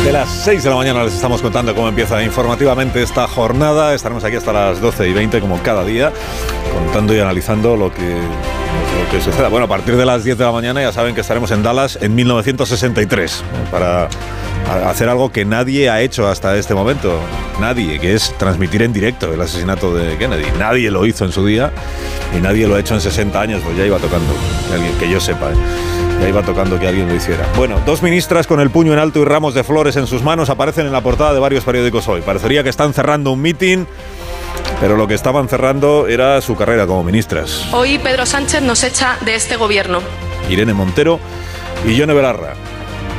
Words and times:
Desde 0.00 0.12
las 0.12 0.30
6 0.30 0.64
de 0.64 0.70
la 0.70 0.76
mañana 0.76 1.04
les 1.04 1.12
estamos 1.12 1.42
contando 1.42 1.74
cómo 1.74 1.86
empieza 1.86 2.22
informativamente 2.22 3.02
esta 3.02 3.28
jornada. 3.28 3.94
Estaremos 3.94 4.24
aquí 4.24 4.34
hasta 4.34 4.50
las 4.50 4.80
12 4.80 5.06
y 5.06 5.12
20 5.12 5.42
como 5.42 5.62
cada 5.62 5.84
día, 5.84 6.10
contando 6.72 7.14
y 7.14 7.20
analizando 7.20 7.76
lo 7.76 7.92
que, 7.92 8.00
lo 8.00 9.10
que 9.10 9.20
suceda. 9.20 9.48
Bueno, 9.48 9.66
a 9.66 9.68
partir 9.68 9.96
de 9.98 10.06
las 10.06 10.24
10 10.24 10.38
de 10.38 10.44
la 10.44 10.52
mañana 10.52 10.80
ya 10.80 10.90
saben 10.90 11.14
que 11.14 11.20
estaremos 11.20 11.50
en 11.50 11.62
Dallas 11.62 11.98
en 12.00 12.14
1963 12.14 13.40
¿eh? 13.40 13.44
para 13.70 14.08
hacer 14.70 15.08
algo 15.08 15.32
que 15.32 15.44
nadie 15.44 15.90
ha 15.90 16.00
hecho 16.00 16.28
hasta 16.28 16.56
este 16.56 16.74
momento. 16.74 17.18
Nadie, 17.60 17.98
que 17.98 18.14
es 18.14 18.36
transmitir 18.38 18.82
en 18.82 18.92
directo 18.92 19.32
el 19.32 19.40
asesinato 19.40 19.94
de 19.94 20.16
Kennedy. 20.16 20.46
Nadie 20.58 20.90
lo 20.90 21.04
hizo 21.06 21.24
en 21.24 21.32
su 21.32 21.44
día 21.44 21.72
y 22.36 22.40
nadie 22.40 22.66
lo 22.66 22.76
ha 22.76 22.80
hecho 22.80 22.94
en 22.94 23.00
60 23.00 23.40
años, 23.40 23.60
pues 23.64 23.76
ya 23.76 23.84
iba 23.84 23.98
tocando, 23.98 24.32
alguien 24.72 24.92
que 24.98 25.10
yo 25.10 25.20
sepa. 25.20 25.50
¿eh? 25.50 25.56
Ya 26.20 26.28
iba 26.28 26.42
tocando 26.42 26.78
que 26.78 26.86
alguien 26.86 27.08
lo 27.08 27.14
hiciera. 27.14 27.46
Bueno, 27.56 27.80
dos 27.86 28.02
ministras 28.02 28.46
con 28.46 28.60
el 28.60 28.70
puño 28.70 28.92
en 28.92 28.98
alto 28.98 29.20
y 29.20 29.24
ramos 29.24 29.54
de 29.54 29.64
flores 29.64 29.96
en 29.96 30.06
sus 30.06 30.22
manos 30.22 30.50
aparecen 30.50 30.86
en 30.86 30.92
la 30.92 31.00
portada 31.00 31.32
de 31.32 31.40
varios 31.40 31.64
periódicos 31.64 32.08
hoy. 32.08 32.20
Parecería 32.20 32.62
que 32.62 32.68
están 32.68 32.92
cerrando 32.92 33.32
un 33.32 33.40
mitin, 33.40 33.86
pero 34.80 34.96
lo 34.96 35.08
que 35.08 35.14
estaban 35.14 35.48
cerrando 35.48 36.08
era 36.08 36.40
su 36.42 36.56
carrera 36.56 36.86
como 36.86 37.02
ministras. 37.04 37.66
Hoy 37.72 37.98
Pedro 37.98 38.26
Sánchez 38.26 38.62
nos 38.62 38.84
echa 38.84 39.16
de 39.24 39.34
este 39.34 39.56
gobierno. 39.56 40.00
Irene 40.50 40.74
Montero 40.74 41.18
y 41.86 41.96
Yone 41.96 42.12
Belarra. 42.12 42.54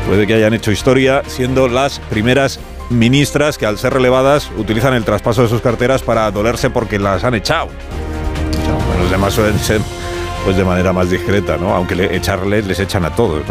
Puede 0.07 0.27
que 0.27 0.33
hayan 0.33 0.53
hecho 0.53 0.71
historia 0.71 1.23
siendo 1.27 1.67
las 1.67 1.99
primeras 1.99 2.59
ministras 2.89 3.57
que 3.57 3.65
al 3.65 3.77
ser 3.77 3.93
relevadas 3.93 4.51
utilizan 4.57 4.93
el 4.93 5.05
traspaso 5.05 5.43
de 5.43 5.47
sus 5.47 5.61
carteras 5.61 6.01
para 6.01 6.29
dolerse 6.31 6.69
porque 6.69 6.99
las 6.99 7.23
han 7.23 7.35
echado. 7.35 7.69
Los 8.99 9.09
demás 9.09 9.33
suelen 9.33 9.57
ser 9.59 9.81
pues 10.43 10.57
de 10.57 10.63
manera 10.63 10.91
más 10.91 11.09
discreta, 11.09 11.57
¿no? 11.57 11.73
Aunque 11.75 11.95
le, 11.95 12.15
echarles 12.15 12.65
les 12.65 12.79
echan 12.79 13.05
a 13.05 13.11
todos. 13.11 13.43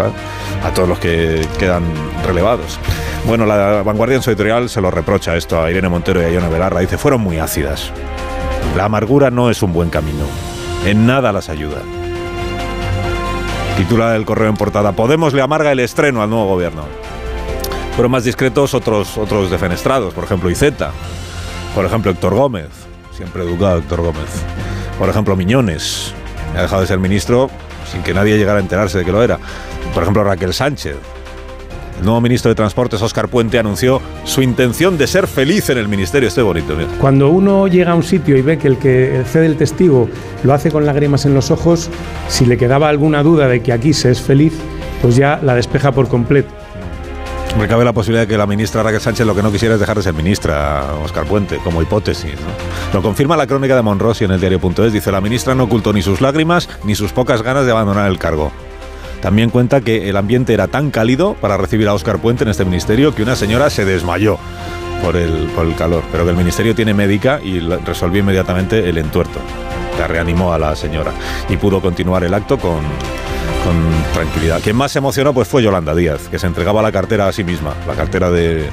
A 0.64 0.74
todos 0.74 0.88
los 0.88 0.98
que 0.98 1.46
quedan 1.58 1.84
relevados. 2.26 2.78
Bueno, 3.26 3.46
la 3.46 3.82
vanguardia 3.82 4.16
en 4.16 4.22
su 4.22 4.30
editorial 4.30 4.68
se 4.68 4.80
lo 4.80 4.90
reprocha 4.90 5.36
esto 5.36 5.62
a 5.62 5.70
Irene 5.70 5.88
Montero 5.88 6.20
y 6.20 6.24
a 6.24 6.30
Iona 6.30 6.48
Belarra. 6.48 6.80
Dice, 6.80 6.98
fueron 6.98 7.20
muy 7.20 7.38
ácidas. 7.38 7.92
La 8.76 8.84
amargura 8.84 9.30
no 9.30 9.50
es 9.50 9.62
un 9.62 9.72
buen 9.72 9.90
camino. 9.90 10.24
En 10.84 11.06
nada 11.06 11.32
las 11.32 11.48
ayuda. 11.48 11.82
Titula 13.80 14.14
el 14.14 14.26
correo 14.26 14.50
en 14.50 14.58
portada, 14.58 14.92
Podemos 14.92 15.32
le 15.32 15.40
amarga 15.40 15.72
el 15.72 15.80
estreno 15.80 16.20
al 16.20 16.28
nuevo 16.28 16.48
gobierno. 16.48 16.84
Fueron 17.96 18.12
más 18.12 18.24
discretos 18.24 18.74
otros, 18.74 19.16
otros 19.16 19.50
defenestrados, 19.50 20.12
por 20.12 20.22
ejemplo, 20.22 20.50
Iceta, 20.50 20.90
por 21.74 21.86
ejemplo, 21.86 22.10
Héctor 22.10 22.34
Gómez, 22.34 22.68
siempre 23.16 23.42
educado 23.42 23.78
Héctor 23.78 24.02
Gómez, 24.02 24.28
por 24.98 25.08
ejemplo, 25.08 25.34
Miñones, 25.34 26.12
ha 26.54 26.60
dejado 26.60 26.82
de 26.82 26.88
ser 26.88 26.98
ministro 26.98 27.48
sin 27.90 28.02
que 28.02 28.12
nadie 28.12 28.36
llegara 28.36 28.58
a 28.58 28.60
enterarse 28.60 28.98
de 28.98 29.04
que 29.06 29.12
lo 29.12 29.22
era. 29.22 29.38
Por 29.94 30.02
ejemplo, 30.02 30.24
Raquel 30.24 30.52
Sánchez. 30.52 30.96
El 32.00 32.06
nuevo 32.06 32.22
ministro 32.22 32.48
de 32.48 32.54
Transportes, 32.54 33.02
Óscar 33.02 33.28
Puente, 33.28 33.58
anunció 33.58 34.00
su 34.24 34.40
intención 34.40 34.96
de 34.96 35.06
ser 35.06 35.26
feliz 35.26 35.68
en 35.68 35.76
el 35.76 35.86
ministerio. 35.86 36.28
Estoy 36.28 36.44
bonito. 36.44 36.74
Mira. 36.74 36.88
Cuando 36.98 37.28
uno 37.28 37.68
llega 37.68 37.92
a 37.92 37.94
un 37.94 38.02
sitio 38.02 38.38
y 38.38 38.40
ve 38.40 38.56
que 38.56 38.68
el 38.68 38.78
que 38.78 39.22
cede 39.26 39.44
el 39.44 39.56
testigo 39.58 40.08
lo 40.42 40.54
hace 40.54 40.70
con 40.70 40.86
lágrimas 40.86 41.26
en 41.26 41.34
los 41.34 41.50
ojos, 41.50 41.90
si 42.28 42.46
le 42.46 42.56
quedaba 42.56 42.88
alguna 42.88 43.22
duda 43.22 43.48
de 43.48 43.60
que 43.62 43.74
aquí 43.74 43.92
se 43.92 44.10
es 44.10 44.22
feliz, 44.22 44.54
pues 45.02 45.16
ya 45.16 45.40
la 45.42 45.54
despeja 45.54 45.92
por 45.92 46.08
completo. 46.08 46.48
Me 47.58 47.68
cabe 47.68 47.84
la 47.84 47.92
posibilidad 47.92 48.22
de 48.22 48.28
que 48.28 48.38
la 48.38 48.46
ministra 48.46 48.82
Raquel 48.82 49.02
Sánchez 49.02 49.26
lo 49.26 49.34
que 49.34 49.42
no 49.42 49.52
quisiera 49.52 49.74
es 49.74 49.80
dejar 49.80 49.98
de 49.98 50.02
ser 50.02 50.14
ministra, 50.14 50.94
Óscar 51.04 51.26
Puente, 51.26 51.58
como 51.58 51.82
hipótesis. 51.82 52.32
¿no? 52.32 52.94
Lo 52.94 53.02
confirma 53.02 53.36
la 53.36 53.46
crónica 53.46 53.76
de 53.76 53.82
Monrosi 53.82 54.24
en 54.24 54.30
el 54.30 54.40
diario.es. 54.40 54.94
Dice, 54.94 55.12
la 55.12 55.20
ministra 55.20 55.54
no 55.54 55.64
ocultó 55.64 55.92
ni 55.92 56.00
sus 56.00 56.22
lágrimas 56.22 56.66
ni 56.82 56.94
sus 56.94 57.12
pocas 57.12 57.42
ganas 57.42 57.66
de 57.66 57.72
abandonar 57.72 58.10
el 58.10 58.18
cargo. 58.18 58.52
También 59.22 59.50
cuenta 59.50 59.80
que 59.80 60.08
el 60.08 60.16
ambiente 60.16 60.54
era 60.54 60.68
tan 60.68 60.90
cálido 60.90 61.34
para 61.34 61.56
recibir 61.56 61.88
a 61.88 61.94
Óscar 61.94 62.18
Puente 62.18 62.44
en 62.44 62.50
este 62.50 62.64
ministerio 62.64 63.14
que 63.14 63.22
una 63.22 63.36
señora 63.36 63.68
se 63.70 63.84
desmayó 63.84 64.38
por 65.02 65.16
el, 65.16 65.48
por 65.54 65.66
el 65.66 65.74
calor, 65.74 66.02
pero 66.10 66.24
que 66.24 66.30
el 66.30 66.36
ministerio 66.36 66.74
tiene 66.74 66.94
médica 66.94 67.40
y 67.42 67.60
resolvió 67.60 68.20
inmediatamente 68.20 68.88
el 68.88 68.98
entuerto. 68.98 69.38
La 69.98 70.06
reanimó 70.06 70.52
a 70.52 70.58
la 70.58 70.74
señora 70.76 71.12
y 71.48 71.56
pudo 71.56 71.80
continuar 71.80 72.24
el 72.24 72.32
acto 72.32 72.58
con, 72.58 72.80
con 73.64 74.12
tranquilidad. 74.14 74.60
Quien 74.62 74.76
más 74.76 74.92
se 74.92 74.98
emocionó 74.98 75.34
pues 75.34 75.48
fue 75.48 75.62
Yolanda 75.62 75.94
Díaz, 75.94 76.28
que 76.30 76.38
se 76.38 76.46
entregaba 76.46 76.82
la 76.82 76.92
cartera 76.92 77.28
a 77.28 77.32
sí 77.32 77.44
misma, 77.44 77.74
la 77.86 77.94
cartera 77.94 78.30
de 78.30 78.68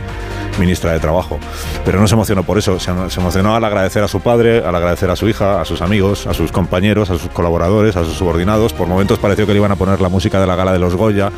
ministra 0.59 0.93
de 0.93 0.99
Trabajo. 0.99 1.39
Pero 1.85 1.99
no 1.99 2.07
se 2.07 2.15
emocionó 2.15 2.43
por 2.43 2.57
eso, 2.57 2.79
se, 2.79 2.91
emocionó 2.91 3.55
al 3.55 3.63
agradecer 3.63 4.03
a 4.03 4.07
su 4.07 4.21
padre, 4.21 4.63
al 4.65 4.75
agradecer 4.75 5.09
a 5.09 5.15
su 5.15 5.27
hija, 5.27 5.61
a 5.61 5.65
sus 5.65 5.81
amigos, 5.81 6.27
a 6.27 6.33
sus 6.33 6.51
compañeros, 6.51 7.09
a 7.09 7.17
sus 7.17 7.29
colaboradores, 7.31 7.95
a 7.95 8.03
sus 8.03 8.13
subordinados. 8.13 8.73
Por 8.73 8.87
momentos 8.87 9.19
pareció 9.19 9.45
que 9.45 9.53
le 9.53 9.59
iban 9.59 9.71
a 9.71 9.75
poner 9.75 10.01
la 10.01 10.09
música 10.09 10.39
de 10.39 10.47
la 10.47 10.55
gala 10.55 10.73
de 10.73 10.79
los 10.79 10.95
Goya 10.95 11.31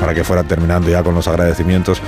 para 0.00 0.14
que 0.14 0.24
fuera 0.24 0.42
terminando 0.42 0.90
ya 0.90 1.02
con 1.02 1.14
los 1.14 1.28
agradecimientos 1.28 2.02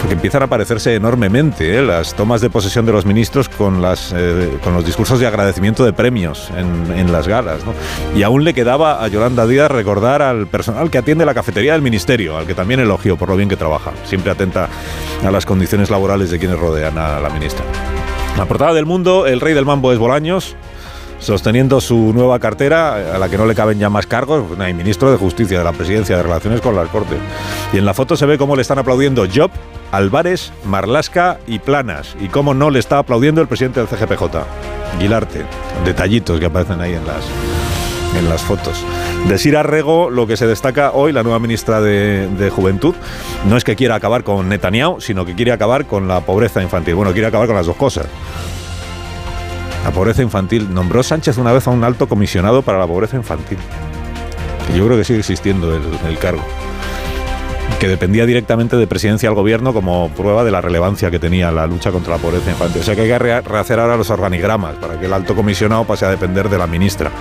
porque 0.00 0.14
empiezan 0.14 0.42
a 0.42 0.46
parecerse 0.46 0.94
enormemente 0.94 1.78
¿eh? 1.78 1.82
las 1.82 2.14
tomas 2.14 2.40
de 2.40 2.50
posesión 2.50 2.86
de 2.86 2.92
los 2.92 3.04
ministros 3.04 3.48
eh, 3.48 4.58
con 4.62 4.74
los 4.74 4.84
discursos 4.84 5.20
de 5.20 5.26
agradecimiento 5.26 5.84
de 5.84 5.92
premios 5.92 6.50
en, 6.56 6.96
en 6.96 7.12
las 7.12 7.26
galas. 7.26 7.64
¿no? 7.64 7.72
Y 8.16 8.22
aún 8.22 8.44
le 8.44 8.54
quedaba 8.54 9.02
a 9.02 9.08
Yolanda 9.08 9.46
Díaz 9.46 9.70
recordar 9.70 10.22
al 10.22 10.46
personal 10.46 10.90
que 10.90 10.98
atiende 10.98 11.24
la 11.26 11.34
cafetería 11.34 11.72
del 11.72 11.82
ministerio, 11.82 12.36
al 12.36 12.46
que 12.46 12.54
también 12.54 12.80
elogió 12.80 13.16
por 13.16 13.28
lo 13.28 13.36
bien 13.36 13.48
que 13.48 13.56
trabaja, 13.56 13.92
siempre 14.04 14.30
atenta 14.30 14.68
a 15.24 15.30
las 15.30 15.44
condiciones 15.46 15.90
laborales 15.90 16.30
de 16.30 16.38
quienes 16.38 16.58
rodean 16.58 16.96
a 16.98 17.20
la 17.20 17.30
ministra. 17.30 17.64
La 18.36 18.46
portada 18.46 18.72
del 18.72 18.86
mundo, 18.86 19.26
el 19.26 19.40
rey 19.40 19.52
del 19.52 19.64
mambo 19.64 19.92
es 19.92 19.98
Bolaños, 19.98 20.54
sosteniendo 21.18 21.80
su 21.80 22.12
nueva 22.14 22.38
cartera, 22.38 23.14
a 23.14 23.18
la 23.18 23.28
que 23.28 23.36
no 23.36 23.46
le 23.46 23.54
caben 23.54 23.78
ya 23.78 23.90
más 23.90 24.06
cargos, 24.06 24.44
pues, 24.46 24.60
hay 24.60 24.74
ministro 24.74 25.10
de 25.10 25.16
Justicia, 25.16 25.58
de 25.58 25.64
la 25.64 25.72
Presidencia, 25.72 26.16
de 26.16 26.22
Relaciones 26.22 26.60
con 26.60 26.76
las 26.76 26.88
Cortes. 26.88 27.18
Y 27.72 27.78
en 27.78 27.84
la 27.84 27.94
foto 27.94 28.16
se 28.16 28.26
ve 28.26 28.38
cómo 28.38 28.54
le 28.54 28.62
están 28.62 28.78
aplaudiendo 28.78 29.26
Job, 29.32 29.50
Álvarez, 29.92 30.52
Marlasca 30.64 31.38
y 31.46 31.58
Planas, 31.58 32.16
y 32.20 32.28
cómo 32.28 32.54
no 32.54 32.70
le 32.70 32.78
está 32.78 32.98
aplaudiendo 32.98 33.40
el 33.40 33.48
presidente 33.48 33.80
del 33.80 33.88
CGPJ, 33.88 34.24
Guilarte. 34.98 35.44
Detallitos 35.84 36.38
que 36.38 36.46
aparecen 36.46 36.80
ahí 36.80 36.94
en 36.94 37.06
las, 37.06 37.24
en 38.18 38.28
las 38.28 38.42
fotos. 38.42 38.84
De 39.26 39.38
Sira 39.38 39.62
Rego, 39.62 40.10
lo 40.10 40.26
que 40.26 40.36
se 40.36 40.46
destaca 40.46 40.92
hoy, 40.92 41.12
la 41.12 41.22
nueva 41.22 41.38
ministra 41.38 41.80
de, 41.80 42.28
de, 42.28 42.50
Juventud, 42.50 42.94
no 43.46 43.56
es 43.56 43.64
que 43.64 43.76
quiera 43.76 43.94
acabar 43.94 44.24
con 44.24 44.48
Netanyahu, 44.48 45.00
sino 45.00 45.24
que 45.24 45.34
quiere 45.34 45.52
acabar 45.52 45.86
con 45.86 46.08
la 46.08 46.20
pobreza 46.20 46.62
infantil. 46.62 46.94
Bueno, 46.94 47.12
quiere 47.12 47.26
acabar 47.26 47.46
con 47.46 47.56
las 47.56 47.66
dos 47.66 47.76
cosas. 47.76 48.06
La 49.84 49.90
pobreza 49.90 50.22
infantil. 50.22 50.72
Nombró 50.72 51.02
Sánchez 51.02 51.38
una 51.38 51.52
vez 51.52 51.66
a 51.66 51.70
un 51.70 51.84
alto 51.84 52.08
comisionado 52.08 52.62
para 52.62 52.78
la 52.78 52.86
pobreza 52.86 53.16
infantil. 53.16 53.58
Yo 54.76 54.86
creo 54.86 54.98
que 54.98 55.04
sigue 55.04 55.20
existiendo 55.20 55.74
el, 55.74 55.82
el 56.06 56.18
cargo. 56.18 56.42
Que 57.78 57.86
dependía 57.86 58.26
directamente 58.26 58.76
de 58.76 58.88
presidencia 58.88 59.28
al 59.28 59.36
gobierno 59.36 59.72
como 59.72 60.10
prueba 60.10 60.42
de 60.42 60.50
la 60.50 60.60
relevancia 60.60 61.12
que 61.12 61.20
tenía 61.20 61.52
la 61.52 61.66
lucha 61.68 61.92
contra 61.92 62.16
la 62.16 62.20
pobreza 62.20 62.50
infantil. 62.50 62.80
O 62.80 62.84
sea 62.84 62.96
que 62.96 63.02
hay 63.02 63.08
que 63.08 63.18
re 63.20 63.40
rehacer 63.40 63.78
ahora 63.78 63.96
los 63.96 64.10
organigramas 64.10 64.74
para 64.76 64.98
que 64.98 65.06
el 65.06 65.12
alto 65.12 65.36
comisionado 65.36 65.84
pase 65.84 66.04
a 66.04 66.10
depender 66.10 66.48
de 66.48 66.58
la 66.58 66.66
ministra. 66.66 67.12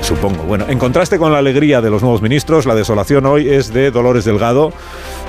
Supongo. 0.00 0.44
Bueno, 0.44 0.64
en 0.68 0.78
contraste 0.78 1.18
con 1.18 1.32
la 1.32 1.38
alegría 1.38 1.82
de 1.82 1.90
los 1.90 2.00
nuevos 2.00 2.22
ministros, 2.22 2.64
la 2.64 2.74
desolación 2.74 3.26
hoy 3.26 3.50
es 3.50 3.74
de 3.74 3.90
Dolores 3.90 4.24
Delgado, 4.24 4.72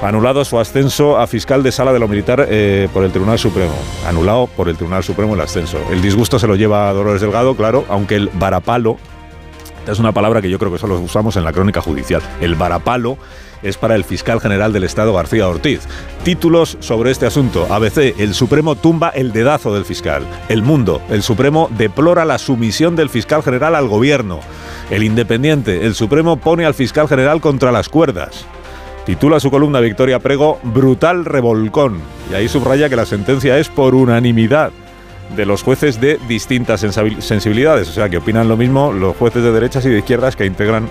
anulado 0.01 0.45
su 0.45 0.57
ascenso 0.57 1.19
a 1.19 1.27
fiscal 1.27 1.63
de 1.63 1.73
sala 1.73 1.91
de 1.91 1.99
lo 1.99 2.07
militar 2.07 2.45
eh, 2.47 2.87
por 2.93 3.03
el 3.03 3.11
Tribunal 3.11 3.39
Supremo. 3.39 3.75
Anulado 4.07 4.47
por 4.47 4.69
el 4.69 4.77
Tribunal 4.77 5.03
Supremo 5.03 5.35
el 5.35 5.41
ascenso. 5.41 5.79
El 5.91 6.01
disgusto 6.01 6.39
se 6.39 6.47
lo 6.47 6.55
lleva 6.55 6.87
a 6.87 6.93
Dolores 6.93 7.19
Delgado, 7.19 7.55
claro, 7.57 7.83
aunque 7.89 8.15
el 8.15 8.29
varapalo 8.33 8.97
es 9.85 9.99
una 9.99 10.11
palabra 10.11 10.41
que 10.41 10.49
yo 10.49 10.59
creo 10.59 10.71
que 10.71 10.77
solo 10.77 10.97
usamos 10.99 11.35
en 11.35 11.43
la 11.43 11.51
crónica 11.51 11.81
judicial. 11.81 12.21
El 12.39 12.55
varapalo 12.55 13.17
es 13.63 13.77
para 13.77 13.95
el 13.95 14.03
fiscal 14.03 14.39
general 14.41 14.73
del 14.73 14.83
Estado 14.83 15.13
García 15.13 15.47
Ortiz. 15.47 15.81
Títulos 16.23 16.77
sobre 16.79 17.11
este 17.11 17.25
asunto. 17.25 17.67
ABC, 17.69 18.19
el 18.19 18.33
Supremo 18.33 18.75
tumba 18.75 19.09
el 19.09 19.31
dedazo 19.31 19.73
del 19.73 19.85
fiscal. 19.85 20.25
El 20.49 20.63
Mundo, 20.63 21.01
el 21.09 21.23
Supremo 21.23 21.69
deplora 21.77 22.25
la 22.25 22.37
sumisión 22.37 22.95
del 22.95 23.09
fiscal 23.09 23.43
general 23.43 23.75
al 23.75 23.87
gobierno. 23.87 24.39
El 24.89 25.03
Independiente, 25.03 25.85
el 25.85 25.95
Supremo 25.95 26.37
pone 26.37 26.65
al 26.65 26.73
fiscal 26.73 27.07
general 27.07 27.41
contra 27.41 27.71
las 27.71 27.89
cuerdas. 27.89 28.45
Titula 29.05 29.39
su 29.39 29.49
columna 29.49 29.79
Victoria 29.79 30.19
Prego 30.19 30.59
Brutal 30.63 31.25
Revolcón. 31.25 31.99
Y 32.31 32.35
ahí 32.35 32.47
subraya 32.47 32.87
que 32.87 32.95
la 32.95 33.05
sentencia 33.05 33.57
es 33.57 33.67
por 33.67 33.95
unanimidad 33.95 34.71
de 35.35 35.45
los 35.45 35.63
jueces 35.63 35.99
de 35.99 36.19
distintas 36.27 36.81
sensibilidades. 36.81 37.89
O 37.89 37.93
sea, 37.93 38.09
que 38.09 38.17
opinan 38.17 38.47
lo 38.47 38.57
mismo 38.57 38.91
los 38.91 39.15
jueces 39.15 39.43
de 39.43 39.51
derechas 39.51 39.85
y 39.85 39.89
de 39.89 39.99
izquierdas 39.99 40.35
que 40.35 40.45
integran 40.45 40.87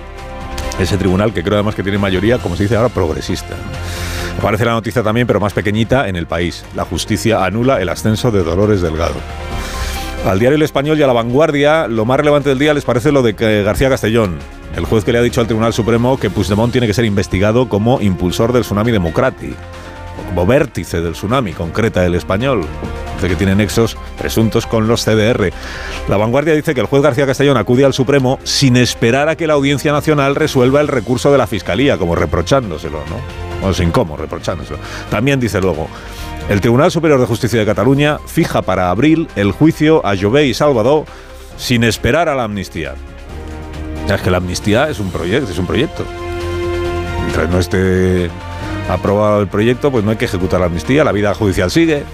ese 0.79 0.97
tribunal, 0.97 1.33
que 1.33 1.43
creo 1.43 1.55
además 1.57 1.75
que 1.75 1.83
tiene 1.83 1.99
mayoría, 1.99 2.39
como 2.39 2.57
se 2.57 2.65
dice 2.65 2.77
ahora, 2.77 2.89
progresista. 2.89 3.55
Aparece 4.39 4.65
la 4.65 4.73
noticia 4.73 5.03
también, 5.03 5.27
pero 5.27 5.41
más 5.41 5.53
pequeñita, 5.53 6.09
en 6.09 6.17
el 6.17 6.27
país. 6.27 6.65
La 6.75 6.85
justicia 6.85 7.45
anula 7.45 7.81
el 7.81 7.89
ascenso 7.89 8.31
de 8.31 8.43
Dolores 8.43 8.81
Delgado. 8.81 9.17
Al 10.27 10.39
diario 10.39 10.57
El 10.57 10.63
Español 10.63 10.99
y 10.99 11.03
a 11.03 11.07
la 11.07 11.13
vanguardia, 11.15 11.89
lo 11.89 12.05
más 12.05 12.19
relevante 12.19 12.51
del 12.51 12.59
día 12.59 12.75
les 12.75 12.85
parece 12.85 13.11
lo 13.11 13.23
de 13.23 13.33
García 13.63 13.89
Castellón, 13.89 14.39
el 14.77 14.85
juez 14.85 15.05
que 15.05 15.13
le 15.13 15.19
ha 15.19 15.23
dicho 15.23 15.41
al 15.41 15.47
Tribunal 15.47 15.73
Supremo 15.73 16.19
que 16.19 16.31
Puigdemont 16.31 16.71
tiene 16.71 16.87
que 16.87 16.95
ser 16.95 17.05
investigado 17.05 17.69
como 17.69 18.01
impulsor 18.01 18.53
del 18.53 18.63
tsunami 18.63 18.93
democrático, 18.93 19.57
como 20.29 20.47
vértice 20.47 21.01
del 21.01 21.13
tsunami, 21.13 21.53
concreta 21.53 22.05
el 22.05 22.15
español. 22.15 22.65
Dice 23.15 23.29
que 23.29 23.37
tiene 23.37 23.55
nexos 23.55 23.97
presuntos 24.19 24.67
con 24.67 24.89
los 24.89 25.05
CDR. 25.05 25.53
La 26.09 26.17
vanguardia 26.17 26.55
dice 26.55 26.75
que 26.75 26.81
el 26.81 26.87
juez 26.87 27.03
García 27.03 27.27
Castellón 27.27 27.57
acude 27.57 27.85
al 27.85 27.93
Supremo 27.93 28.39
sin 28.45 28.77
esperar 28.77 29.29
a 29.29 29.37
que 29.37 29.47
la 29.47 29.55
Audiencia 29.55 29.93
Nacional 29.93 30.35
resuelva 30.37 30.81
el 30.81 30.89
recurso 30.89 31.31
de 31.31 31.39
la 31.39 31.47
Fiscalía, 31.47 31.99
como 31.99 32.15
reprochándoselo, 32.15 33.01
¿no? 33.09 33.69
O 33.69 33.75
sin 33.75 33.91
cómo, 33.91 34.17
reprochándoselo. 34.17 34.79
También 35.11 35.39
dice 35.39 35.61
luego, 35.61 35.89
el 36.49 36.61
Tribunal 36.61 36.91
Superior 36.91 37.21
de 37.21 37.27
Justicia 37.27 37.59
de 37.61 37.67
Cataluña 37.67 38.19
fija 38.27 38.63
para 38.63 38.91
abril 38.91 39.29
el 39.37 39.53
juicio 39.53 40.05
a 40.07 40.17
Jové 40.17 40.47
y 40.47 40.55
Salvador 40.55 41.05
sin 41.57 41.85
esperar 41.85 42.29
a 42.29 42.35
la 42.35 42.45
amnistía. 42.45 42.95
Es 44.09 44.23
que 44.23 44.31
la 44.31 44.39
amnistía 44.39 44.89
es 44.89 44.99
un 44.99 45.11
proyecto, 45.11 45.53
es 45.53 45.59
un 45.59 45.67
proyecto. 45.67 46.05
Mientras 47.21 47.49
no 47.51 47.59
esté 47.61 48.31
aprobado 48.91 49.41
el 49.41 49.49
proyecto, 49.49 49.91
pues 49.91 50.05
no 50.05 50.11
hay 50.11 50.17
que 50.17 50.25
ejecutar 50.25 50.61
la 50.61 50.67
amnistía, 50.67 51.05
la 51.05 51.13
vida 51.13 51.35
judicial 51.35 51.71
sigue. 51.71 52.05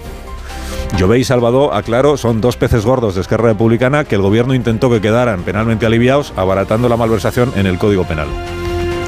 Jové 0.97 1.19
y 1.19 1.23
Salvador, 1.23 1.71
aclaro, 1.73 2.17
son 2.17 2.39
dos 2.39 2.55
peces 2.55 2.85
gordos 2.85 3.15
de 3.15 3.21
Esquerra 3.21 3.49
Republicana 3.49 4.05
que 4.05 4.15
el 4.15 4.21
gobierno 4.21 4.53
intentó 4.53 4.89
que 4.89 5.01
quedaran 5.01 5.41
penalmente 5.41 5.85
aliviados, 5.85 6.33
abaratando 6.35 6.87
la 6.89 6.97
malversación 6.97 7.51
en 7.55 7.67
el 7.67 7.77
Código 7.77 8.05
Penal. 8.05 8.27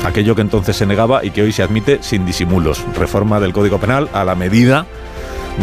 Aquello 0.06 0.36
que 0.36 0.42
entonces 0.42 0.76
se 0.76 0.86
negaba 0.86 1.24
y 1.24 1.32
que 1.32 1.42
hoy 1.42 1.52
se 1.52 1.64
admite 1.64 2.00
sin 2.02 2.26
disimulos. 2.26 2.84
Reforma 2.98 3.40
del 3.40 3.54
Código 3.54 3.80
Penal 3.80 4.10
a 4.14 4.24
la 4.24 4.36
medida 4.36 4.86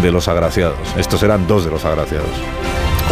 de 0.03 0.13
los 0.13 0.29
agraciados. 0.29 0.79
Estos 0.97 1.23
eran 1.23 1.47
dos 1.47 1.65
de 1.65 1.71
los 1.71 1.85
agraciados. 1.85 2.29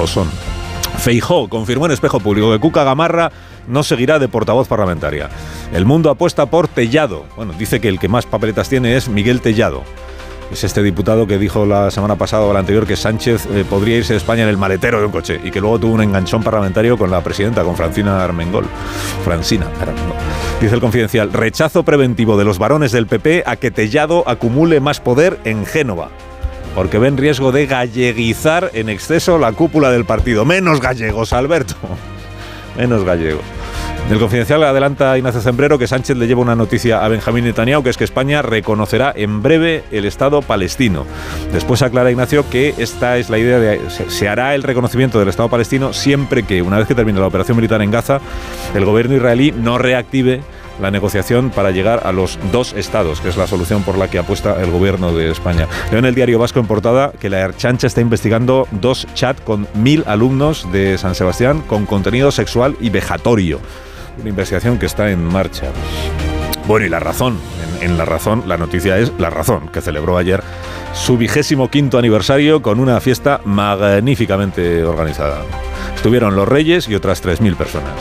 O 0.01 0.07
son. 0.07 0.54
Feijó 0.99 1.49
confirmó 1.49 1.87
en 1.87 1.93
espejo 1.93 2.21
público 2.21 2.51
que 2.53 2.59
Cuca 2.59 2.85
Gamarra 2.85 3.31
no 3.67 3.83
seguirá 3.83 4.19
de 4.19 4.29
portavoz 4.29 4.69
parlamentaria. 4.69 5.29
El 5.73 5.85
mundo 5.85 6.11
apuesta 6.11 6.47
por 6.47 6.69
Tellado. 6.69 7.25
Bueno, 7.37 7.53
dice 7.59 7.81
que 7.81 7.89
el 7.89 7.99
que 7.99 8.09
más 8.09 8.27
papeletas 8.27 8.69
tiene 8.69 8.97
es 8.97 9.09
Miguel 9.09 9.41
Tellado. 9.41 9.83
Es 10.53 10.63
este 10.63 10.83
diputado 10.83 11.27
que 11.27 11.39
dijo 11.39 11.67
la 11.67 11.91
semana 11.91 12.17
pasada 12.17 12.45
o 12.45 12.53
la 12.53 12.61
anterior 12.61 12.87
que 12.87 12.97
Sánchez 12.97 13.47
eh, 13.47 13.65
podría 13.69 13.97
irse 13.97 14.13
de 14.13 14.19
España 14.19 14.43
en 14.45 14.51
el 14.51 14.57
maletero 14.57 15.01
de 15.01 15.07
un 15.07 15.13
coche 15.13 15.41
y 15.43 15.51
que 15.51 15.61
luego 15.61 15.79
tuvo 15.81 15.95
un 15.95 16.03
enganchón 16.03 16.43
parlamentario 16.43 16.97
con 16.97 17.11
la 17.11 17.23
presidenta, 17.23 17.65
con 17.65 17.77
Francina 17.77 18.23
Armengol. 18.23 18.67
Francina 19.25 19.67
Armengol. 19.81 20.17
Dice 20.61 20.75
el 20.75 20.81
confidencial, 20.81 21.33
rechazo 21.33 21.83
preventivo 21.83 22.37
de 22.37 22.45
los 22.45 22.59
varones 22.59 22.93
del 22.93 23.07
PP 23.07 23.45
a 23.47 23.57
que 23.57 23.71
Tellado 23.71 24.23
acumule 24.29 24.81
más 24.81 25.01
poder 25.01 25.41
en 25.45 25.67
Génova 25.67 26.11
porque 26.75 26.99
ven 26.99 27.17
riesgo 27.17 27.53
de 27.53 27.67
galleguizar 27.67 28.71
en 28.75 28.89
exceso 28.89 29.39
la 29.39 29.53
cúpula 29.53 29.91
del 29.91 30.05
partido. 30.05 30.45
Menos 30.45 30.81
gallegos, 30.81 31.33
Alberto. 31.33 31.77
Menos 32.77 33.05
gallegos. 33.05 33.43
Del 34.09 34.19
confidencial 34.19 34.63
adelanta 34.65 35.17
Ignacio 35.17 35.41
Zembrero 35.41 35.79
que 35.79 35.87
Sánchez 35.87 36.19
le 36.19 36.27
lleva 36.27 36.43
una 36.43 36.55
noticia 36.55 37.03
a 37.03 37.09
Benjamín 37.09 37.45
Netanyahu, 37.45 37.83
que 37.83 37.89
es 37.89 37.97
que 37.97 38.05
España 38.05 38.43
reconocerá 38.43 39.15
en 39.17 39.41
breve 39.41 39.83
el 39.93 40.05
Estado 40.05 40.43
palestino. 40.43 41.07
Después 41.55 41.81
aclara 41.81 42.11
Ignacio 42.11 42.49
que 42.51 42.75
esta 42.77 43.17
es 43.17 43.31
la 43.31 43.39
idea 43.39 43.59
de 43.59 43.81
se 43.89 44.29
hará 44.29 44.55
el 44.55 44.63
reconocimiento 44.63 45.19
del 45.19 45.29
Estado 45.29 45.49
palestino 45.49 45.95
siempre 45.95 46.43
que, 46.43 46.61
una 46.61 46.77
vez 46.77 46.87
que 46.87 46.95
termine 46.95 47.19
la 47.19 47.29
operación 47.29 47.57
militar 47.57 47.81
en 47.81 47.91
Gaza, 47.91 48.21
el 48.75 48.85
gobierno 48.85 49.17
israelí 49.17 49.53
no 49.53 49.79
reactive 49.79 50.43
la 50.81 50.91
negociación 50.91 51.51
para 51.51 51.71
llegar 51.71 52.03
a 52.05 52.13
los 52.13 52.39
dos 52.53 52.73
estados, 52.75 53.21
que 53.21 53.29
es 53.29 53.37
la 53.37 53.47
solución 53.47 53.83
por 53.83 53.99
la 53.99 54.09
que 54.09 54.19
apuesta 54.19 54.61
el 54.63 54.71
gobierno 54.71 55.13
de 55.13 55.31
España. 55.31 55.69
Leo 55.91 55.99
en 55.99 56.05
el 56.05 56.15
diario 56.15 56.39
Vasco 56.39 56.61
en 56.61 56.67
portada 56.67 57.13
que 57.13 57.31
la 57.31 57.41
Erchancha 57.41 57.87
está 57.87 58.01
investigando 58.01 58.67
dos 58.71 59.07
chats 59.15 59.41
con 59.41 59.67
mil 59.75 60.05
alumnos 60.07 60.71
de 60.73 60.99
San 60.99 61.15
Sebastián 61.15 61.63
con 61.63 61.87
contenido 61.87 62.31
sexual 62.31 62.77
y 62.81 62.91
vejatorio. 62.91 63.61
Una 64.21 64.31
investigación 64.31 64.79
que 64.79 64.87
está 64.87 65.11
en 65.11 65.25
marcha. 65.25 65.67
Bueno, 66.67 66.87
y 66.87 66.89
la 66.89 67.01
razón. 67.01 67.39
En, 67.81 67.91
en, 67.91 67.99
La 67.99 68.05
Razón, 68.05 68.45
la 68.47 68.57
noticia 68.57 68.99
es 68.99 69.13
La 69.19 69.29
Razón, 69.29 69.69
que 69.69 69.81
celebró 69.81 70.17
ayer 70.17 70.43
su 70.95 71.19
vigésimo 71.19 71.69
quinto 71.69 71.99
aniversario 71.99 72.63
con 72.63 72.81
una 72.81 73.01
fiesta 73.01 73.41
magníficamente 73.45 74.85
organizada. 74.85 75.43
Estuvieron 75.95 76.37
los 76.37 76.49
reyes 76.49 76.89
y 76.89 76.95
otras 76.95 77.23
3.000 77.23 77.57
personas 77.57 77.93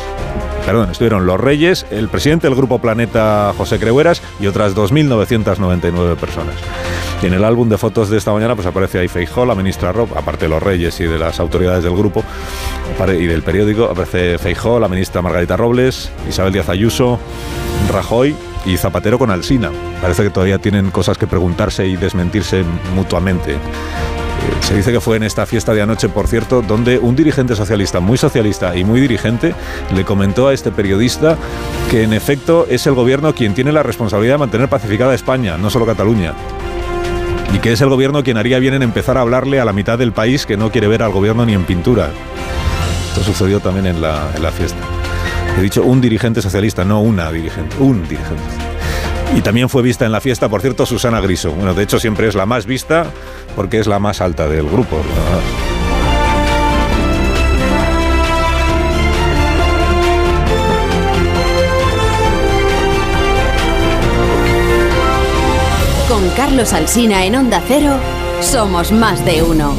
perdón, 0.66 0.92
estuvieron 0.92 1.26
los 1.26 1.40
Reyes, 1.40 1.86
el 1.92 2.10
presidente 2.10 2.48
del 2.48 2.56
Grupo 2.56 2.80
Planeta, 2.80 3.54
José 3.58 3.80
Creueras, 3.80 4.22
y 4.40 4.48
otras 4.48 4.76
2.999 4.76 6.16
personas. 6.16 6.56
Y 7.22 7.28
en 7.28 7.34
el 7.34 7.44
álbum 7.44 7.70
de 7.70 7.78
fotos 7.78 8.10
de 8.10 8.18
esta 8.18 8.34
mañana 8.34 8.56
pues 8.56 8.68
aparece 8.68 9.00
ahí 9.00 9.08
Feijó, 9.08 9.46
la 9.46 9.56
ministra 9.56 9.92
Rob, 9.92 10.10
aparte 10.16 10.46
de 10.46 10.50
los 10.50 10.62
Reyes 10.62 11.00
y 11.00 11.06
de 11.06 11.18
las 11.18 11.40
autoridades 11.40 11.84
del 11.84 11.96
grupo 11.96 12.24
y 13.08 13.26
del 13.26 13.44
periódico, 13.44 13.86
aparece 13.86 14.38
Feijó, 14.38 14.80
la 14.80 14.88
ministra 14.88 15.22
Margarita 15.22 15.58
Robles, 15.58 16.12
Isabel 16.28 16.54
Díaz 16.54 16.70
Ayuso, 16.70 17.20
Rajoy 17.92 18.36
y 18.66 18.78
Zapatero 18.78 19.20
con 19.20 19.32
Alsina. 19.32 19.72
Parece 20.02 20.24
que 20.24 20.30
todavía 20.30 20.60
tienen 20.60 20.92
cosas 20.92 21.18
que 21.18 21.28
preguntarse 21.28 21.88
y 21.88 21.96
desmentirse 21.96 22.64
mutuamente. 22.96 23.58
Se 24.62 24.76
dice 24.76 24.92
que 24.92 25.02
fue 25.02 25.18
en 25.18 25.24
esta 25.24 25.46
fiesta 25.46 25.74
de 25.74 25.82
anoche, 25.82 26.10
por 26.10 26.28
cierto, 26.28 26.62
donde 26.62 26.98
un 26.98 27.16
dirigente 27.16 27.56
socialista, 27.56 28.00
muy 28.00 28.18
socialista 28.18 28.76
y 28.76 28.84
muy 28.84 29.02
dirigente, 29.02 29.54
le 29.94 30.06
comentó 30.06 30.48
a 30.48 30.54
este 30.54 30.72
periodista 30.72 31.38
que 31.92 32.04
en 32.04 32.14
efecto 32.14 32.66
es 32.70 32.88
el 32.88 32.94
gobierno 32.94 33.36
quien 33.36 33.54
tiene 33.54 33.72
la 33.72 33.84
responsabilidad 33.84 34.36
de 34.36 34.40
mantener 34.40 34.70
pacificada 34.70 35.14
España, 35.14 35.58
no 35.58 35.70
solo 35.70 35.86
Cataluña. 35.86 36.34
Y 37.54 37.60
que 37.60 37.74
es 37.74 37.82
el 37.82 37.90
gobierno 37.90 38.24
quien 38.24 38.38
haría 38.38 38.58
bien 38.58 38.74
en 38.74 38.82
empezar 38.82 39.18
a 39.18 39.22
hablarle 39.22 39.60
a 39.60 39.66
la 39.66 39.74
mitad 39.74 40.00
del 40.00 40.12
país 40.12 40.46
que 40.46 40.58
no 40.58 40.72
quiere 40.72 40.88
ver 40.88 41.04
al 41.04 41.12
gobierno 41.12 41.46
ni 41.46 41.54
en 41.54 41.66
pintura. 41.66 42.10
Esto 43.10 43.24
sucedió 43.24 43.60
también 43.60 43.86
en 43.86 44.02
la, 44.02 44.52
fiesta. 44.58 44.80
He 45.58 45.62
dicho 45.62 45.84
un 45.84 46.02
dirigente 46.02 46.42
socialista, 46.42 46.84
no 46.84 47.02
una 47.02 47.32
dirigente, 47.32 47.76
un 47.78 48.02
dirigente. 48.08 48.63
Y 49.36 49.42
también 49.42 49.68
fue 49.68 49.82
vista 49.82 50.06
en 50.06 50.12
la 50.12 50.22
fiesta, 50.22 50.48
por 50.48 50.62
cierto, 50.62 50.86
Susana 50.86 51.20
Griso. 51.20 51.52
Bueno, 51.52 51.74
de 51.74 51.84
hecho 51.84 52.00
siempre 52.00 52.28
es 52.28 52.36
la 52.36 52.46
más 52.46 52.66
vista 52.66 53.08
porque 53.56 53.80
es 53.80 53.88
la 53.88 54.00
más 54.00 54.22
alta 54.22 54.48
del 54.48 54.70
grupo. 54.70 54.98
Con 66.08 66.30
Carlos 66.38 66.72
Alsina 66.74 67.26
en 67.26 67.36
Onda 67.36 67.62
Cero, 67.68 67.96
somos 68.40 68.92
más 68.92 69.26
de 69.26 69.42
uno. 69.42 69.74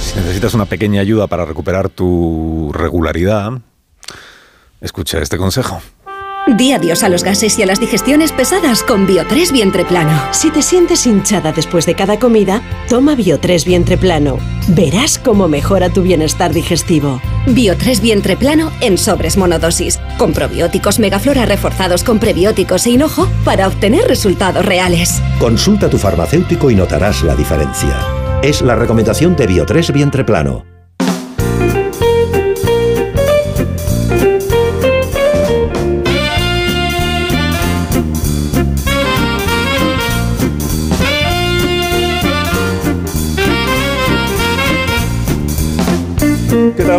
Si 0.00 0.16
necesitas 0.16 0.54
una 0.54 0.64
pequeña 0.64 1.00
ayuda 1.00 1.28
para 1.28 1.44
recuperar 1.44 1.88
tu 1.88 2.72
regularidad, 2.74 3.52
escucha 4.80 5.18
este 5.18 5.36
consejo. 5.36 5.80
Di 6.56 6.72
adiós 6.72 7.02
a 7.02 7.10
los 7.10 7.24
gases 7.24 7.58
y 7.58 7.62
a 7.62 7.66
las 7.66 7.78
digestiones 7.78 8.32
pesadas 8.32 8.82
con 8.82 9.06
Bio3 9.06 9.52
Vientre 9.52 9.84
Plano. 9.84 10.18
Si 10.30 10.50
te 10.50 10.62
sientes 10.62 11.06
hinchada 11.06 11.52
después 11.52 11.84
de 11.84 11.94
cada 11.94 12.18
comida, 12.18 12.62
toma 12.88 13.14
Bio3 13.14 13.66
Vientre 13.66 13.98
Plano. 13.98 14.38
Verás 14.68 15.18
cómo 15.18 15.46
mejora 15.46 15.90
tu 15.90 16.02
bienestar 16.02 16.54
digestivo. 16.54 17.20
Bio3 17.48 18.00
Vientre 18.00 18.36
Plano 18.36 18.72
en 18.80 18.96
sobres 18.96 19.36
monodosis, 19.36 20.00
con 20.16 20.32
probióticos 20.32 20.98
megaflora 20.98 21.44
reforzados 21.44 22.02
con 22.02 22.18
prebióticos 22.18 22.86
e 22.86 22.90
hinojo 22.90 23.28
para 23.44 23.68
obtener 23.68 24.08
resultados 24.08 24.64
reales. 24.64 25.20
Consulta 25.38 25.86
a 25.86 25.90
tu 25.90 25.98
farmacéutico 25.98 26.70
y 26.70 26.76
notarás 26.76 27.22
la 27.24 27.36
diferencia. 27.36 27.98
Es 28.42 28.62
la 28.62 28.74
recomendación 28.74 29.36
de 29.36 29.48
Bio3 29.48 29.92
Vientre 29.92 30.24
Plano. 30.24 30.77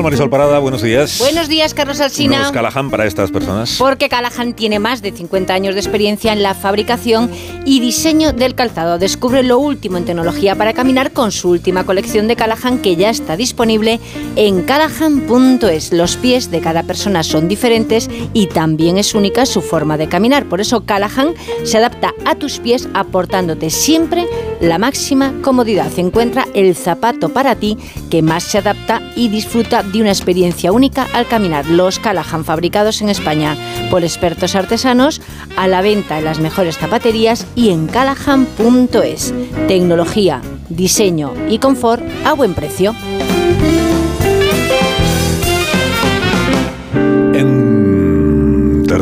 Marisol 0.04 0.30
Parada, 0.30 0.60
buenos 0.60 0.82
días. 0.82 1.18
Buenos 1.20 1.50
días, 1.50 1.74
Carlos 1.74 2.00
Alsina. 2.00 2.38
Nuevos 2.38 2.52
Callahan 2.52 2.90
para 2.90 3.06
estas 3.06 3.32
personas. 3.32 3.76
Porque 3.78 4.10
Callahan 4.10 4.54
tiene 4.54 4.80
más 4.80 5.02
de 5.02 5.12
50 5.12 5.54
años 5.54 5.76
de 5.76 5.82
experiencia 5.82 6.34
en 6.34 6.44
la 6.44 6.54
fabricación 6.54 7.30
y 7.66 7.80
diseño 7.80 8.34
del 8.34 8.56
calzado. 8.56 8.98
Descubre 8.98 9.44
lo 9.44 9.60
último 9.60 9.98
en 9.98 10.06
tecnología 10.06 10.56
para 10.56 10.74
caminar 10.74 11.12
con 11.12 11.32
su 11.32 11.50
última 11.50 11.86
colección 11.86 12.28
de 12.28 12.36
Callahan 12.36 12.80
que 12.80 12.96
ya 12.96 13.10
está 13.10 13.36
disponible 13.38 14.00
en 14.36 14.64
callahan.es. 14.64 15.94
Los 15.94 16.18
pies 16.18 16.52
de 16.52 16.62
cada 16.62 16.84
persona 16.84 17.24
son 17.24 17.48
diferentes 17.48 18.10
y 18.34 18.48
también 18.48 18.98
es 18.98 19.14
única 19.14 19.46
su 19.46 19.62
forma 19.62 19.98
de 19.98 20.08
caminar. 20.08 20.46
Por 20.46 20.62
eso 20.62 20.86
Callahan 20.86 21.34
se 21.64 21.78
adapta 21.78 22.14
a 22.26 22.36
tus 22.36 22.60
pies 22.60 22.88
aportándote 22.94 23.70
siempre 23.70 24.26
la 24.62 24.78
máxima 24.78 25.34
comodidad. 25.42 25.92
Encuentra 25.98 26.48
el 26.54 26.76
zapato 26.76 27.30
para 27.30 27.56
ti 27.56 27.78
que 28.10 28.22
más 28.22 28.44
se 28.44 28.58
adapta 28.58 29.02
y 29.16 29.30
disfruta 29.30 29.84
de 29.92 30.02
una 30.02 30.12
experiencia 30.12 30.72
única 30.72 31.08
al 31.14 31.28
caminar. 31.28 31.66
Los 31.68 32.00
Callahan 32.00 32.46
fabricados 32.46 33.02
en 33.02 33.10
España 33.10 33.56
por 33.90 34.04
expertos 34.04 34.56
artesanos, 34.56 35.22
a 35.58 35.68
la 35.68 35.82
venta 35.82 36.20
en 36.20 36.26
las 36.26 36.40
mejores 36.40 36.78
zapaterías 36.78 37.46
y 37.56 37.70
en 37.70 37.88
callahan.es. 37.88 39.34
Tecnología, 39.68 40.42
diseño 40.70 41.34
y 41.50 41.60
confort 41.60 42.04
a 42.26 42.34
buen 42.34 42.54
precio. 42.54 42.94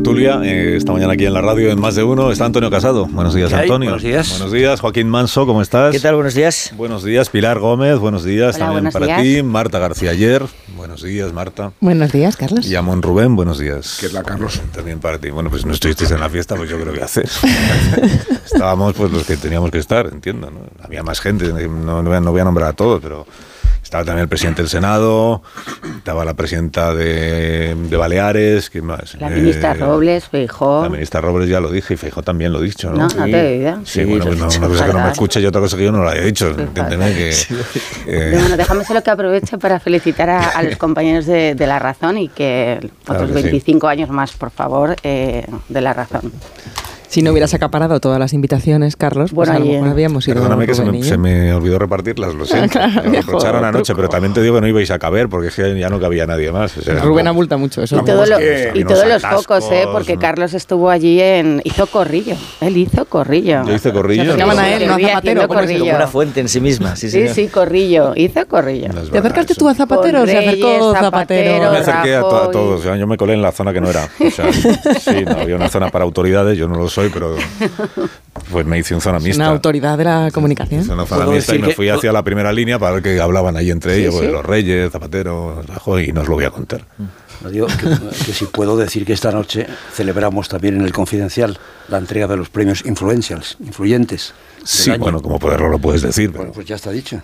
Tertulia, 0.07 0.39
eh, 0.43 0.77
esta 0.77 0.93
mañana 0.93 1.13
aquí 1.13 1.25
en 1.25 1.33
la 1.33 1.41
radio 1.41 1.69
en 1.69 1.79
Más 1.81 1.95
de 1.95 2.03
Uno, 2.03 2.31
está 2.31 2.45
Antonio 2.45 2.69
Casado. 2.69 3.05
Buenos 3.07 3.33
días. 3.33 3.51
Antonio. 3.51 3.89
Buenos 3.89 4.03
días. 4.03 4.29
Buenos 4.29 4.51
días, 4.53 4.79
Joaquín 4.79 5.09
Manso, 5.09 5.45
¿cómo 5.45 5.61
estás? 5.61 5.91
¿Qué 5.91 5.99
tal? 5.99 6.15
Buenos 6.15 6.33
días. 6.33 6.71
Buenos 6.77 7.03
días, 7.03 7.29
Pilar 7.29 7.59
Gómez, 7.59 7.97
buenos 7.99 8.23
días 8.23 8.55
Hola, 8.55 8.65
también 8.65 8.83
buenos 8.85 8.93
para 8.93 9.05
días. 9.07 9.21
ti. 9.21 9.43
Marta 9.43 9.79
García 9.79 10.11
Ayer, 10.11 10.43
buenos 10.77 11.03
días, 11.03 11.33
Marta. 11.33 11.71
Buenos 11.81 12.11
días, 12.13 12.37
Carlos. 12.37 12.65
Y 12.65 12.75
Amón 12.75 13.01
Rubén, 13.01 13.35
buenos 13.35 13.59
días. 13.59 13.97
¿Qué 13.99 14.07
tal, 14.09 14.23
Carlos? 14.23 14.61
También 14.73 14.99
para 14.99 15.17
ti. 15.19 15.29
Bueno, 15.29 15.49
pues 15.49 15.65
no 15.65 15.73
estuvisteis 15.73 16.11
en 16.11 16.21
la 16.21 16.29
fiesta, 16.29 16.55
pues 16.55 16.69
yo 16.69 16.79
creo 16.79 16.93
que 16.93 17.03
haces. 17.03 17.39
Estábamos 18.45 18.93
pues 18.93 19.11
los 19.11 19.25
que 19.25 19.35
teníamos 19.37 19.71
que 19.71 19.79
estar, 19.79 20.07
entiendo. 20.07 20.49
¿no? 20.49 20.59
Había 20.83 21.03
más 21.03 21.19
gente, 21.19 21.47
no, 21.51 22.01
no 22.01 22.09
voy 22.09 22.17
a- 22.17 22.21
no 22.21 22.31
voy 22.31 22.41
a 22.41 22.45
nombrar 22.45 22.69
a 22.69 22.73
todos, 22.73 23.01
pero 23.01 23.25
estaba 23.87 24.03
también 24.03 24.23
el 24.23 24.27
presidente 24.27 24.61
del 24.61 24.67
Senado, 24.69 25.41
estaba 25.97 26.25
la 26.25 26.33
presidenta 26.33 26.93
de, 26.93 27.73
de 27.73 27.95
Baleares, 27.97 28.69
¿quién 28.69 28.83
más? 28.85 29.15
La 29.17 29.29
ministra 29.29 29.71
Eh, 29.71 29.75
Robles, 29.75 30.25
Feijó. 30.27 30.83
La 30.83 30.89
ministra 30.89 31.21
Robles 31.21 31.47
ya 31.47 31.61
lo 31.61 31.71
dije 31.71 31.93
y 31.93 31.97
Feijó 31.97 32.21
también 32.21 32.51
lo 32.51 32.59
he 32.61 32.65
dicho, 32.65 32.89
¿no? 32.89 32.97
No, 32.97 33.07
no 33.07 33.23
te 33.25 33.31
he 33.31 33.57
oído. 33.59 33.79
Sí, 33.85 34.03
bueno, 34.03 34.25
pues 34.25 34.37
no, 34.39 34.47
una 34.47 34.67
cosa 34.67 34.85
que 34.87 34.93
no 34.93 34.99
me 34.99 35.11
escuche 35.11 35.39
y 35.39 35.45
otra 35.45 35.61
cosa 35.61 35.77
que 35.77 35.85
yo 35.85 35.91
no 35.93 36.03
lo 36.03 36.09
haya 36.09 36.21
dicho. 36.21 36.53
Que... 36.55 37.33
eh, 38.07 38.31
Bueno, 38.41 38.57
déjame 38.57 38.83
solo 38.83 39.01
que 39.01 39.09
aproveche 39.09 39.57
para 39.57 39.79
felicitar 39.79 40.29
a, 40.29 40.49
a 40.49 40.63
los 40.63 40.75
compañeros 40.85 41.25
de, 41.25 41.55
de 41.55 41.67
La 41.67 41.79
Razón 41.79 42.17
y 42.17 42.27
que 42.27 42.79
Claro 43.05 43.23
otros 43.23 43.37
sí. 43.37 43.43
25 43.43 43.87
años 43.87 44.09
más, 44.09 44.33
por 44.33 44.51
favor, 44.51 44.95
eh, 45.03 45.45
de 45.69 45.81
La 45.81 45.93
Razón. 45.93 46.33
Si 47.09 47.21
no 47.21 47.31
hubieras 47.31 47.53
acaparado 47.53 47.99
todas 48.01 48.19
las 48.19 48.33
invitaciones, 48.33 48.95
Carlos, 48.97 49.31
pues 49.33 49.47
Bueno, 49.49 49.53
a 49.53 49.59
lo 49.59 49.63
allí- 49.65 49.73
mejor 49.75 49.89
habíamos 49.89 50.27
ido 50.27 50.35
Perdóname 50.35 50.65
que 50.67 50.75
se 50.75 50.83
me, 50.83 51.01
se 51.03 51.17
me 51.17 51.53
olvidó 51.53 51.79
repartirlas, 51.79 52.35
lo 52.35 52.45
siento. 52.45 52.67
Claro, 52.79 53.09
Me 53.09 53.17
reprocharon 53.21 53.63
anoche, 53.63 53.95
pero 53.95 54.09
también 54.09 54.33
te 54.33 54.41
digo 54.41 54.55
que 54.55 54.61
no 54.61 54.67
ibais 54.67 54.91
a 54.91 54.99
caber 54.99 55.29
porque 55.29 55.47
es 55.47 55.55
que 55.55 55.79
ya 55.79 55.89
no 55.89 55.99
cabía 56.01 56.25
nadie 56.27 56.51
más. 56.51 56.77
o 56.77 56.81
sea, 56.81 56.95
Rubén 56.99 57.23
no- 57.23 57.29
abulta 57.31 57.55
mucho 57.57 57.81
eso. 57.81 57.97
Y, 57.97 58.05
todo 58.05 58.25
lo- 58.25 58.37
que 58.37 58.71
y 58.75 58.83
todos 58.83 59.07
los 59.07 59.21
focos, 59.23 59.65
¿eh? 59.71 59.85
porque 59.91 60.15
¿no? 60.15 60.19
Carlos 60.21 60.53
estuvo 60.53 60.89
allí 60.89 61.21
en... 61.21 61.61
Hizo 61.63 61.87
corrillo. 61.87 62.35
Él 62.61 62.75
hizo 62.77 63.05
corrillo. 63.05 63.63
Yo 63.65 63.73
hice 63.73 63.93
corrillo. 63.93 64.33
Se 64.33 64.37
llaman 64.37 64.59
a 64.59 64.73
él, 64.75 64.85
no 64.87 64.95
a 64.95 64.99
Zapatero, 64.99 65.17
haciendo 65.17 65.47
como 65.47 65.59
es, 65.61 65.65
Como 65.67 65.77
corrillo. 65.79 65.95
una 65.95 66.07
fuente 66.07 66.39
en 66.41 66.49
sí 66.49 66.59
misma. 66.59 66.95
Sí, 66.97 67.09
Sí, 67.09 67.27
sí, 67.29 67.47
corrillo. 67.47 68.13
Hizo 68.15 68.45
corrillo. 68.47 68.89
No 68.89 69.01
¿Te 69.01 69.17
acercaste 69.17 69.53
eso. 69.53 69.59
tú 69.61 69.69
a 69.69 69.73
Zapatero 69.75 70.23
o 70.23 70.25
se 70.25 70.37
acercó 70.37 70.67
Reyes, 70.67 70.99
Zapatero? 70.99 71.63
Yo 71.63 71.71
me 71.71 71.77
acerqué 71.77 72.15
a, 72.15 72.19
to- 72.21 72.35
a 72.43 72.51
todos, 72.51 72.83
yo 72.83 73.07
me 73.07 73.15
colé 73.17 73.33
en 73.33 73.41
la 73.41 73.51
zona 73.53 73.71
que 73.71 73.79
no 73.79 73.89
era. 73.89 74.09
O 74.19 74.29
sea, 74.29 74.51
sí, 74.51 75.23
no, 75.25 75.31
había 75.37 75.55
una 75.55 75.69
zona 75.69 75.89
para 75.89 76.03
autoridades, 76.03 76.57
yo 76.57 76.67
no 76.67 76.75
lo 76.75 76.89
soy, 77.01 77.09
pero 77.09 77.35
pues 78.51 78.65
me 78.65 78.79
hice 78.79 78.95
un 78.95 79.01
zona 79.01 79.19
mixta. 79.19 79.43
Una 79.43 79.51
autoridad 79.51 79.97
de 79.99 80.03
la 80.03 80.31
comunicación. 80.33 80.81
Hice 80.81 80.93
una 80.93 81.05
zona 81.05 81.25
Puedo 81.25 81.35
mixta 81.35 81.55
y 81.55 81.59
me 81.59 81.67
que- 81.67 81.75
fui 81.75 81.89
hacia 81.89 82.11
la 82.11 82.23
primera 82.23 82.51
línea 82.51 82.79
para 82.79 82.93
ver 82.93 83.03
qué 83.03 83.21
hablaban 83.21 83.55
ahí 83.55 83.69
entre 83.69 83.93
Sí, 83.95 84.01
ellos, 84.01 84.15
pues, 84.15 84.25
sí. 84.25 84.31
los 84.31 84.43
Reyes, 84.43 84.91
Zapatero, 84.91 85.61
Rajoy, 85.67 86.09
y 86.09 86.11
no 86.11 86.21
os 86.21 86.27
lo 86.27 86.33
voy 86.35 86.45
a 86.45 86.49
contar. 86.49 86.81
No 87.43 87.49
digo 87.51 87.67
que, 87.67 87.85
que 88.25 88.33
si 88.33 88.45
puedo 88.45 88.75
decir 88.77 89.05
que 89.05 89.13
esta 89.13 89.31
noche 89.31 89.67
celebramos 89.93 90.49
también 90.49 90.75
en 90.77 90.81
el 90.81 90.91
Confidencial 90.91 91.59
la 91.87 91.99
entrega 91.99 92.25
de 92.25 92.35
los 92.35 92.49
premios 92.49 92.83
Influentials, 92.85 93.57
influyentes. 93.59 94.33
Sí, 94.67 94.91
año. 94.91 94.99
bueno, 94.99 95.21
como 95.21 95.39
poderlo 95.39 95.69
lo 95.69 95.79
puedes 95.79 96.01
decir. 96.01 96.29
Bueno, 96.31 96.51
pues 96.51 96.65
ya 96.67 96.75
está 96.75 96.91
dicho. 96.91 97.21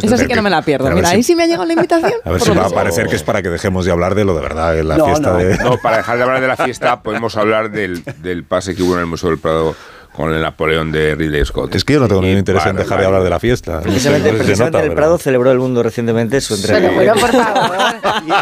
Esa 0.00 0.16
sí 0.16 0.26
que 0.26 0.36
no 0.36 0.42
me 0.42 0.50
la 0.50 0.62
pierdo. 0.62 0.90
Mira, 0.90 1.08
si- 1.08 1.16
ahí 1.16 1.22
sí 1.22 1.34
me 1.34 1.42
ha 1.42 1.46
llegado 1.46 1.64
la 1.66 1.72
invitación. 1.72 2.12
A 2.24 2.30
ver 2.30 2.40
si 2.40 2.50
va 2.50 2.66
a 2.66 2.70
parecer 2.70 3.08
que 3.08 3.16
es 3.16 3.22
para 3.22 3.42
que 3.42 3.48
dejemos 3.48 3.84
de 3.84 3.90
hablar 3.90 4.14
de 4.14 4.24
lo 4.24 4.34
de 4.34 4.40
verdad, 4.42 4.78
en 4.78 4.88
la 4.88 4.96
No, 4.96 5.06
fiesta 5.06 5.30
no. 5.32 5.36
de... 5.38 5.56
No, 5.58 5.76
para 5.78 5.96
dejar 5.98 6.16
de 6.18 6.22
hablar 6.22 6.40
de 6.40 6.46
la 6.48 6.56
fiesta, 6.56 7.02
podemos 7.02 7.36
hablar 7.36 7.70
del, 7.70 8.04
del 8.22 8.44
pase 8.44 8.74
que 8.76 8.82
hubo 8.82 8.94
en 8.94 9.00
el 9.00 9.06
Museo 9.06 9.30
del 9.30 9.38
Prado 9.38 9.74
con 10.12 10.32
el 10.34 10.42
Napoleón 10.42 10.90
de 10.90 11.14
Ridley 11.14 11.44
Scott. 11.44 11.74
Es 11.74 11.84
que 11.84 11.92
yo 11.94 12.00
no 12.00 12.08
tengo 12.08 12.20
Y 12.22 12.24
ningún 12.24 12.38
interés 12.40 12.62
en 12.66 12.72
para- 12.72 12.82
dejar 12.82 13.00
de 13.00 13.06
hablar 13.06 13.22
de 13.22 13.30
la 13.30 13.38
fiesta. 13.38 13.80
Precisamente, 13.80 14.32
No 14.32 14.38
sé 14.38 14.44
precisamente 14.44 14.76
nota, 14.78 14.82
el 14.84 14.88
pero- 14.90 14.96
Prado 14.96 15.18
celebró 15.18 15.52
el 15.52 15.58
mundo 15.58 15.82
recientemente 15.82 16.40
su 16.40 16.54
entrega. 16.54 16.90
Bueno, 16.90 17.12
por 17.14 17.30
favor. 17.30 17.76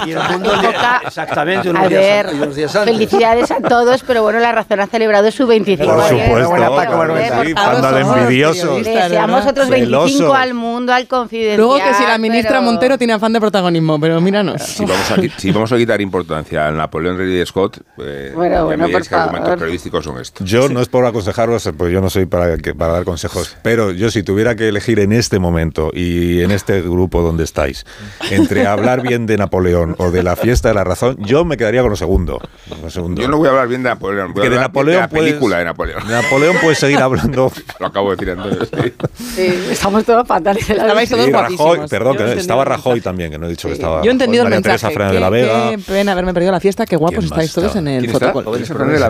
Y, 0.06 0.08
y 0.08 0.12
el 0.12 0.18
mundo 0.30 0.50
Toca- 0.52 1.02
exactamente 1.06 1.70
unos, 1.70 1.82
A 1.84 1.88
días, 1.88 2.00
ver, 2.00 2.34
unos 2.34 2.54
días 2.56 2.76
antes. 2.76 2.94
felicidades 2.94 3.50
a 3.50 3.60
todos, 3.60 4.02
pero 4.06 4.22
bueno, 4.22 4.38
la 4.38 4.52
razón 4.52 4.80
ha 4.80 4.86
celebrado 4.86 5.30
su 5.30 5.46
25 5.46 5.92
Por 5.94 6.02
supuesto, 6.08 6.48
Buena, 6.50 6.70
Paco, 6.70 7.02
que 7.42 7.54
panda 7.54 7.92
de 7.92 8.04
periodistas. 8.04 8.84
Deseamos 8.84 9.46
otros 9.46 9.68
25 9.68 10.08
Celosos. 10.08 10.36
al 10.36 10.54
mundo, 10.54 10.92
al 10.92 11.06
confidencial. 11.06 11.58
Luego 11.58 11.76
que 11.76 11.94
si 11.94 12.02
la 12.04 12.18
ministra 12.18 12.50
pero- 12.52 12.62
Montero 12.62 12.98
tiene 12.98 13.12
afán 13.12 13.32
de 13.32 13.40
protagonismo, 13.40 14.00
pero 14.00 14.20
míranos. 14.20 14.62
Si 14.62 14.84
vamos, 14.84 15.10
a, 15.10 15.16
si 15.38 15.52
vamos 15.52 15.72
a 15.72 15.76
quitar 15.76 16.00
importancia 16.00 16.66
al 16.68 16.76
Napoleón 16.76 17.18
Ridley 17.18 17.44
Scott, 17.46 17.78
eh, 17.98 18.32
Bueno, 18.34 18.64
bueno, 18.66 18.86
por 18.88 18.96
argumentos 18.96 19.08
favor. 19.08 19.58
periodísticos 19.58 20.04
son 20.04 20.20
estos. 20.20 20.48
Yo 20.48 20.68
no 20.68 20.80
es 20.80 20.88
por 20.88 21.04
aconsejaros, 21.04 21.55
pues 21.76 21.92
yo 21.92 22.00
no 22.00 22.10
soy 22.10 22.26
para, 22.26 22.56
que- 22.58 22.74
para 22.74 22.92
dar 22.94 23.04
consejos, 23.04 23.56
pero 23.62 23.90
yo 23.92 24.10
si 24.10 24.22
tuviera 24.22 24.54
que 24.56 24.68
elegir 24.68 25.00
en 25.00 25.12
este 25.12 25.38
momento 25.38 25.90
y 25.92 26.42
en 26.42 26.50
este 26.50 26.82
grupo 26.82 27.22
donde 27.22 27.44
estáis, 27.44 27.84
entre 28.30 28.66
hablar 28.66 29.02
bien 29.02 29.26
de 29.26 29.36
Napoleón 29.36 29.94
o 29.98 30.10
de 30.10 30.22
la 30.22 30.36
fiesta 30.36 30.68
de 30.68 30.74
la 30.74 30.84
razón, 30.84 31.16
yo 31.20 31.44
me 31.44 31.56
quedaría 31.56 31.80
con 31.82 31.90
lo 31.90 31.96
segundo. 31.96 32.40
Lo 32.82 32.90
segundo. 32.90 33.20
Yo 33.22 33.28
no 33.28 33.38
voy 33.38 33.46
a 33.48 33.50
hablar 33.50 33.68
bien 33.68 33.82
de 33.82 33.88
Napoleón, 33.90 34.32
voy 34.32 34.42
a 34.42 34.44
Que 34.44 34.50
de 34.54 34.60
Napoleón 34.60 34.96
de 34.96 35.00
la 35.02 35.08
puedes- 35.08 35.24
película 35.32 35.58
de 35.58 35.64
Napoleón. 35.64 36.06
De 36.06 36.12
Napoleón 36.14 36.56
puedes 36.62 36.78
seguir 36.78 36.98
hablando. 36.98 37.50
Lo 37.80 37.86
acabo 37.86 38.10
de 38.10 38.16
decir 38.16 38.30
Antonio. 38.30 38.58
sí. 38.64 38.92
Sí, 39.36 39.54
estamos 39.70 40.04
todos 40.04 40.26
fatales. 40.26 40.68
Estabais 40.68 41.08
todos 41.10 41.24
Sí. 41.26 41.32
Rajoy, 41.32 41.80
perdón, 41.88 42.12
Yo 42.14 42.18
que 42.18 42.22
he 42.24 42.26
entendido 42.26 42.40
estaba 42.40 42.62
el 42.62 42.68
Rajoy 42.68 43.00
también, 43.00 43.30
que 43.30 43.38
no 43.38 43.46
he 43.46 43.50
dicho 43.50 43.68
que 43.68 43.74
estaba 43.74 44.02
Yo 44.02 44.08
he 44.10 44.12
entendido 44.12 44.44
el 44.44 44.50
María 44.50 44.56
mensaje. 44.62 44.78
Teresa 44.78 44.90
Fernández 44.90 45.14
de 45.14 45.20
la 45.20 45.26
Qué- 45.30 45.32
Vega. 45.36 45.70
Qué 45.70 45.78
pena 45.92 46.12
haberme 46.12 46.34
perdido 46.34 46.52
la 46.52 46.60
fiesta. 46.60 46.86
Qué 46.86 46.96
guapos 46.96 47.18
¿Quién 47.18 47.30
más 47.30 47.38
estáis 47.38 47.52
todos 47.52 47.68
estaba? 47.68 47.80
en 47.90 48.04
el 48.04 48.10
fotocall. 48.10 48.44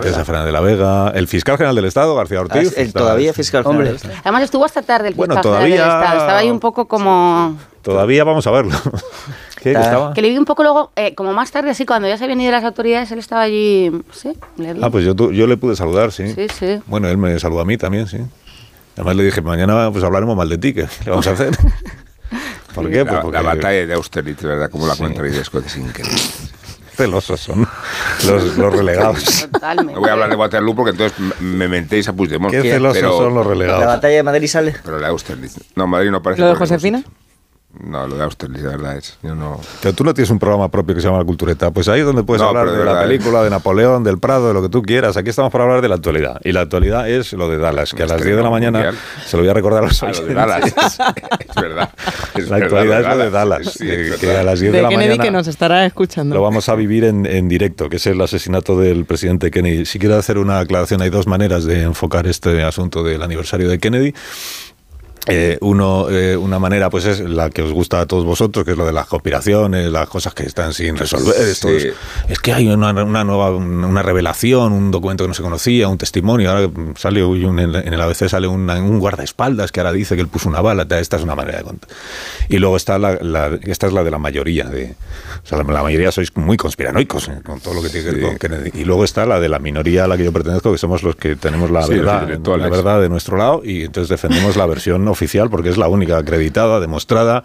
Teresa. 0.00 0.24
Fernández 0.24 0.46
de 0.46 0.52
la 0.52 0.60
Vega, 0.60 1.10
el 1.14 1.28
fiscal 1.28 1.56
general 1.56 1.76
del 1.76 1.84
Estado, 1.86 2.14
García 2.14 2.35
Ah, 2.38 2.42
Ortiz. 2.42 2.72
es 2.72 2.78
el 2.78 2.92
todavía 2.92 3.32
fiscal 3.32 3.62
Hombre. 3.66 3.96
general. 3.98 4.20
Además 4.22 4.42
estuvo 4.44 4.64
hasta 4.64 4.82
tarde 4.82 5.08
el 5.08 5.14
Bueno, 5.14 5.34
fiscal 5.34 5.60
general 5.60 5.70
del 5.70 5.78
todavía- 5.78 5.98
Estado. 6.04 6.20
Estaba 6.20 6.38
ahí 6.38 6.50
un 6.50 6.60
poco 6.60 6.86
como... 6.88 7.56
Todavía 7.82 8.24
vamos 8.24 8.46
a 8.46 8.50
verlo. 8.50 8.72
¿Qué? 9.56 9.62
¿Que 9.62 9.70
Está- 9.72 9.84
estaba? 9.84 10.14
Que 10.14 10.22
le 10.22 10.30
vi 10.30 10.38
un 10.38 10.44
poco 10.44 10.62
luego, 10.62 10.90
eh, 10.96 11.14
como 11.14 11.32
más 11.32 11.50
tarde, 11.50 11.70
así, 11.70 11.86
cuando 11.86 12.08
ya 12.08 12.16
se 12.18 12.24
habían 12.24 12.40
ido 12.40 12.52
las 12.52 12.64
autoridades, 12.64 13.10
él 13.12 13.18
estaba 13.18 13.42
allí... 13.42 13.90
Sí, 14.12 14.32
le 14.56 14.74
vi. 14.74 14.80
Ah, 14.82 14.90
pues 14.90 15.04
yo, 15.04 15.14
tu- 15.14 15.32
yo 15.32 15.46
le 15.46 15.56
pude 15.56 15.76
saludar, 15.76 16.12
sí. 16.12 16.32
Sí, 16.34 16.46
sí. 16.58 16.80
Bueno, 16.86 17.08
él 17.08 17.16
me 17.18 17.38
saludó 17.38 17.60
a 17.60 17.64
mí 17.64 17.76
también, 17.76 18.06
sí. 18.06 18.18
Además 18.94 19.16
le 19.16 19.24
dije, 19.24 19.40
mañana 19.42 19.90
pues 19.92 20.02
hablaremos 20.04 20.36
mal 20.36 20.48
de 20.48 20.58
ti, 20.58 20.72
¿qué 20.74 20.88
le 21.04 21.10
vamos 21.10 21.26
a 21.26 21.32
hacer? 21.32 21.56
¿Por 22.74 22.90
qué? 22.90 23.04
Pues 23.04 23.14
La, 23.14 23.22
porque 23.22 23.36
la 23.38 23.42
batalla 23.42 23.86
de 23.86 23.94
Austerlitz, 23.94 24.42
¿verdad? 24.42 24.68
Como 24.70 24.86
la 24.86 24.96
cuenta 24.96 25.22
Ridley 25.22 25.42
Scott 25.44 25.64
es 25.66 25.76
increíble. 25.76 26.20
celosos 27.06 27.40
son 27.40 27.66
los, 28.26 28.56
los 28.56 28.74
relegados. 28.74 29.48
Totalmente. 29.52 29.94
No 29.94 30.00
voy 30.00 30.10
a 30.10 30.12
hablar 30.14 30.30
de 30.30 30.36
Waterloo 30.36 30.74
porque 30.74 30.90
entonces 30.90 31.18
me 31.40 31.68
mentéis 31.68 32.08
a 32.08 32.12
Puigdemont. 32.12 32.52
Qué 32.52 32.62
celosos 32.62 32.98
pero- 32.98 33.16
son 33.18 33.34
los 33.34 33.46
relegados. 33.46 33.80
La 33.80 33.86
batalla 33.86 34.16
de 34.16 34.22
Madrid 34.22 34.46
sale. 34.48 34.74
Pero 34.84 34.98
la 34.98 35.08
Austerlitz. 35.08 35.56
No, 35.74 35.86
Madrid 35.86 36.10
no 36.10 36.22
parece. 36.22 36.42
¿Lo 36.42 36.48
de 36.48 36.54
Josefina? 36.54 37.02
No, 37.84 38.06
lo 38.06 38.16
de 38.16 38.24
Austerlitz, 38.24 38.62
de 38.62 38.68
verdad 38.68 38.96
es. 38.96 39.18
Yo 39.22 39.34
no. 39.34 39.60
Pero 39.82 39.94
tú 39.94 40.02
no 40.04 40.14
tienes 40.14 40.30
un 40.30 40.38
programa 40.38 40.68
propio 40.70 40.94
que 40.94 41.00
se 41.00 41.06
llama 41.06 41.18
La 41.18 41.24
Cultureta. 41.24 41.70
Pues 41.70 41.88
ahí 41.88 42.00
es 42.00 42.06
donde 42.06 42.22
puedes 42.22 42.40
No, 42.42 42.48
hablar 42.48 42.66
de, 42.66 42.72
de 42.78 42.84
la 42.84 42.92
verdad, 42.92 43.06
película, 43.08 43.42
de 43.44 43.50
Napoleón, 43.50 44.02
del 44.04 44.18
Prado, 44.18 44.48
de 44.48 44.54
lo 44.54 44.62
que 44.62 44.68
tú 44.68 44.82
quieras. 44.82 45.16
Aquí 45.16 45.30
estamos 45.30 45.52
para 45.52 45.64
hablar 45.64 45.82
de 45.82 45.88
la 45.88 45.96
actualidad. 45.96 46.40
Y 46.44 46.52
la 46.52 46.62
actualidad 46.62 47.08
es 47.08 47.32
lo 47.34 47.48
de 47.48 47.58
Dallas, 47.58 47.92
que 47.92 48.02
a 48.02 48.06
las 48.06 48.22
10 48.22 48.36
de 48.36 48.42
la 48.42 48.50
mañana 48.50 48.78
mundial. 48.78 48.96
se 49.26 49.36
lo 49.36 49.42
voy 49.42 49.50
a 49.50 49.54
recordar 49.54 49.84
a 49.84 49.86
los 49.88 50.02
Ah, 50.02 50.10
lo 50.12 50.26
de. 50.26 50.34
Dallas. 50.34 50.62
es 51.48 51.54
verdad. 51.62 51.90
Es 52.34 52.48
La 52.48 52.58
verdad, 52.58 52.62
actualidad 52.62 53.00
es 53.00 53.06
lo 53.08 53.16
de 53.24 53.30
Dallas, 53.30 53.72
Sí, 53.72 53.86
que- 53.86 54.14
que 54.20 54.26
verdad. 54.26 54.40
a 54.40 54.44
las 54.44 54.60
10 54.60 54.72
de, 54.72 54.76
De 54.78 54.82
la 54.82 54.88
Kennedy 54.88 55.08
mañana 55.08 55.24
que 55.24 55.30
nos 55.30 55.46
estará 55.46 55.86
escuchando. 55.86 56.34
lo 56.34 56.42
vamos 56.42 56.68
a 56.68 56.74
vivir 56.74 57.04
en, 57.04 57.26
en 57.26 57.48
directo, 57.48 57.88
que 57.88 57.96
es 57.96 58.06
el 58.06 58.20
asesinato 58.20 58.78
del 58.78 59.04
presidente 59.04 59.50
Kennedy. 59.50 59.84
Si 59.86 59.98
quiero 59.98 60.16
hacer 60.16 60.38
una 60.38 60.60
aclaración, 60.60 61.02
hay 61.02 61.10
dos 61.10 61.26
maneras 61.26 61.64
de 61.64 61.82
enfocar 61.82 62.26
este 62.26 62.62
asunto 62.62 63.02
del 63.04 63.22
aniversario 63.22 63.68
de 63.68 63.78
Kennedy. 63.78 64.14
Eh, 65.28 65.58
uno, 65.60 66.08
eh, 66.08 66.36
una 66.36 66.58
manera, 66.60 66.88
pues 66.88 67.04
es 67.04 67.20
la 67.20 67.50
que 67.50 67.62
os 67.62 67.72
gusta 67.72 68.00
a 68.00 68.06
todos 68.06 68.24
vosotros, 68.24 68.64
que 68.64 68.70
es 68.72 68.76
lo 68.76 68.86
de 68.86 68.92
las 68.92 69.06
conspiraciones, 69.06 69.90
las 69.90 70.08
cosas 70.08 70.34
que 70.34 70.44
están 70.44 70.72
sin 70.72 70.96
resolver. 70.96 71.34
Esto 71.40 71.68
es, 71.68 71.88
es 72.28 72.38
que 72.38 72.52
hay 72.52 72.68
una, 72.68 72.90
una 72.92 73.24
nueva, 73.24 73.50
una 73.50 74.02
revelación, 74.02 74.72
un 74.72 74.90
documento 74.90 75.24
que 75.24 75.28
no 75.28 75.34
se 75.34 75.42
conocía, 75.42 75.88
un 75.88 75.98
testimonio. 75.98 76.50
Ahora 76.52 76.70
sale 76.96 77.24
un- 77.24 77.58
en 77.58 77.74
el 77.74 78.00
ABC 78.00 78.28
sale 78.28 78.46
una- 78.46 78.76
un 78.80 78.98
guardaespaldas 79.00 79.72
que 79.72 79.80
ahora 79.80 79.92
dice 79.92 80.14
que 80.14 80.20
él 80.22 80.28
puso 80.28 80.48
una 80.48 80.60
bala. 80.60 80.86
Esta 80.90 81.16
es 81.16 81.22
una 81.22 81.34
manera 81.34 81.58
de 81.58 81.64
contar. 81.64 81.90
Y 82.48 82.58
luego 82.58 82.76
está 82.76 82.98
la, 82.98 83.18
la- 83.20 83.58
esta 83.64 83.88
es 83.88 83.92
la 83.92 84.04
de 84.04 84.10
la 84.12 84.18
mayoría. 84.18 84.64
De, 84.64 84.94
o 85.42 85.46
sea, 85.46 85.58
la, 85.58 85.64
la 85.72 85.82
mayoría 85.82 86.12
sois 86.12 86.34
muy 86.36 86.56
conspiranoicos 86.56 87.28
eh, 87.28 87.40
con 87.44 87.58
todo 87.60 87.74
lo 87.74 87.82
que 87.82 87.88
tiene 87.88 88.10
que 88.10 88.16
ver 88.16 88.22
con 88.28 88.38
Kennedy. 88.38 88.70
Y 88.74 88.84
luego 88.84 89.02
está 89.04 89.26
la 89.26 89.40
de 89.40 89.48
la 89.48 89.58
minoría 89.58 90.04
a 90.04 90.06
la 90.06 90.16
que 90.16 90.24
yo 90.24 90.32
pertenezco, 90.32 90.70
que 90.72 90.78
somos 90.78 91.02
los 91.02 91.16
que 91.16 91.34
tenemos 91.36 91.70
la 91.70 91.82
Sí, 91.82 91.94
verdad, 91.94 92.28
la 92.56 92.68
verdad 92.76 93.00
de 93.00 93.08
nuestro 93.08 93.36
lado 93.36 93.62
y 93.64 93.82
entonces 93.82 94.08
defendemos 94.08 94.56
la 94.56 94.66
versión 94.66 95.04
oficial 95.16 95.50
porque 95.50 95.70
es 95.70 95.78
la 95.78 95.88
única 95.88 96.18
acreditada, 96.18 96.78
demostrada 96.78 97.42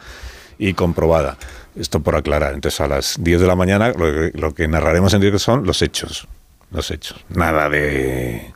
y 0.59 0.73
comprobada. 0.73 1.37
Esto 1.79 2.01
por 2.01 2.15
aclarar. 2.15 2.53
Entonces 2.53 2.81
a 2.81 2.87
las 2.87 3.15
10 3.19 3.41
de 3.41 3.47
la 3.47 3.55
mañana 3.55 3.89
lo 3.89 4.05
que, 4.11 4.31
lo 4.35 4.53
que 4.53 4.67
narraremos 4.67 5.13
en 5.13 5.21
directo 5.21 5.39
son 5.39 5.65
los 5.65 5.81
hechos. 5.81 6.27
Los 6.71 6.91
hechos. 6.91 7.23
Nada 7.29 7.69
de 7.69 8.53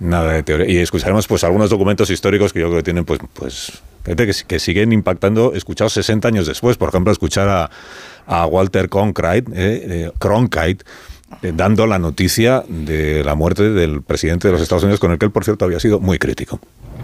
nada 0.00 0.32
de 0.32 0.42
teoría. 0.42 0.68
Y 0.68 0.78
escucharemos 0.78 1.26
pues 1.26 1.44
algunos 1.44 1.70
documentos 1.70 2.10
históricos 2.10 2.52
que 2.52 2.60
yo 2.60 2.66
creo 2.66 2.78
que 2.78 2.84
tienen 2.84 3.04
pues 3.04 3.20
pues 3.34 3.82
que, 4.04 4.34
que 4.46 4.58
siguen 4.58 4.92
impactando, 4.92 5.54
escuchados 5.54 5.92
60 5.94 6.28
años 6.28 6.46
después. 6.46 6.76
Por 6.76 6.88
ejemplo, 6.88 7.12
escuchar 7.12 7.70
a, 8.26 8.46
Walter 8.46 8.88
Cronkite, 8.88 9.50
eh, 9.52 10.06
eh, 10.06 10.10
Cronkite 10.18 10.84
dando 11.42 11.86
la 11.86 11.98
noticia 11.98 12.62
de 12.68 13.22
la 13.24 13.34
muerte 13.34 13.70
del 13.70 14.02
presidente 14.02 14.48
de 14.48 14.52
los 14.52 14.62
Estados 14.62 14.84
Unidos, 14.84 15.00
con 15.00 15.12
el 15.12 15.18
que 15.18 15.26
él, 15.26 15.32
por 15.32 15.44
cierto, 15.44 15.64
había 15.64 15.80
sido 15.80 16.00
muy 16.00 16.18
crítico. 16.18 16.58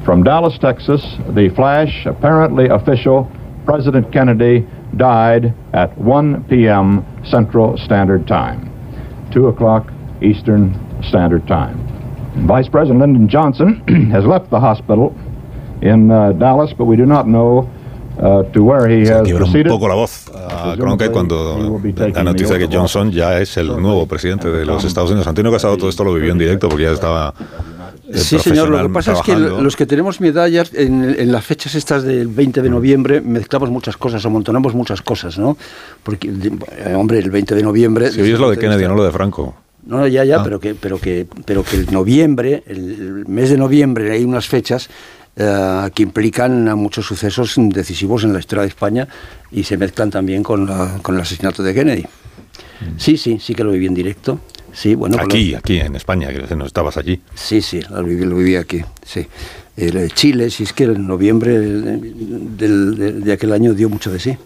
From 0.04 0.22
Dallas, 0.22 0.58
Texas, 0.60 1.02
the 1.34 1.50
flash, 1.50 2.06
apparently 2.06 2.68
official, 2.70 3.28
President 3.66 4.10
Kennedy 4.10 4.66
died 4.96 5.54
at 5.72 5.96
1 5.98 6.44
p.m. 6.48 7.04
Central 7.24 7.76
Standard 7.78 8.26
Time, 8.26 8.70
2 9.32 9.48
o'clock 9.48 9.92
Eastern 10.22 10.74
Standard 11.02 11.46
Time. 11.46 11.78
Vice 12.46 12.68
President 12.68 13.00
Lyndon 13.00 13.28
Johnson 13.28 13.82
has 14.12 14.24
left 14.24 14.50
the 14.50 14.60
hospital 14.60 15.14
in 15.82 16.10
uh, 16.10 16.32
Dallas, 16.32 16.72
but 16.76 16.86
we 16.86 16.96
do 16.96 17.06
not 17.06 17.26
know 17.26 17.68
uh, 18.20 18.42
to 18.52 18.62
where 18.64 18.88
he 18.88 19.02
has 19.10 19.22
Quiebra 19.22 19.44
un 19.44 19.62
poco 19.64 19.88
la 19.88 19.94
voz 19.94 20.30
a 20.34 20.74
Cronkite 20.76 21.10
cuando 21.10 21.80
la 22.14 22.22
noticia 22.24 22.56
de 22.58 22.68
que 22.68 22.76
Johnson 22.76 23.10
ya 23.10 23.40
es 23.40 23.56
el 23.56 23.68
nuevo 23.80 24.06
presidente 24.06 24.50
de 24.50 24.64
los 24.64 24.84
Estados 24.84 25.10
Unidos. 25.10 25.26
Antonio 25.26 25.50
Casado 25.52 25.76
todo 25.76 25.88
esto 25.88 26.04
lo 26.04 26.14
vivió 26.14 26.32
en 26.32 26.38
directo 26.38 26.68
porque 26.68 26.84
ya 26.84 26.92
estaba 26.92 27.34
eh, 28.08 28.18
Sí, 28.18 28.38
señor. 28.38 28.68
Lo 28.68 28.82
que 28.82 28.88
pasa 28.88 29.12
es 29.12 29.20
que 29.22 29.32
trabajando. 29.32 29.62
los 29.62 29.76
que 29.76 29.86
tenemos 29.86 30.18
ya 30.18 30.64
en, 30.74 31.16
en 31.18 31.32
las 31.32 31.44
fechas 31.44 31.74
estas 31.74 32.02
del 32.02 32.28
20 32.28 32.62
de 32.62 32.70
noviembre 32.70 33.20
mezclamos 33.20 33.70
muchas 33.70 33.96
cosas, 33.96 34.24
amontonamos 34.26 34.74
muchas 34.74 35.02
cosas, 35.02 35.38
¿no? 35.38 35.56
Porque, 36.02 36.28
eh, 36.28 36.94
hombre, 36.94 37.18
el 37.18 37.30
20 37.30 37.54
de 37.54 37.62
noviembre... 37.62 38.10
Si 38.10 38.20
hoy 38.20 38.32
es 38.32 38.38
lo 38.38 38.50
de 38.50 38.58
Kennedy, 38.58 38.84
no 38.86 38.94
lo 38.94 39.04
de 39.04 39.12
Franco. 39.12 39.54
No, 39.86 40.06
ya, 40.06 40.24
ya, 40.24 40.40
Ah. 40.40 40.44
pero 40.44 40.60
que, 40.60 40.74
pero 40.74 41.00
que, 41.00 41.26
pero 41.46 41.62
que 41.64 41.76
el 41.76 41.90
noviembre, 41.90 42.62
el 42.66 43.24
mes 43.26 43.48
de 43.50 43.56
noviembre, 43.56 44.12
hay 44.12 44.24
unas 44.24 44.46
fechas 44.46 44.90
eh, 45.42 45.90
que 45.94 46.02
implican 46.02 46.68
a 46.68 46.76
muchos 46.76 47.06
sucesos 47.06 47.54
decisivos 47.56 48.24
en 48.24 48.32
la 48.34 48.38
historia 48.40 48.62
de 48.62 48.68
España 48.68 49.08
y 49.50 49.64
se 49.64 49.76
mezclan 49.78 50.10
también 50.10 50.42
con, 50.42 50.66
la- 50.66 50.98
con 51.02 51.14
el 51.14 51.20
asesinato 51.22 51.62
de 51.62 51.72
Kennedy. 51.74 52.04
Sí, 52.98 53.16
sí, 53.16 53.38
sí 53.40 53.54
que 53.54 53.64
lo 53.64 53.70
viví 53.72 53.86
en 53.86 53.94
directo. 53.94 54.40
Sí, 54.72 54.94
bueno, 54.94 55.16
aquí, 55.20 55.50
lo- 55.52 55.58
aquí 55.58 55.80
en 55.80 55.96
España, 55.96 56.28
que 56.28 56.54
no 56.56 56.64
estabas 56.66 56.96
allí. 56.96 57.20
Sí, 57.34 57.60
sí, 57.62 57.80
lo 57.90 58.04
viví, 58.04 58.24
lo 58.24 58.36
viví 58.36 58.56
aquí, 58.56 58.82
sí. 59.04 59.26
El, 59.76 59.96
eh, 59.96 60.08
Chile, 60.14 60.50
sí 60.50 60.64
es 60.64 60.72
que 60.72 60.84
en 60.84 61.06
noviembre 61.06 61.58
del- 61.58 62.56
del- 62.56 62.96
de, 62.96 63.12
de 63.12 63.32
aquel 63.32 63.52
año 63.52 63.72
dio 63.74 63.88
mucho 63.88 64.10
de 64.12 64.20
sí, 64.20 64.36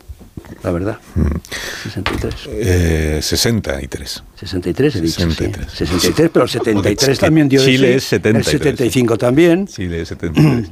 la 0.62 0.70
verdad. 0.70 0.98
63. 1.92 2.34
Eh, 2.48 3.18
63. 3.22 4.22
63 4.38 4.96
he 4.96 5.00
dicho, 5.00 5.20
63. 5.20 5.66
sí. 5.72 5.86
63, 5.86 6.30
pero 6.32 6.44
el 6.44 6.50
73 6.50 7.08
Es 7.08 7.18
que 7.18 7.26
también 7.26 7.48
dio 7.48 7.64
Chile 7.64 7.94
es 7.96 8.04
73. 8.04 8.54
El 8.54 8.60
75 8.60 9.18
también. 9.18 9.66
Chile 9.66 10.00
es 10.02 10.08
73. 10.08 10.68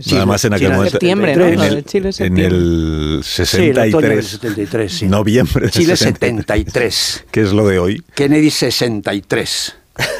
Chile- 0.00 0.14
Nada 0.14 0.26
más 0.26 0.44
en 0.44 0.54
aquel 0.54 0.66
Chile 0.66 0.76
momento. 0.76 0.90
septiembre, 0.92 1.36
¿no? 1.36 1.46
En 1.46 1.56
Lo 1.56 1.64
el, 1.64 1.84
Chile 1.84 2.10
en 2.18 2.38
el 2.38 3.20
Sí, 3.24 3.42
el 3.42 3.78
otoño 3.78 4.08
del 4.08 4.22
63. 4.22 4.26
73, 4.26 4.92
sí. 4.92 5.06
Noviembre 5.06 5.60
del 5.62 5.70
Chile 5.70 5.96
73. 5.96 6.94
73. 6.94 7.24
Que 7.30 7.40
es 7.42 7.52
lo 7.52 7.66
de 7.66 7.78
hoy. 7.78 8.02
Kennedy 8.14 8.50
63. 8.50 9.76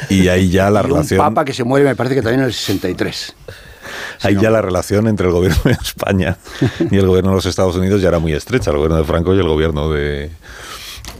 Y 0.09 0.27
ahí 0.27 0.49
ya 0.49 0.69
la 0.69 0.81
y 0.81 0.83
un 0.85 0.89
relación. 0.91 1.17
papa 1.19 1.45
que 1.45 1.53
se 1.53 1.63
muere, 1.63 1.85
me 1.85 1.95
parece 1.95 2.15
que 2.15 2.21
también 2.21 2.41
en 2.41 2.47
el 2.47 2.53
63. 2.53 3.35
Ahí 4.21 4.37
ya 4.39 4.49
la 4.49 4.61
relación 4.61 5.07
entre 5.07 5.27
el 5.27 5.33
gobierno 5.33 5.61
de 5.63 5.71
España 5.71 6.37
y 6.89 6.97
el 6.97 7.07
gobierno 7.07 7.31
de 7.31 7.35
los 7.35 7.45
Estados 7.45 7.75
Unidos 7.75 8.01
ya 8.01 8.09
era 8.09 8.19
muy 8.19 8.33
estrecha, 8.33 8.71
el 8.71 8.77
gobierno 8.77 8.97
de 8.97 9.03
Franco 9.03 9.35
y 9.35 9.39
el 9.39 9.47
gobierno 9.47 9.89
de, 9.91 10.29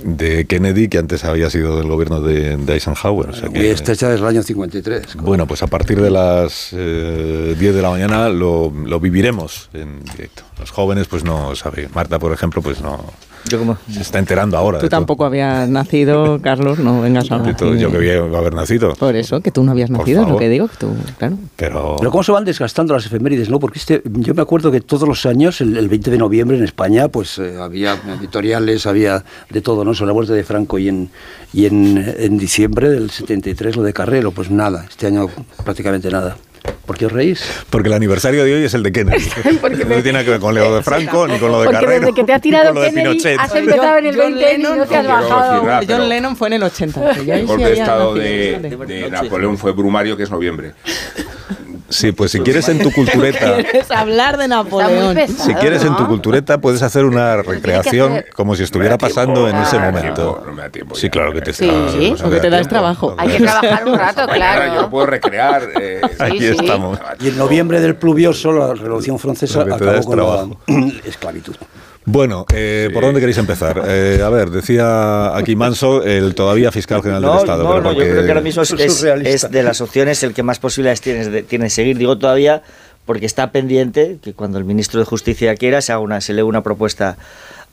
de 0.04 0.46
Kennedy, 0.46 0.88
que 0.88 0.98
antes 0.98 1.24
había 1.26 1.50
sido 1.50 1.78
del 1.78 1.88
gobierno 1.88 2.22
de, 2.22 2.58
de 2.58 2.74
Eisenhower. 2.74 3.30
o 3.30 3.34
sea 3.34 3.50
Muy 3.50 3.68
estrecha 3.68 4.10
desde 4.10 4.22
el 4.22 4.28
año 4.30 4.44
53. 4.44 5.18
bueno, 5.18 5.46
pues 5.48 5.64
a 5.64 5.68
partir 5.68 6.02
de 6.02 6.10
las 6.12 6.70
eh, 6.74 7.56
10 7.58 7.76
de 7.76 7.82
la 7.82 7.90
mañana 7.90 8.30
lo, 8.30 8.72
lo 8.72 9.00
viviremos 9.00 9.70
en 9.74 10.03
directo. 10.03 10.44
Los 10.60 10.72
jóvenes, 10.72 11.08
pues 11.08 11.24
no 11.24 11.55
sabe. 11.55 11.90
Marta, 11.94 12.20
por 12.20 12.32
ejemplo, 12.34 12.62
pues 12.62 12.82
no. 12.82 13.03
Se 13.90 14.01
está 14.01 14.20
enterando 14.20 14.58
ahora. 14.58 14.77
Tú 14.80 14.84
todo- 14.88 14.90
tampoco 14.90 15.25
habías 15.25 15.68
nacido, 15.68 16.40
Carlos, 16.44 16.80
no 16.80 17.01
vengas 17.01 17.30
ahora. 17.32 17.56
todo. 17.56 17.75
Yo 17.75 17.92
que 17.92 17.98
voy 17.98 18.36
a 18.36 18.38
haber 18.38 18.54
nacido. 18.54 18.94
Por 18.96 19.16
eso, 19.16 19.42
que 19.42 19.51
tú 19.51 19.64
no 19.64 19.72
habías 19.72 19.90
Por 19.90 20.00
nacido, 20.00 20.22
es 20.24 20.27
lo 20.30 20.38
que 20.38 20.50
digo, 20.50 20.68
que 20.68 20.77
tú, 20.77 20.94
claro. 21.18 21.38
Pero. 21.56 21.96
Pero 22.00 22.12
cómo 22.12 22.24
se 22.24 22.32
van 22.32 22.46
desgastando 22.46 22.94
las 22.94 23.06
efemérides, 23.06 23.50
¿no? 23.50 23.60
Porque 23.60 23.80
este, 23.80 24.01
yo 24.06 24.34
me 24.34 24.42
acuerdo 24.42 24.72
que 24.72 24.82
todos 24.82 25.08
los 25.08 25.25
años, 25.25 25.62
el, 25.62 25.75
el 25.77 25.90
20 25.90 26.12
de 26.12 26.18
noviembre 26.18 26.58
en 26.58 26.64
España, 26.64 27.08
pues 27.10 27.38
eh, 27.40 27.56
había 27.60 27.98
editoriales, 28.20 28.86
había 28.86 29.24
de 29.50 29.62
todo, 29.62 29.84
¿no? 29.84 29.94
Sobre 29.94 30.08
la 30.10 30.14
muerte 30.14 30.34
de 30.34 30.44
Franco 30.44 30.80
y 30.80 30.88
en, 30.90 31.10
y 31.54 31.66
en, 31.66 32.14
en 32.18 32.38
diciembre 32.38 32.90
del 32.90 33.10
73 33.10 33.75
lo 33.75 33.84
de 33.84 33.94
Carrero, 33.94 34.32
pues 34.32 34.50
nada, 34.50 34.86
este 34.90 35.08
año 35.08 35.27
prácticamente 35.64 36.10
nada. 36.10 36.38
¿Por 36.86 36.98
qué 36.98 37.06
os 37.06 37.12
reís? 37.12 37.42
Porque 37.70 37.88
el 37.88 37.94
aniversario 37.94 38.44
de 38.44 38.54
hoy 38.54 38.64
es 38.66 38.74
el 38.74 38.84
de 38.84 38.92
Kennedy. 38.92 39.24
Porque 39.62 39.78
no 39.86 39.96
me- 39.96 40.02
tiene 40.02 40.24
que 40.24 40.32
ver 40.32 40.40
con 40.40 40.54
lo 40.54 40.76
de 40.76 40.84
Franco 40.84 41.28
ni 41.28 41.38
con 41.40 41.52
lo 41.52 41.62
de 41.62 41.66
Porque 41.68 41.80
Carrero. 41.80 42.02
desde 42.02 42.14
que 42.14 42.24
te 42.24 42.34
ha 42.34 42.38
ni 42.38 42.42
tirado 42.42 42.66
con 42.68 42.76
lo 42.76 42.82
de 42.82 42.88
Kennedy, 42.90 43.08
Pinochet. 43.10 43.40
has 43.40 43.56
empezado 43.56 43.98
en 43.98 44.06
el 44.08 44.16
John 44.16 44.26
20 44.36 44.40
y 44.40 44.58
Lennon, 44.58 44.78
no 44.78 44.86
te 44.86 44.96
has 44.98 45.08
bajado. 45.08 45.62
pero- 45.80 45.98
John 46.00 46.10
Lennon 46.10 46.36
fue 46.36 46.48
en 46.50 46.54
el 46.54 46.64
80. 46.64 47.14
que 47.16 47.26
yo 47.26 47.34
ahí 47.34 47.40
El 47.42 47.48
golpe 47.48 47.66
de 47.66 47.74
Estado 47.74 48.14
de, 48.16 48.76
vale. 48.78 48.94
de 48.94 49.10
Napoleón 49.10 49.58
fue 49.58 49.72
Brumario, 49.72 50.18
que 50.18 50.24
es 50.24 50.32
noviembre. 50.32 50.74
Sí, 51.92 52.12
pues 52.12 52.32
si 52.32 52.40
quieres 52.40 52.68
en 52.70 52.80
tu 52.80 52.92
cultureta. 52.92 53.56
¿Quieres 53.58 53.92
hablar 53.92 54.38
de 54.38 54.48
Napoleón? 54.48 55.18
Si 55.27 55.54
quieres 55.56 55.84
en 55.84 55.96
tu 55.96 56.08
cultureta 56.08 56.60
puedes 56.60 56.82
hacer 56.82 57.06
una 57.06 57.38
recreación 57.42 58.14
hacer- 58.14 58.30
como 58.34 58.56
si 58.56 58.64
estuviera 58.64 58.98
pasando 58.98 59.48
en 59.50 59.56
ese 59.58 59.75
no 59.77 59.82
me 59.82 59.86
da 59.86 59.92
momento. 59.92 60.22
tiempo, 60.34 60.44
no 60.48 60.54
me 60.54 60.62
da 60.64 60.70
tiempo 60.70 60.96
Sí, 60.96 61.10
claro 61.10 61.34
que 61.34 61.42
te 61.42 61.54
Sí. 61.54 61.66
está- 61.70 61.92
Sí, 61.92 62.16
Porque 62.22 62.40
te 62.40 62.50
das 62.50 62.60
tiempo. 62.62 62.70
trabajo. 62.70 63.16
Hay 63.18 63.30
que 63.30 63.38
trabajar 63.44 63.88
un 63.88 63.98
rato, 63.98 64.27
Mañana 64.27 64.66
yo 64.68 64.72
claro. 64.74 64.90
puedo 64.90 65.06
recrear. 65.06 65.64
eh, 65.80 66.01
Aquí 66.20 66.40
sí. 66.40 66.46
estamos. 66.60 67.00
Y 67.20 67.27
en 67.30 67.38
noviembre 67.38 67.82
del 67.82 67.96
pluvioso, 67.96 68.51
la 68.54 68.74
Revolución 68.74 69.20
Francesa 69.20 69.62
acabó 69.62 70.01
con 70.04 70.18
la 70.18 70.48
esclavitud. 71.06 71.56
Bueno, 72.05 72.46
eh, 72.53 72.90
¿por 72.94 73.03
dónde 73.03 73.20
queréis 73.20 73.37
empezar? 73.37 73.83
Eh, 73.87 74.22
a 74.24 74.29
ver, 74.29 74.50
decía 74.50 75.35
aquí 75.37 75.55
Manso, 75.55 76.03
el 76.03 76.33
todavía 76.35 76.72
fiscal 76.72 77.01
general 77.01 77.22
del 77.22 77.31
No, 77.31 77.40
Estado. 77.40 77.64
no, 77.64 77.70
pero 77.70 77.81
no, 77.83 77.90
yo 77.92 77.96
porque- 77.98 78.09
creo 78.11 78.24
que 78.24 78.29
ahora 78.29 78.42
mismo 78.42 78.64
es, 78.64 78.72
es 79.03 79.51
de 79.51 79.64
las 79.64 79.81
opciones 79.81 80.24
el 80.24 80.33
que 80.33 80.44
más 80.44 80.59
posibilidades 80.59 81.01
tiene 81.01 81.27
de, 81.29 81.44
tiene 81.44 81.66
de 81.66 81.70
seguir. 81.70 81.98
Digo 81.98 82.18
todavía 82.18 82.64
porque 83.05 83.25
está 83.25 83.51
pendiente 83.51 84.18
que 84.22 84.33
cuando 84.33 84.57
el 84.57 84.64
ministro 84.66 85.00
de 85.00 85.05
Justicia 85.05 85.55
quiera 85.55 85.81
se, 85.81 85.92
haga 85.92 86.00
una, 86.00 86.22
se 86.22 86.33
lee 86.33 86.42
una 86.44 86.61
propuesta 86.64 87.18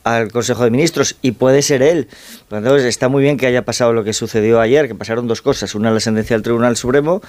al 0.05 0.33
Consejo 0.33 0.65
de 0.65 0.71
Ministros 0.71 1.17
y 1.23 1.33
puede 1.33 1.63
ser 1.63 1.83
él. 1.83 2.09
Entonces 2.51 2.87
está 2.87 3.09
muy 3.09 3.23
bien 3.23 3.37
que 3.37 3.47
haya 3.47 3.65
pasado 3.65 3.93
lo 3.93 4.05
que 4.05 4.13
sucedió 4.13 4.61
ayer, 4.61 4.89
que 4.89 4.95
pasaron 4.95 5.29
dos 5.29 5.43
cosas, 5.43 5.75
una 5.75 5.91
la 5.91 6.01
sentencia 6.01 6.35
del 6.35 6.43
Tribunal 6.43 6.77
Supremo 6.77 7.21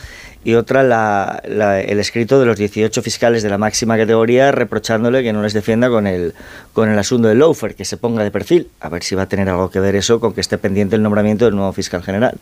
y 0.43 0.53
otra 0.53 1.39
el 1.43 1.99
escrito 1.99 2.39
de 2.39 2.45
los 2.45 2.57
18 2.57 3.01
fiscales 3.01 3.43
de 3.43 3.49
la 3.49 3.57
máxima 3.57 3.97
categoría 3.97 4.51
reprochándole 4.51 5.23
que 5.23 5.33
no 5.33 5.41
les 5.41 5.53
defienda 5.53 5.89
con 5.89 6.07
el, 6.07 6.33
con 6.73 6.89
el 6.89 6.97
asunto 6.97 7.27
del 7.27 7.39
loafer, 7.39 7.75
que 7.75 7.85
se 7.85 7.97
ponga 7.97 8.23
de 8.23 8.31
perfil, 8.31 8.69
a 8.79 8.89
ver 8.89 9.03
si 9.03 9.15
va 9.15 9.23
a 9.23 9.29
tener 9.29 9.49
algo 9.49 9.69
que 9.69 9.79
ver 9.79 9.95
eso 9.95 10.19
con 10.19 10.33
que 10.33 10.41
esté 10.41 10.57
pendiente 10.57 10.95
el 10.95 11.03
nombramiento 11.03 11.45
del 11.45 11.55
nuevo 11.55 11.73
fiscal 11.73 12.03
general. 12.03 12.37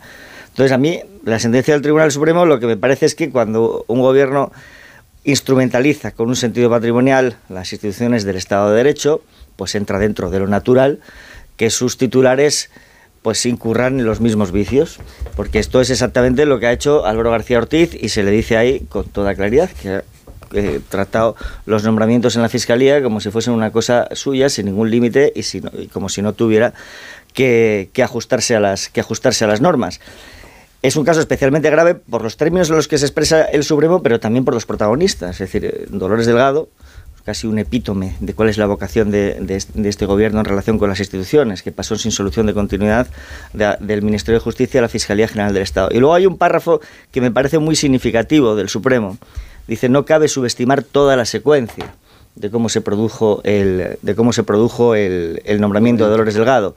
Entonces 0.48 0.72
a 0.72 0.78
mí 0.78 1.00
la 1.24 1.38
sentencia 1.38 1.74
del 1.74 1.82
Tribunal 1.82 2.10
Supremo 2.10 2.46
lo 2.46 2.60
que 2.60 2.66
me 2.66 2.76
parece 2.76 3.06
es 3.06 3.14
que 3.14 3.30
cuando 3.30 3.84
un 3.88 4.00
gobierno 4.00 4.52
instrumentaliza 5.24 6.12
con 6.12 6.28
un 6.28 6.36
sentido 6.36 6.70
patrimonial 6.70 7.36
las 7.48 7.72
instituciones 7.72 8.24
del 8.24 8.36
Estado 8.36 8.70
de 8.70 8.76
Derecho, 8.78 9.22
pues 9.58 9.74
entra 9.74 9.98
dentro 9.98 10.30
de 10.30 10.38
lo 10.38 10.46
natural 10.46 11.00
que 11.56 11.68
sus 11.68 11.98
titulares 11.98 12.70
pues 13.22 13.44
incurran 13.44 13.98
en 13.98 14.06
los 14.06 14.20
mismos 14.20 14.52
vicios, 14.52 15.00
porque 15.34 15.58
esto 15.58 15.80
es 15.80 15.90
exactamente 15.90 16.46
lo 16.46 16.60
que 16.60 16.68
ha 16.68 16.72
hecho 16.72 17.04
Álvaro 17.04 17.32
García 17.32 17.58
Ortiz 17.58 17.90
y 18.00 18.08
se 18.10 18.22
le 18.22 18.30
dice 18.30 18.56
ahí 18.56 18.86
con 18.88 19.04
toda 19.06 19.34
claridad 19.34 19.68
que 19.70 20.02
eh, 20.54 20.80
tratado 20.88 21.34
los 21.66 21.82
nombramientos 21.82 22.36
en 22.36 22.42
la 22.42 22.48
Fiscalía 22.48 23.02
como 23.02 23.20
si 23.20 23.30
fuesen 23.30 23.52
una 23.54 23.72
cosa 23.72 24.08
suya, 24.12 24.48
sin 24.48 24.66
ningún 24.66 24.90
límite 24.90 25.32
y, 25.34 25.42
si 25.42 25.60
no- 25.60 25.72
como 25.92 26.08
si 26.08 26.22
no 26.22 26.32
tuviera 26.32 26.72
que, 27.34 27.90
que 27.92 28.02
ajustarse 28.04 28.54
a 28.54 28.60
las, 28.60 28.88
que 28.88 29.00
ajustarse 29.00 29.44
a 29.44 29.48
las 29.48 29.60
normas. 29.60 30.00
Es 30.80 30.94
un 30.94 31.04
caso 31.04 31.18
especialmente 31.18 31.68
grave 31.70 31.96
por 31.96 32.22
los 32.22 32.36
términos 32.36 32.70
en 32.70 32.76
los 32.76 32.86
que 32.86 32.98
se 32.98 33.04
expresa 33.04 33.42
el 33.42 33.64
Supremo, 33.64 34.00
pero 34.00 34.20
también 34.20 34.44
por 34.44 34.54
los 34.54 34.64
protagonistas. 34.64 35.32
Es 35.32 35.38
decir, 35.40 35.64
eh, 35.64 35.86
Dolores 35.90 36.24
Delgado, 36.24 36.68
casi 37.28 37.46
un 37.46 37.58
epítome 37.58 38.16
de 38.20 38.32
cuál 38.32 38.48
es 38.48 38.56
la 38.56 38.64
vocación 38.64 39.10
de, 39.10 39.36
este 39.84 40.06
gobierno 40.06 40.38
en 40.38 40.46
relación 40.46 40.78
con 40.78 40.88
las 40.88 40.98
instituciones, 40.98 41.62
que 41.62 41.72
pasó 41.72 41.98
sin 41.98 42.10
solución 42.10 42.46
de 42.46 42.54
continuidad 42.54 43.06
del 43.52 44.00
Ministerio 44.00 44.38
de 44.38 44.42
Justicia 44.42 44.80
a 44.80 44.82
la 44.84 44.88
Fiscalía 44.88 45.28
General 45.28 45.52
del 45.52 45.62
Estado. 45.62 45.90
Y 45.92 45.98
luego 45.98 46.14
hay 46.14 46.24
un 46.24 46.38
párrafo 46.38 46.80
que 47.10 47.20
me 47.20 47.30
parece 47.30 47.58
muy 47.58 47.76
significativo 47.76 48.56
del 48.56 48.70
Supremo. 48.70 49.18
Dice, 49.66 49.90
no 49.90 50.06
cabe 50.06 50.28
subestimar 50.28 50.82
toda 50.82 51.16
la 51.16 51.26
secuencia 51.26 51.94
de 52.34 52.50
cómo 52.50 52.70
se 52.70 52.80
produjo 52.80 53.42
el, 53.44 53.98
de 54.00 54.14
cómo 54.14 54.32
se 54.32 54.42
produjo 54.42 54.94
el, 54.94 55.60
nombramiento 55.60 56.04
de 56.04 56.10
Dolores 56.10 56.32
Delgado. 56.32 56.76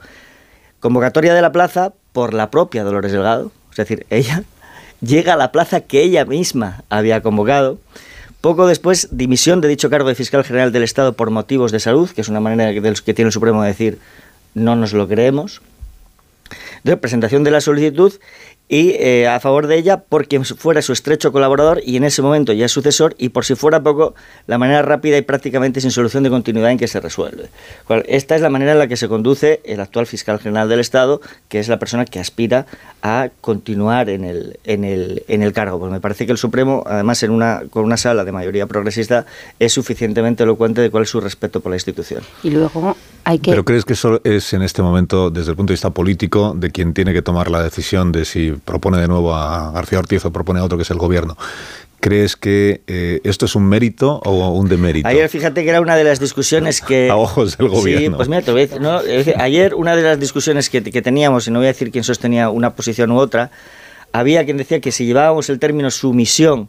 Convocatoria 0.80 1.32
de 1.32 1.40
la 1.40 1.52
plaza 1.52 1.94
por 2.12 2.34
la 2.34 2.50
propia 2.50 2.84
Dolores 2.84 3.12
Delgado, 3.12 3.52
es 3.70 3.76
decir, 3.78 4.04
ella 4.10 4.44
llega 5.00 5.32
a 5.32 5.38
la 5.38 5.50
plaza 5.50 5.80
que 5.80 6.02
ella 6.02 6.26
misma 6.26 6.84
había 6.90 7.22
convocado. 7.22 7.78
Poco 8.42 8.66
después, 8.66 9.06
dimisión 9.12 9.60
de 9.60 9.68
dicho 9.68 9.88
cargo 9.88 10.08
de 10.08 10.16
fiscal 10.16 10.42
general 10.42 10.72
del 10.72 10.82
Estado 10.82 11.12
por 11.12 11.30
motivos 11.30 11.70
de 11.70 11.78
salud, 11.78 12.10
que 12.10 12.22
es 12.22 12.28
una 12.28 12.40
manera 12.40 12.72
que 12.72 13.14
tiene 13.14 13.28
el 13.28 13.32
Supremo 13.32 13.62
de 13.62 13.68
decir 13.68 13.98
no 14.52 14.74
nos 14.74 14.92
lo 14.92 15.06
creemos. 15.06 15.62
De 16.82 16.96
presentación 16.96 17.44
de 17.44 17.52
la 17.52 17.60
solicitud 17.60 18.12
y 18.72 18.96
eh, 18.98 19.28
a 19.28 19.38
favor 19.38 19.66
de 19.66 19.76
ella 19.76 19.98
por 19.98 20.26
quien 20.26 20.46
fuera 20.46 20.80
su 20.80 20.94
estrecho 20.94 21.30
colaborador 21.30 21.82
y 21.84 21.98
en 21.98 22.04
ese 22.04 22.22
momento 22.22 22.54
ya 22.54 22.68
sucesor 22.68 23.14
y 23.18 23.28
por 23.28 23.44
si 23.44 23.54
fuera 23.54 23.82
poco 23.82 24.14
la 24.46 24.56
manera 24.56 24.80
rápida 24.80 25.18
y 25.18 25.20
prácticamente 25.20 25.82
sin 25.82 25.90
solución 25.90 26.22
de 26.22 26.30
continuidad 26.30 26.70
en 26.70 26.78
que 26.78 26.88
se 26.88 26.98
resuelve. 26.98 27.50
Esta 28.06 28.34
es 28.34 28.40
la 28.40 28.48
manera 28.48 28.72
en 28.72 28.78
la 28.78 28.88
que 28.88 28.96
se 28.96 29.08
conduce 29.08 29.60
el 29.66 29.78
actual 29.80 30.06
fiscal 30.06 30.38
general 30.38 30.70
del 30.70 30.80
Estado, 30.80 31.20
que 31.50 31.58
es 31.58 31.68
la 31.68 31.78
persona 31.78 32.06
que 32.06 32.18
aspira 32.18 32.64
a 33.02 33.28
continuar 33.42 34.08
en 34.08 34.24
el, 34.24 34.58
en 34.64 34.84
el, 34.84 35.22
en 35.28 35.42
el 35.42 35.52
cargo. 35.52 35.78
Pues 35.78 35.92
me 35.92 36.00
parece 36.00 36.24
que 36.24 36.32
el 36.32 36.38
Supremo, 36.38 36.82
además 36.86 37.22
en 37.24 37.30
una, 37.30 37.64
con 37.68 37.84
una 37.84 37.98
sala 37.98 38.24
de 38.24 38.32
mayoría 38.32 38.66
progresista, 38.66 39.26
es 39.58 39.74
suficientemente 39.74 40.44
elocuente 40.44 40.80
de 40.80 40.88
cuál 40.88 41.02
es 41.02 41.10
su 41.10 41.20
respeto 41.20 41.60
por 41.60 41.68
la 41.68 41.76
institución. 41.76 42.22
Y 42.42 42.48
luego 42.48 42.96
hay 43.24 43.38
que... 43.38 43.50
¿Pero 43.50 43.66
crees 43.66 43.84
que 43.84 43.92
eso 43.92 44.22
es 44.24 44.54
en 44.54 44.62
este 44.62 44.80
momento, 44.80 45.28
desde 45.28 45.50
el 45.50 45.56
punto 45.58 45.72
de 45.72 45.74
vista 45.74 45.90
político, 45.90 46.54
de 46.56 46.70
quien 46.70 46.94
tiene 46.94 47.12
que 47.12 47.20
tomar 47.20 47.50
la 47.50 47.62
decisión 47.62 48.12
de 48.12 48.24
si 48.24 48.61
propone 48.64 48.98
de 48.98 49.08
nuevo 49.08 49.34
a 49.34 49.70
García 49.72 49.98
Ortiz 49.98 50.24
o 50.24 50.32
propone 50.32 50.60
a 50.60 50.64
otro 50.64 50.78
que 50.78 50.82
es 50.82 50.90
el 50.90 50.98
gobierno. 50.98 51.36
¿Crees 52.00 52.34
que 52.34 52.82
eh, 52.88 53.20
esto 53.22 53.46
es 53.46 53.54
un 53.54 53.68
mérito 53.68 54.20
o 54.24 54.48
un 54.50 54.68
demérito? 54.68 55.06
Ayer 55.06 55.28
fíjate 55.28 55.62
que 55.62 55.70
era 55.70 55.80
una 55.80 55.94
de 55.94 56.02
las 56.02 56.18
discusiones 56.18 56.80
que... 56.80 57.08
A 57.12 57.16
ojos 57.16 57.56
del 57.56 57.68
gobierno. 57.68 58.00
Sí, 58.00 58.10
pues 58.16 58.28
mira, 58.28 58.42
te 58.42 58.50
voy 58.50 58.62
a 58.62 58.66
decir, 58.66 58.80
¿no? 58.80 59.00
ayer 59.38 59.74
una 59.76 59.94
de 59.94 60.02
las 60.02 60.18
discusiones 60.18 60.68
que, 60.68 60.82
que, 60.82 61.00
teníamos, 61.00 61.46
y 61.46 61.52
no 61.52 61.60
voy 61.60 61.66
a 61.66 61.72
decir 61.72 61.92
quién 61.92 62.02
sostenía 62.02 62.50
una 62.50 62.74
posición 62.74 63.12
u 63.12 63.18
otra, 63.18 63.52
había 64.10 64.44
quien 64.44 64.56
decía 64.56 64.80
que 64.80 64.90
si 64.90 65.06
llevábamos 65.06 65.48
el 65.48 65.60
término 65.60 65.92
sumisión 65.92 66.68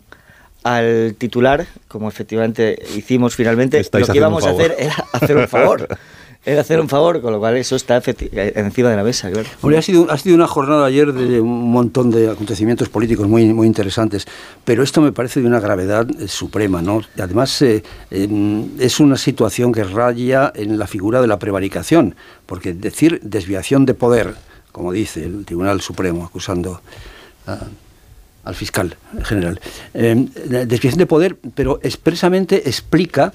al 0.63 1.15
titular, 1.17 1.65
como 1.87 2.07
efectivamente 2.07 2.77
hicimos 2.95 3.35
finalmente, 3.35 3.83
lo 3.91 4.07
que 4.07 4.17
íbamos 4.17 4.45
a 4.45 4.51
hacer 4.51 4.75
era 4.77 4.95
hacer 5.11 5.37
un 5.37 5.47
favor. 5.47 5.87
era 6.45 6.61
hacer 6.61 6.81
un 6.81 6.89
favor, 6.89 7.21
con 7.21 7.31
lo 7.31 7.39
cual 7.39 7.55
eso 7.55 7.75
está 7.75 8.01
encima 8.03 8.89
de 8.89 8.95
la 8.97 9.03
mesa, 9.03 9.31
claro. 9.31 9.77
ha, 9.77 9.81
sido, 9.81 10.11
ha 10.11 10.17
sido 10.17 10.35
una 10.35 10.47
jornada 10.47 10.85
ayer 10.85 11.13
de 11.13 11.39
un 11.39 11.71
montón 11.71 12.11
de 12.11 12.29
acontecimientos 12.29 12.89
políticos 12.89 13.27
muy, 13.27 13.53
muy 13.53 13.65
interesantes, 13.65 14.27
pero 14.65 14.83
esto 14.83 14.99
me 14.99 15.13
parece 15.13 15.39
de 15.39 15.47
una 15.47 15.61
gravedad 15.61 16.05
eh, 16.19 16.27
suprema, 16.27 16.81
¿no? 16.81 17.01
Además, 17.17 17.61
eh, 17.61 17.83
em, 18.11 18.69
es 18.77 18.99
una 18.99 19.15
situación 19.15 19.71
que 19.71 19.85
raya 19.85 20.51
en 20.53 20.77
la 20.77 20.87
figura 20.87 21.21
de 21.21 21.27
la 21.27 21.39
prevaricación, 21.39 22.15
porque 22.45 22.73
decir 22.73 23.21
desviación 23.23 23.85
de 23.85 23.93
poder, 23.93 24.35
como 24.73 24.91
dice 24.91 25.23
el 25.23 25.45
Tribunal 25.45 25.79
Supremo 25.79 26.25
acusando 26.25 26.81
al 27.45 28.55
fiscal 28.55 28.95
general, 29.23 29.59
em, 29.93 30.27
desviación 30.33 30.97
de 30.97 31.05
poder, 31.05 31.37
pero 31.55 31.79
expresamente 31.83 32.69
explica 32.69 33.33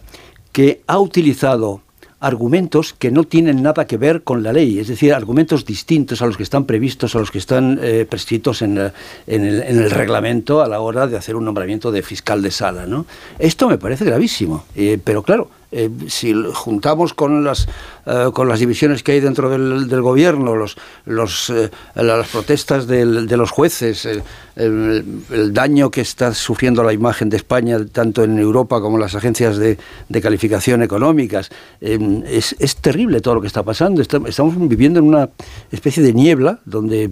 que 0.53 0.83
ha 0.87 0.99
utilizado 0.99 1.83
argumentos 2.21 2.93
que 2.93 3.11
no 3.11 3.25
tienen 3.25 3.63
nada 3.63 3.87
que 3.87 3.97
ver 3.97 4.23
con 4.23 4.43
la 4.43 4.53
ley, 4.53 4.79
es 4.79 4.89
decir, 4.89 5.15
argumentos 5.15 5.65
distintos 5.65 6.21
a 6.21 6.27
los 6.27 6.37
que 6.37 6.43
están 6.43 6.65
previstos, 6.65 7.15
a 7.15 7.19
los 7.21 7.31
que 7.31 7.39
están 7.39 7.79
eh, 7.83 8.07
prescritos 8.09 8.63
en, 8.63 8.79
el, 8.79 8.93
en, 9.27 9.45
el, 9.45 9.91
reglamento 9.91 10.63
a 10.63 10.69
la 10.69 10.81
hora 10.81 11.07
de 11.07 11.17
hacer 11.17 11.37
un 11.37 11.45
nombramiento 11.45 11.93
de 11.93 12.03
fiscal 12.03 12.43
de 12.43 12.51
sala. 12.51 12.87
¿no? 12.87 13.07
Esto 13.39 13.69
me 13.69 13.79
parece 13.79 14.05
gravísimo, 14.05 14.65
eh, 14.75 14.99
pero 15.03 15.23
claro, 15.23 15.51
eh, 15.71 15.91
si 16.09 16.33
juntamos 16.55 17.13
con 17.13 17.45
las, 17.45 17.69
eh, 18.07 18.31
con 18.33 18.49
las 18.49 18.59
divisiones 18.59 19.03
que 19.03 19.13
hay 19.13 19.21
dentro 19.21 19.51
del, 19.51 20.01
gobierno, 20.01 20.55
los, 20.55 20.79
los, 21.05 21.51
eh, 21.51 21.71
las 21.95 22.29
protestas 22.29 22.87
del, 22.87 23.27
de 23.27 23.37
los 23.37 23.51
jueces, 23.51 24.09
el, 24.57 25.05
daño 25.53 25.91
que 25.91 26.01
está 26.01 26.33
sufriendo 26.33 26.83
la 26.83 26.93
imagen 26.93 27.29
de 27.29 27.37
España, 27.37 27.79
tanto 27.93 28.25
en 28.25 28.39
Europa 28.39 28.81
como 28.81 28.97
en 28.97 29.03
las 29.03 29.15
agencias 29.15 29.57
de, 29.59 29.79
de 30.09 30.21
calificación 30.23 30.83
económicas, 30.83 31.51
es, 31.81 32.57
es, 32.59 32.77
terrible 32.77 33.21
todo 33.21 33.37
lo 33.37 33.41
que 33.41 33.47
está 33.47 33.63
pasando. 33.63 34.01
Estamos 34.01 34.69
viviendo 34.69 35.01
en 35.01 35.07
una 35.07 35.29
especie 35.71 36.03
de 36.03 36.13
niebla 36.13 36.61
donde 36.65 37.11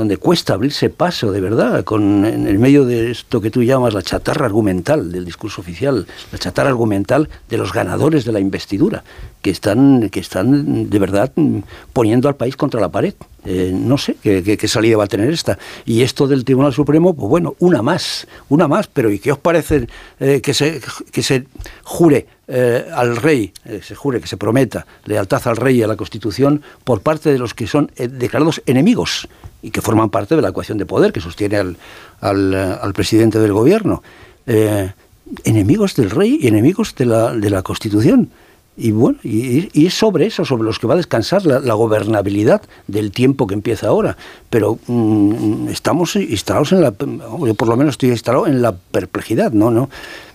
donde 0.00 0.16
cuesta 0.16 0.54
abrirse 0.54 0.88
paso 0.88 1.30
de 1.30 1.42
verdad, 1.42 1.84
con, 1.84 2.24
en 2.24 2.48
el 2.48 2.58
medio 2.58 2.86
de 2.86 3.10
esto 3.10 3.42
que 3.42 3.50
tú 3.50 3.62
llamas 3.62 3.92
la 3.92 4.00
chatarra 4.00 4.46
argumental 4.46 5.12
del 5.12 5.26
discurso 5.26 5.60
oficial, 5.60 6.06
la 6.32 6.38
chatarra 6.38 6.70
argumental 6.70 7.28
de 7.50 7.58
los 7.58 7.74
ganadores 7.74 8.24
de 8.24 8.32
la 8.32 8.40
investidura, 8.40 9.04
que 9.42 9.50
están, 9.50 10.08
que 10.08 10.20
están 10.20 10.88
de 10.88 10.98
verdad 10.98 11.30
poniendo 11.92 12.28
al 12.28 12.36
país 12.36 12.56
contra 12.56 12.80
la 12.80 12.88
pared. 12.88 13.12
Eh, 13.44 13.72
no 13.74 13.98
sé 13.98 14.16
¿qué, 14.22 14.68
salida 14.68 14.96
va 14.96 15.04
a 15.04 15.06
tener 15.06 15.30
esta. 15.30 15.58
Y 15.84 16.00
esto 16.00 16.26
del 16.26 16.46
Tribunal 16.46 16.72
Supremo, 16.72 17.12
pues 17.12 17.28
bueno, 17.28 17.54
una 17.58 17.82
más, 17.82 18.26
una 18.48 18.68
más, 18.68 18.86
pero 18.86 19.10
¿y 19.10 19.18
qué 19.18 19.32
os 19.32 19.38
parece 19.38 19.86
eh, 20.18 20.40
que, 20.40 20.54
se, 20.54 20.80
que 21.12 21.22
se 21.22 21.44
jure 21.82 22.26
eh, 22.48 22.86
al 22.94 23.16
rey, 23.16 23.52
se 23.82 23.94
jure 23.94 24.18
que 24.18 24.26
se 24.26 24.38
prometa 24.38 24.86
lealtad 25.04 25.46
al 25.46 25.56
rey 25.56 25.76
y 25.76 25.82
a 25.82 25.86
la 25.86 25.96
Constitución 25.96 26.62
por 26.84 27.02
parte 27.02 27.30
de 27.30 27.38
los 27.38 27.52
que 27.52 27.66
son 27.66 27.90
declarados 27.96 28.62
enemigos 28.64 29.28
y 29.62 29.70
que 29.70 29.80
forman 29.80 30.10
parte 30.10 30.36
de 30.36 30.42
la 30.42 30.48
ecuación 30.48 30.78
de 30.78 30.86
poder 30.86 31.12
que 31.12 31.20
sostiene 31.20 31.56
al, 31.56 31.76
al, 32.20 32.92
presidente 32.94 33.38
del 33.38 33.52
gobierno? 33.52 34.02
enemigos 35.44 35.94
del 35.94 36.10
rey 36.10 36.38
y 36.40 36.48
enemigos 36.48 36.94
de 36.96 37.06
la, 37.06 37.32
de 37.32 37.50
la 37.50 37.62
Constitución. 37.62 38.30
Y 38.76 38.92
bueno, 38.92 39.18
y, 39.22 39.86
es 39.86 39.94
sobre 39.94 40.26
eso, 40.26 40.44
sobre 40.44 40.62
los 40.62 40.78
que 40.78 40.86
va 40.86 40.94
a 40.94 40.96
descansar 40.96 41.44
la, 41.44 41.74
gobernabilidad 41.74 42.62
del 42.86 43.10
tiempo 43.10 43.46
que 43.46 43.54
empieza 43.54 43.88
ahora. 43.88 44.16
Pero 44.48 44.78
mm, 44.86 45.68
estamos 45.68 46.16
instalados 46.16 46.72
en 46.72 46.80
la, 46.80 46.94
yo 46.98 47.54
por 47.54 47.68
lo 47.68 47.76
menos 47.76 47.94
estoy 47.94 48.10
instalado 48.10 48.46
en 48.46 48.62
la 48.62 48.72
perplejidad, 48.72 49.52
¿no? 49.52 49.70
no 49.70 49.90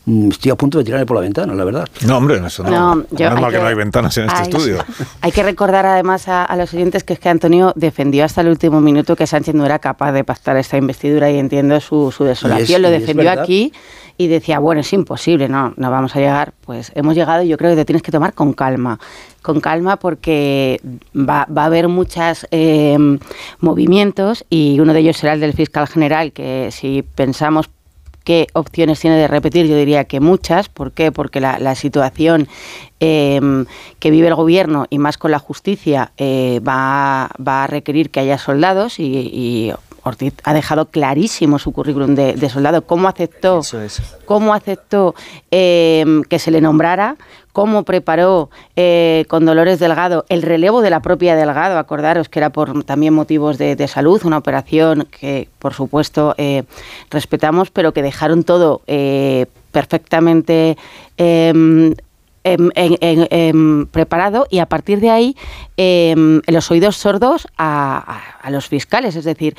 Estoy 0.07 0.51
a 0.51 0.55
punto 0.55 0.77
de 0.77 0.83
tirarme 0.83 1.05
por 1.05 1.15
la 1.15 1.21
ventana, 1.21 1.55
la 1.55 1.63
verdad. 1.63 1.87
No, 2.05 2.17
hombre, 2.17 2.39
eso 2.45 2.63
no. 2.63 2.95
no 2.95 3.05
yo, 3.09 3.31
mal 3.31 3.51
que, 3.51 3.57
no 3.57 3.65
hay 3.65 3.73
ventanas 3.73 4.15
en 4.17 4.25
este 4.25 4.43
estudio. 4.43 4.77
Hay 5.21 5.31
que 5.31 5.41
recordar 5.41 5.85
además 5.87 6.27
a, 6.27 6.55
los 6.55 6.71
oyentes 6.75 7.03
que 7.03 7.13
es 7.13 7.19
que 7.19 7.29
Antonio 7.29 7.73
defendió 7.75 8.23
hasta 8.23 8.41
el 8.41 8.49
último 8.49 8.81
minuto 8.81 9.15
que 9.15 9.25
Sánchez 9.25 9.55
no 9.55 9.65
era 9.65 9.79
capaz 9.79 10.11
de 10.11 10.23
pactar 10.23 10.57
esta 10.57 10.77
investidura 10.77 11.31
y 11.31 11.39
entiendo 11.39 11.79
su, 11.79 12.11
su 12.11 12.23
desolación. 12.23 12.83
Lo 12.83 12.91
defendió 12.91 13.31
aquí 13.31 13.73
y 14.17 14.27
decía, 14.27 14.59
bueno, 14.59 14.81
es 14.81 14.93
imposible, 14.93 15.49
no, 15.49 15.73
no 15.75 15.89
vamos 15.89 16.15
a 16.15 16.19
llegar. 16.19 16.53
Pues 16.61 16.91
hemos 16.93 17.15
llegado 17.15 17.41
y 17.41 17.47
yo 17.47 17.57
creo 17.57 17.71
que 17.71 17.77
te 17.77 17.85
tienes 17.85 18.03
que 18.03 18.11
tomar 18.11 18.33
con 18.33 18.53
calma, 18.53 18.99
con 19.41 19.59
calma 19.59 19.97
porque 19.97 20.79
va, 21.15 21.47
va 21.55 21.63
a 21.63 21.65
haber 21.65 21.87
muchos 21.87 22.45
eh, 22.51 22.97
movimientos 23.59 24.45
y 24.51 24.79
uno 24.79 24.93
de 24.93 24.99
ellos 24.99 25.17
será 25.17 25.33
el 25.33 25.39
del 25.39 25.53
fiscal 25.53 25.87
general, 25.87 26.31
que 26.31 26.69
si 26.71 27.03
pensamos 27.15 27.69
qué 28.25 28.47
opciones 28.51 28.99
tiene 28.99 29.15
de 29.15 29.27
repetir, 29.29 29.67
yo 29.67 29.77
diría 29.77 30.03
que 30.03 30.19
muchas. 30.19 30.67
¿Por 30.67 30.91
qué? 30.91 31.13
Porque 31.13 31.39
la, 31.39 31.75
situación 31.75 32.49
em, 32.99 33.65
que 33.99 34.11
vive 34.11 34.27
el 34.27 34.35
gobierno 34.35 34.87
y 34.89 34.97
más 34.97 35.17
con 35.17 35.31
la 35.31 35.39
justicia 35.39 36.11
eh, 36.17 36.59
va, 36.67 37.29
va, 37.39 37.63
a 37.63 37.67
requerir 37.67 38.09
que 38.09 38.19
haya 38.19 38.37
soldados 38.37 38.99
y 38.99 39.71
Ortiz 40.05 40.35
ha 40.43 40.53
dejado 40.53 40.85
clarísimo 40.85 41.57
su 41.57 41.71
currículum 41.71 42.13
de, 42.13 42.49
soldado, 42.49 42.83
cómo 42.83 43.07
aceptó, 43.07 43.61
cómo 44.25 44.53
aceptó 44.53 45.15
em, 45.49 46.21
que 46.23 46.37
se 46.37 46.51
le 46.51 46.61
nombrara, 46.61 47.15
cómo 47.53 47.83
preparó 47.83 48.51
eh, 48.75 49.25
con 49.29 49.45
Dolores 49.45 49.79
Delgado 49.79 50.23
el 50.29 50.43
relevo 50.43 50.81
de 50.81 50.91
la 50.91 50.99
propia 50.99 51.35
Delgado, 51.35 51.79
acordaros 51.79 52.29
que 52.29 52.37
era 52.37 52.51
por 52.51 52.83
también 52.83 53.15
motivos 53.15 53.57
de, 53.57 53.87
salud, 53.87 54.21
una 54.25 54.37
operación 54.37 55.07
que 55.09 55.49
por 55.57 55.73
supuesto 55.73 56.35
eh, 56.37 56.65
respetamos, 57.09 57.71
pero 57.71 57.91
que 57.91 58.03
dejaron 58.03 58.43
todo 58.43 58.81
eh, 58.85 59.47
em, 62.45 62.69
Em, 62.95 63.85
preparado 63.87 64.47
y 64.49 64.59
a 64.59 64.65
partir 64.65 64.99
de 64.99 65.09
ahí 65.09 65.35
em, 65.77 66.41
los 66.47 66.69
oídos 66.71 66.95
sordos 66.97 67.47
a, 67.57 68.21
los 68.49 68.67
fiscales. 68.67 69.15
Es 69.15 69.25
decir, 69.25 69.55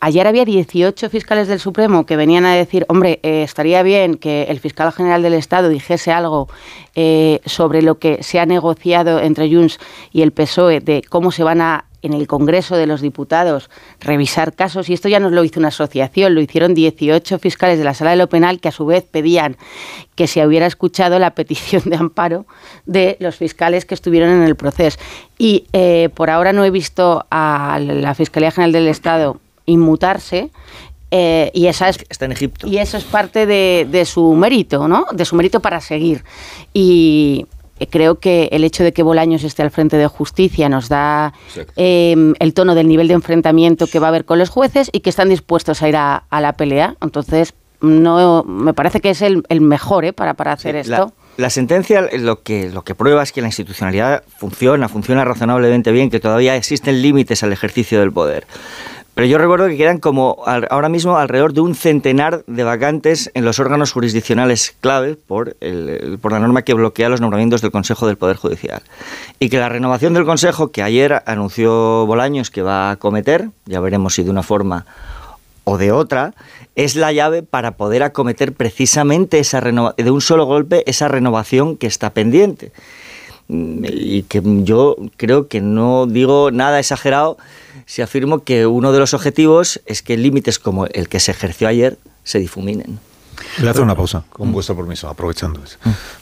ayer 0.00 0.26
había 0.26 0.44
18 0.44 1.10
fiscales 1.10 1.48
del 1.48 1.58
Supremo 1.58 2.06
que 2.06 2.16
venían 2.16 2.44
a 2.44 2.54
decir, 2.54 2.86
hombre, 2.88 3.18
eh, 3.22 3.42
estaría 3.42 3.82
bien 3.82 4.14
que 4.14 4.44
el 4.44 4.60
fiscal 4.60 4.92
general 4.92 5.22
del 5.22 5.34
Estado 5.34 5.68
dijese 5.68 6.12
algo 6.12 6.48
eh, 6.94 7.40
sobre 7.44 7.82
lo 7.82 7.98
que 7.98 8.22
se 8.22 8.38
ha 8.38 8.46
negociado 8.46 9.20
entre 9.20 9.52
Junts 9.52 9.78
y 10.12 10.22
el 10.22 10.30
PSOE 10.32 10.80
de 10.80 11.02
cómo 11.08 11.32
se 11.32 11.42
van 11.42 11.60
a 11.60 11.84
en 12.02 12.12
el 12.12 12.26
Congreso 12.26 12.76
de 12.76 12.86
los 12.86 13.00
Diputados 13.00 13.70
revisar 14.00 14.54
casos, 14.54 14.88
y 14.88 14.94
esto 14.94 15.08
ya 15.08 15.20
no 15.20 15.30
lo 15.30 15.44
hizo 15.44 15.58
una 15.60 15.68
asociación, 15.68 16.34
lo 16.34 16.40
hicieron 16.40 16.74
18 16.74 17.38
fiscales 17.38 17.78
de 17.78 17.84
la 17.84 17.94
Sala 17.94 18.10
de 18.10 18.16
lo 18.16 18.28
Penal 18.28 18.60
que 18.60 18.68
a 18.68 18.72
su 18.72 18.86
vez 18.86 19.04
pedían 19.04 19.56
que 20.14 20.26
se 20.26 20.44
hubiera 20.46 20.66
escuchado 20.66 21.18
la 21.18 21.34
petición 21.34 21.82
de 21.86 21.96
amparo 21.96 22.46
de 22.86 23.16
los 23.20 23.36
fiscales 23.36 23.84
que 23.84 23.94
estuvieron 23.94 24.30
en 24.30 24.42
el 24.42 24.56
proceso. 24.56 24.98
Y 25.38 25.66
eh, 25.72 26.10
por 26.14 26.30
ahora 26.30 26.52
no 26.52 26.64
he 26.64 26.70
visto 26.70 27.26
a 27.30 27.78
la 27.80 28.14
Fiscalía 28.14 28.50
General 28.50 28.72
del 28.72 28.88
Estado 28.88 29.40
inmutarse. 29.66 30.50
Eh, 31.10 31.50
y 31.54 31.66
esa 31.68 31.88
es, 31.88 32.04
está 32.08 32.26
en 32.26 32.32
Egipto. 32.32 32.66
Y 32.66 32.78
eso 32.78 32.96
es 32.96 33.04
parte 33.04 33.46
de, 33.46 33.86
de 33.90 34.04
su 34.04 34.34
mérito, 34.34 34.88
¿no? 34.88 35.06
De 35.12 35.24
su 35.24 35.36
mérito 35.36 35.60
para 35.60 35.80
seguir. 35.80 36.22
Y, 36.74 37.46
creo 37.86 38.18
que 38.18 38.48
el 38.52 38.64
hecho 38.64 38.82
de 38.82 38.92
que 38.92 39.02
Bolaños 39.02 39.44
esté 39.44 39.62
al 39.62 39.70
frente 39.70 39.96
de 39.96 40.06
justicia 40.06 40.68
nos 40.68 40.88
da 40.88 41.32
eh, 41.76 42.34
el 42.38 42.54
tono 42.54 42.74
del 42.74 42.88
nivel 42.88 43.08
de 43.08 43.14
enfrentamiento 43.14 43.86
que 43.86 43.98
va 43.98 44.06
a 44.06 44.10
haber 44.10 44.24
con 44.24 44.38
los 44.38 44.50
jueces 44.50 44.90
y 44.92 45.00
que 45.00 45.10
están 45.10 45.28
dispuestos 45.28 45.82
a 45.82 45.88
ir 45.88 45.96
a, 45.96 46.24
la 46.30 46.52
pelea. 46.54 46.96
Entonces, 47.00 47.54
no 47.80 48.44
me 48.44 48.74
parece 48.74 49.00
que 49.00 49.10
es 49.10 49.22
el, 49.22 49.44
mejor 49.60 50.04
¿eh? 50.04 50.12
para, 50.12 50.34
para 50.34 50.52
hacer 50.52 50.76
esto. 50.76 51.12
La, 51.36 51.50
sentencia 51.50 52.08
lo 52.18 52.42
que, 52.42 52.70
lo 52.70 52.82
que 52.82 52.96
prueba 52.96 53.22
es 53.22 53.30
que 53.30 53.40
la 53.40 53.46
institucionalidad 53.46 54.24
funciona, 54.38 54.88
funciona 54.88 55.24
razonablemente 55.24 55.92
bien, 55.92 56.10
que 56.10 56.18
todavía 56.18 56.56
existen 56.56 57.00
límites 57.00 57.44
al 57.44 57.52
ejercicio 57.52 58.00
del 58.00 58.12
poder. 58.12 58.46
Pero 59.18 59.26
yo 59.26 59.38
recuerdo 59.38 59.66
que 59.66 59.76
quedan 59.76 59.98
como 59.98 60.44
ahora 60.46 60.88
mismo 60.88 61.18
alrededor 61.18 61.52
de 61.52 61.60
un 61.60 61.74
centenar 61.74 62.44
de 62.46 62.62
vacantes 62.62 63.32
en 63.34 63.44
los 63.44 63.58
órganos 63.58 63.90
jurisdiccionales 63.90 64.76
clave 64.80 65.16
por, 65.16 65.56
por 66.22 66.30
la 66.30 66.38
norma 66.38 66.62
que 66.62 66.72
bloquea 66.72 67.08
los 67.08 67.20
nombramientos 67.20 67.60
del 67.60 67.72
Consejo 67.72 68.06
del 68.06 68.16
Poder 68.16 68.36
Judicial. 68.36 68.80
Y 69.40 69.48
que 69.48 69.58
la 69.58 69.68
renovación 69.68 70.14
del 70.14 70.24
Consejo, 70.24 70.70
que 70.70 70.84
ayer 70.84 71.20
anunció 71.26 72.06
Bolaños 72.06 72.52
que 72.52 72.62
va 72.62 72.90
a 72.90 72.92
acometer, 72.92 73.48
ya 73.66 73.80
veremos 73.80 74.14
si 74.14 74.22
de 74.22 74.30
una 74.30 74.44
forma 74.44 74.86
o 75.64 75.78
de 75.78 75.90
otra, 75.90 76.32
es 76.76 76.94
la 76.94 77.10
llave 77.10 77.42
para 77.42 77.72
poder 77.72 78.04
acometer 78.04 78.52
precisamente 78.52 79.40
esa 79.40 79.60
de 79.60 80.10
un 80.12 80.20
solo 80.20 80.44
golpe 80.44 80.88
esa 80.88 81.08
renovación 81.08 81.76
que 81.76 81.88
está 81.88 82.10
pendiente. 82.10 82.70
Y 83.48 84.22
que 84.24 84.42
yo 84.44 84.94
creo 85.16 85.48
que 85.48 85.60
no 85.60 86.06
digo 86.06 86.52
nada 86.52 86.78
exagerado 86.78 87.36
si 87.88 88.02
afirmo 88.02 88.44
que 88.44 88.66
uno 88.66 88.92
de 88.92 88.98
los 88.98 89.14
objetivos 89.14 89.80
es 89.86 90.02
que 90.02 90.18
límites 90.18 90.58
como 90.58 90.84
el 90.84 91.08
que 91.08 91.20
se 91.20 91.30
ejerció 91.30 91.66
ayer 91.68 91.98
se 92.22 92.38
difuminen. 92.38 93.00
Voy 93.58 93.68
a 93.68 93.70
hacer 93.70 93.82
una 93.82 93.96
pausa, 93.96 94.24
con 94.28 94.52
vuestro 94.52 94.76
permiso, 94.76 95.08
aprovechando. 95.08 95.62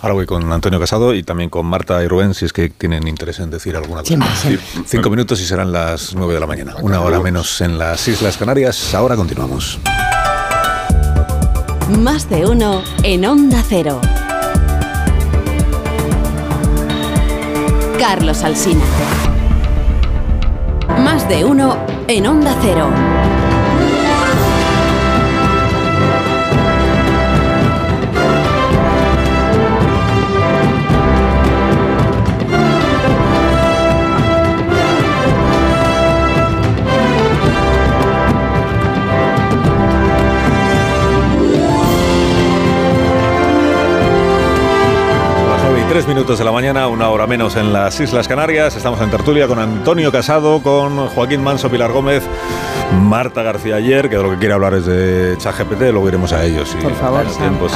Ahora 0.00 0.14
voy 0.14 0.26
con 0.26 0.52
Antonio 0.52 0.78
Casado 0.78 1.12
y 1.12 1.24
también 1.24 1.50
con 1.50 1.66
Marta 1.66 2.04
y 2.04 2.06
Rubén, 2.06 2.34
si 2.34 2.44
es 2.44 2.52
que 2.52 2.68
tienen 2.68 3.08
interés 3.08 3.40
en 3.40 3.50
decir 3.50 3.74
alguna 3.74 4.02
cosa. 4.02 4.16
Cinco 4.86 5.10
minutos 5.10 5.40
y 5.40 5.44
serán 5.44 5.72
las 5.72 6.14
nueve 6.14 6.34
de 6.34 6.40
la 6.40 6.46
mañana. 6.46 6.76
Una 6.82 7.00
hora 7.00 7.18
menos 7.18 7.60
en 7.60 7.78
las 7.78 8.06
Islas 8.06 8.36
Canarias. 8.36 8.94
Ahora 8.94 9.16
continuamos. 9.16 9.80
Más 11.98 12.30
de 12.30 12.46
uno 12.46 12.84
en 13.02 13.26
Onda 13.26 13.64
Cero. 13.68 14.00
Carlos 17.98 18.44
Alsina. 18.44 18.84
De 21.28 21.44
uno 21.44 21.76
en 22.06 22.24
Onda 22.24 22.54
Cero. 22.62 23.35
Tres 45.96 46.08
minutos 46.08 46.38
de 46.38 46.44
la 46.44 46.52
mañana, 46.52 46.88
una 46.88 47.08
hora 47.08 47.26
menos 47.26 47.56
en 47.56 47.72
las 47.72 47.98
Islas 48.00 48.28
Canarias. 48.28 48.76
Estamos 48.76 49.00
en 49.00 49.10
tertulia 49.10 49.48
con 49.48 49.58
Antonio 49.58 50.12
Casado, 50.12 50.60
con 50.60 51.08
Joaquín 51.08 51.42
Manso, 51.42 51.70
Pilar 51.70 51.90
Gómez, 51.90 52.22
Marta 53.00 53.42
García 53.42 53.76
Ayer, 53.76 54.10
que 54.10 54.18
de 54.18 54.22
lo 54.22 54.28
que 54.28 54.36
quiere 54.36 54.52
hablar 54.52 54.74
es 54.74 54.84
de 54.84 55.36
ChatGPT, 55.38 55.80
luego 55.92 56.06
iremos 56.06 56.34
a 56.34 56.44
ellos. 56.44 56.76
Por 56.82 56.92
favor, 56.96 57.24
tiempo, 57.24 57.66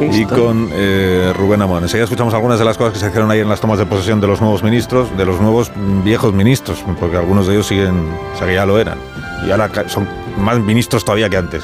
Y 0.00 0.24
con 0.24 0.68
eh, 0.72 1.32
Rubén 1.36 1.62
Amón. 1.62 1.84
Enseguida 1.84 2.02
escuchamos 2.02 2.34
algunas 2.34 2.58
de 2.58 2.64
las 2.64 2.76
cosas 2.76 2.94
que 2.94 2.98
se 2.98 3.06
hicieron 3.06 3.30
ahí 3.30 3.38
en 3.38 3.48
las 3.48 3.60
tomas 3.60 3.78
de 3.78 3.86
posesión 3.86 4.20
de 4.20 4.26
los 4.26 4.40
nuevos 4.40 4.64
ministros, 4.64 5.16
de 5.16 5.24
los 5.24 5.40
nuevos 5.40 5.70
viejos 6.02 6.34
ministros, 6.34 6.84
porque 6.98 7.16
algunos 7.16 7.46
de 7.46 7.52
ellos 7.52 7.68
siguen, 7.68 8.04
o 8.34 8.36
sea, 8.36 8.48
que 8.48 8.54
ya 8.54 8.66
lo 8.66 8.80
eran. 8.80 8.98
Y 9.46 9.52
ahora 9.52 9.70
son 9.86 10.08
más 10.38 10.58
ministros 10.58 11.04
todavía 11.04 11.30
que 11.30 11.36
antes, 11.36 11.62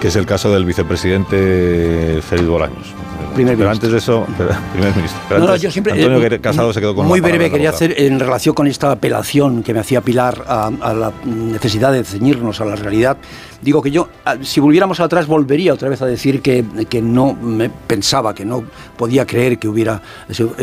que 0.00 0.08
es 0.08 0.16
el 0.16 0.26
caso 0.26 0.50
del 0.50 0.64
vicepresidente 0.64 2.20
Félix 2.20 2.48
Bolaños 2.48 2.96
primer 3.32 3.56
pero 3.56 3.70
antes 3.70 3.90
de 3.90 3.98
eso, 3.98 4.26
primer 4.72 4.94
ministro. 4.94 5.38
no, 5.38 5.56
yo 5.56 5.70
siempre, 5.70 5.92
Antonio 5.92 6.22
eh, 6.24 6.40
Casado 6.40 6.72
se 6.72 6.80
quedó 6.80 6.94
con 6.94 7.06
Muy 7.06 7.20
breve, 7.20 7.50
quería 7.50 7.70
hacer 7.70 7.94
en 8.00 8.20
relación 8.20 8.54
con 8.54 8.66
esta 8.66 8.92
apelación 8.92 9.62
que 9.62 9.74
me 9.74 9.80
hacía 9.80 10.00
Pilar 10.00 10.44
a, 10.46 10.66
a, 10.80 10.92
la 10.92 11.12
necesidad 11.24 11.92
de 11.92 12.04
ceñirnos 12.04 12.60
a 12.60 12.64
la 12.64 12.76
realidad. 12.76 13.16
Digo 13.62 13.80
que 13.80 13.90
yo, 13.90 14.08
si 14.42 14.60
volviéramos 14.60 15.00
atrás, 15.00 15.26
volvería 15.26 15.72
otra 15.72 15.88
vez 15.88 16.02
a 16.02 16.06
decir 16.06 16.42
que, 16.42 16.64
que 16.88 17.00
no 17.00 17.32
me 17.32 17.70
pensaba, 17.70 18.34
que 18.34 18.44
no 18.44 18.64
podía 18.96 19.26
creer 19.26 19.58
que 19.58 19.68
hubiera 19.68 20.02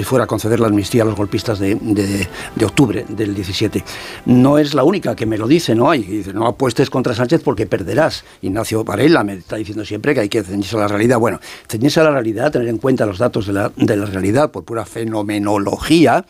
fuera 0.04 0.26
a 0.26 0.28
conceder 0.28 0.60
la 0.60 0.68
amnistía 0.68 1.04
a 1.04 1.06
los 1.06 1.16
golpistas 1.16 1.60
de, 1.60 1.76
de, 1.76 2.28
de 2.56 2.66
octubre 2.66 3.06
del 3.08 3.34
17. 3.34 3.84
No 4.26 4.58
es 4.58 4.74
la 4.74 4.84
única 4.84 5.16
que 5.16 5.26
me 5.26 5.38
lo 5.38 5.48
dice, 5.48 5.76
¿no? 5.76 5.90
hay 5.90 6.04
dice, 6.04 6.34
no 6.34 6.46
apuestes 6.48 6.90
contra 6.90 7.14
Sánchez 7.14 7.42
porque 7.44 7.66
perderás. 7.66 8.24
Ignacio 8.42 8.84
Varela 8.84 9.24
me 9.24 9.34
está 9.34 9.56
diciendo 9.56 9.86
siempre 9.86 10.14
que 10.14 10.22
hay 10.22 10.30
que 10.30 10.44
ceñirse 10.44 10.76
a 10.76 10.80
la 10.80 10.88
realidad. 10.88 11.20
Bueno, 11.20 11.40
ceñirse 11.68 12.00
a 12.00 12.04
la 12.04 12.12
realidad 12.12 12.52
tener 12.52 12.68
en 12.68 12.78
cuenta 12.78 13.06
los 13.06 13.18
datos 13.18 13.48
de 13.48 13.54
la, 13.54 13.72
de 13.76 13.96
la 13.96 14.06
realidad 14.06 14.52
por 14.52 14.64
pura 14.64 14.86
fenomenología, 14.86 16.26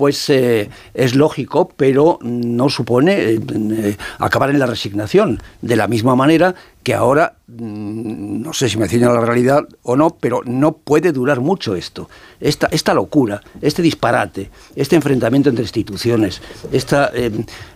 pues 0.00 0.30
eh, 0.30 0.70
es 0.94 1.14
lógico, 1.14 1.70
pero 1.76 2.18
no 2.22 2.70
supone 2.70 3.32
eh, 3.32 3.40
eh, 3.52 3.96
acabar 4.18 4.48
en 4.48 4.58
la 4.58 4.64
resignación. 4.64 5.42
De 5.60 5.76
la 5.76 5.88
misma 5.88 6.16
manera 6.16 6.54
que 6.82 6.94
ahora, 6.94 7.34
mm, 7.48 8.40
no 8.40 8.54
sé 8.54 8.70
si 8.70 8.78
me 8.78 8.88
ciño 8.88 9.10
a 9.10 9.12
la 9.12 9.20
realidad 9.20 9.68
o 9.82 9.96
no, 9.96 10.16
pero 10.18 10.40
no 10.46 10.72
puede 10.72 11.12
durar 11.12 11.40
mucho 11.40 11.76
esto. 11.76 12.08
Esta, 12.40 12.68
esta 12.70 12.94
locura, 12.94 13.42
este 13.60 13.82
disparate, 13.82 14.50
este 14.74 14.96
enfrentamiento 14.96 15.50
entre 15.50 15.64
instituciones, 15.64 16.40
esta, 16.72 17.12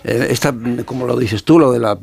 esta, 0.03 0.55
como 0.87 1.07
lo 1.07 1.19
dices 1.19 1.45
tú, 1.45 1.59
lo 1.59 1.73
de 1.73 1.81
la 1.81 1.99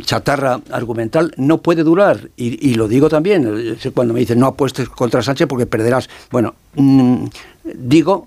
chatarra 0.00 0.60
argumental, 0.72 1.32
no 1.36 1.58
puede 1.58 1.84
durar. 1.84 2.28
Y, 2.36 2.70
y, 2.70 2.74
lo 2.74 2.88
digo 2.88 3.08
también, 3.08 3.78
cuando 3.94 4.14
me 4.14 4.18
dicen 4.18 4.40
no 4.40 4.48
apuestes 4.48 4.88
contra 4.88 5.22
Sánchez 5.22 5.46
porque 5.46 5.66
perderás. 5.66 6.10
Bueno, 6.32 6.56
mm, 6.74 7.26
digo 7.62 8.26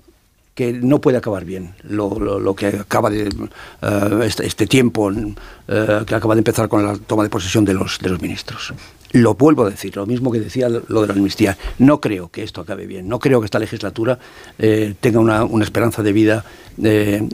que 0.56 0.72
no 0.72 1.02
puede 1.02 1.18
acabar 1.18 1.44
bien 1.44 1.74
lo, 1.82 2.18
lo, 2.18 2.54
que 2.56 2.68
acaba 2.68 3.10
de 3.10 3.28
eh, 3.28 4.20
este, 4.24 4.46
este, 4.46 4.66
tiempo 4.66 5.12
eh, 5.12 6.02
que 6.06 6.14
acaba 6.14 6.34
de 6.34 6.40
empezar 6.40 6.66
con 6.68 6.82
la 6.82 6.96
toma 6.96 7.22
de 7.24 7.28
posesión 7.28 7.66
de 7.66 7.74
los, 7.74 7.98
de 7.98 8.08
los 8.08 8.22
ministros. 8.22 8.72
Lo 9.12 9.34
vuelvo 9.34 9.66
a 9.66 9.70
decir, 9.70 9.94
lo 9.96 10.06
mismo 10.06 10.32
que 10.32 10.40
decía 10.40 10.70
lo 10.70 11.02
de 11.02 11.08
la 11.08 11.12
amnistía. 11.12 11.58
No 11.78 12.00
creo 12.00 12.30
que 12.30 12.42
esto 12.42 12.62
acabe 12.62 12.86
bien. 12.86 13.06
No 13.06 13.18
creo 13.18 13.40
que 13.40 13.44
esta 13.44 13.58
legislatura 13.58 14.18
eh, 14.58 14.94
tenga 14.98 15.20
una, 15.20 15.44
una, 15.44 15.62
esperanza 15.62 16.02
de 16.02 16.12
vida 16.12 16.44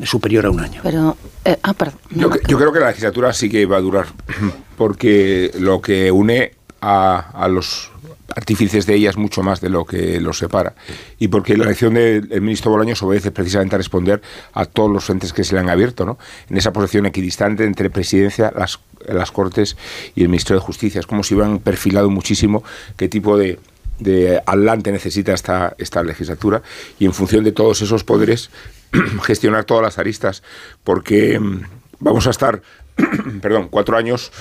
superior 0.03 0.47
a 0.47 0.51
un 0.51 0.59
año. 0.59 0.81
Pero, 0.83 1.17
ah, 1.63 1.75
perdón. 1.75 2.01
yo, 2.11 2.29
yo, 2.49 2.59
creo 2.59 2.73
que 2.73 2.81
la 2.81 2.89
legislatura 2.89 3.33
sí 3.33 3.49
que 3.49 3.67
va 3.67 3.77
a 3.77 3.81
durar, 3.81 4.07
porque 4.77 5.53
lo 5.61 5.81
que 5.81 6.11
une 6.11 6.53
a, 6.83 7.49
los 7.49 7.91
artífices 8.35 8.87
de 8.87 8.95
ellas 8.95 9.17
mucho 9.17 9.43
más 9.43 9.61
de 9.61 9.71
lo 9.71 9.85
que 9.85 10.21
los 10.21 10.39
separa. 10.39 10.75
Y 11.19 11.29
porque 11.29 11.57
la 11.57 11.65
elección 11.65 11.95
del 11.95 12.29
ministro 12.41 12.71
Bolaños 12.71 13.03
obedece 13.03 13.31
precisamente 13.31 13.77
a 13.77 13.79
responder 13.79 14.21
a 14.53 14.65
todos 14.65 14.91
los 14.91 15.05
frentes 15.05 15.33
que 15.33 15.45
se 15.45 15.55
le 15.55 15.61
han 15.61 15.71
abierto, 15.71 16.05
¿no? 16.05 16.19
En 16.51 16.57
esa 16.57 16.73
posición 16.73 17.07
equidistante 17.07 17.65
entre 17.65 17.89
presidencia, 17.89 18.53
las, 18.57 18.81
las 19.07 19.31
Cortes 19.31 19.77
y 20.15 20.23
el 20.23 20.29
Ministerio 20.29 20.61
de 20.61 20.67
Justicia. 20.67 20.99
Es 20.99 21.07
como 21.07 21.23
si 21.23 21.35
hubieran 21.35 21.61
perfilado 21.61 22.11
muchísimo 22.11 22.65
qué 22.97 23.09
tipo 23.09 23.37
de, 23.39 23.61
de 24.01 24.43
adelante 24.45 24.91
necesita 24.91 25.33
esta, 25.33 25.75
esta 25.79 26.03
legislatura 26.03 26.63
y 26.99 27.07
en 27.07 27.15
función 27.15 27.45
de 27.45 27.53
todos 27.53 27.81
esos 27.83 28.03
poderes 28.03 28.51
gestionar 29.23 29.65
todas 29.65 29.83
las 29.83 29.99
aristas, 29.99 30.43
porque 30.83 31.39
mm, 31.39 31.63
vamos 32.01 32.27
a 32.27 32.31
estar, 32.31 32.63
perdón, 33.41 33.69
cuatro 33.71 33.97
años 33.97 34.33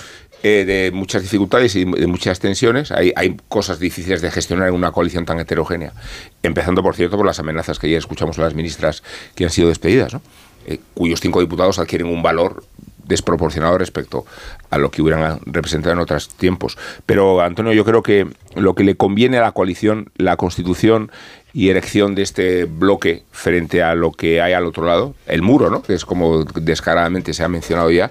eh, 0.44 0.66
de 0.66 0.92
muchas 0.92 1.22
dificultades 1.22 1.76
y 1.76 1.86
de 1.86 2.08
muchas 2.08 2.40
tensiones. 2.40 2.92
Hay, 2.92 3.14
hay 3.16 3.38
cosas 3.48 3.80
difíciles 3.80 4.22
de 4.22 4.32
gestionar 4.32 4.68
en 4.68 4.74
una 4.74 4.92
coalición 4.92 5.26
tan 5.26 5.40
heterogénea. 5.40 5.94
Empezando, 6.44 6.82
por 6.82 6.96
cierto, 6.96 7.18
por 7.18 7.26
las 7.26 7.40
amenazas 7.40 7.80
que 7.80 7.90
ya 7.90 7.98
escuchamos 7.98 8.40
a 8.40 8.42
las 8.42 8.56
ministras 8.56 9.04
que 9.36 9.44
han 9.44 9.52
sido 9.52 9.70
despedidas, 9.70 10.14
¿no? 10.14 10.22
Eh, 10.68 10.80
cuyos 10.94 11.20
cinco 11.20 11.40
diputados 11.40 11.80
adquieren 11.80 12.08
un 12.08 12.22
valor 12.22 12.64
desproporcionado 13.12 13.78
respecto 13.78 14.26
a 14.70 14.78
lo 14.78 14.90
que 14.92 15.02
hubieran 15.02 15.40
representado 15.46 15.94
en 15.94 16.00
otros 16.00 16.30
tiempos. 16.30 16.78
Pero, 17.06 17.42
Antonio, 17.42 17.74
yo 17.74 17.84
creo 17.84 18.04
que 18.04 18.28
lo 18.56 18.74
que 18.74 18.84
le 18.84 18.96
conviene 18.96 19.38
a 19.38 19.42
la 19.42 19.52
coalición, 19.52 20.12
la 20.18 20.38
Constitución 20.38 21.12
y 21.54 21.70
erección 21.70 22.16
de 22.16 22.22
este 22.22 22.66
bloque 22.66 23.24
frente 23.32 23.84
a 23.84 23.96
lo 23.96 24.12
que 24.12 24.42
hay 24.42 24.54
al 24.54 24.66
otro 24.66 24.86
lado, 24.86 25.16
el 25.28 25.42
muro, 25.42 25.70
¿no? 25.70 25.84
que 25.84 25.94
es 25.94 26.06
como 26.06 26.46
descaradamente 26.46 27.34
se 27.34 27.44
ha 27.44 27.50
mencionado 27.50 27.92
ya, 27.92 28.10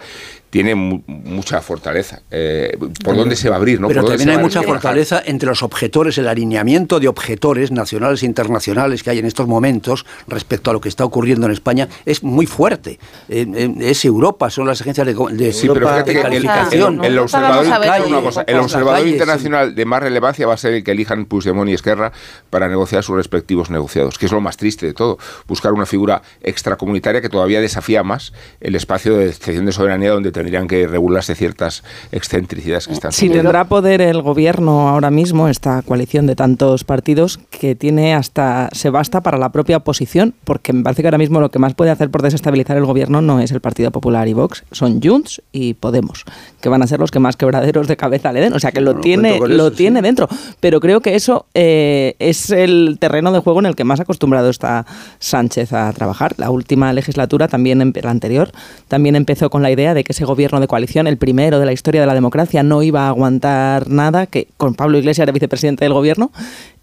tiene 0.50 0.74
mucha 0.74 1.60
fortaleza. 1.62 2.22
Eh, 2.30 2.76
¿Por 3.04 3.16
dónde 3.16 3.36
se 3.36 3.48
va 3.48 3.54
a 3.54 3.58
abrir? 3.58 3.80
¿no? 3.80 3.88
Pero 3.88 4.04
también 4.04 4.30
hay 4.30 4.38
mucha 4.38 4.62
fortaleza 4.62 5.22
entre 5.24 5.48
los 5.48 5.62
objetores, 5.62 6.18
el 6.18 6.26
alineamiento 6.26 6.98
de 6.98 7.08
objetores 7.08 7.70
nacionales 7.70 8.22
e 8.24 8.26
internacionales 8.26 9.02
que 9.02 9.10
hay 9.10 9.20
en 9.20 9.26
estos 9.26 9.46
momentos 9.46 10.04
respecto 10.26 10.70
a 10.70 10.74
lo 10.74 10.80
que 10.80 10.88
está 10.88 11.04
ocurriendo 11.04 11.46
en 11.46 11.52
España 11.52 11.88
es 12.04 12.24
muy 12.24 12.46
fuerte. 12.46 12.98
es 13.28 14.04
Europa, 14.04 14.50
son 14.50 14.66
las 14.66 14.80
agencias 14.80 15.06
de, 15.06 15.14
de 15.14 15.52
sí, 15.52 15.68
pero 15.68 15.88
fíjate 15.88 16.12
que 16.12 16.20
el, 16.20 16.32
el, 17.04 17.18
observador, 17.18 18.44
el 18.46 18.58
observador 18.58 19.06
internacional 19.06 19.74
de 19.74 19.84
más 19.84 20.02
relevancia 20.02 20.46
va 20.46 20.54
a 20.54 20.56
ser 20.56 20.74
el 20.74 20.84
que 20.84 20.90
elijan 20.90 21.26
Puigdemont 21.26 21.70
y 21.70 21.74
Esquerra 21.74 22.12
para 22.50 22.68
negociar 22.68 23.04
sus 23.04 23.14
respectivos 23.14 23.70
negociados, 23.70 24.18
que 24.18 24.26
es 24.26 24.32
lo 24.32 24.40
más 24.40 24.56
triste 24.56 24.86
de 24.86 24.94
todo. 24.94 25.18
Buscar 25.46 25.72
una 25.72 25.86
figura 25.86 26.22
extracomunitaria 26.42 27.20
que 27.20 27.28
todavía 27.28 27.60
desafía 27.60 28.02
más 28.02 28.32
el 28.60 28.74
espacio 28.74 29.16
de 29.16 29.28
excepción 29.28 29.64
de 29.64 29.72
soberanía 29.72 30.10
donde 30.10 30.32
tendrían 30.40 30.66
que 30.66 30.86
regularse 30.86 31.34
ciertas 31.34 31.82
excentricidades 32.12 32.86
que 32.86 32.94
están. 32.94 33.12
Si 33.12 33.28
tendrá 33.28 33.64
poder 33.64 34.00
el 34.00 34.22
gobierno 34.22 34.88
ahora 34.88 35.10
mismo, 35.10 35.48
esta 35.48 35.82
coalición 35.82 36.26
de 36.26 36.34
tantos 36.34 36.84
partidos, 36.84 37.38
que 37.50 37.74
tiene 37.74 38.14
hasta, 38.14 38.68
se 38.72 38.90
basta 38.90 39.20
para 39.20 39.38
la 39.38 39.50
propia 39.50 39.76
oposición, 39.76 40.34
porque 40.44 40.72
me 40.72 40.82
parece 40.82 41.02
que 41.02 41.08
ahora 41.08 41.18
mismo 41.18 41.40
lo 41.40 41.50
que 41.50 41.58
más 41.58 41.74
puede 41.74 41.90
hacer 41.90 42.10
por 42.10 42.22
desestabilizar 42.22 42.76
el 42.76 42.86
gobierno 42.86 43.20
no 43.20 43.40
es 43.40 43.50
el 43.50 43.60
Partido 43.60 43.90
Popular 43.90 44.28
y 44.28 44.32
Vox, 44.32 44.64
son 44.72 45.00
Junts 45.02 45.42
y 45.52 45.74
Podemos, 45.74 46.24
que 46.60 46.68
van 46.68 46.82
a 46.82 46.86
ser 46.86 47.00
los 47.00 47.10
que 47.10 47.18
más 47.18 47.36
quebraderos 47.36 47.86
de 47.86 47.96
cabeza 47.96 48.32
le 48.32 48.40
den. 48.40 48.52
O 48.54 48.60
sea 48.60 48.72
que 48.72 48.80
lo 48.80 48.96
tiene, 48.96 49.38
lo 49.38 49.72
tiene 49.72 50.02
dentro. 50.02 50.28
Pero 50.60 50.80
creo 50.80 51.00
que 51.00 51.14
eso 51.14 51.46
eh, 51.54 52.14
es 52.18 52.50
el 52.50 52.96
terreno 52.98 53.32
de 53.32 53.40
juego 53.40 53.60
en 53.60 53.66
el 53.66 53.76
que 53.76 53.84
más 53.84 54.00
acostumbrado 54.00 54.50
está 54.50 54.86
Sánchez 55.18 55.72
a 55.72 55.92
trabajar. 55.92 56.34
La 56.38 56.50
última 56.50 56.92
legislatura, 56.92 57.48
también 57.48 57.92
la 58.02 58.10
anterior, 58.10 58.50
también 58.88 59.16
empezó 59.16 59.50
con 59.50 59.62
la 59.62 59.70
idea 59.70 59.94
de 59.94 60.04
que 60.04 60.12
ese 60.12 60.24
gobierno 60.30 60.60
de 60.60 60.68
coalición, 60.68 61.06
el 61.08 61.18
primero 61.18 61.58
de 61.58 61.66
la 61.66 61.72
historia 61.72 62.00
de 62.00 62.06
la 62.06 62.14
democracia, 62.14 62.62
no 62.62 62.82
iba 62.82 63.06
a 63.06 63.08
aguantar 63.08 63.88
nada, 63.88 64.26
que 64.26 64.46
con 64.56 64.74
Pablo 64.74 64.96
Iglesias 64.96 65.24
era 65.24 65.32
vicepresidente 65.32 65.84
del 65.84 65.92
gobierno, 65.92 66.30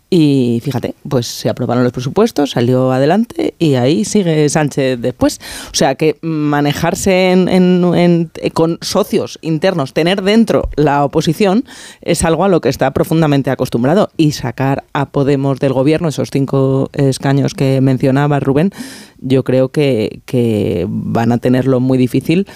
y 0.09 0.61
fíjate, 0.63 0.95
pues 1.07 1.27
se 1.27 1.49
aprobaron 1.49 1.83
los 1.83 1.91
presupuestos, 1.91 2.51
salió 2.51 2.93
adelante 2.93 3.55
y 3.59 3.75
ahí 3.75 4.05
sigue 4.05 4.47
Sánchez 4.47 5.01
después. 5.01 5.41
O 5.71 5.75
sea 5.75 5.95
que 5.95 6.17
manejarse 6.21 7.31
en, 7.31 8.31
con 8.53 8.77
socios 8.81 9.37
internos, 9.41 9.93
tener 9.93 10.21
dentro 10.21 10.69
la 10.77 11.03
oposición, 11.03 11.65
es 12.01 12.23
algo 12.23 12.45
a 12.45 12.47
lo 12.47 12.61
que 12.61 12.69
está 12.69 12.91
profundamente 12.91 13.49
acostumbrado. 13.49 14.09
Y 14.15 14.31
sacar 14.31 14.85
a 14.93 15.07
Podemos 15.07 15.59
del 15.59 15.73
gobierno, 15.73 16.07
esos 16.07 16.29
cinco 16.31 16.89
escaños 16.93 17.53
que 17.53 17.81
mencionaba 17.81 18.39
Rubén, 18.39 18.71
yo 19.19 19.43
creo 19.43 19.69
que, 19.69 20.21
que 20.25 20.85
van 20.87 21.33
a 21.33 21.37
tenerlo 21.37 21.81
muy 21.81 21.97
difícil. 21.97 22.47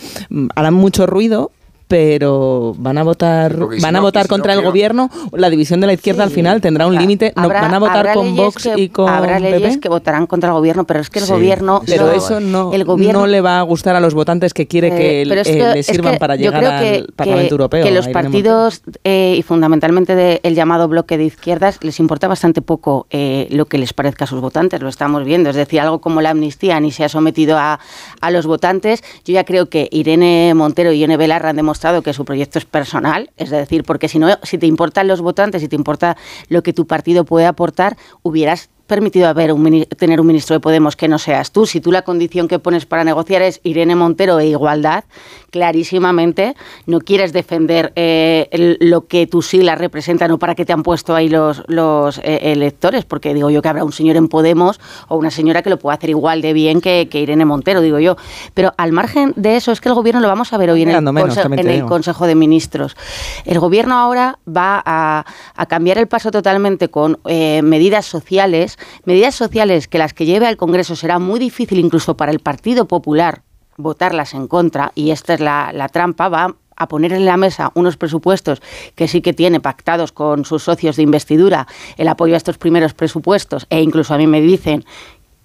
Harán 0.56 0.74
mucho 0.74 1.06
ruido, 1.06 1.52
pero 1.92 2.74
van 2.78 2.98
a 2.98 3.04
votar 3.04 3.54
van 3.82 3.96
a 3.98 4.00
votar 4.00 4.30
contra 4.30 4.54
el 4.54 4.62
gobierno 4.62 5.10
la 5.34 5.50
división 5.50 5.82
de 5.82 5.88
la 5.88 5.94
izquierda 5.94 6.24
al 6.24 6.32
final 6.32 6.62
tendrá 6.62 6.88
un 6.88 6.96
límite. 6.96 7.34
No, 7.36 7.50
van 7.50 7.74
a 7.74 7.80
votar 7.80 8.14
con 8.14 8.34
Vox 8.34 8.70
y 8.78 8.88
con 8.88 9.10
habrá 9.10 9.40
leyes 9.42 9.78
que 9.78 9.90
votarán 9.90 10.26
contra 10.26 10.52
el 10.52 10.54
gobierno 10.54 10.86
pero 10.86 11.02
es 11.02 11.10
que 11.10 11.20
el 11.20 11.26
gobierno 11.26 11.82
pero 11.86 12.14
eso 12.14 12.40
no 12.40 12.72
el 12.72 12.86
gobierno, 12.86 13.22
no 13.22 13.28
le 13.28 13.42
va 13.42 13.60
a 13.60 13.62
gustar 13.64 13.98
a 13.98 14.00
los 14.00 14.14
votantes 14.14 14.54
que 14.54 14.68
quiere 14.68 14.90
que, 14.90 15.24
eh, 15.24 15.26
le 15.26 15.84
sirvan 15.84 16.18
para 16.18 16.38
llegar 16.38 16.64
al 16.64 17.08
Parlamento 17.14 17.56
Europeo 17.56 17.84
que 17.84 17.92
los 17.92 18.08
partidos 18.08 18.84
eh, 19.04 19.36
y 19.38 19.42
fundamentalmente 19.42 20.40
el 20.48 20.56
llamado 20.56 20.88
bloque 20.88 21.18
de 21.18 21.26
izquierdas 21.26 21.78
les 21.82 22.00
importa 22.00 22.30
bastante 22.30 22.62
poco 22.62 23.08
eh, 23.10 23.50
lo 23.52 23.66
que 23.66 23.78
les 23.78 23.92
parezca 23.92 24.24
a 24.24 24.28
sus 24.28 24.40
votantes 24.40 24.82
lo 24.82 24.88
estamos 24.88 25.26
viendo. 25.26 25.50
Es 25.50 25.56
decir 25.56 25.82
algo 25.82 26.00
como 26.00 26.22
la 26.22 26.30
amnistía 26.30 26.80
ni 26.80 26.92
se 26.92 27.04
ha 27.04 27.10
sometido 27.10 27.58
a, 27.58 27.80
a 28.22 28.32
los 28.32 28.46
votantes. 28.46 29.04
Yo 29.26 29.34
ya 29.34 29.44
creo 29.44 29.68
que 29.68 29.90
Irene 29.92 30.54
Montero 30.56 30.94
y 30.94 31.00
Ione 31.00 31.18
Belarra 31.18 31.50
han 31.50 31.56
demostrado 31.56 31.81
que 32.04 32.14
su 32.14 32.26
proyecto 32.26 32.60
es 32.60 32.66
personal, 32.66 33.32
es 33.38 33.50
decir, 33.50 33.84
porque 33.84 34.08
si 34.08 34.20
no, 34.20 34.28
si 34.44 34.58
te 34.58 34.68
importan 34.68 35.08
los 35.08 35.20
votantes, 35.22 35.62
si 35.62 35.68
te 35.68 35.76
importa 35.76 36.16
lo 36.48 36.62
que 36.62 36.74
tu 36.74 36.86
partido 36.86 37.26
puede 37.26 37.48
aportar, 37.48 37.98
hubieras 38.22 38.70
permitido 38.92 39.30
haber 39.30 39.54
un, 39.54 39.86
tener 39.98 40.20
un 40.20 40.28
ministro 40.28 40.54
de 40.54 40.60
Podemos 40.60 40.98
que 40.98 41.08
no 41.08 41.18
seas 41.18 41.54
tú. 41.54 41.66
Si 41.66 41.80
tú 41.80 41.94
la 41.94 42.02
condición 42.02 42.50
que 42.50 42.60
pones 42.60 42.86
para 42.86 43.06
negociar 43.06 43.42
es 43.42 43.62
Irene 43.64 43.96
Montero 43.96 44.38
e 44.38 44.48
igualdad, 44.48 45.06
clarísimamente 45.50 46.58
no 46.88 47.00
quieres 47.00 47.32
defender 47.32 47.94
eh, 47.96 48.76
lo 48.82 49.08
que 49.08 49.28
tus 49.28 49.48
siglas 49.48 49.78
representan 49.78 50.32
o 50.32 50.40
para 50.40 50.56
qué 50.56 50.66
te 50.66 50.74
han 50.74 50.84
puesto 50.84 51.16
ahí 51.16 51.30
los, 51.30 51.64
los 51.68 52.18
eh, 52.18 52.52
electores, 52.52 53.06
porque 53.06 53.34
digo 53.34 53.50
yo 53.50 53.62
que 53.62 53.70
habrá 53.70 53.86
un 53.86 53.94
señor 53.94 54.18
en 54.18 54.28
Podemos 54.28 54.82
o 55.08 55.16
una 55.16 55.32
señora 55.32 55.62
que 55.62 55.70
lo 55.70 55.80
pueda 55.80 55.96
hacer 55.96 56.10
igual 56.10 56.42
de 56.42 56.52
bien 56.52 56.82
que, 56.82 57.08
Irene 57.14 57.46
Montero, 57.46 57.80
digo 57.80 57.98
yo. 58.00 58.18
Pero 58.54 58.74
al 58.76 58.92
margen 58.92 59.32
de 59.38 59.56
eso, 59.56 59.72
es 59.72 59.80
que 59.80 59.88
el 59.88 59.96
gobierno 59.96 60.20
lo 60.20 60.28
vamos 60.28 60.52
a 60.52 60.58
ver 60.58 60.70
hoy 60.70 60.82
en, 60.82 60.90
el, 60.90 61.86
Consejo 61.86 62.28
de 62.28 62.36
Ministros. 62.36 62.98
El 63.46 63.60
gobierno 63.60 63.96
ahora 63.96 64.38
va 64.46 64.84
a, 64.86 65.24
cambiar 65.70 65.98
el 65.98 66.10
paso 66.10 66.30
totalmente 66.30 66.90
con 66.90 67.20
eh, 67.26 67.62
medidas 67.62 68.06
sociales 68.06 68.78
medidas 69.06 69.36
sociales 69.36 69.88
que 69.88 69.98
las 69.98 70.14
que 70.14 70.26
lleve 70.26 70.48
al 70.48 70.58
Congreso 70.58 70.96
será 70.96 71.20
muy 71.20 71.40
difícil 71.40 71.80
incluso 71.80 72.18
para 72.18 72.32
el 72.32 72.40
Partido 72.40 72.88
Popular 72.88 73.44
votarlas 73.78 74.34
en 74.34 74.48
contra, 74.48 74.92
y 74.96 75.12
esta 75.12 75.34
es 75.34 75.40
la, 75.40 75.90
trampa, 75.92 76.30
va 76.30 76.56
a 76.76 76.88
poner 76.88 77.14
en 77.14 77.26
la 77.26 77.38
mesa 77.38 77.72
unos 77.76 77.98
presupuestos 77.98 78.62
que 78.96 79.08
sí 79.08 79.22
que 79.22 79.34
tiene 79.34 79.60
pactados 79.60 80.12
con 80.12 80.46
sus 80.46 80.64
socios 80.64 80.96
de 80.96 81.04
investidura 81.04 81.68
el 81.98 82.08
apoyo 82.08 82.34
a 82.34 82.38
estos 82.38 82.58
primeros 82.58 82.94
presupuestos 82.94 83.68
e 83.70 83.82
incluso 83.82 84.14
a 84.14 84.18
mí 84.18 84.26
me 84.26 84.42
dicen 84.42 84.84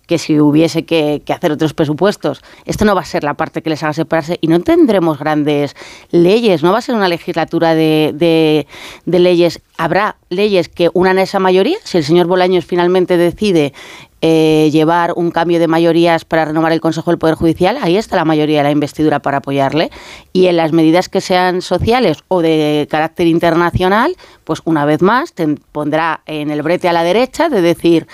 que 0.06 0.18
si 0.18 0.40
hubiese 0.40 0.84
que, 0.84 1.22
hacer 1.28 1.52
otros 1.52 1.74
presupuestos, 1.74 2.42
esto 2.64 2.84
no 2.84 2.94
va 2.94 3.02
a 3.02 3.04
ser 3.04 3.24
la 3.24 3.34
parte 3.34 3.62
que 3.62 3.70
les 3.70 3.82
haga 3.82 3.92
separarse 3.92 4.38
y 4.40 4.46
no 4.46 4.60
tendremos 4.60 5.18
grandes 5.18 5.74
leyes, 6.10 6.62
no 6.62 6.72
va 6.72 6.78
a 6.78 6.82
ser 6.82 6.94
una 6.94 7.08
legislatura 7.08 7.74
de, 7.74 8.66
leyes. 9.04 9.60
Habrá 9.76 10.16
leyes 10.30 10.68
que 10.68 10.90
unan 10.94 11.18
esa 11.18 11.38
mayoría, 11.38 11.76
si 11.84 11.98
el 11.98 12.04
señor 12.04 12.26
Bolaños 12.26 12.64
finalmente 12.64 13.16
decide 13.16 13.74
eh, 14.22 14.70
llevar 14.72 15.12
un 15.16 15.30
cambio 15.30 15.58
de 15.58 15.68
mayorías 15.68 16.24
para 16.24 16.46
renovar 16.46 16.72
el 16.72 16.80
Consejo 16.80 17.10
del 17.10 17.18
Poder 17.18 17.34
Judicial, 17.34 17.76
ahí 17.82 17.96
está 17.96 18.16
la 18.16 18.24
mayoría 18.24 18.58
de 18.58 18.64
la 18.64 18.70
investidura 18.70 19.20
para 19.20 19.38
apoyarle. 19.38 19.90
Y 20.32 20.46
en 20.46 20.56
las 20.56 20.72
medidas 20.72 21.08
que 21.08 21.20
sean 21.20 21.60
sociales 21.62 22.18
o 22.28 22.40
de 22.40 22.86
carácter 22.90 23.26
internacional, 23.26 24.16
pues 24.44 24.62
una 24.64 24.84
vez 24.84 25.02
más 25.02 25.32
te 25.32 25.46
pondrá 25.72 26.22
en 26.26 26.50
el 26.50 26.62
brete 26.62 26.88
a 26.88 26.92
la 26.92 27.02
derecha 27.02 27.48
de 27.48 27.60
decir, 27.60 28.06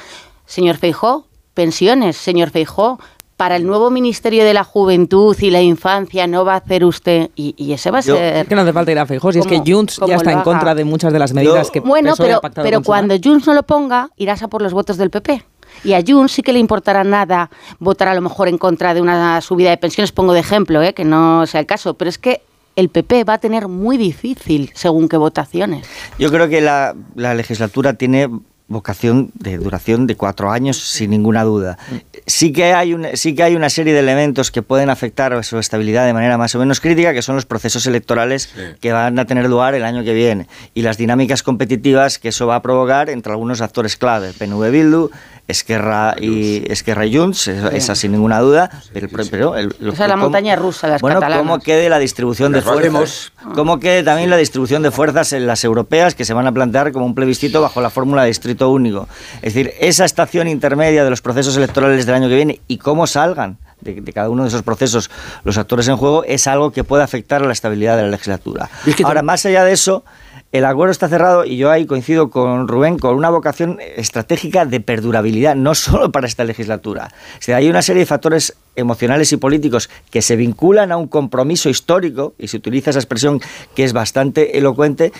señor 0.46 0.76
Feijó, 0.78 1.26
pensiones, 1.54 2.16
señor 2.16 2.50
Feijó, 2.50 2.98
para 3.42 3.56
el 3.56 3.66
nuevo 3.66 3.90
Ministerio 3.90 4.44
de 4.44 4.54
la 4.54 4.62
Juventud 4.62 5.36
y 5.40 5.50
la 5.50 5.60
Infancia 5.60 6.28
no 6.28 6.44
va 6.44 6.54
a 6.54 6.56
hacer 6.58 6.84
usted 6.84 7.30
y, 7.34 7.72
ese 7.72 7.90
va 7.90 7.98
a 7.98 8.02
ser 8.02 8.36
es 8.36 8.46
que 8.46 8.54
no 8.54 8.60
hace 8.60 8.72
falta 8.72 8.92
ir 8.92 8.98
a 9.00 9.04
Feijó 9.06 9.32
si 9.32 9.40
es 9.40 9.46
que 9.48 9.62
Junts 9.66 10.00
ya 10.06 10.14
está 10.14 10.30
en 10.30 10.42
contra 10.42 10.76
de 10.76 10.84
muchas 10.84 11.12
de 11.12 11.18
las 11.18 11.32
medidas 11.32 11.70
que 11.72 11.80
bueno 11.80 12.14
pero 12.16 12.40
pero 12.54 12.82
cuando 12.82 13.16
Junts 13.20 13.48
no 13.48 13.54
lo 13.54 13.64
ponga 13.64 14.10
irás 14.16 14.44
a 14.44 14.48
por 14.48 14.62
los 14.62 14.72
votos 14.72 14.96
del 14.96 15.10
PP 15.10 15.42
y 15.82 15.94
a 15.94 16.04
Junts 16.06 16.34
sí 16.34 16.42
que 16.42 16.52
le 16.52 16.60
importará 16.60 17.02
nada 17.02 17.50
votar 17.80 18.06
a 18.06 18.14
lo 18.14 18.20
mejor 18.20 18.46
en 18.46 18.58
contra 18.58 18.94
de 18.94 19.00
una 19.00 19.40
subida 19.40 19.70
de 19.70 19.76
pensiones 19.76 20.12
pongo 20.12 20.34
de 20.34 20.40
ejemplo 20.40 20.80
¿eh? 20.80 20.94
que 20.94 21.04
no 21.04 21.44
sea 21.46 21.58
el 21.58 21.66
caso 21.66 21.94
pero 21.94 22.10
es 22.10 22.18
que 22.18 22.42
el 22.76 22.90
PP 22.90 23.24
va 23.24 23.34
a 23.34 23.38
tener 23.38 23.66
muy 23.68 23.98
difícil 23.98 24.70
según 24.74 25.06
qué 25.06 25.18
votaciones. 25.18 25.86
Yo 26.18 26.30
creo 26.30 26.48
que 26.48 26.62
la, 26.62 26.94
la 27.14 27.34
legislatura 27.34 27.92
tiene 27.92 28.30
vocación 28.72 29.30
de 29.34 29.58
duración 29.58 30.06
de 30.06 30.16
cuatro 30.16 30.50
años, 30.50 30.78
sin 30.78 31.10
ninguna 31.10 31.44
duda. 31.44 31.78
Sí 32.26 32.52
que, 32.52 32.72
hay 32.72 32.94
una, 32.94 33.14
sí 33.16 33.34
que 33.34 33.42
hay 33.42 33.54
una 33.54 33.70
serie 33.70 33.92
de 33.92 34.00
elementos 34.00 34.50
que 34.50 34.62
pueden 34.62 34.90
afectar 34.90 35.32
a 35.32 35.42
su 35.42 35.58
estabilidad 35.58 36.06
de 36.06 36.12
manera 36.12 36.38
más 36.38 36.54
o 36.54 36.58
menos 36.58 36.80
crítica, 36.80 37.12
que 37.12 37.22
son 37.22 37.36
los 37.36 37.46
procesos 37.46 37.86
electorales 37.86 38.52
que 38.80 38.92
van 38.92 39.18
a 39.18 39.24
tener 39.24 39.48
lugar 39.48 39.74
el 39.74 39.84
año 39.84 40.02
que 40.02 40.14
viene. 40.14 40.48
Y 40.74 40.82
las 40.82 40.96
dinámicas 40.96 41.42
competitivas 41.42 42.18
que 42.18 42.28
eso 42.28 42.46
va 42.46 42.56
a 42.56 42.62
provocar 42.62 43.10
entre 43.10 43.32
algunos 43.32 43.60
actores 43.60 43.96
clave, 43.96 44.32
PNV 44.32 44.70
Bildu, 44.70 45.10
Esquerra 45.48 46.14
y 46.20 46.70
Esquerra 46.70 47.04
y 47.04 47.16
Junts, 47.16 47.48
esa 47.48 47.94
sin 47.94 48.12
ninguna 48.12 48.40
duda, 48.40 48.70
pero, 48.92 49.08
pero 49.30 49.56
el, 49.56 49.74
o 49.88 49.94
sea, 49.94 50.08
la 50.08 50.16
montaña 50.16 50.56
rusa, 50.56 50.88
las 50.88 51.00
bueno, 51.00 51.20
catalanas. 51.20 51.46
cómo 51.46 51.58
quede 51.58 51.88
la 51.88 51.98
distribución 51.98 52.52
de 52.52 52.62
fuerzas, 52.62 53.32
cómo 53.54 53.80
quede 53.80 54.02
también 54.02 54.30
la 54.30 54.36
distribución 54.36 54.82
de 54.82 54.90
fuerzas 54.90 55.32
en 55.32 55.46
las 55.46 55.64
europeas 55.64 56.14
que 56.14 56.24
se 56.24 56.32
van 56.32 56.46
a 56.46 56.52
plantear 56.52 56.92
como 56.92 57.06
un 57.06 57.14
plebiscito 57.14 57.60
bajo 57.60 57.80
la 57.80 57.90
fórmula 57.90 58.22
de 58.22 58.28
distrito 58.28 58.70
único. 58.70 59.08
Es 59.36 59.54
decir, 59.54 59.74
esa 59.80 60.04
estación 60.04 60.48
intermedia 60.48 61.04
de 61.04 61.10
los 61.10 61.20
procesos 61.20 61.56
electorales 61.56 62.06
del 62.06 62.14
año 62.14 62.28
que 62.28 62.36
viene 62.36 62.60
y 62.68 62.78
cómo 62.78 63.06
salgan 63.06 63.58
de, 63.82 64.12
cada 64.12 64.30
uno 64.30 64.42
de 64.42 64.48
esos 64.48 64.62
procesos 64.62 65.10
los 65.44 65.58
actores 65.58 65.88
en 65.88 65.96
juego 65.96 66.24
es 66.24 66.46
algo 66.46 66.70
que 66.70 66.84
puede 66.84 67.02
afectar 67.02 67.42
a 67.42 67.46
la 67.46 67.52
estabilidad 67.52 67.96
de 67.96 68.02
la 68.02 68.08
legislatura. 68.08 68.70
Ahora, 69.04 69.22
más 69.22 69.44
allá 69.44 69.64
de 69.64 69.72
eso, 69.72 70.04
el 70.52 70.66
acuerdo 70.66 70.92
está 70.92 71.08
cerrado 71.08 71.46
y 71.46 71.56
yo 71.56 71.70
ahí 71.70 71.86
coincido 71.86 72.28
con 72.28 72.68
Rubén 72.68 72.98
con 72.98 73.16
una 73.16 73.30
vocación 73.30 73.78
estratégica 73.96 74.66
de 74.66 74.80
perdurabilidad, 74.80 75.56
no 75.56 75.74
solo 75.74 76.12
para 76.12 76.26
esta 76.26 76.44
legislatura. 76.44 77.08
O 77.48 77.54
hay 77.54 77.68
una 77.68 77.80
serie 77.80 78.00
de 78.00 78.06
factores 78.06 78.54
emocionales 78.76 79.32
y 79.32 79.38
políticos 79.38 79.88
que 80.10 80.20
se 80.20 80.36
vinculan 80.36 80.92
a 80.92 80.98
un 80.98 81.08
compromiso 81.08 81.70
histórico, 81.70 82.34
y 82.38 82.48
se 82.48 82.58
utiliza 82.58 82.90
esa 82.90 82.98
expresión 82.98 83.40
que 83.74 83.84
es 83.84 83.94
bastante 83.94 84.58
elocuente, 84.58 85.12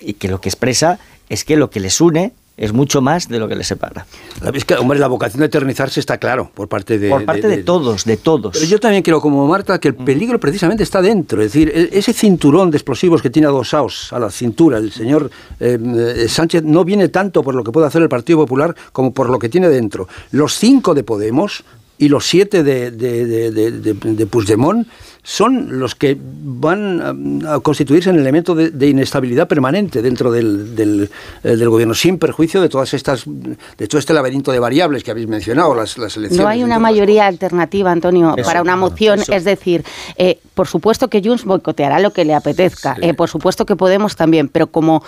y 0.00 0.14
que 0.14 0.28
lo 0.28 0.40
que 0.40 0.48
expresa 0.48 1.00
es 1.28 1.44
que 1.44 1.56
lo 1.56 1.70
que 1.70 1.80
les 1.80 2.00
une 2.00 2.32
es 2.58 2.72
mucho 2.72 3.00
más 3.00 3.28
de 3.28 3.38
lo 3.38 3.48
que 3.48 3.54
les 3.54 3.66
separa. 3.66 4.06
Es 4.52 4.64
que, 4.64 4.74
hombre, 4.74 4.98
la 4.98 5.06
vocación 5.06 5.40
de 5.40 5.46
eternizarse 5.46 6.00
está 6.00 6.18
claro 6.18 6.50
por 6.52 6.68
parte 6.68 6.98
de... 6.98 7.08
Por 7.08 7.24
parte 7.24 7.46
de, 7.46 7.62
todos, 7.62 8.04
de 8.04 8.16
todos. 8.16 8.52
Pero 8.52 8.66
yo 8.66 8.80
también 8.80 9.02
quiero, 9.02 9.20
como 9.20 9.46
Marta, 9.46 9.78
que 9.78 9.88
el 9.88 9.94
peligro 9.94 10.40
precisamente 10.40 10.82
está 10.82 11.00
dentro. 11.00 11.40
Es 11.40 11.52
decir, 11.52 11.72
e-, 11.74 11.96
ese 11.96 12.12
cinturón 12.12 12.70
de 12.70 12.76
explosivos 12.76 13.22
que 13.22 13.30
tiene 13.30 13.46
adosados 13.46 14.12
a 14.12 14.18
la 14.18 14.30
cintura 14.30 14.78
el 14.78 14.92
señor 14.92 15.30
eh, 15.60 15.78
eh, 15.80 16.28
Sánchez 16.28 16.62
no 16.64 16.84
viene 16.84 17.08
tanto 17.08 17.42
por 17.42 17.54
lo 17.54 17.62
que 17.62 17.72
puede 17.72 17.86
hacer 17.86 18.02
el 18.02 18.08
Partido 18.08 18.40
Popular 18.40 18.74
como 18.92 19.12
por 19.12 19.30
lo 19.30 19.38
que 19.38 19.48
tiene 19.48 19.68
dentro. 19.68 20.08
Los 20.32 20.54
cinco 20.54 20.94
de 20.94 21.04
Podemos 21.04 21.64
y 21.98 22.08
los 22.08 22.26
siete 22.26 22.62
de, 22.62 22.90
de, 22.90 23.50
de, 23.50 23.70
de 23.70 24.26
Puigdemont 24.26 24.86
son 25.28 25.78
los 25.78 25.94
que 25.94 26.16
van 26.18 27.44
a, 27.46 27.60
constituirse 27.60 28.08
en 28.08 28.16
el 28.16 28.22
elemento 28.22 28.54
de, 28.54 28.88
inestabilidad 28.88 29.46
permanente 29.46 30.00
dentro 30.00 30.32
del, 30.32 30.74
del, 30.74 31.10
eh, 31.44 31.54
del, 31.54 31.68
gobierno, 31.68 31.92
sin 31.92 32.18
perjuicio 32.18 32.62
de 32.62 32.70
todas 32.70 32.94
estas, 32.94 33.24
de 33.26 33.88
todo 33.88 33.98
este 33.98 34.14
laberinto 34.14 34.52
de 34.52 34.58
variables 34.58 35.04
que 35.04 35.10
habéis 35.10 35.28
mencionado, 35.28 35.74
las, 35.74 35.98
las 35.98 36.16
elecciones. 36.16 36.42
No 36.42 36.48
hay 36.48 36.64
una 36.64 36.78
mayoría 36.78 37.26
alternativa, 37.26 37.92
Antonio, 37.92 38.34
para 38.42 38.62
una 38.62 38.76
moción. 38.76 39.20
Es 39.28 39.44
decir, 39.44 39.84
eh, 40.16 40.38
por 40.54 40.66
supuesto 40.66 41.08
que 41.08 41.20
Junts 41.22 41.44
boicoteará 41.44 42.00
lo 42.00 42.14
que 42.14 42.24
le 42.24 42.34
apetezca, 42.34 42.96
eh, 42.98 43.12
por 43.12 43.28
supuesto 43.28 43.66
que 43.66 43.76
Podemos 43.78 44.16
también, 44.16 44.48
pero 44.48 44.68
como 44.68 45.04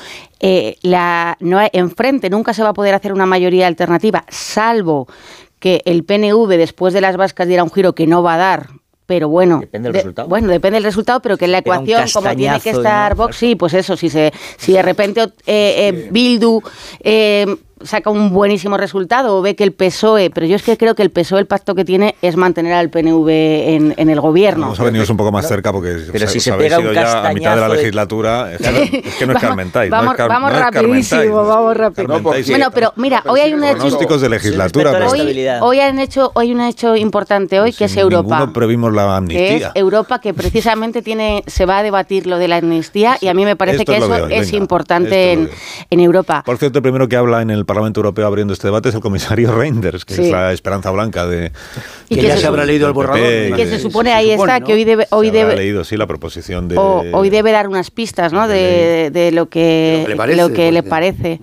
la, 0.82 1.36
no 1.40 1.60
enfrente 1.72 2.30
nunca 2.30 2.54
se 2.54 2.62
va 2.62 2.68
a 2.68 2.74
poder 2.74 2.94
hacer 2.94 3.12
una 3.12 3.26
mayoría 3.26 3.66
alternativa, 3.66 4.24
salvo 4.28 5.08
que 5.60 5.82
el 5.84 6.04
PNV 6.04 6.48
después 6.48 6.92
de 6.92 7.00
las 7.00 7.16
vascas 7.16 7.46
diera 7.46 7.62
un 7.62 7.70
giro 7.70 7.94
que 7.94 8.08
no 8.08 8.22
va 8.22 8.34
a 8.34 8.38
dar 8.38 8.80
pero 9.10 9.28
bueno, 9.28 9.58
depende 9.58 9.88
del 9.88 9.94
resultado. 9.94 10.28
Bueno, 10.28 10.46
depende 10.46 10.76
del 10.76 10.84
resultado, 10.84 11.20
pero 11.20 11.36
que 11.36 11.46
en 11.46 11.50
la 11.50 11.58
ecuación, 11.58 12.04
como 12.14 12.32
tiene 12.36 12.60
que 12.60 12.70
estar 12.70 13.16
Vox, 13.16 13.34
sí, 13.34 13.56
pues 13.56 13.74
eso, 13.74 13.96
si 13.96 14.08
se, 14.08 14.32
si 14.56 14.72
de 14.72 14.82
repente 14.82 15.22
eh, 15.22 15.28
eh, 15.46 16.08
Bildu 16.12 16.62
eh, 17.00 17.44
saca 17.82 18.10
un 18.10 18.30
buenísimo 18.30 18.76
resultado 18.76 19.36
o 19.36 19.42
ve 19.42 19.56
que 19.56 19.64
el 19.64 19.72
PSOE, 19.72 20.30
pero 20.30 20.46
yo 20.46 20.56
es 20.56 20.62
que 20.62 20.76
creo 20.76 20.94
que 20.94 21.02
el 21.02 21.10
PSOE 21.10 21.40
el 21.40 21.46
pacto 21.46 21.74
que 21.74 21.84
tiene 21.84 22.14
es 22.22 22.36
mantener 22.36 22.74
al 22.74 22.90
PNV 22.90 23.28
en, 23.28 23.94
en 23.96 24.10
el 24.10 24.20
gobierno. 24.20 24.66
Vamos 24.66 24.80
a 24.80 24.84
venir 24.84 25.04
un 25.10 25.16
poco 25.16 25.32
más 25.32 25.48
cerca 25.48 25.72
porque 25.72 25.96
pero 26.12 26.26
si 26.26 26.40
se 26.40 26.52
pega 26.52 26.78
un 26.78 26.92
ya 26.92 27.28
a 27.28 27.32
mitad 27.32 27.54
de 27.54 27.60
la 27.60 27.68
legislatura, 27.68 28.52
es 28.52 28.58
que, 29.18 29.26
no, 29.26 29.32
es 29.34 29.38
Carmentais. 29.38 29.90
Vamos, 29.90 30.18
no 30.18 30.28
vamos 30.28 30.52
rapidísimo, 30.52 31.44
vamos 31.44 31.76
rapidísimo. 31.76 32.32
bueno, 32.48 32.70
pero 32.72 32.92
mira, 32.96 33.22
hoy 33.26 33.40
hay 33.40 33.54
un 33.54 33.64
hecho... 33.64 33.78
Pronósticos 33.78 34.20
de 34.20 34.28
legislatura. 34.28 35.08
Hoy, 35.08 35.48
hoy, 35.60 35.80
han 35.80 35.98
hecho, 35.98 36.30
hoy 36.34 36.52
un 36.52 36.60
hecho 36.60 36.96
importante 36.96 37.60
hoy 37.60 37.72
que 37.72 37.86
es 37.86 37.96
Europa. 37.96 38.38
No 38.38 38.52
previmos 38.52 38.92
la 38.92 39.16
amnistía. 39.16 39.48
Que 39.48 39.56
es 39.56 39.70
Europa 39.74 40.20
que 40.20 40.34
precisamente 40.34 41.02
tiene 41.02 41.42
se 41.46 41.66
va 41.66 41.78
a 41.78 41.82
debatir 41.82 42.26
lo 42.26 42.38
de 42.38 42.48
la 42.48 42.56
amnistía 42.56 43.16
y 43.20 43.28
a 43.28 43.34
mí 43.34 43.44
me 43.44 43.56
parece 43.56 43.84
que 43.84 43.96
eso 43.96 44.26
es 44.26 44.52
importante 44.52 45.32
en, 45.32 45.50
en 45.88 46.00
Europa. 46.00 46.42
Por 46.44 46.58
cierto, 46.58 46.78
el 46.78 46.82
primero 46.82 47.08
que 47.08 47.16
habla 47.16 47.42
en 47.42 47.50
el 47.50 47.64
Parlamento 47.70 48.00
Europeo 48.00 48.26
abriendo 48.26 48.52
este 48.52 48.66
debate 48.66 48.88
es 48.88 48.96
el 48.96 49.00
comisario 49.00 49.52
Reinders, 49.56 50.04
que 50.04 50.14
es 50.14 50.28
la 50.28 50.52
esperanza 50.52 50.90
blanca 50.90 51.24
de... 51.28 51.52
Y 52.08 52.16
que, 52.16 52.22
ya 52.22 52.36
se, 52.36 52.44
habrá 52.48 52.64
leído 52.64 52.88
el 52.88 52.92
borrador. 52.92 53.20
que 53.20 53.66
se 53.68 53.78
supone 53.78 54.12
ahí 54.12 54.32
está, 54.32 54.60
que 54.60 54.72
hoy 54.72 54.82
debe... 54.82 55.06
Hoy 55.10 55.30
debe 55.30 55.54
leído, 55.54 55.84
sí, 55.84 55.96
la 55.96 56.08
proposición 56.08 56.66
de... 56.66 56.76
hoy 56.76 57.30
debe 57.30 57.52
dar 57.52 57.68
unas 57.68 57.92
pistas, 57.92 58.32
¿no? 58.32 58.48
De, 58.48 59.10
de, 59.12 59.30
lo 59.30 59.48
que, 59.48 60.04
lo 60.36 60.52
que 60.52 60.72
le 60.72 60.82
parece. 60.82 61.38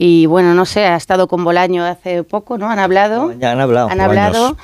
Y 0.00 0.26
bueno, 0.26 0.54
no 0.54 0.64
sé, 0.64 0.84
ha 0.84 0.94
estado 0.94 1.26
con 1.26 1.42
Bolaño 1.42 1.84
hace 1.84 2.22
poco, 2.22 2.56
¿no? 2.56 2.70
Han 2.70 2.78
hablado. 2.78 3.32
ya 3.32 3.50
han 3.50 3.60
hablado. 3.60 3.88
Han 3.90 4.00
hablado. 4.00 4.56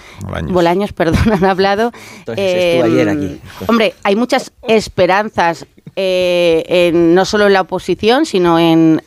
Bolaños, 0.44 0.92
perdón, 0.92 1.32
han 1.32 1.44
hablado. 1.44 1.90
Entonces, 2.20 2.84
ayer 2.84 3.08
aquí. 3.08 3.40
Hombre, 3.66 3.94
hay 4.04 4.14
muchas 4.14 4.52
esperanzas 4.62 5.66
eh, 5.96 6.92
no 6.94 7.24
solo 7.24 7.48
en 7.48 7.52
la 7.52 7.62
oposición, 7.62 8.26
sino 8.26 8.60
en, 8.60 9.02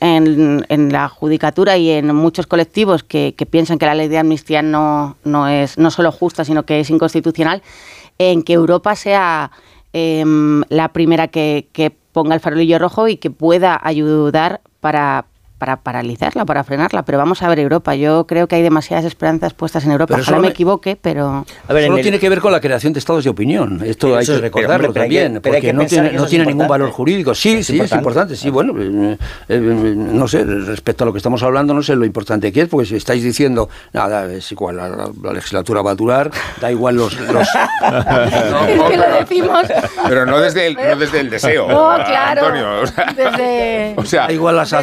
la 0.92 1.08
judicatura 1.08 1.78
y 1.78 1.92
en 1.92 2.14
muchos 2.14 2.46
colectivos 2.46 3.04
que, 3.04 3.34
piensan 3.50 3.80
que 3.80 3.86
la 3.86 3.96
ley 3.96 4.10
de 4.10 4.18
amnistía 4.18 4.62
no, 4.62 5.16
no 5.24 5.48
es 5.48 5.78
no 5.78 5.92
solo 5.92 6.12
justa, 6.12 6.44
sino 6.44 6.64
que 6.64 6.82
es 6.82 6.90
inconstitucional, 6.90 7.62
en 8.18 8.44
que 8.44 8.52
Europa 8.52 8.98
sea 8.98 9.52
em, 9.94 10.62
la 10.68 10.90
primera 10.90 11.30
que, 11.30 11.70
que 11.72 11.90
ponga 11.90 12.36
el 12.36 12.42
farolillo 12.42 12.80
rojo 12.80 13.08
y 13.08 13.16
que 13.16 13.32
pueda 13.32 13.80
ayudar 13.82 14.60
para, 14.82 15.26
para 15.58 15.78
paralizarla, 15.78 16.46
para 16.46 16.64
frenarla. 16.64 17.04
Pero 17.04 17.18
vamos 17.18 17.42
a 17.42 17.50
ver 17.50 17.60
Europa. 17.60 17.96
Yo 17.96 18.28
creo 18.28 18.48
que 18.48 18.56
hay 18.56 18.62
demasiadas 18.62 19.06
esperanzas 19.06 19.54
puestas 19.54 19.86
en 19.86 19.92
Europa. 19.92 20.18
Ojalá 20.20 20.40
me 20.40 20.50
equivoque, 20.50 20.96
pero... 20.96 21.46
A 21.68 21.74
ver, 21.74 21.88
solo 21.88 22.02
tiene 22.02 22.20
que 22.20 22.30
ver 22.30 22.40
con 22.40 22.52
la 22.52 22.62
creación 22.62 22.94
de 22.94 23.00
estados 23.00 23.24
de 23.24 23.30
opinión. 23.30 23.82
Esto 23.84 24.16
hay 24.16 24.26
que 24.26 24.38
recordarlo 24.38 24.94
también, 24.94 25.42
porque 25.42 25.74
no 25.74 25.86
tiene, 25.86 26.12
no 26.14 26.26
tiene 26.26 26.46
ningún 26.46 26.68
valor 26.68 26.92
jurídico. 26.92 27.34
Sí, 27.34 27.64
sí, 27.64 27.80
es 27.80 27.92
importante. 27.92 28.36
Sí, 28.36 28.50
bueno, 28.50 28.74
eh, 28.80 29.18
eh, 29.50 29.60
no 29.60 30.28
sé, 30.28 30.44
respecto 30.44 31.04
a 31.04 31.08
lo 31.08 31.14
que 31.14 31.18
estamos 31.18 31.42
hablando, 31.44 31.74
no 31.74 31.82
sé 31.82 31.96
lo 31.96 32.06
importante 32.06 32.52
que 32.52 32.62
es, 32.62 32.70
porque 32.70 32.86
si 32.86 32.96
estáis 32.96 33.24
diciendo, 33.24 33.70
nada, 33.94 34.32
es 34.32 34.52
igual, 34.52 34.78
la, 34.78 35.34
legislatura 35.34 35.82
va 35.82 35.92
a 35.92 35.96
durar, 35.96 36.32
da 36.62 36.72
igual 36.72 36.96
los... 36.96 37.20
los 37.20 37.48
no, 37.82 38.88
que 38.90 38.98
lo 38.98 39.10
decimos. 39.20 39.64
Pero 40.08 40.26
no 40.26 40.40
desde 40.40 40.68
el, 40.68 40.76
no 40.76 40.96
desde 40.96 41.20
el 41.20 41.30
deseo, 41.30 41.68
no, 41.68 41.96
claro, 42.06 42.46
Antonio. 42.46 42.82
O 42.82 42.88
sea, 42.88 43.14
desde, 43.16 43.94
o 43.98 44.06
sea, 44.06 44.28
da 44.28 44.34
igual 44.34 44.56
las 44.56 44.74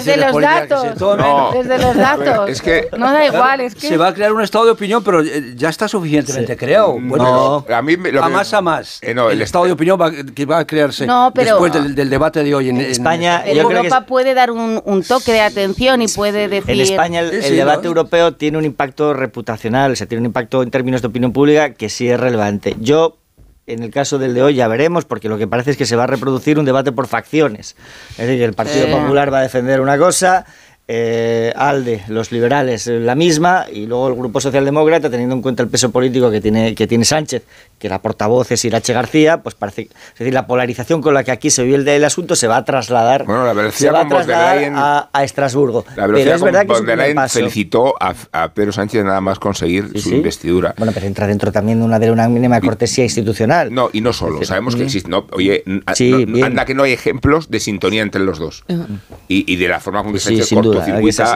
no, 0.68 1.52
desde 1.52 1.78
los 1.78 1.96
datos. 1.96 2.50
Es 2.50 2.62
que, 2.62 2.88
no 2.96 3.12
da 3.12 3.26
igual, 3.26 3.60
es 3.60 3.74
que... 3.74 3.88
Se 3.88 3.96
va 3.96 4.08
a 4.08 4.14
crear 4.14 4.32
un 4.32 4.42
estado 4.42 4.64
de 4.64 4.70
opinión, 4.72 5.02
pero 5.02 5.22
eh, 5.22 5.54
ya 5.56 5.68
está 5.68 5.88
suficientemente 5.88 6.56
creado. 6.56 6.98
Bueno, 7.00 7.64
no, 7.68 7.74
a, 7.74 7.82
mí 7.82 7.96
a 8.20 8.28
más 8.28 8.52
a 8.54 8.60
más. 8.60 8.98
Eh, 9.02 9.14
el, 9.30 9.42
estado 9.42 9.64
de 9.66 9.72
opinión 9.72 10.00
va, 10.00 10.10
que 10.10 10.46
va 10.46 10.58
a 10.58 10.66
crearse 10.66 11.06
después 11.34 11.72
del, 11.72 12.10
debate 12.10 12.44
de 12.44 12.54
hoy 12.54 12.68
en, 12.68 12.80
España. 12.80 13.42
Europa 13.46 14.06
puede 14.06 14.34
dar 14.34 14.50
un, 14.50 15.04
toque 15.06 15.32
de 15.32 15.40
atención 15.40 16.02
y 16.02 16.08
puede 16.08 16.48
decir... 16.48 16.74
En 16.74 16.80
España 16.80 17.20
el, 17.20 17.56
debate 17.56 17.86
europeo 17.86 18.34
tiene 18.34 18.58
un 18.58 18.64
impacto 18.64 19.14
reputacional, 19.14 19.92
o 19.92 19.96
sea, 19.96 20.06
tiene 20.06 20.20
un 20.20 20.26
impacto 20.26 20.62
en 20.62 20.70
términos 20.70 21.02
de 21.02 21.08
opinión 21.08 21.32
pública 21.32 21.74
que 21.74 21.88
sí 21.88 22.08
es 22.08 22.18
relevante. 22.18 22.76
Yo 22.80 23.16
en 23.66 23.82
el 23.82 23.90
caso 23.90 24.18
del 24.18 24.34
de 24.34 24.42
hoy 24.42 24.54
ya 24.54 24.68
veremos, 24.68 25.04
porque 25.04 25.28
lo 25.28 25.38
que 25.38 25.46
parece 25.46 25.70
es 25.70 25.76
que 25.76 25.86
se 25.86 25.96
va 25.96 26.04
a 26.04 26.06
reproducir 26.06 26.58
un 26.58 26.64
debate 26.64 26.92
por 26.92 27.06
facciones. 27.06 27.76
Es 28.10 28.26
decir, 28.26 28.42
el 28.42 28.52
Partido 28.52 28.86
Popular 28.88 29.32
va 29.32 29.38
a 29.38 29.42
defender 29.42 29.80
una 29.80 29.96
cosa, 29.96 30.44
eh, 30.86 31.52
ALDE, 31.56 32.04
los 32.08 32.30
liberales, 32.30 32.86
la 32.86 33.14
misma, 33.14 33.64
y 33.72 33.86
luego 33.86 34.08
el 34.08 34.14
Grupo 34.14 34.40
Socialdemócrata, 34.40 35.08
teniendo 35.08 35.34
en 35.34 35.40
cuenta 35.40 35.62
el 35.62 35.70
peso 35.70 35.90
político 35.90 36.30
que 36.30 36.42
tiene, 36.42 36.74
que 36.74 36.86
tiene 36.86 37.06
Sánchez, 37.06 37.44
que 37.78 37.88
la 37.88 38.02
portavoz 38.02 38.50
es 38.52 38.64
Irache 38.66 38.92
García, 38.92 39.42
pues 39.42 39.54
parece, 39.54 39.82
es 39.82 40.18
decir, 40.18 40.34
la 40.34 40.46
polarización 40.46 41.00
con 41.00 41.14
la 41.14 41.24
que 41.24 41.30
aquí 41.30 41.48
se 41.48 41.64
vive 41.64 41.76
el, 41.76 41.88
el 41.88 42.04
asunto 42.04 42.36
se 42.36 42.48
va 42.48 42.58
a 42.58 42.64
trasladar, 42.66 43.24
bueno, 43.24 43.52
la 43.52 43.70
se 43.70 43.90
va 43.90 44.02
a, 44.02 44.08
trasladar 44.08 44.72
a, 44.74 45.08
a, 45.10 45.24
Estrasburgo. 45.24 45.86
La 45.96 46.06
pero 46.06 46.18
es 46.18 46.42
verdad 46.42 46.66
que 46.66 47.28
felicitó 47.28 47.94
a, 47.98 48.48
Pedro 48.52 48.72
Sánchez 48.72 49.04
nada 49.04 49.22
más 49.22 49.38
conseguir 49.38 49.98
su 49.98 50.10
investidura. 50.10 50.74
Bueno, 50.76 50.92
pero 50.92 51.06
entra 51.06 51.26
dentro 51.26 51.50
también 51.50 51.78
de 51.78 51.86
una, 51.86 51.98
de 51.98 52.10
una 52.10 52.28
mínima 52.28 52.60
cortesía 52.60 53.04
institucional. 53.04 53.72
No, 53.72 53.88
y 53.92 54.02
no 54.02 54.12
solo, 54.12 54.44
sabemos 54.44 54.76
que 54.76 54.84
existe, 54.84 55.08
no, 55.08 55.26
oye, 55.32 55.64
anda 56.42 56.66
que 56.66 56.74
no 56.74 56.82
hay 56.82 56.92
ejemplos 56.92 57.50
de 57.50 57.60
sintonía 57.60 58.02
entre 58.02 58.22
los 58.22 58.38
dos. 58.38 58.64
Y, 59.28 59.50
y, 59.50 59.56
de 59.56 59.68
la 59.68 59.80
forma 59.80 60.02
como 60.02 60.12
que 60.12 60.20
Sánchez 60.20 60.50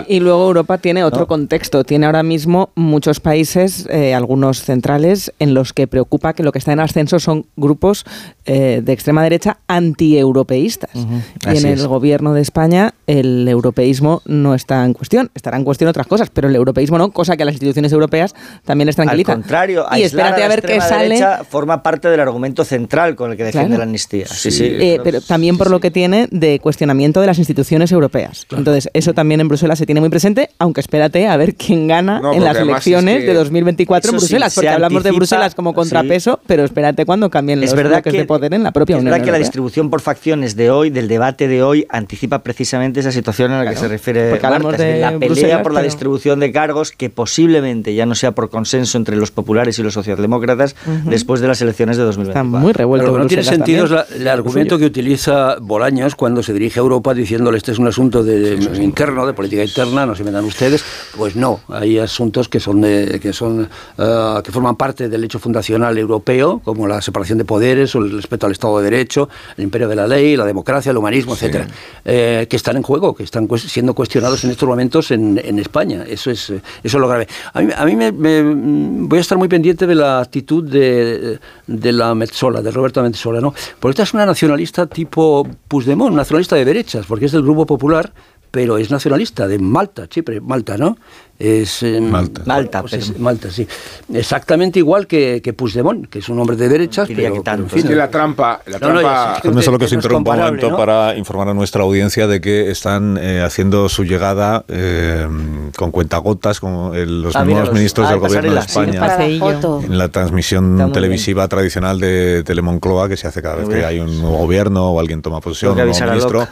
y 0.06 0.20
luego 0.20 0.46
Europa 0.46 0.78
tiene 0.78 1.04
otro 1.04 1.26
contexto. 1.26 1.84
Tiene 1.84 2.06
ahora 2.06 2.22
mismo 2.22 2.70
muchos 2.74 3.20
países, 3.20 3.86
eh, 3.90 4.14
algunos 4.14 4.62
centrales, 4.62 5.32
en 5.38 5.54
los 5.54 5.72
que 5.72 5.86
preocupa 5.86 6.32
que 6.32 6.42
lo 6.42 6.52
que 6.52 6.58
está 6.58 6.72
en 6.72 6.80
ascenso 6.80 7.18
son 7.18 7.46
grupos 7.56 8.04
eh, 8.46 8.80
de 8.82 8.92
extrema 8.92 9.22
derecha 9.22 9.58
antieuropeístas. 9.66 10.90
Y 10.94 11.56
en 11.56 11.66
el 11.66 11.86
gobierno 11.86 12.34
de 12.34 12.40
España 12.40 12.94
el 13.06 13.48
europeísmo 13.48 14.22
no 14.26 14.54
está 14.54 14.84
en 14.84 14.92
cuestión. 14.92 15.30
Estará 15.34 15.56
en 15.56 15.64
cuestión 15.64 15.88
otras 15.88 16.06
cosas, 16.06 16.30
pero 16.30 16.48
el 16.48 16.56
europeísmo 16.56 16.98
no, 16.98 17.10
cosa 17.10 17.36
que 17.36 17.42
a 17.42 17.46
las 17.46 17.54
instituciones 17.54 17.92
europeas 17.92 18.34
también 18.64 18.86
les 18.86 18.96
tranquiliza. 18.96 19.32
Al 19.32 19.38
contrario, 19.38 19.86
y 19.96 20.02
espérate 20.02 20.42
a, 20.42 20.48
ver 20.48 20.62
qué 20.62 20.80
sale. 20.80 21.18
Forma 21.48 21.82
parte 21.82 22.08
del 22.08 22.20
argumento 22.20 22.64
central 22.64 23.16
con 23.16 23.30
el 23.30 23.36
que 23.36 23.44
defiende 23.44 23.78
la 23.78 23.84
amnistía. 23.84 24.26
Sí, 24.26 24.50
sí, 24.50 24.64
eh, 24.64 25.00
pero 25.02 25.20
también 25.20 25.56
por 25.56 25.70
lo 25.70 25.80
que 25.80 25.90
tiene 25.90 26.28
de 26.30 26.58
cuestionamiento 26.60 27.20
de 27.20 27.26
las 27.26 27.38
instituciones 27.38 27.92
europeas. 27.92 28.46
Entonces, 28.50 28.90
eso 28.92 29.14
también 29.14 29.27
en 29.32 29.48
Bruselas 29.48 29.78
se 29.78 29.86
tiene 29.86 30.00
muy 30.00 30.10
presente, 30.10 30.50
aunque 30.58 30.80
espérate 30.80 31.26
a 31.26 31.36
ver 31.36 31.54
quién 31.54 31.86
gana 31.86 32.20
en 32.32 32.44
las 32.44 32.56
elecciones 32.56 33.26
de 33.26 33.34
2024 33.34 34.10
en 34.10 34.16
Bruselas, 34.16 34.54
porque 34.54 34.68
hablamos 34.68 35.02
de 35.02 35.12
Bruselas 35.12 35.54
como 35.54 35.74
contrapeso, 35.74 36.40
pero 36.46 36.64
espérate 36.64 37.04
cuando 37.06 37.30
cambien 37.30 37.60
los 37.60 37.72
bloques 37.72 38.12
de 38.12 38.24
poder 38.24 38.54
en 38.54 38.62
la 38.62 38.72
propia 38.72 38.96
Unión 38.96 39.08
Es 39.08 39.12
verdad 39.12 39.24
que 39.24 39.32
la 39.32 39.38
distribución 39.38 39.90
por 39.90 40.00
facciones 40.00 40.56
de 40.56 40.70
hoy, 40.70 40.90
del 40.90 41.08
debate 41.08 41.48
de 41.48 41.62
hoy, 41.62 41.86
anticipa 41.88 42.40
precisamente 42.40 43.00
esa 43.00 43.12
situación 43.12 43.52
a 43.52 43.64
la 43.64 43.70
que 43.70 43.76
se 43.76 43.88
refiere 43.88 44.30
porque 44.30 44.46
hablamos 44.46 44.76
de 44.76 45.00
la 45.00 45.18
pelea 45.18 45.62
por 45.62 45.72
la 45.72 45.82
distribución 45.82 46.40
de 46.40 46.52
cargos 46.52 46.92
que 46.92 47.10
posiblemente 47.10 47.94
ya 47.94 48.06
no 48.06 48.14
sea 48.14 48.32
por 48.32 48.50
consenso 48.50 48.98
entre 48.98 49.16
los 49.16 49.30
populares 49.30 49.78
y 49.78 49.82
los 49.82 49.94
socialdemócratas 49.94 50.76
después 51.04 51.40
de 51.40 51.48
las 51.48 51.60
elecciones 51.62 51.96
de 51.96 52.04
2024. 52.04 52.48
Está 52.48 52.58
muy 52.58 52.72
revuelto. 52.72 53.18
no 53.18 53.26
tiene 53.26 53.44
sentido 53.44 53.86
el 54.14 54.28
argumento 54.28 54.78
que 54.78 54.86
utiliza 54.86 55.56
Bolaños 55.60 56.14
cuando 56.14 56.42
se 56.42 56.52
dirige 56.52 56.80
a 56.80 56.82
Europa 56.82 57.14
diciéndole 57.14 57.58
este 57.58 57.72
es 57.72 57.78
un 57.78 57.88
asunto 57.88 58.22
de, 58.22 58.58
interno 58.80 59.17
gobierno, 59.18 59.26
de 59.26 59.34
política 59.34 59.64
interna, 59.64 60.06
no 60.06 60.14
se 60.14 60.24
metan 60.24 60.44
ustedes. 60.44 60.84
Pues 61.16 61.36
no, 61.36 61.60
hay 61.68 61.98
asuntos 61.98 62.48
que 62.48 62.60
son 62.60 62.80
de, 62.80 63.18
que 63.20 63.32
son 63.32 63.68
eh, 63.98 64.40
que 64.44 64.52
forman 64.52 64.76
parte 64.76 65.08
del 65.08 65.24
hecho 65.24 65.38
fundacional 65.38 65.96
europeo, 65.98 66.60
como 66.64 66.86
la 66.86 67.00
separación 67.00 67.38
de 67.38 67.44
poderes 67.44 67.94
o 67.94 67.98
el 67.98 68.12
respeto 68.12 68.46
al 68.46 68.52
Estado 68.52 68.78
de 68.78 68.90
Derecho, 68.90 69.28
el 69.56 69.64
imperio 69.64 69.88
de 69.88 69.96
la 69.96 70.06
ley, 70.06 70.36
la 70.36 70.44
democracia, 70.44 70.90
el 70.90 70.96
humanismo, 70.96 71.34
etcétera, 71.34 71.66
eh, 72.04 72.46
que 72.48 72.56
están 72.56 72.76
en 72.76 72.82
juego, 72.82 73.14
que 73.14 73.24
están 73.24 73.48
siendo 73.58 73.94
cuestionados 73.94 74.44
en 74.44 74.50
estos 74.50 74.68
momentos 74.68 75.10
en, 75.10 75.40
en 75.42 75.58
España. 75.58 76.04
Eso 76.06 76.30
es, 76.30 76.50
eso 76.50 76.62
es 76.82 76.94
lo 76.94 77.08
grave. 77.08 77.26
A 77.52 77.60
mí, 77.60 77.72
a 77.76 77.84
mí 77.84 77.96
me, 77.96 78.12
voy 78.12 79.18
a 79.18 79.20
estar 79.20 79.38
muy 79.38 79.48
pendiente 79.48 79.86
de 79.86 79.94
la 79.94 80.20
actitud 80.20 80.64
de, 80.64 81.38
de 81.66 81.92
la 81.92 82.14
Metzola, 82.14 82.62
de 82.62 82.70
Roberto 82.70 83.02
Metzola, 83.02 83.40
¿no? 83.40 83.54
Porque 83.80 83.92
esta 83.92 84.02
es 84.04 84.14
una 84.14 84.26
nacionalista 84.26 84.86
tipo 84.86 85.46
Puigdemont, 85.68 86.14
nacionalista 86.14 86.56
de 86.56 86.64
derechas, 86.64 87.06
porque 87.06 87.26
es 87.26 87.32
del 87.32 87.42
Grupo 87.42 87.66
Popular, 87.66 88.12
pero 88.50 88.78
es 88.78 88.90
nacionalista 88.90 89.46
de 89.46 89.58
Malta, 89.58 90.08
Chipre, 90.08 90.40
Malta, 90.40 90.76
¿no? 90.76 90.96
Es, 91.38 91.84
Malta. 91.84 92.42
Malta, 92.46 92.82
pues 92.82 93.16
Malta, 93.18 93.50
sí. 93.50 93.66
Exactamente 94.12 94.80
igual 94.80 95.06
que, 95.06 95.40
que 95.42 95.52
Puigdemont, 95.52 96.08
que 96.08 96.18
es 96.18 96.28
un 96.28 96.40
hombre 96.40 96.56
de 96.56 96.68
derechas, 96.68 97.08
pero, 97.14 97.34
que 97.34 97.40
tanto, 97.40 97.76
es 97.76 97.84
que 97.84 97.94
la 97.94 98.10
trampa... 98.10 98.60
La 98.66 98.78
trampa... 98.80 99.40
No, 99.44 99.62
solo 99.62 99.78
que 99.78 99.84
os 99.84 99.92
interrumpa 99.92 100.32
un 100.32 100.38
momento 100.38 100.76
para 100.76 101.16
informar 101.16 101.48
a 101.48 101.54
nuestra 101.54 101.82
audiencia 101.82 102.26
de 102.26 102.40
que 102.40 102.70
están 102.70 103.18
eh, 103.20 103.40
haciendo 103.40 103.88
su 103.88 104.04
llegada 104.04 104.64
eh, 104.66 105.28
con 105.76 105.92
cuentagotas 105.92 106.58
con 106.58 107.22
los 107.22 107.36
ah, 107.36 107.44
nuevos 107.44 107.72
ministros 107.72 108.08
del 108.08 108.18
gobierno 108.18 108.54
de 108.54 108.60
España 108.60 109.16
en 109.24 109.98
la 109.98 110.08
transmisión 110.08 110.90
televisiva 110.92 111.46
tradicional 111.46 112.00
de 112.00 112.42
Telemoncloa 112.44 113.08
que 113.08 113.16
se 113.16 113.28
hace 113.28 113.42
cada 113.42 113.56
vez 113.56 113.68
que 113.68 113.84
hay 113.84 114.00
un 114.00 114.20
nuevo 114.20 114.38
gobierno 114.38 114.90
o 114.90 114.98
alguien 115.00 115.22
toma 115.22 115.40
posición, 115.40 115.72
un 115.72 115.86
nuevo 115.86 116.10
ministro. 116.10 116.48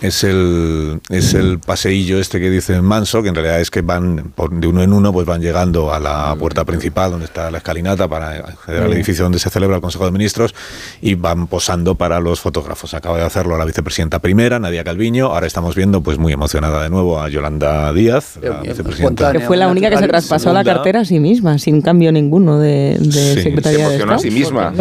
Es 0.00 0.24
el, 0.24 1.00
es 1.10 1.34
el 1.34 1.58
paseillo 1.58 2.18
este 2.18 2.40
que 2.40 2.50
dice 2.50 2.80
Manso, 2.80 3.22
que 3.22 3.28
en 3.28 3.34
realidad 3.34 3.60
es 3.60 3.70
que 3.70 3.82
van 3.82 4.05
de 4.14 4.66
uno 4.66 4.82
en 4.82 4.92
uno, 4.92 5.12
pues 5.12 5.26
van 5.26 5.40
llegando 5.40 5.92
a 5.92 5.98
la 5.98 6.34
puerta 6.38 6.64
principal 6.64 7.10
donde 7.10 7.26
está 7.26 7.50
la 7.50 7.58
escalinata 7.58 8.08
para 8.08 8.30
acceder 8.30 8.82
al 8.82 8.92
edificio 8.92 9.24
donde 9.24 9.38
se 9.38 9.50
celebra 9.50 9.76
el 9.76 9.82
Consejo 9.82 10.04
de 10.04 10.12
Ministros 10.12 10.54
y 11.00 11.14
van 11.14 11.46
posando 11.46 11.94
para 11.94 12.20
los 12.20 12.40
fotógrafos. 12.40 12.94
Acaba 12.94 13.18
de 13.18 13.24
hacerlo 13.24 13.56
la 13.56 13.64
vicepresidenta 13.64 14.18
primera, 14.18 14.58
Nadia 14.58 14.84
Calviño. 14.84 15.26
Ahora 15.26 15.46
estamos 15.46 15.74
viendo, 15.74 16.02
pues 16.02 16.18
muy 16.18 16.32
emocionada 16.32 16.82
de 16.82 16.90
nuevo, 16.90 17.20
a 17.20 17.28
Yolanda 17.28 17.92
Díaz, 17.92 18.38
la 18.42 18.60
vicepresidenta. 18.60 19.32
Que 19.32 19.40
fue 19.40 19.56
la 19.56 19.68
única 19.68 19.90
que 19.90 19.98
se 19.98 20.08
traspasó 20.08 20.52
la 20.52 20.64
cartera 20.64 21.00
a 21.00 21.04
sí 21.04 21.20
misma, 21.20 21.58
sin 21.58 21.80
cambio 21.80 22.12
ninguno 22.12 22.58
de, 22.58 22.98
de 23.00 23.42
Secretaría 23.42 23.88
se 23.88 23.98
de 23.98 24.12
a 24.12 24.18
sí 24.18 24.30
misma. 24.30 24.72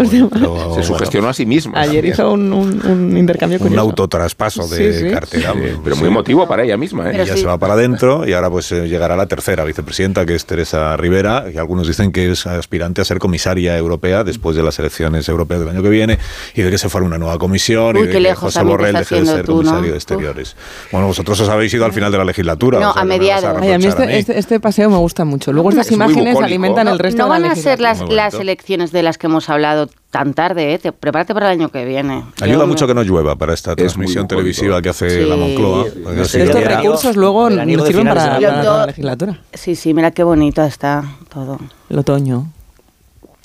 se 0.75 0.83
sugestionó 0.83 1.29
a 1.29 1.33
sí 1.33 1.45
misma. 1.45 1.79
Ayer 1.79 2.05
hizo 2.05 2.31
un, 2.31 2.51
un, 2.53 3.17
intercambio 3.17 3.59
Un 3.61 3.79
autotraspaso 3.79 4.67
de 4.67 5.11
cartera. 5.11 5.53
pero 5.83 5.95
muy 5.95 6.07
emotivo 6.07 6.47
para 6.47 6.63
ella 6.63 6.77
misma. 6.77 7.09
¿eh? 7.11 7.21
Ella 7.21 7.37
se 7.37 7.45
va 7.45 7.57
para 7.57 7.73
adentro 7.73 8.27
y 8.27 8.33
ahora 8.33 8.49
pues 8.49 8.71
eh, 8.71 8.87
la 9.15 9.27
tercera 9.27 9.63
vicepresidenta, 9.63 10.25
que 10.25 10.35
es 10.35 10.45
Teresa 10.45 10.95
Rivera, 10.97 11.45
que 11.51 11.59
algunos 11.59 11.87
dicen 11.87 12.11
que 12.11 12.31
es 12.31 12.45
aspirante 12.45 13.01
a 13.01 13.05
ser 13.05 13.19
comisaria 13.19 13.77
europea 13.77 14.23
después 14.23 14.55
de 14.55 14.63
las 14.63 14.77
elecciones 14.79 15.27
europeas 15.29 15.59
del 15.59 15.69
año 15.69 15.83
que 15.83 15.89
viene, 15.89 16.19
y 16.53 16.61
de 16.61 16.71
que 16.71 16.77
se 16.77 16.89
fuera 16.89 17.05
una 17.05 17.17
nueva 17.17 17.37
comisión, 17.37 17.97
y 17.97 18.03
de 18.03 18.19
que 18.21 18.35
José 18.35 18.63
Borrell 18.63 18.95
deje 18.95 19.21
de 19.21 19.25
ser 19.25 19.45
comisario 19.45 19.91
de 19.91 19.97
Exteriores. 19.97 20.55
Bueno, 20.91 21.07
vosotros 21.07 21.39
os 21.39 21.49
habéis 21.49 21.73
ido 21.73 21.85
al 21.85 21.93
final 21.93 22.11
de 22.11 22.17
la 22.17 22.25
legislatura. 22.25 22.79
No, 22.79 22.91
a 22.91 23.03
mediados. 23.03 23.45
a, 23.45 23.59
mí 23.59 23.85
este, 23.85 24.17
este, 24.17 24.37
este, 24.37 24.59
paseo 24.59 24.89
me 24.89 24.97
gusta 24.97 25.25
mucho. 25.25 25.51
Luego 25.53 25.69
estas 25.69 25.91
imágenes 25.91 26.37
alimentan 26.37 26.87
el 26.87 26.99
resto 26.99 27.23
de 27.23 27.29
la 27.29 27.39
No 27.39 27.43
van 27.43 27.51
a 27.51 27.55
ser 27.55 27.79
las, 27.79 28.01
las 28.09 28.33
elecciones 28.35 28.91
de 28.91 29.03
las 29.03 29.17
que 29.17 29.27
hemos 29.27 29.49
hablado 29.49 29.89
tan 30.15 30.33
tarde, 30.33 30.75
¿eh? 30.75 30.91
prepárate 30.93 31.33
para 31.33 31.51
el 31.51 31.59
año 31.59 31.67
que 31.67 31.83
viene. 31.83 32.23
Ayuda 32.41 32.65
mucho 32.65 32.87
que 32.87 32.93
no 32.93 33.03
llueva 33.03 33.35
para 33.35 33.53
esta 33.53 33.75
transmisión 33.75 34.29
televisiva 34.29 34.81
que 34.81 34.87
hace 34.87 35.25
la 35.25 35.35
Moncloa. 35.35 35.87
Estos 36.21 36.63
recursos 36.63 37.17
luego 37.17 37.49
nos 37.49 37.85
sirven 37.85 38.07
para, 38.07 38.39
para 38.39 38.63
la 38.63 38.85
legislatura. 38.85 39.41
Sí, 39.53 39.75
sí, 39.75 39.93
mira 39.93 40.11
qué 40.11 40.23
bonito 40.23 40.63
está 40.63 41.03
todo. 41.27 41.59
El 41.89 41.99
otoño. 41.99 42.49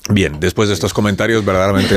Bien, 0.08 0.40
después 0.40 0.68
de 0.68 0.74
estos 0.74 0.94
comentarios 0.94 1.44
verdaderamente 1.44 1.94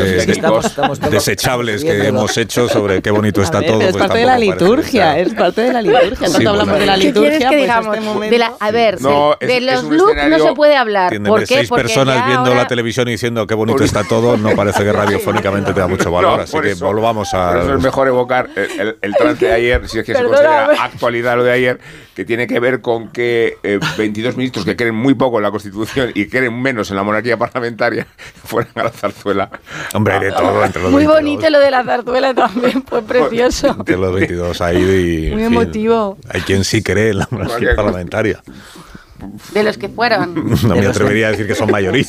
desechables 1.09 1.83
que 1.83 2.07
hemos 2.07 2.37
hecho 2.37 2.67
sobre 2.67 3.01
qué 3.01 3.11
bonito 3.11 3.41
está 3.41 3.61
todo. 3.61 3.81
Es 3.81 3.91
pues 3.91 4.03
parte 4.03 4.19
de 4.19 4.25
la 4.25 4.37
liturgia, 4.37 5.17
es 5.17 5.33
parte 5.33 5.61
de 5.61 5.73
la 5.73 5.81
liturgia. 5.81 6.27
No 6.39 6.49
hablamos 6.49 6.79
de 6.79 6.85
la 6.85 6.97
liturgia. 6.97 7.31
¿Qué 7.31 7.39
que 7.39 7.47
pues 7.47 7.61
digamos? 7.61 7.97
Este 8.23 8.43
a 8.59 8.71
ver, 8.71 8.99
de, 8.99 9.61
los 9.61 9.83
looks 9.85 10.29
no 10.29 10.39
se 10.39 10.53
puede 10.53 10.75
hablar. 10.75 11.17
¿Por 11.23 11.39
qué? 11.41 11.55
seis 11.55 11.69
personas 11.69 12.27
viendo 12.27 12.53
la 12.53 12.67
televisión 12.67 13.07
y 13.07 13.11
diciendo 13.11 13.47
qué 13.47 13.55
bonito 13.55 13.83
está 13.83 14.03
todo, 14.03 14.37
no 14.37 14.51
parece 14.51 14.83
que 14.83 14.91
radiofónicamente 14.93 15.73
tenga 15.73 15.87
mucho 15.87 16.11
valor. 16.11 16.41
así 16.41 16.59
que 16.59 16.73
volvamos 16.75 17.33
a. 17.33 17.51
Por 17.51 17.61
eso 17.61 17.73
es 17.75 17.83
mejor 17.83 18.07
evocar 18.09 18.49
el, 18.55 18.97
el, 19.01 19.15
trance 19.15 19.45
de 19.45 19.53
ayer, 19.53 19.87
si 19.87 19.99
es 19.99 20.05
que 20.05 20.13
se 20.13 20.23
considera 20.23 20.65
actualidad 20.83 21.37
lo 21.37 21.43
de 21.43 21.51
ayer, 21.51 21.79
que 22.15 22.25
tiene 22.25 22.47
que 22.47 22.59
ver 22.59 22.81
con 22.81 23.09
que 23.09 23.57
22 23.97 24.33
eh, 24.33 24.37
ministros 24.37 24.65
que 24.65 24.75
creen 24.75 24.95
muy 24.95 25.13
poco 25.13 25.37
en 25.37 25.43
la 25.43 25.51
Constitución 25.51 26.11
y 26.13 26.27
creen 26.27 26.61
menos 26.61 26.89
en 26.91 26.97
la 26.97 27.03
monarquía 27.03 27.37
parlamentaria 27.37 27.92
fueran 28.43 28.71
a 28.75 28.83
la 28.83 28.89
zarzuela. 28.89 29.49
Hombre, 29.93 30.19
de 30.19 30.31
todo 30.31 30.63
entre 30.63 30.81
los 30.81 30.91
Muy 30.91 31.05
bonito 31.05 31.49
lo 31.49 31.59
de 31.59 31.71
la 31.71 31.83
zarzuela 31.83 32.33
también, 32.33 32.83
fue 32.83 33.01
precioso. 33.03 33.75
Entre 33.79 33.97
los 33.97 34.13
22 34.13 34.61
ha 34.61 34.73
ido 34.73 34.93
y... 34.95 35.31
Muy 35.31 35.43
emotivo. 35.43 36.17
hay 36.29 36.41
quien 36.41 36.63
sí 36.63 36.81
cree 36.83 37.11
en 37.11 37.19
la 37.19 37.27
monarquía 37.29 37.75
parlamentaria. 37.75 38.41
De 39.53 39.63
los 39.63 39.77
que 39.77 39.89
fueron. 39.89 40.53
No 40.63 40.75
me 40.75 40.87
atrevería 40.87 41.27
a 41.27 41.31
decir 41.31 41.45
que 41.45 41.55
son 41.55 41.69
mayoría. 41.71 42.05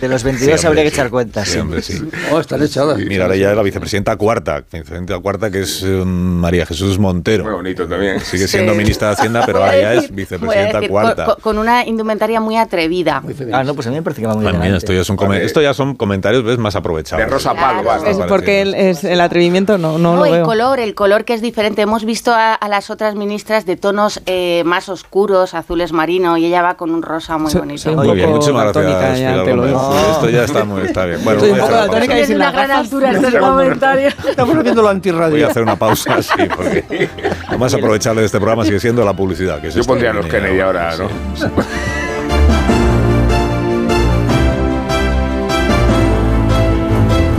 De 0.00 0.08
los 0.08 0.22
22 0.22 0.64
habría 0.64 0.82
que 0.84 0.88
echar 0.88 1.10
cuentas. 1.10 1.48
Sí, 1.48 1.58
hombre, 1.58 1.82
sí. 1.82 2.00
Oh, 2.30 2.38
están 2.38 2.62
echadas. 2.62 2.98
Mira, 2.98 3.24
ahora 3.24 3.36
ya 3.36 3.50
es 3.50 3.56
la 3.56 3.62
vicepresidenta 3.62 4.16
cuarta. 4.16 4.60
Vicepresidenta 4.60 5.18
cuarta 5.18 5.50
que 5.50 5.62
es 5.62 5.82
um, 5.82 6.06
María 6.08 6.66
Jesús 6.66 6.98
Montero. 6.98 7.44
Muy 7.44 7.54
bonito 7.54 7.88
también. 7.88 8.20
Sigue 8.20 8.46
siendo 8.46 8.74
ministra 8.74 9.08
de 9.08 9.14
Hacienda, 9.14 9.42
pero 9.44 9.58
ahora 9.64 9.80
ya 9.80 9.94
es 9.94 10.14
vicepresidenta 10.14 10.86
cuarta. 10.88 11.36
Con, 11.40 11.58
una 11.58 11.84
indumentaria 11.84 12.40
muy 12.40 12.56
atrevida. 12.56 13.22
ah, 13.52 13.64
no, 13.64 13.74
pues 13.74 13.86
a 13.88 13.90
mí 13.90 13.96
me 13.96 14.02
parece 14.02 14.20
que 14.20 14.26
va 14.28 14.34
muy 14.34 14.46
bien. 14.46 14.74
Esto 14.74 14.92
ya, 14.92 15.02
son 15.02 15.18
esto 15.34 15.60
ya 15.60 15.74
son 15.74 15.96
comentarios 15.96 16.44
¿ves? 16.44 16.58
más 16.58 16.76
aprovechados. 16.76 17.24
De 17.24 17.30
Rosa 17.30 17.54
Palo, 17.54 17.82
porque 18.28 18.62
el, 18.62 18.74
es, 18.74 19.02
el 19.02 19.20
atrevimiento 19.20 19.78
no, 19.78 19.98
no, 19.98 20.16
no 20.16 20.24
lo 20.24 20.34
el 20.34 20.42
color, 20.42 20.78
el 20.78 20.94
color 20.94 21.24
que 21.24 21.34
es 21.34 21.42
diferente. 21.42 21.82
Hemos 21.82 22.04
visto 22.04 22.32
a, 22.34 22.58
las 22.68 22.90
otras 22.90 23.14
ministras 23.14 23.66
de 23.66 23.76
tonos 23.76 24.20
eh, 24.26 24.62
más 24.64 24.88
oscuros, 24.88 25.54
azules 25.54 25.92
marino, 26.08 26.38
y 26.38 26.46
ella 26.46 26.62
va 26.62 26.74
con 26.74 26.90
un 26.90 27.02
rosa 27.02 27.36
muy 27.36 27.52
bonito. 27.52 27.92
muy 27.92 28.16
bien, 28.16 28.30
muchísimas 28.30 28.72
gracias. 28.72 29.20
Ya 29.20 29.44
te 29.44 29.54
lo 29.54 29.66
Esto 29.66 30.30
ya 30.30 30.44
está, 30.44 30.64
muy, 30.64 30.80
está 30.82 31.04
bien. 31.04 31.22
Bueno, 31.22 31.38
Estoy 31.42 31.52
un 31.52 31.58
poco 31.58 31.72
daltónica 31.72 32.18
y 32.18 32.24
sin 32.24 32.36
una 32.36 32.50
gran 32.50 32.70
altura 32.70 33.10
este 33.12 33.38
comentario. 33.38 34.08
Estamos 34.26 34.56
haciendo 34.56 34.82
lo 34.82 34.88
antirradio. 34.88 35.32
Voy 35.32 35.42
a 35.42 35.48
hacer 35.48 35.62
una 35.62 35.76
pausa, 35.76 36.22
sí, 36.22 36.30
porque 36.56 37.10
lo 37.50 37.58
más 37.58 37.74
aprovechable 37.74 38.22
de 38.22 38.26
este 38.26 38.38
programa 38.38 38.64
sigue 38.64 38.80
siendo 38.80 39.04
la 39.04 39.12
publicidad. 39.12 39.60
Que 39.60 39.70
Yo 39.70 39.84
pondría 39.84 40.14
los 40.14 40.24
Kennedy 40.26 40.60
ahora, 40.60 40.96
¿no? 40.96 41.08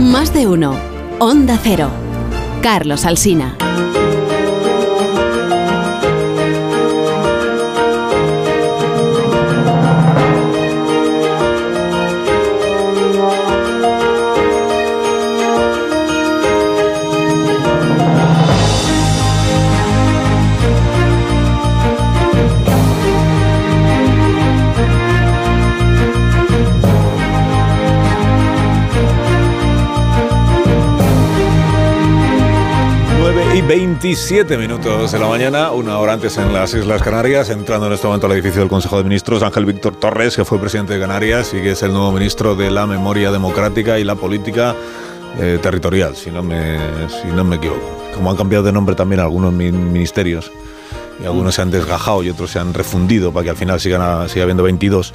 Más 0.00 0.32
de 0.32 0.46
uno. 0.46 0.76
Onda 1.18 1.58
Cero. 1.60 1.90
Carlos 2.62 3.04
Alsina. 3.04 3.56
27 33.62 34.56
minutos 34.56 35.12
de 35.12 35.18
la 35.18 35.26
mañana, 35.26 35.70
una 35.72 35.98
hora 35.98 36.12
antes 36.12 36.36
en 36.38 36.52
las 36.52 36.72
Islas 36.74 37.02
Canarias, 37.02 37.50
entrando 37.50 37.86
en 37.86 37.92
este 37.92 38.06
momento 38.06 38.26
al 38.26 38.32
edificio 38.32 38.60
del 38.60 38.68
Consejo 38.68 38.96
de 38.98 39.04
Ministros, 39.04 39.42
Ángel 39.42 39.64
Víctor 39.64 39.96
Torres, 39.96 40.36
que 40.36 40.44
fue 40.44 40.58
presidente 40.58 40.94
de 40.94 41.00
Canarias 41.00 41.52
y 41.52 41.60
que 41.60 41.72
es 41.72 41.82
el 41.82 41.92
nuevo 41.92 42.12
ministro 42.12 42.54
de 42.54 42.70
la 42.70 42.86
Memoria 42.86 43.30
Democrática 43.30 43.98
y 43.98 44.04
la 44.04 44.14
Política 44.14 44.74
eh, 45.38 45.58
Territorial, 45.62 46.16
si 46.16 46.30
no, 46.30 46.42
me, 46.42 46.78
si 47.08 47.28
no 47.28 47.44
me 47.44 47.56
equivoco. 47.56 47.80
Como 48.14 48.30
han 48.30 48.36
cambiado 48.36 48.64
de 48.64 48.72
nombre 48.72 48.94
también 48.94 49.20
algunos 49.20 49.52
ministerios, 49.52 50.50
y 51.20 51.26
algunos 51.26 51.54
se 51.54 51.62
han 51.62 51.70
desgajado 51.70 52.22
y 52.22 52.30
otros 52.30 52.50
se 52.50 52.58
han 52.58 52.72
refundido 52.72 53.32
para 53.32 53.44
que 53.44 53.50
al 53.50 53.56
final 53.56 53.80
sigan 53.80 54.28
siga 54.28 54.44
habiendo 54.44 54.62
22 54.62 55.12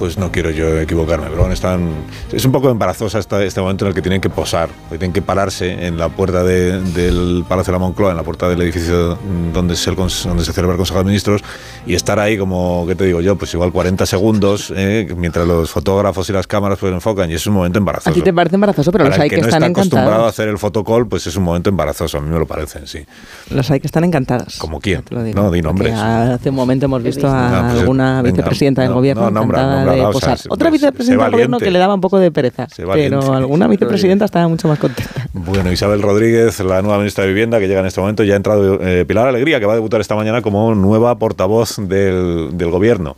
pues 0.00 0.16
no 0.18 0.32
quiero 0.32 0.50
yo 0.50 0.80
equivocarme, 0.80 1.26
pero 1.26 1.40
bueno, 1.40 1.52
están, 1.52 1.90
es 2.32 2.44
un 2.46 2.52
poco 2.52 2.70
embarazosa 2.70 3.18
esta, 3.18 3.44
este 3.44 3.60
momento 3.60 3.84
en 3.84 3.90
el 3.90 3.94
que 3.94 4.00
tienen 4.00 4.20
que 4.22 4.30
posar, 4.30 4.70
que 4.88 4.96
tienen 4.98 5.12
que 5.12 5.20
pararse 5.22 5.86
en 5.86 5.98
la 5.98 6.08
puerta 6.08 6.42
de- 6.42 6.80
del 6.80 7.44
Palacio 7.46 7.70
de 7.72 7.78
la 7.78 7.84
Moncloa, 7.84 8.10
en 8.12 8.16
la 8.16 8.22
puerta 8.22 8.48
del 8.48 8.62
edificio 8.62 9.18
donde 9.52 9.74
el 9.74 9.94
donde 9.96 10.44
se 10.44 10.52
celebra 10.54 10.72
el 10.72 10.78
Consejo 10.78 11.00
de 11.00 11.04
Ministros, 11.04 11.42
y 11.86 11.94
estar 11.94 12.18
ahí 12.18 12.38
como, 12.38 12.86
¿qué 12.88 12.94
te 12.94 13.04
digo 13.04 13.20
yo? 13.20 13.36
Pues 13.36 13.52
igual 13.52 13.70
40 13.72 14.06
segundos, 14.06 14.72
eh, 14.74 15.06
mientras 15.16 15.46
los 15.46 15.70
fotógrafos 15.70 16.28
y 16.30 16.32
las 16.32 16.46
cámaras 16.46 16.78
pues 16.78 16.92
enfocan, 16.92 17.30
y 17.30 17.34
es 17.34 17.46
un 17.46 17.52
momento 17.52 17.78
embarazoso. 17.78 18.08
A 18.10 18.14
ti 18.14 18.22
te 18.22 18.32
parece 18.32 18.54
embarazoso, 18.56 18.90
pero 18.90 19.04
Para 19.04 19.16
los 19.16 19.20
hay 19.20 19.26
el 19.26 19.30
que, 19.30 19.36
que, 19.36 19.42
no 19.42 19.48
están 19.48 19.62
está 19.64 19.80
acostumbrado 19.80 20.24
a 20.24 20.28
hacer 20.30 20.48
el 20.48 20.58
fotocall, 20.58 21.06
pues 21.06 21.26
es 21.26 21.36
un 21.36 21.44
momento 21.44 21.68
embarazoso, 21.68 22.16
a 22.16 22.20
mí 22.22 22.30
me 22.30 22.38
lo 22.38 22.46
parece, 22.46 22.86
sí. 22.86 23.04
Los 23.50 23.70
hay 23.70 23.80
que 23.80 23.86
están 23.86 24.04
encantados. 24.04 24.56
¿Como 24.58 24.80
quién? 24.80 25.02
No, 25.10 25.50
di 25.50 25.60
nombres. 25.60 25.92
Porque 25.92 26.02
Hace 26.30 26.48
un 26.50 26.56
momento 26.56 26.86
hemos 26.86 27.02
visto 27.02 27.26
a 27.28 27.40
Ah, 27.50 27.68
pues, 27.70 27.80
alguna 27.80 28.22
venga, 28.22 28.30
vicepresidenta 28.36 28.82
del 28.82 28.90
no, 28.90 28.96
gobierno 28.96 29.24
no, 29.24 29.30
nombra, 29.30 29.84
o 29.92 30.20
sea, 30.20 30.36
sé- 30.36 30.48
Otra 30.50 30.70
vicepresidenta 30.70 31.24
del 31.24 31.32
gobierno 31.32 31.58
que 31.58 31.70
le 31.70 31.78
daba 31.78 31.94
un 31.94 32.00
poco 32.00 32.18
de 32.18 32.30
pereza. 32.30 32.66
Pero 32.92 33.32
alguna 33.34 33.66
vicepresidenta 33.68 34.24
estaba 34.24 34.48
mucho 34.48 34.68
más 34.68 34.78
contenta. 34.78 35.28
Bueno, 35.32 35.70
Isabel 35.72 36.02
Rodríguez, 36.02 36.60
la 36.60 36.82
nueva 36.82 36.98
ministra 36.98 37.24
de 37.24 37.28
Vivienda 37.30 37.58
que 37.58 37.68
llega 37.68 37.80
en 37.80 37.86
este 37.86 38.00
momento, 38.00 38.24
ya 38.24 38.34
ha 38.34 38.36
entrado 38.36 38.78
eh, 38.82 39.04
Pilar 39.06 39.28
Alegría, 39.28 39.60
que 39.60 39.66
va 39.66 39.72
a 39.72 39.76
debutar 39.76 40.00
esta 40.00 40.14
mañana 40.14 40.42
como 40.42 40.74
nueva 40.74 41.16
portavoz 41.18 41.76
del, 41.78 42.50
del 42.52 42.70
gobierno. 42.70 43.16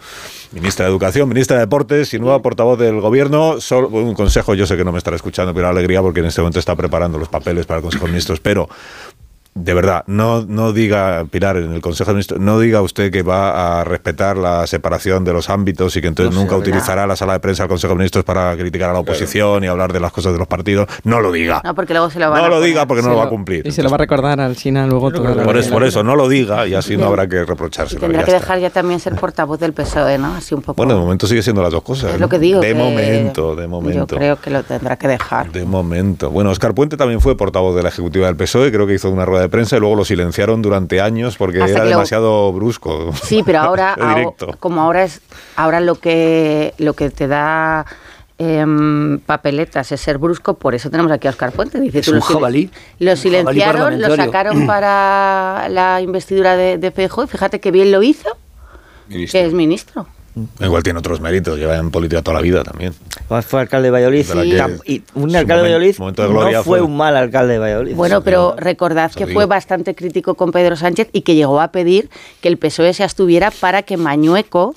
Ministra 0.52 0.84
de 0.84 0.90
Educación, 0.90 1.28
ministra 1.30 1.56
de 1.56 1.62
Deportes 1.62 2.12
y 2.12 2.18
nueva 2.18 2.42
portavoz 2.42 2.78
del 2.78 3.00
gobierno. 3.00 3.58
Solo, 3.60 3.88
un 3.88 4.12
consejo, 4.14 4.54
yo 4.54 4.66
sé 4.66 4.76
que 4.76 4.84
no 4.84 4.92
me 4.92 4.98
estará 4.98 5.16
escuchando 5.16 5.54
Pilar 5.54 5.70
Alegría 5.70 6.02
porque 6.02 6.20
en 6.20 6.26
este 6.26 6.42
momento 6.42 6.58
está 6.58 6.76
preparando 6.76 7.18
los 7.18 7.28
papeles 7.28 7.64
para 7.64 7.78
el 7.78 7.82
Consejo 7.82 8.04
de 8.04 8.10
Ministros, 8.10 8.38
pero 8.40 8.68
de 9.54 9.74
verdad, 9.74 10.04
no, 10.06 10.46
no 10.46 10.72
diga, 10.72 11.24
Pilar, 11.30 11.58
en 11.58 11.72
el 11.74 11.82
Consejo 11.82 12.10
de 12.10 12.14
Ministros, 12.14 12.40
no 12.40 12.58
diga 12.58 12.80
usted 12.80 13.12
que 13.12 13.22
va 13.22 13.80
a 13.80 13.84
respetar 13.84 14.36
la 14.38 14.66
separación 14.66 15.24
de 15.24 15.32
los 15.34 15.50
ámbitos 15.50 15.94
y 15.96 16.00
que 16.00 16.06
entonces 16.08 16.34
No 16.34 16.40
nunca 16.40 16.56
utilizará 16.56 17.06
la 17.06 17.16
sala 17.16 17.34
de 17.34 17.40
prensa 17.40 17.64
del 17.64 17.68
Consejo 17.68 17.92
de 17.92 17.98
Ministros 17.98 18.24
para 18.24 18.56
criticar 18.56 18.88
a 18.90 18.92
la 18.94 19.00
oposición 19.00 19.62
y 19.62 19.66
hablar 19.66 19.92
de 19.92 20.00
las 20.00 20.10
cosas 20.10 20.32
de 20.32 20.38
los 20.38 20.48
partidos. 20.48 20.88
No 21.04 21.20
lo 21.20 21.30
diga. 21.32 21.60
No, 21.64 21.74
porque 21.74 21.92
luego 21.92 22.08
se 22.08 22.18
lo 22.18 22.30
van 22.30 22.38
No 22.40 22.44
a 22.46 22.48
lo 22.48 22.54
poner. 22.56 22.68
diga 22.70 22.86
porque 22.86 23.02
no 23.02 23.10
lo 23.10 23.16
va 23.16 23.24
a 23.24 23.28
cumplir. 23.28 23.66
Y 23.66 23.72
se 23.72 23.82
lo 23.82 23.90
va 23.90 23.96
a 23.96 23.98
recordar 23.98 24.40
al 24.40 24.56
China 24.56 24.86
luego 24.86 25.10
toda 25.10 25.34
la 25.34 25.42
Por 25.42 25.56
eso, 25.58 25.70
por 25.70 25.84
eso, 25.84 26.02
no 26.02 26.16
lo 26.16 26.28
diga 26.30 26.66
y 26.66 26.74
así 26.74 26.96
no 26.96 27.06
habrá 27.08 27.28
que 27.28 27.44
reprochárselo. 27.44 28.00
Tendrá 28.00 28.24
que 28.24 28.32
dejar 28.32 28.58
ya 28.58 28.70
también 28.70 29.00
ser 29.00 29.16
portavoz 29.16 29.60
del 29.60 29.74
PSOE, 29.74 30.16
¿no? 30.16 30.34
Así 30.34 30.54
un 30.54 30.62
poco. 30.62 30.76
Bueno, 30.78 30.94
de 30.94 31.00
momento 31.00 31.26
sigue 31.26 31.42
siendo 31.42 31.62
las 31.62 31.72
dos 31.72 31.82
cosas. 31.82 32.10
es 32.10 32.14
¿no? 32.14 32.20
lo 32.26 32.28
que 32.30 32.38
digo. 32.38 32.60
De 32.60 32.68
que 32.68 32.74
momento, 32.74 33.54
de 33.54 33.64
Yo 33.64 33.68
momento. 33.68 34.16
creo 34.16 34.40
que 34.40 34.48
lo 34.48 34.62
tendrá 34.62 34.96
que 34.96 35.08
dejar. 35.08 35.52
De 35.52 35.66
momento. 35.66 36.30
Bueno, 36.30 36.48
Oscar 36.50 36.74
Puente 36.74 36.96
también 36.96 37.20
fue 37.20 37.36
portavoz 37.36 37.76
de 37.76 37.82
la 37.82 37.90
Ejecutiva 37.90 38.26
del 38.26 38.36
PSOE, 38.36 38.72
creo 38.72 38.86
que 38.86 38.94
hizo 38.94 39.10
una 39.10 39.26
rueda 39.26 39.41
de 39.42 39.48
prensa 39.48 39.76
y 39.76 39.80
luego 39.80 39.94
lo 39.96 40.04
silenciaron 40.04 40.62
durante 40.62 41.00
años 41.00 41.36
porque 41.36 41.58
Hasta 41.62 41.72
era 41.72 41.84
lo- 41.84 41.90
demasiado 41.90 42.52
brusco. 42.52 43.12
Sí, 43.22 43.42
pero 43.44 43.60
ahora, 43.62 43.94
Era 43.96 44.14
directo. 44.14 44.46
ahora- 44.46 44.58
como 44.58 44.80
ahora 44.82 45.04
es, 45.04 45.20
ahora 45.56 45.80
lo 45.80 45.96
que 45.96 46.74
lo 46.78 46.94
que 46.94 47.10
te 47.10 47.26
da 47.28 47.84
em, 48.38 49.18
papeletas 49.20 49.92
es 49.92 50.00
ser 50.00 50.18
brusco, 50.18 50.54
por 50.54 50.74
eso 50.74 50.90
tenemos 50.90 51.12
aquí 51.12 51.26
a 51.28 51.30
Oscar 51.30 51.52
Puente. 51.52 51.78
Dice, 51.80 52.00
Es 52.00 52.06
tú 52.06 52.12
un 52.12 52.16
lo 52.18 52.22
sil- 52.24 52.34
jabalí. 52.34 52.70
Lo 52.98 53.12
Un 53.12 53.16
jabalí 53.16 53.20
silenciaron, 53.20 54.00
lo 54.00 54.16
sacaron 54.16 54.66
para 54.66 55.68
la 55.68 56.00
investidura 56.00 56.56
de, 56.56 56.78
de 56.78 56.90
Feijóo 56.90 57.24
y 57.24 57.26
fíjate 57.28 57.60
que 57.60 57.70
bien 57.70 57.92
lo 57.92 58.02
hizo, 58.02 58.30
que 59.08 59.44
es 59.46 59.52
ministro. 59.52 60.06
Igual 60.60 60.82
tiene 60.82 60.98
otros 60.98 61.20
méritos, 61.20 61.58
lleva 61.58 61.76
en 61.76 61.90
política 61.90 62.22
toda 62.22 62.36
la 62.36 62.40
vida 62.42 62.62
también. 62.62 62.94
Fue 63.46 63.60
alcalde 63.60 63.88
de 63.88 63.90
Valladolid 63.90 64.24
y, 64.86 65.02
un 65.14 65.36
alcalde 65.36 65.54
de 65.56 65.62
Valladolid 65.62 65.98
momento 65.98 66.22
de 66.22 66.28
gloria 66.28 66.58
no 66.58 66.64
fue, 66.64 66.78
fue- 66.78 66.86
un 66.86 66.96
mal 66.96 67.16
alcalde 67.16 67.54
de 67.54 67.58
Valladolid. 67.58 67.94
Bueno, 67.94 68.22
pero 68.22 68.54
recordad 68.56 69.12
que 69.12 69.26
fue 69.26 69.44
bastante 69.46 69.94
crítico 69.94 70.34
con 70.34 70.50
Pedro 70.52 70.76
Sánchez 70.76 71.08
y 71.12 71.20
que 71.20 71.34
llegó 71.34 71.60
a 71.60 71.68
pedir 71.68 72.08
que 72.40 72.48
el 72.48 72.56
PSOE 72.56 72.94
se 72.94 73.04
abstuviera 73.04 73.50
para 73.50 73.82
que 73.82 73.96
Mañueco 73.96 74.74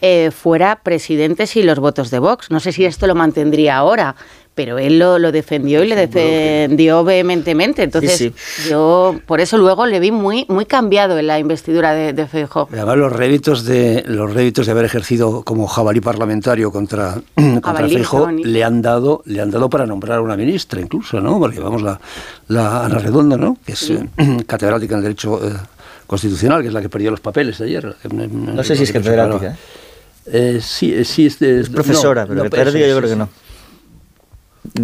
eh, 0.00 0.30
fuera 0.32 0.76
presidente 0.82 1.46
sin 1.46 1.66
los 1.66 1.78
votos 1.78 2.10
de 2.10 2.18
Vox. 2.18 2.50
No 2.50 2.58
sé 2.60 2.72
si 2.72 2.84
esto 2.84 3.06
lo 3.06 3.14
mantendría 3.14 3.76
ahora, 3.76 4.16
pero 4.56 4.78
él 4.78 4.98
lo, 4.98 5.18
lo 5.18 5.32
defendió 5.32 5.84
y 5.84 5.88
le 5.88 5.94
defendió 5.94 7.04
vehementemente. 7.04 7.82
Entonces, 7.82 8.16
Sí, 8.16 8.32
yo 8.70 9.14
por 9.26 9.42
eso 9.42 9.58
luego 9.58 9.84
le 9.84 10.00
vi 10.00 10.10
muy, 10.10 10.46
muy 10.48 10.64
cambiado 10.64 11.18
en 11.18 11.26
la 11.26 11.38
investidura 11.38 11.92
de, 11.92 12.14
de 12.14 12.26
Feijóo. 12.26 12.66
Además, 12.72 12.96
los 12.96 13.12
réditos 13.12 13.66
de 13.66 14.02
los 14.06 14.32
réditos 14.32 14.64
de 14.64 14.72
haber 14.72 14.86
ejercido 14.86 15.42
como 15.42 15.66
jabalí 15.66 16.00
parlamentario 16.00 16.72
contra, 16.72 17.20
contra 17.34 17.86
Feijóo 17.86 18.30
le 18.30 18.64
han 18.64 18.80
dado 18.80 19.22
le 19.26 19.42
han 19.42 19.50
dado 19.50 19.68
para 19.68 19.84
nombrar 19.84 20.18
a 20.18 20.22
una 20.22 20.38
ministra 20.38 20.80
incluso, 20.80 21.20
¿no? 21.20 21.38
Porque 21.38 21.60
vamos 21.60 21.82
la, 21.82 22.00
la 22.48 22.86
Ana 22.86 22.98
Redondo, 22.98 23.36
¿no? 23.36 23.58
Que 23.66 23.72
es 23.72 23.90
eh, 23.90 24.08
catedrática 24.46 24.94
en 24.94 25.02
derecho 25.02 25.38
eh, 25.46 25.52
constitucional, 26.06 26.62
que 26.62 26.68
es 26.68 26.74
la 26.74 26.80
que 26.80 26.88
perdió 26.88 27.10
los 27.10 27.20
papeles 27.20 27.60
ayer. 27.60 27.94
No 28.10 28.64
sé 28.64 28.74
si 28.74 28.84
es 28.84 28.92
catedrática, 28.92 29.48
¿eh? 29.48 29.56
Eh, 30.28 30.60
sí, 30.60 30.92
eh, 30.92 31.04
sí, 31.04 31.26
es, 31.26 31.40
Es 31.40 31.68
profesora, 31.68 32.22
no, 32.22 32.28
pero 32.28 32.44
no, 32.44 32.50
catedrática 32.50 32.84
sí, 32.84 32.90
yo 32.90 32.96
creo 32.96 33.08
sí, 33.08 33.14
que 33.14 33.18
no. 33.18 33.28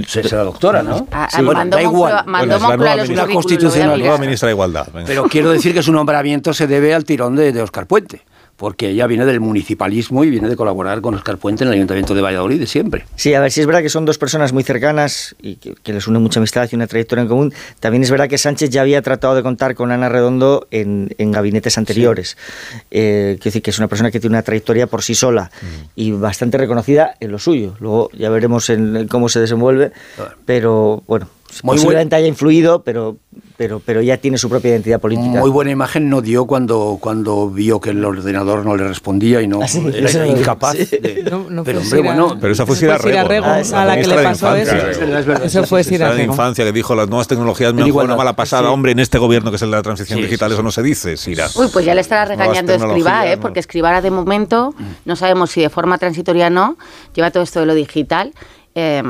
Sí, 0.07 0.23
será 0.23 0.45
doctora, 0.45 0.83
¿no? 0.83 1.07
Ah, 1.13 1.29
Sí, 1.31 1.43
bueno, 1.43 1.59
mandó 1.61 1.77
da 1.77 1.83
Moncloa- 1.83 1.93
igual. 1.93 2.13
mandó 2.27 2.31
Bueno, 2.31 2.43
es 2.43 2.49
la 2.49 2.69
Moncloa 2.69 2.77
nueva 2.77 2.97
los 2.97 3.09
ministra 3.09 3.25
currículums, 3.25 3.45
constitucional, 3.47 3.95
a 3.95 3.97
Nueva 3.99 4.19
ministra 4.19 4.47
de 4.49 4.53
Igualdad. 4.53 4.87
venga. 4.93 5.07
Pero 5.07 5.23
quiero 5.25 5.51
decir 5.51 5.75
que 5.75 5.83
su 5.83 5.93
nombramiento 5.93 6.53
se 6.55 6.67
debe 6.67 6.95
al 6.95 7.05
tirón 7.05 7.37
de, 7.37 7.53
de 7.53 7.63
Oscar 7.63 7.87
Puente, 7.87 8.23
porque 8.63 8.91
ella 8.91 9.09
viene 9.09 9.27
del 9.27 9.41
municipalismo 9.41 10.23
y 10.23 10.31
viene 10.31 10.49
de 10.49 10.55
colaborar 10.55 11.01
con 11.01 11.17
Oscar 11.17 11.37
Puente 11.37 11.65
en 11.65 11.69
el 11.71 11.75
Ayuntamiento 11.75 12.15
de 12.15 12.23
Valladolid 12.23 12.61
de 12.61 12.69
siempre. 12.69 13.05
Sí, 13.17 13.35
a 13.35 13.41
ver, 13.41 13.51
si 13.51 13.61
es 13.61 13.67
verdad 13.67 13.83
que 13.83 13.89
son 13.89 14.05
dos 14.05 14.19
personas 14.19 14.53
muy 14.53 14.63
cercanas 14.63 15.35
y 15.43 15.57
que, 15.57 15.75
que 15.75 15.93
les 15.93 16.07
une 16.07 16.21
mucha 16.21 16.39
amistad 16.39 16.69
y 16.71 16.77
una 16.77 16.87
trayectoria 16.87 17.23
en 17.23 17.29
común. 17.29 17.53
También 17.81 18.05
es 18.05 18.11
verdad 18.13 18.29
que 18.29 18.39
Sánchez 18.39 18.71
ya 18.71 18.83
había 18.83 19.03
tratado 19.03 19.35
de 19.35 19.43
contar 19.43 19.75
con 19.75 19.91
Ana 19.91 20.09
Redondo 20.09 20.69
en, 20.71 21.13
en 21.19 21.33
gabinetes 21.33 21.77
anteriores. 21.77 22.37
Eh, 22.93 23.33
quiero 23.41 23.47
decir 23.47 23.63
que 23.63 23.71
es 23.71 23.79
una 23.81 23.89
persona 23.89 24.13
que 24.13 24.21
tiene 24.21 24.37
una 24.37 24.43
trayectoria 24.43 24.87
por 24.87 25.03
sí 25.03 25.17
sola 25.17 25.51
y 25.97 26.13
bastante 26.13 26.57
reconocida 26.57 27.17
en 27.19 27.33
lo 27.33 27.41
suyo. 27.41 27.75
Luego 27.81 28.11
ya 28.13 28.31
veremos 28.31 28.71
en, 28.71 28.95
en 28.95 29.09
cómo 29.09 29.29
se 29.29 29.41
desenvuelve, 29.41 29.91
pero 30.47 31.03
bueno, 31.09 31.29
Muy 31.65 31.75
posiblemente 31.75 32.15
haya 32.15 32.29
influido, 32.29 32.85
pero, 32.85 33.17
pero, 33.57 33.81
pero 33.85 34.01
ya 34.03 34.17
tiene 34.17 34.39
su 34.39 34.49
propia 34.49 34.71
identidad 34.71 35.01
política. 35.01 35.41
Muy 35.41 35.51
buena 35.51 35.71
imagen 35.71 36.09
no 36.11 36.21
dio 36.21 36.47
cuando, 36.47 36.99
cuando 37.01 37.49
vio 37.51 37.81
que 37.81 37.91
el 37.91 38.05
ordenador 38.05 38.65
no 38.65 38.77
le 38.77 38.87
respondía 38.89 39.41
y 39.43 39.47
no 39.49 39.61
Ah, 39.63 39.69
sí, 39.69 39.83
era 39.95 40.09
eso 40.09 40.25
incapaz 40.27 40.77
Sí. 40.77 40.99
de... 40.99 41.23
No, 41.31 41.47
no 41.51 41.65
pero 41.65 41.81
fue 41.81 41.99
hombre, 41.99 42.11
Sira- 42.11 42.15
bueno... 42.27 42.39
Pero 42.41 42.53
esa 42.53 42.67
fue 42.67 42.75
Eso 42.75 42.81
Sira 42.81 42.99
fue 42.99 43.11
Sira 43.11 43.25
Rego, 43.25 43.47
¿no? 43.47 43.55
Rego, 43.55 43.71
La 43.73 43.83
a 43.83 43.85
la 43.85 43.93
que 43.95 44.01
ministra 44.01 44.17
le 44.17 44.23
pasó 44.29 44.57
Infancia. 44.59 44.91
eso. 44.91 45.45
Eso 45.45 45.65
fue 45.65 45.85
Sira 45.85 46.07
Ministra 46.07 46.09
de 46.11 46.17
Rego. 46.17 46.33
Infancia 46.33 46.65
que 46.65 46.73
dijo 46.73 46.95
las 46.95 47.09
nuevas 47.09 47.29
tecnologías 47.29 47.75
me 47.75 47.83
han 47.83 47.91
jugado 47.91 48.07
una 48.09 48.17
mala 48.17 48.35
pasada. 48.35 48.69
Sí. 48.69 48.75
Hombre, 48.75 48.93
en 48.93 48.99
este 48.99 49.19
gobierno 49.19 49.51
que 49.51 49.57
es 49.57 49.63
el 49.63 49.71
de 49.71 49.77
la 49.77 49.83
transición 49.83 50.19
Sí, 50.19 50.25
digital, 50.25 50.51
sí, 50.51 50.55
eso 50.55 50.63
no 50.63 50.71
se 50.73 50.83
dice, 50.83 51.17
Sira. 51.17 51.47
Uy, 51.55 51.69
pues 51.73 51.85
ya 51.85 51.95
le 51.95 52.01
estará 52.01 52.25
regañando 52.25 52.73
Escribá, 52.73 53.27
¿eh? 53.27 53.37
¿no? 53.37 53.43
porque 53.43 53.61
Escribá 53.61 54.01
de 54.01 54.11
momento, 54.11 54.75
no 55.05 55.17
sabemos 55.17 55.51
si 55.51 55.61
de 55.61 55.71
forma 55.71 55.99
transitoria 55.99 56.47
o 56.47 56.51
no, 56.51 56.77
lleva 57.15 57.31
todo 57.31 57.43
esto 57.43 57.61
de 57.61 57.67
lo 57.67 57.75
digital. 57.75 58.33
Eh, 58.75 59.03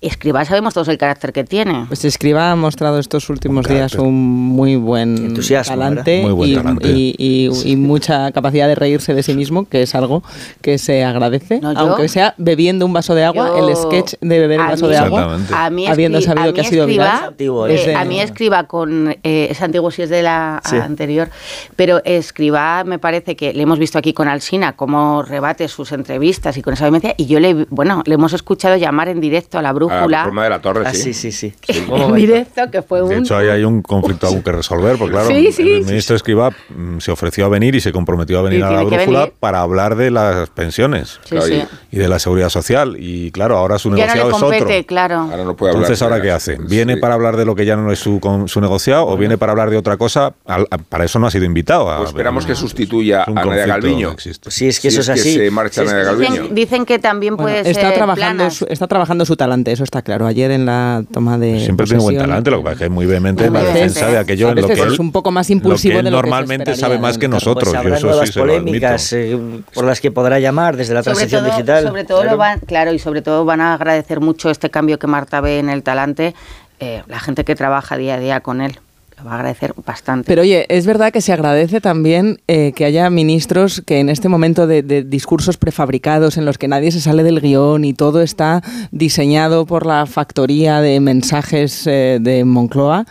Escribá 0.00 0.44
sabemos 0.44 0.74
todos 0.74 0.86
el 0.86 0.96
carácter 0.96 1.32
que 1.32 1.42
tiene. 1.42 1.86
Pues 1.88 2.04
Escriba 2.04 2.52
ha 2.52 2.54
mostrado 2.56 3.00
estos 3.00 3.28
últimos 3.30 3.66
días 3.66 3.94
un 3.96 4.14
muy 4.14 4.76
buen 4.76 5.16
Entusiasmo, 5.18 5.74
talante. 5.76 6.22
Muy 6.22 6.30
buen 6.30 6.50
y, 6.50 6.54
talante. 6.54 6.88
y- 6.88 7.14
y- 7.18 7.50
y 7.72 7.74
mucha 7.76 8.30
capacidad 8.30 8.68
de 8.68 8.76
reírse 8.76 9.12
de 9.12 9.24
sí 9.24 9.34
mismo, 9.34 9.68
que 9.68 9.82
es 9.82 9.96
algo 9.96 10.22
que 10.62 10.78
se 10.78 11.02
agradece, 11.02 11.58
No, 11.60 11.72
yo- 11.72 11.80
aunque 11.80 12.06
sea 12.06 12.34
bebiendo 12.38 12.86
un 12.86 12.92
vaso 12.92 13.16
de 13.16 13.24
agua, 13.24 13.48
Yo- 13.58 13.68
el 13.68 13.74
sketch 13.74 14.14
de 14.20 14.38
beber 14.38 14.60
un 14.60 14.68
vaso 14.68 14.86
mí- 14.86 14.92
de 14.92 14.98
agua, 14.98 15.20
Exactamente. 15.22 15.54
A 15.56 15.70
mí, 15.70 15.86
habiendo 15.88 16.20
sabido 16.20 16.50
a 16.50 16.52
que 16.54 16.60
ha 16.60 16.62
mí 16.64 16.68
sido 16.70 16.86
viral. 16.86 17.34
Eh, 17.40 17.86
de- 17.86 17.94
a 17.96 18.04
mí 18.04 18.20
escriba 18.20 18.68
con 18.68 19.16
eh, 19.24 19.48
es 19.50 19.60
antiguo 19.62 19.90
si 19.90 20.02
es 20.02 20.10
de 20.10 20.22
la 20.22 20.62
Sí. 20.64 20.76
anterior, 20.76 21.28
pero 21.74 22.02
escriba 22.04 22.84
me 22.84 23.00
parece 23.00 23.34
que 23.34 23.52
le 23.52 23.62
hemos 23.64 23.80
visto 23.80 23.98
aquí 23.98 24.12
con 24.12 24.28
Alsina 24.28 24.76
cómo 24.76 25.24
rebate 25.24 25.66
sus 25.66 25.90
entrevistas 25.90 26.56
y 26.56 26.62
con 26.62 26.74
esa 26.74 26.84
vehemencia 26.84 27.14
y 27.16 27.26
yo 27.26 27.40
le 27.40 27.66
bueno 27.70 28.04
le 28.06 28.14
hemos 28.14 28.32
escuchado 28.32 28.76
llamar 28.76 29.08
en 29.08 29.20
directo 29.20 29.58
a 29.58 29.62
la 29.62 29.70
Ah, 29.70 29.72
brújula 29.88 30.24
forma 30.24 30.44
de 30.44 30.50
la 30.50 30.60
torre, 30.60 30.82
Ah, 30.86 30.92
sí. 30.94 31.12
sí, 31.14 31.32
sí, 31.32 31.52
sí. 31.68 31.78
en 31.88 32.14
directo 32.14 32.62
que 32.72 32.82
fue 32.82 33.02
un 33.02 33.08
De 33.10 33.18
hecho, 33.18 33.36
ahí 33.36 33.48
hay 33.48 33.64
un 33.64 33.82
conflicto 33.82 34.26
aún 34.28 34.42
que 34.42 34.52
resolver, 34.52 34.96
porque 34.98 35.12
claro, 35.12 35.28
Sí, 35.28 35.52
sí, 35.52 35.62
el 35.76 35.82
sí, 35.84 35.86
ministro 35.86 36.16
Escribá 36.16 36.50
mm, 36.50 36.98
se 36.98 37.10
ofreció 37.10 37.46
a 37.46 37.48
venir 37.48 37.74
y 37.74 37.80
se 37.80 37.92
comprometió 37.92 38.38
a 38.38 38.42
venir 38.42 38.62
a 38.64 38.70
la 38.70 38.82
brújula 38.82 39.30
para 39.40 39.60
hablar 39.60 39.96
de 39.96 40.10
las 40.10 40.50
pensiones 40.50 41.20
Sí, 41.24 41.36
sí. 41.42 41.62
y 41.90 41.98
de 41.98 42.08
la 42.08 42.18
seguridad 42.18 42.48
social. 42.48 42.96
Y 42.98 43.30
claro, 43.30 43.56
ahora 43.56 43.78
su 43.78 43.88
ya 43.90 44.06
no 44.06 44.14
negociado 44.14 44.28
le 44.30 44.36
es 44.36 44.42
otro. 44.42 44.58
compete, 44.58 44.86
claro. 44.86 45.16
Ahora 45.30 45.44
no 45.44 45.56
puede 45.56 45.70
hablar. 45.72 45.84
Entonces, 45.84 46.02
¿ahora 46.02 46.20
qué 46.22 46.30
hace? 46.30 46.56
¿Viene 46.60 46.94
sí. 46.94 47.00
para 47.00 47.14
hablar 47.14 47.36
de 47.36 47.44
lo 47.44 47.54
que 47.54 47.64
ya 47.64 47.76
no 47.76 47.90
es 47.92 47.98
su, 47.98 48.20
con- 48.20 48.48
su 48.48 48.60
negociado 48.60 49.06
o 49.06 49.16
viene 49.16 49.38
para 49.38 49.52
hablar 49.52 49.70
de 49.70 49.76
otra 49.76 49.96
cosa? 49.96 50.34
Al- 50.46 50.66
a- 50.70 50.78
para 50.78 51.04
eso 51.04 51.18
no 51.18 51.26
ha 51.26 51.30
sido 51.30 51.44
invitado. 51.44 51.90
a- 51.90 51.98
Pues 51.98 52.10
esperamos 52.10 52.46
que 52.46 52.54
sustituya 52.54 53.22
es 53.22 53.28
un 53.28 53.38
a 53.38 53.44
Nadia 53.44 53.66
Galviño. 53.66 54.14
Pues 54.14 54.38
sí, 54.54 54.68
es 54.68 54.80
que 54.80 54.88
eso 54.88 55.00
es, 55.00 55.06
que 55.06 55.12
así. 55.12 55.34
se 55.34 55.50
marcha 55.50 55.82
Sí, 55.82 55.86
es- 55.86 55.92
Nadia 55.92 56.04
Galviño. 56.06 56.30
Dicen, 56.42 56.54
dicen 56.54 56.84
que 56.86 56.98
también 56.98 57.36
Bueno, 57.36 57.50
puede 57.58 57.70
está 57.70 57.80
ser 57.88 57.94
trabajando 57.94 58.36
planas. 58.36 58.54
su, 58.54 58.66
está 58.68 58.86
trabajando 58.86 59.24
su 59.24 59.36
talante, 59.36 59.72
eso 59.78 59.84
está 59.84 60.02
claro. 60.02 60.26
Ayer 60.26 60.50
en 60.50 60.66
la 60.66 61.04
toma 61.12 61.38
de 61.38 61.60
Siempre 61.60 61.86
tiene 61.86 62.02
buen 62.02 62.18
talante, 62.18 62.50
lo 62.50 62.58
que 62.58 62.62
pasa 62.64 62.72
es 62.72 62.78
que 62.80 62.84
es 62.86 62.90
muy 62.90 63.06
vehemente 63.06 63.44
en 63.44 63.52
la 63.52 63.62
defensa 63.62 64.08
de 64.08 64.18
aquello 64.18 64.50
en 64.50 64.60
lo 64.60 64.66
que 64.66 64.72
él, 64.74 64.92
es 64.92 64.98
un 64.98 65.12
poco 65.12 65.30
más 65.30 65.46
lo 65.46 65.48
que 65.48 65.52
impulsivo 65.54 65.98
él 66.00 66.04
de 66.04 66.10
lo 66.10 66.16
que 66.18 66.22
se 66.24 66.26
normalmente 66.30 66.70
esperaría 66.72 66.96
sabe 66.96 66.98
más 67.00 67.16
que 67.18 67.26
cargo. 67.26 67.34
nosotros. 67.36 67.64
Pues 67.64 67.72
yo 67.74 67.78
habrá 67.78 67.96
eso 67.96 68.06
nuevas 68.08 68.28
sí 68.28 68.38
polémicas 68.38 69.12
eh, 69.12 69.38
por 69.72 69.84
las 69.84 70.00
que 70.00 70.10
podrá 70.10 70.40
llamar 70.40 70.76
desde 70.76 70.94
la 70.94 71.02
sobre 71.02 71.14
transición 71.14 71.42
todo, 71.44 71.50
digital. 71.52 71.84
sobre 71.84 72.04
todo 72.04 72.18
Claro. 72.22 72.32
lo 72.32 72.38
van, 72.38 72.58
claro, 72.60 72.92
y 72.92 72.98
sobre 72.98 73.22
todo 73.22 73.44
van 73.44 73.60
a 73.60 73.74
agradecer 73.74 74.20
mucho 74.20 74.50
este 74.50 74.68
cambio 74.70 74.98
que 74.98 75.06
Marta 75.06 75.40
ve 75.40 75.58
en 75.60 75.68
el 75.70 75.82
talante, 75.84 76.34
eh, 76.80 77.02
la 77.06 77.20
gente 77.20 77.44
que 77.44 77.54
trabaja 77.54 77.96
día 77.96 78.14
a 78.14 78.18
día 78.18 78.40
con 78.40 78.60
él. 78.60 78.78
Lo 79.18 79.24
va 79.24 79.32
a 79.32 79.34
agradecer 79.36 79.74
bastante. 79.84 80.26
Pero 80.26 80.42
oye, 80.42 80.66
es 80.68 80.86
verdad 80.86 81.12
que 81.12 81.20
se 81.20 81.32
agradece 81.32 81.80
también 81.80 82.40
eh, 82.46 82.72
que 82.72 82.84
haya 82.84 83.10
ministros 83.10 83.82
que 83.84 84.00
en 84.00 84.08
este 84.08 84.28
momento 84.28 84.66
de, 84.66 84.82
discursos 85.02 85.56
prefabricados 85.56 86.36
en 86.36 86.44
los 86.44 86.58
que 86.58 86.68
nadie 86.68 86.90
se 86.92 87.00
sale 87.00 87.22
del 87.22 87.40
guion 87.40 87.84
y 87.84 87.94
todo 87.94 88.22
está 88.22 88.62
diseñado 88.90 89.66
por 89.66 89.86
la 89.86 90.06
factoría 90.06 90.80
de 90.80 91.00
mensajes 91.00 91.86
eh, 91.86 92.18
de 92.20 92.44
Moncloa, 92.44 93.06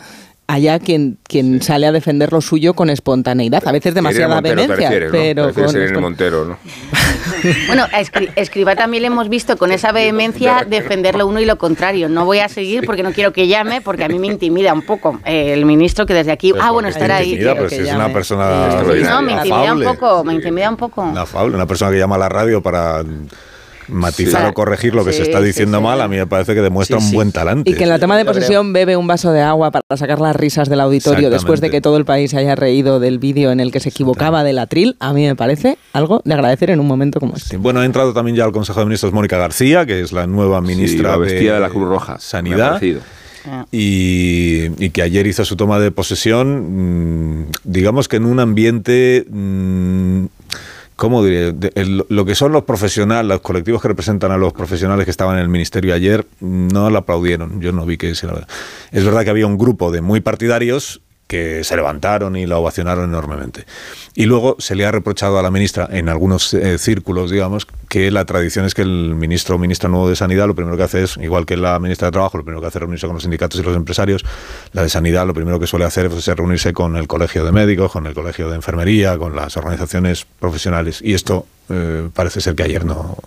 haya 0.48 0.80
quien, 0.80 1.18
quien 1.24 1.62
sale 1.62 1.88
a 1.88 1.92
defender 1.92 2.32
lo 2.32 2.40
suyo 2.40 2.74
con 2.74 2.90
espontaneidad, 2.90 3.68
a 3.68 3.72
veces 3.72 3.94
demasiada 3.94 4.40
vehemencia. 4.40 4.90
Pero 5.12 5.54
con 5.54 6.02
Montero, 6.02 6.46
¿no? 6.46 6.58
bueno, 7.68 7.86
a 7.92 8.02
Escriba 8.36 8.76
también 8.76 9.02
le 9.02 9.08
hemos 9.08 9.28
visto 9.28 9.58
con 9.58 9.72
esa 9.72 9.92
vehemencia 9.92 10.66
defender 10.68 11.16
lo 11.16 11.28
uno 11.28 11.42
y 11.42 11.46
lo 11.46 11.58
contrario. 11.58 12.08
No 12.08 12.26
voy 12.26 12.40
a 12.40 12.48
seguir 12.48 12.86
porque 12.86 13.04
no 13.04 13.12
quiero 13.12 13.34
que 13.34 13.48
llame, 13.48 13.82
porque 13.82 14.06
a 14.06 14.08
mí 14.08 14.20
me 14.20 14.28
intimida 14.28 14.74
un 14.74 14.84
poco 14.84 15.20
eh, 15.26 15.54
el 15.54 15.66
ministro 15.66 16.06
que 16.06 16.14
desde 16.14 16.32
aquí... 16.32 16.52
Pues 16.52 16.64
ah, 16.64 16.72
bueno, 16.72 16.88
estará 16.88 17.18
ahí. 17.18 17.38
Pues 17.58 17.74
es 17.74 17.94
una 17.94 18.12
persona... 18.12 18.82
No, 18.84 19.22
me 19.22 19.34
intimida 19.34 19.74
un 19.74 19.84
poco, 19.84 20.24
me 20.24 20.34
intimida 20.34 20.70
un 20.70 20.78
poco. 20.78 21.02
Una, 21.02 21.26
una 21.44 21.66
persona 21.66 21.92
que 21.92 21.98
llama 21.98 22.16
a 22.16 22.20
la 22.20 22.30
radio 22.30 22.62
para 22.62 23.04
matizar 23.88 24.46
o 24.48 24.54
corregir 24.54 24.96
lo 24.96 25.06
que 25.06 25.14
se 25.14 25.24
está 25.24 25.42
diciendo 25.42 25.82
mal, 25.82 26.02
a 26.02 26.08
mí 26.08 26.18
me 26.18 26.28
parece 26.28 26.54
que 26.54 26.62
demuestra 26.62 26.98
un 26.98 27.12
buen 27.12 27.32
talante. 27.32 27.70
Y 27.70 27.74
que 27.74 27.84
en 27.84 27.90
la 27.90 28.00
toma 28.00 28.18
de 28.18 28.26
posesión 28.26 28.74
bebe 28.74 28.98
un 28.98 29.08
vaso 29.08 29.32
de 29.32 29.42
agua 29.42 29.72
para 29.72 29.84
sacar 29.96 30.20
las 30.20 30.36
risas 30.36 30.70
del 30.70 30.80
auditorio 30.82 31.30
después 31.30 31.62
de 31.62 31.70
que 31.70 31.82
todo 31.82 31.98
el 31.98 32.06
país 32.06 32.34
haya 32.34 32.56
reído 32.56 33.00
del 33.00 33.20
vídeo 33.20 33.52
en 33.52 33.60
el 33.60 33.72
que 33.72 33.80
se 33.80 33.90
equivocaba 33.90 34.44
del 34.44 34.60
atril, 34.60 34.96
a 35.00 35.14
mí 35.14 35.26
me 35.26 35.36
parece 35.36 35.78
algo 35.94 36.22
de 36.24 36.34
agradecer 36.34 36.70
en 36.70 36.80
un 36.80 36.88
momento 36.88 37.20
como 37.20 37.36
este. 37.36 37.58
Bueno, 37.58 37.80
ha 37.80 37.86
entrado 37.86 38.14
también 38.14 38.36
ya 38.36 38.46
al 38.46 38.52
Consejo 38.52 38.80
de 38.80 38.86
Ministros 38.86 39.14
Mónica 39.14 39.38
García, 39.38 39.86
que 39.86 40.02
es 40.02 40.12
la 40.12 40.28
nueva 40.28 40.62
ministra 40.62 41.18
vestida 41.18 41.56
de, 41.56 41.60
la 41.60 41.70
Cruz 41.70 41.88
Roja. 41.88 42.18
Sanidad. 42.20 42.82
Y, 43.72 44.90
que 44.90 45.02
ayer 45.02 45.28
hizo 45.28 45.46
su 45.46 45.56
toma 45.56 45.80
de 45.80 45.92
posesión, 45.92 47.42
mm, 47.42 47.52
digamos 47.64 48.08
que 48.08 48.18
en 48.18 48.26
un 48.26 48.40
ambiente 48.40 49.26
¿cómo 50.98 51.24
diré? 51.24 51.56
lo 52.10 52.26
que 52.26 52.36
son 52.36 52.52
los 52.52 52.66
profesionales, 52.66 53.30
los 53.30 53.40
colectivos 53.40 53.82
que 53.82 53.88
representan 53.88 54.32
a 54.32 54.38
los 54.38 54.52
profesionales 54.52 55.06
que 55.06 55.12
estaban 55.12 55.38
en 55.38 55.44
el 55.44 55.50
ministerio 55.50 55.94
ayer, 55.94 56.28
no 56.42 56.90
lo 56.90 56.98
aplaudieron. 56.98 57.62
Yo 57.62 57.72
no 57.72 57.86
vi 57.86 57.98
que 57.98 58.14
se 58.16 58.28
Es 58.92 59.06
verdad 59.06 59.24
que 59.24 59.30
había 59.30 59.48
un 59.48 59.58
grupo 59.58 59.92
de 59.92 60.02
muy 60.02 60.20
partidarios 60.20 61.02
que 61.28 61.64
se 61.64 61.76
levantaron 61.76 62.36
y 62.36 62.46
la 62.46 62.58
ovacionaron 62.58 63.06
enormemente. 63.06 63.66
Y 64.16 64.26
luego 64.26 64.56
se 64.60 64.76
le 64.76 64.86
ha 64.86 64.92
reprochado 64.92 65.38
a 65.38 65.44
la 65.44 65.52
ministra, 65.52 65.88
en 65.92 66.10
algunos 66.10 66.54
eh, 66.54 66.78
círculos, 66.78 67.30
digamos, 67.30 67.68
que 67.90 68.10
la 68.12 68.26
tradición 68.26 68.66
es 68.66 68.74
que 68.74 68.82
el 68.82 69.14
ministro 69.16 69.56
o 69.56 69.60
ministra 69.60 69.90
nuevo 69.90 70.10
de 70.10 70.16
Sanidad 70.16 70.48
lo 70.48 70.56
primero 70.56 70.78
que 70.78 70.84
hace 70.84 71.04
es, 71.04 71.18
igual 71.18 71.46
que 71.46 71.58
la 71.58 71.78
ministra 71.80 72.08
de 72.08 72.14
Trabajo, 72.14 72.38
lo 72.38 72.44
primero 72.44 72.62
que 72.62 72.68
hace 72.68 72.78
es 72.78 72.82
reunirse 72.82 73.08
con 73.08 73.16
los 73.16 73.24
sindicatos 73.24 73.60
y 73.60 73.64
los 73.64 73.76
empresarios, 73.76 74.26
la 74.72 74.84
de 74.84 74.90
Sanidad 74.90 75.28
lo 75.28 75.34
primero 75.34 75.60
que 75.60 75.68
suele 75.68 75.86
hacer 75.86 76.06
es 76.06 76.28
reunirse 76.28 76.74
con 76.74 76.96
el 76.96 77.08
Colegio 77.08 77.44
de 77.44 77.52
Médicos, 77.52 77.92
con 77.92 78.08
el 78.08 78.14
Colegio 78.14 78.50
de 78.50 78.56
Enfermería, 78.56 79.18
con 79.18 79.36
las 79.36 79.58
organizaciones 79.58 80.26
profesionales. 80.40 81.02
Y 81.02 81.14
esto 81.14 81.46
eh, 81.70 82.10
parece 82.14 82.42
ser 82.42 82.56
que 82.56 82.64
ayer 82.64 82.86
no 82.86 83.18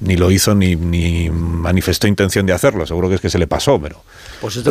ni 0.00 0.16
lo 0.16 0.30
hizo 0.30 0.54
ni, 0.54 0.76
ni 0.76 1.30
manifestó 1.30 2.06
intención 2.06 2.46
de 2.46 2.52
hacerlo. 2.52 2.86
Seguro 2.86 3.08
que 3.08 3.16
es 3.16 3.20
que 3.20 3.30
se 3.30 3.38
le 3.38 3.46
pasó, 3.46 3.78
pero 3.80 4.02
pues 4.40 4.62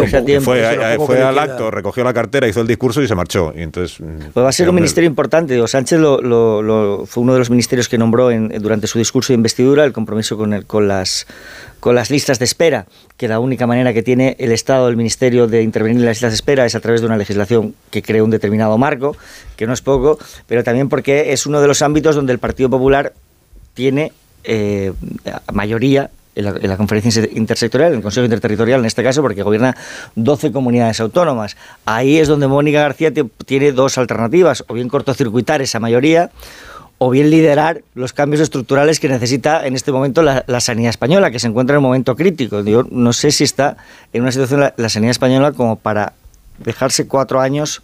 fue, 0.43 0.97
fue 0.97 1.21
al 1.21 1.37
acto, 1.37 1.69
recogió 1.69 2.03
la 2.03 2.13
cartera, 2.13 2.47
hizo 2.47 2.61
el 2.61 2.67
discurso 2.67 3.01
y 3.01 3.07
se 3.07 3.13
marchó. 3.13 3.53
Y 3.55 3.61
entonces, 3.61 3.99
mm, 3.99 4.31
pues 4.33 4.43
va 4.43 4.49
a 4.49 4.51
ser 4.51 4.67
un 4.67 4.75
ministerio 4.75 5.07
importante. 5.07 5.59
Sánchez 5.67 5.99
lo, 5.99 7.05
fue 7.05 7.23
uno 7.23 7.33
de 7.33 7.39
los 7.39 7.49
ministerios 7.49 7.87
que 7.87 7.97
nombró 7.97 8.29
durante 8.59 8.87
su 8.87 8.97
discurso 8.97 9.33
de 9.33 9.35
investidura, 9.35 9.85
el 9.85 9.93
compromiso 9.93 10.37
con, 10.37 10.53
el, 10.53 10.65
con 10.65 10.87
las 10.87 11.27
con 11.79 11.95
las 11.95 12.09
listas 12.09 12.39
de 12.39 12.45
espera, 12.45 12.87
que 13.15 13.27
la 13.27 13.39
única 13.39 13.65
manera 13.65 13.93
que 13.93 14.03
tiene 14.03 14.35
el 14.39 14.51
Estado, 14.51 14.89
el 14.89 14.97
Ministerio 14.97 15.47
de 15.47 15.61
intervenir 15.63 15.99
en 15.99 16.05
las 16.05 16.17
listas 16.17 16.31
de 16.31 16.35
espera 16.35 16.65
es 16.65 16.75
a 16.75 16.81
través 16.81 16.99
de 16.99 17.07
una 17.07 17.15
legislación 17.15 17.73
que 17.89 18.01
cree 18.01 18.21
un 18.21 18.31
determinado 18.31 18.77
marco, 18.77 19.15
que 19.55 19.65
no 19.65 19.71
es 19.71 19.81
poco, 19.81 20.19
pero 20.45 20.63
también 20.63 20.89
porque 20.89 21.31
es 21.31 21.45
uno 21.45 21.61
de 21.61 21.67
los 21.67 21.81
ámbitos 21.81 22.15
donde 22.15 22.33
el 22.33 22.39
Partido 22.39 22.69
Popular 22.69 23.13
tiene 23.75 24.11
eh, 24.43 24.93
mayoría 25.53 26.09
en 26.35 26.69
la, 26.69 26.77
conferencia 26.77 27.27
intersectorial, 27.33 27.91
en 27.91 27.97
el 27.97 28.03
Consejo 28.03 28.23
Interterritorial 28.23 28.79
en 28.79 28.85
este 28.85 29.03
caso, 29.03 29.21
porque 29.21 29.43
gobierna 29.43 29.75
12 30.15 30.51
comunidades 30.51 30.99
autónomas. 30.99 31.57
Ahí 31.85 32.17
es 32.17 32.27
donde 32.27 32.47
Mónica 32.47 32.81
García 32.81 33.11
tiene 33.45 33.71
dos 33.71 33.97
alternativas, 33.97 34.63
o 34.67 34.73
bien 34.73 34.87
cortocircuitar 34.87 35.61
esa 35.61 35.79
mayoría, 35.79 36.31
o 36.97 37.09
bien 37.09 37.29
liderar 37.29 37.81
los 37.93 38.13
cambios 38.13 38.41
estructurales 38.41 38.99
que 38.99 39.09
necesita 39.09 39.65
en 39.65 39.75
este 39.75 39.91
momento 39.91 40.21
la, 40.21 40.59
sanidad 40.59 40.89
española, 40.89 41.31
que 41.31 41.39
se 41.39 41.47
encuentra 41.47 41.75
en 41.75 41.79
un 41.79 41.83
momento 41.83 42.15
crítico. 42.15 42.61
Yo 42.61 42.85
no 42.89 43.13
sé 43.13 43.31
si 43.31 43.43
está 43.43 43.77
en 44.13 44.21
una 44.21 44.31
situación 44.31 44.71
la 44.75 44.89
sanidad 44.89 45.11
española 45.11 45.51
como 45.53 45.77
para 45.77 46.13
dejarse 46.59 47.07
cuatro 47.07 47.39
años 47.39 47.81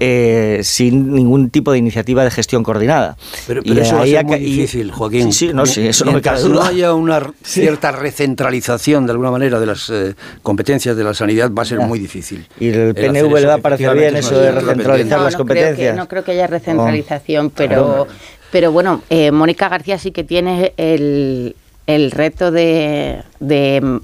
eh, 0.00 0.60
sin 0.62 1.12
ningún 1.12 1.50
tipo 1.50 1.72
de 1.72 1.78
iniciativa 1.78 2.24
de 2.24 2.30
gestión 2.30 2.62
coordinada. 2.62 3.16
Pero, 3.46 3.62
eso 3.62 3.96
va 3.96 4.02
a 4.02 4.06
ser 4.06 4.24
muy 4.24 4.38
difícil, 4.38 4.90
Joaquín. 4.90 5.32
Sí, 5.32 5.52
no, 5.52 5.66
sí, 5.66 5.86
eso 5.86 6.04
no 6.04 6.12
me 6.12 6.20
cabe 6.20 6.40
duda. 6.40 6.54
no 6.54 6.62
haya 6.62 6.94
una 6.94 7.32
cierta 7.42 7.92
recentralización 7.92 9.06
de 9.06 9.12
alguna 9.12 9.30
manera 9.30 9.60
de 9.60 9.66
las 9.66 9.90
eh, 9.90 10.14
competencias 10.42 10.96
de 10.96 11.04
la 11.04 11.14
sanidad, 11.14 11.50
va 11.52 11.62
a 11.62 11.66
ser 11.66 11.80
muy 11.80 11.98
difícil. 11.98 12.46
Y 12.58 12.68
el 12.68 12.94
PNV 12.94 13.34
le 13.40 13.46
va 13.46 13.54
a 13.54 13.58
parecer 13.58 13.96
bien 13.96 14.16
eso 14.16 14.38
de 14.38 14.52
recentralizar 14.52 15.20
las 15.20 15.36
competencias. 15.36 15.96
no 15.96 16.08
creo 16.08 16.24
que 16.24 16.32
haya 16.32 16.46
recentralización, 16.46 17.50
pero, 17.50 18.06
pero 18.50 18.72
bueno, 18.72 19.02
eh, 19.10 19.30
Mónica 19.30 19.68
García 19.68 19.98
sí 19.98 20.12
que 20.12 20.24
tiene 20.24 20.72
el, 20.76 21.56
el 21.86 22.10
reto 22.10 22.50
de, 22.50 23.22
de 23.40 24.00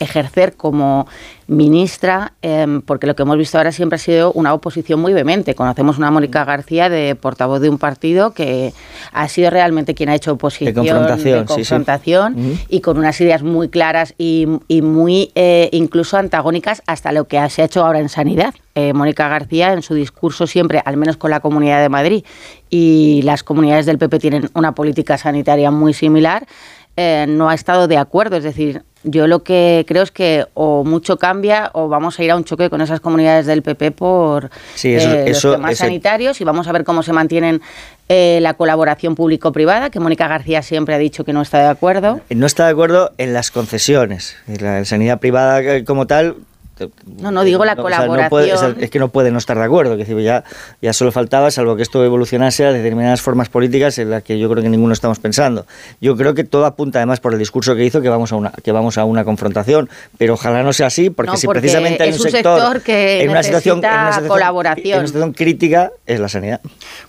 ejercer 0.00 0.54
como 0.54 1.06
ministra, 1.48 2.32
em, 2.42 2.82
porque 2.82 3.06
lo 3.06 3.14
que 3.14 3.22
hemos 3.22 3.38
visto 3.38 3.56
ahora 3.56 3.70
siempre 3.70 3.96
ha 3.96 3.98
sido 3.98 4.32
una 4.32 4.52
oposición 4.52 5.00
muy 5.00 5.12
vehemente. 5.12 5.54
Conocemos 5.54 5.96
una 5.98 6.10
Mónica 6.10 6.44
García 6.44 6.88
de 6.88 7.14
portavoz 7.14 7.60
de 7.60 7.68
un 7.68 7.78
partido 7.78 8.32
que 8.32 8.72
ha 9.12 9.28
sido 9.28 9.50
realmente 9.50 9.94
quien 9.94 10.08
ha 10.08 10.14
hecho 10.14 10.32
oposición, 10.32 10.74
de 10.74 11.44
confrontación, 11.44 12.58
y 12.68 12.80
con 12.80 12.98
unas 12.98 13.20
ideas 13.20 13.42
muy 13.42 13.68
claras 13.68 14.14
y, 14.18 14.46
muy 14.82 15.30
eh, 15.34 15.68
incluso 15.72 16.16
antagónicas 16.16 16.82
hasta 16.86 17.12
lo 17.12 17.26
que 17.26 17.48
se 17.50 17.62
ha 17.62 17.64
hecho 17.66 17.84
ahora 17.84 18.00
en 18.00 18.08
sanidad. 18.08 18.54
Eh, 18.74 18.92
Mónica 18.92 19.28
García 19.28 19.72
en 19.72 19.82
su 19.82 19.94
discurso 19.94 20.46
siempre, 20.46 20.82
al 20.84 20.96
menos 20.96 21.16
con 21.16 21.30
la 21.30 21.40
Comunidad 21.40 21.80
de 21.80 21.88
Madrid 21.88 22.24
y 22.68 23.22
las 23.22 23.42
comunidades 23.42 23.86
del 23.86 23.98
PP 23.98 24.18
tienen 24.18 24.50
una 24.54 24.74
política 24.74 25.16
sanitaria 25.16 25.70
muy 25.70 25.94
similar, 25.94 26.46
eh, 26.96 27.26
no 27.28 27.48
ha 27.48 27.54
estado 27.54 27.88
de 27.88 27.98
acuerdo. 27.98 28.36
Es 28.36 28.44
decir, 28.44 28.82
yo 29.06 29.26
lo 29.28 29.42
que 29.42 29.84
creo 29.86 30.02
es 30.02 30.10
que 30.10 30.46
o 30.54 30.84
mucho 30.84 31.16
cambia 31.16 31.70
o 31.72 31.88
vamos 31.88 32.18
a 32.18 32.24
ir 32.24 32.30
a 32.32 32.36
un 32.36 32.44
choque 32.44 32.68
con 32.68 32.80
esas 32.80 33.00
comunidades 33.00 33.46
del 33.46 33.62
PP 33.62 33.92
por 33.92 34.50
eh, 34.82 35.24
los 35.28 35.40
temas 35.40 35.78
sanitarios 35.78 36.40
y 36.40 36.44
vamos 36.44 36.66
a 36.66 36.72
ver 36.72 36.84
cómo 36.84 37.02
se 37.04 37.12
mantienen 37.12 37.62
eh, 38.08 38.40
la 38.42 38.54
colaboración 38.54 39.14
público-privada, 39.14 39.90
que 39.90 40.00
Mónica 40.00 40.26
García 40.26 40.62
siempre 40.62 40.94
ha 40.94 40.98
dicho 40.98 41.24
que 41.24 41.32
no 41.32 41.40
está 41.40 41.58
de 41.58 41.68
acuerdo. 41.68 42.20
No 42.30 42.46
está 42.46 42.66
de 42.66 42.72
acuerdo 42.72 43.12
en 43.16 43.32
las 43.32 43.50
concesiones. 43.50 44.36
La 44.46 44.84
sanidad 44.84 45.20
privada 45.20 45.84
como 45.84 46.06
tal 46.06 46.36
no, 47.20 47.30
no 47.30 47.44
digo 47.44 47.64
la 47.64 47.76
colaboración. 47.76 48.76
es 48.80 48.90
que 48.90 48.98
no 48.98 49.08
puede 49.08 49.30
no 49.30 49.38
estar 49.38 49.56
de 49.56 49.64
acuerdo. 49.64 49.96
Que 49.96 50.22
ya, 50.22 50.44
ya 50.82 50.92
solo 50.92 51.12
faltaba, 51.12 51.50
salvo 51.50 51.76
que 51.76 51.82
esto 51.82 52.04
evolucionase 52.04 52.66
a 52.66 52.72
determinadas 52.72 53.22
formas 53.22 53.48
políticas 53.48 53.98
en 53.98 54.10
las 54.10 54.22
que 54.22 54.38
yo 54.38 54.50
creo 54.50 54.62
que 54.62 54.68
ninguno 54.68 54.92
estamos 54.92 55.18
pensando. 55.18 55.66
Yo 56.00 56.16
creo 56.16 56.34
que 56.34 56.44
todo 56.44 56.66
apunta, 56.66 56.98
además, 56.98 57.20
por 57.20 57.32
el 57.32 57.38
discurso 57.38 57.74
que 57.74 57.84
hizo, 57.84 58.02
que 58.02 58.08
vamos 58.08 58.32
a 58.32 58.36
una, 58.36 58.50
que 58.50 58.72
vamos 58.72 58.98
a 58.98 59.04
una 59.04 59.24
confrontación. 59.24 59.88
Pero 60.18 60.34
ojalá 60.34 60.62
no 60.62 60.72
sea 60.72 60.88
así, 60.88 61.10
porque 61.10 61.36
si 61.36 61.46
precisamente 61.46 62.02
hay 62.02 62.12
un, 62.12 62.18
sector, 62.18 62.82
que 62.82 63.22
en, 63.22 63.30
una 63.30 63.42
situación, 63.42 63.80
colaboración. 64.28 64.94
En 64.94 64.98
una 64.98 65.06
situación 65.06 65.32
crítica 65.32 65.92
es 66.04 66.20
la 66.20 66.28
sanidad. 66.28 66.60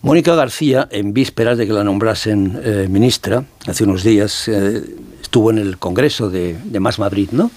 Mónica 0.02 0.34
García, 0.36 0.88
en 0.92 1.14
vísperas 1.14 1.58
de 1.58 1.68
que 1.68 1.74
la 1.74 1.84
nombrasen 1.84 2.62
eh, 2.64 2.88
ministra, 2.90 3.44
hace 3.68 3.84
unos 3.84 4.04
días, 4.04 4.48
eh, 4.48 4.82
estuvo 5.22 5.52
en 5.52 5.58
el 5.58 5.78
Congreso 5.78 6.30
de, 6.30 6.56
de 6.64 6.80
Más 6.80 7.00
Madrid, 7.00 7.30
¿no? 7.32 7.52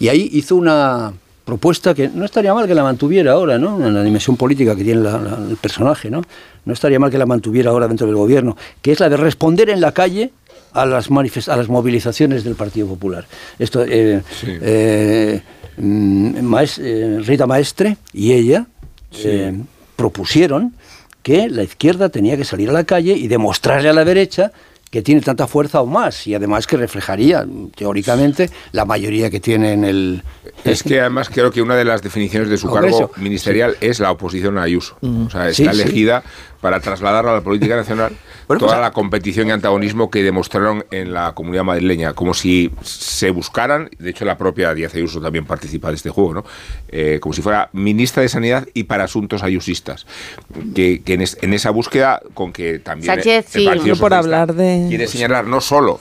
Y 0.00 0.08
ahí 0.08 0.28
hizo 0.32 0.56
una 0.56 1.12
propuesta 1.44 1.94
que 1.94 2.08
no 2.08 2.24
estaría 2.24 2.54
mal 2.54 2.66
que 2.66 2.74
la 2.74 2.82
mantuviera 2.82 3.32
ahora, 3.32 3.58
¿no? 3.58 3.84
En 3.84 3.94
la 3.94 4.02
dimensión 4.02 4.36
política 4.36 4.76
que 4.76 4.84
tiene 4.84 5.08
el 5.08 5.56
personaje, 5.56 6.10
¿no? 6.10 6.22
No 6.64 6.72
estaría 6.72 6.98
mal 6.98 7.10
que 7.10 7.18
la 7.18 7.26
mantuviera 7.26 7.70
ahora 7.70 7.88
dentro 7.88 8.06
del 8.06 8.16
gobierno, 8.16 8.56
que 8.80 8.92
es 8.92 9.00
la 9.00 9.08
de 9.08 9.16
responder 9.16 9.70
en 9.70 9.80
la 9.80 9.92
calle 9.92 10.30
a 10.72 10.86
las, 10.86 11.08
a 11.10 11.56
las 11.56 11.68
movilizaciones 11.68 12.44
del 12.44 12.54
Partido 12.54 12.86
Popular. 12.86 13.26
Esto, 13.58 13.84
eh, 13.84 14.22
eh, 14.44 15.42
mm, 15.76 16.54
eh, 16.78 17.20
Rita 17.24 17.46
Maestre 17.46 17.96
y 18.12 18.32
ella 18.32 18.66
propusieron 19.96 20.74
que 21.22 21.48
la 21.48 21.62
izquierda 21.62 22.08
tenía 22.08 22.36
que 22.36 22.44
salir 22.44 22.70
a 22.70 22.72
la 22.72 22.84
calle 22.84 23.12
y 23.12 23.28
demostrarle 23.28 23.88
a 23.88 23.92
la 23.92 24.04
derecha 24.04 24.52
que 24.92 25.00
tiene 25.02 25.22
tanta 25.22 25.46
fuerza 25.46 25.80
o 25.80 25.86
más 25.86 26.26
y 26.26 26.34
además 26.34 26.66
que 26.66 26.76
reflejaría 26.76 27.46
teóricamente 27.74 28.50
la 28.72 28.84
mayoría 28.84 29.30
que 29.30 29.40
tiene 29.40 29.72
en 29.72 29.84
el... 29.84 30.22
Es 30.64 30.82
que 30.82 31.00
además 31.00 31.30
creo 31.30 31.50
que 31.50 31.62
una 31.62 31.74
de 31.76 31.84
las 31.86 32.02
definiciones 32.02 32.50
de 32.50 32.58
su 32.58 32.70
cargo 32.70 33.10
ministerial 33.16 33.74
es 33.80 34.00
la 34.00 34.10
oposición 34.10 34.58
a 34.58 34.62
Ayuso. 34.64 34.98
O 35.00 35.30
sea, 35.30 35.48
está 35.48 35.70
elegida 35.70 36.22
para 36.60 36.78
trasladar 36.78 37.26
a 37.26 37.32
la 37.32 37.40
política 37.40 37.74
nacional 37.74 38.12
toda 38.46 38.58
pues, 38.58 38.80
la 38.80 38.90
competición 38.92 39.48
y 39.48 39.50
antagonismo 39.50 40.10
que 40.10 40.22
demostraron 40.22 40.84
en 40.90 41.12
la 41.12 41.32
comunidad 41.32 41.64
madrileña, 41.64 42.12
como 42.12 42.34
si 42.34 42.70
se 42.82 43.30
buscaran, 43.30 43.88
de 43.98 44.10
hecho 44.10 44.24
la 44.26 44.36
propia 44.36 44.74
Díaz 44.74 44.94
Ayuso 44.94 45.20
también 45.22 45.46
participa 45.46 45.88
de 45.88 45.94
este 45.94 46.10
juego, 46.10 46.34
¿no? 46.34 46.44
Eh, 46.88 47.18
como 47.20 47.32
si 47.32 47.40
fuera 47.40 47.70
ministra 47.72 48.22
de 48.22 48.28
Sanidad 48.28 48.68
y 48.74 48.84
para 48.84 49.04
asuntos 49.04 49.42
ayusistas, 49.42 50.06
que, 50.74 51.02
que 51.02 51.14
en, 51.14 51.22
es- 51.22 51.38
en 51.40 51.54
esa 51.54 51.70
búsqueda 51.70 52.20
con 52.34 52.52
que 52.52 52.78
también 52.78 53.06
Sánchez, 53.06 53.46
el 53.56 53.62
sí. 53.62 53.66
Partido 53.66 53.94
Yo 53.94 54.00
por 54.00 54.12
hablar 54.14 54.54
de... 54.54 54.81
quiere 54.88 55.06
señalar 55.06 55.46
no 55.46 55.60
solo 55.60 55.98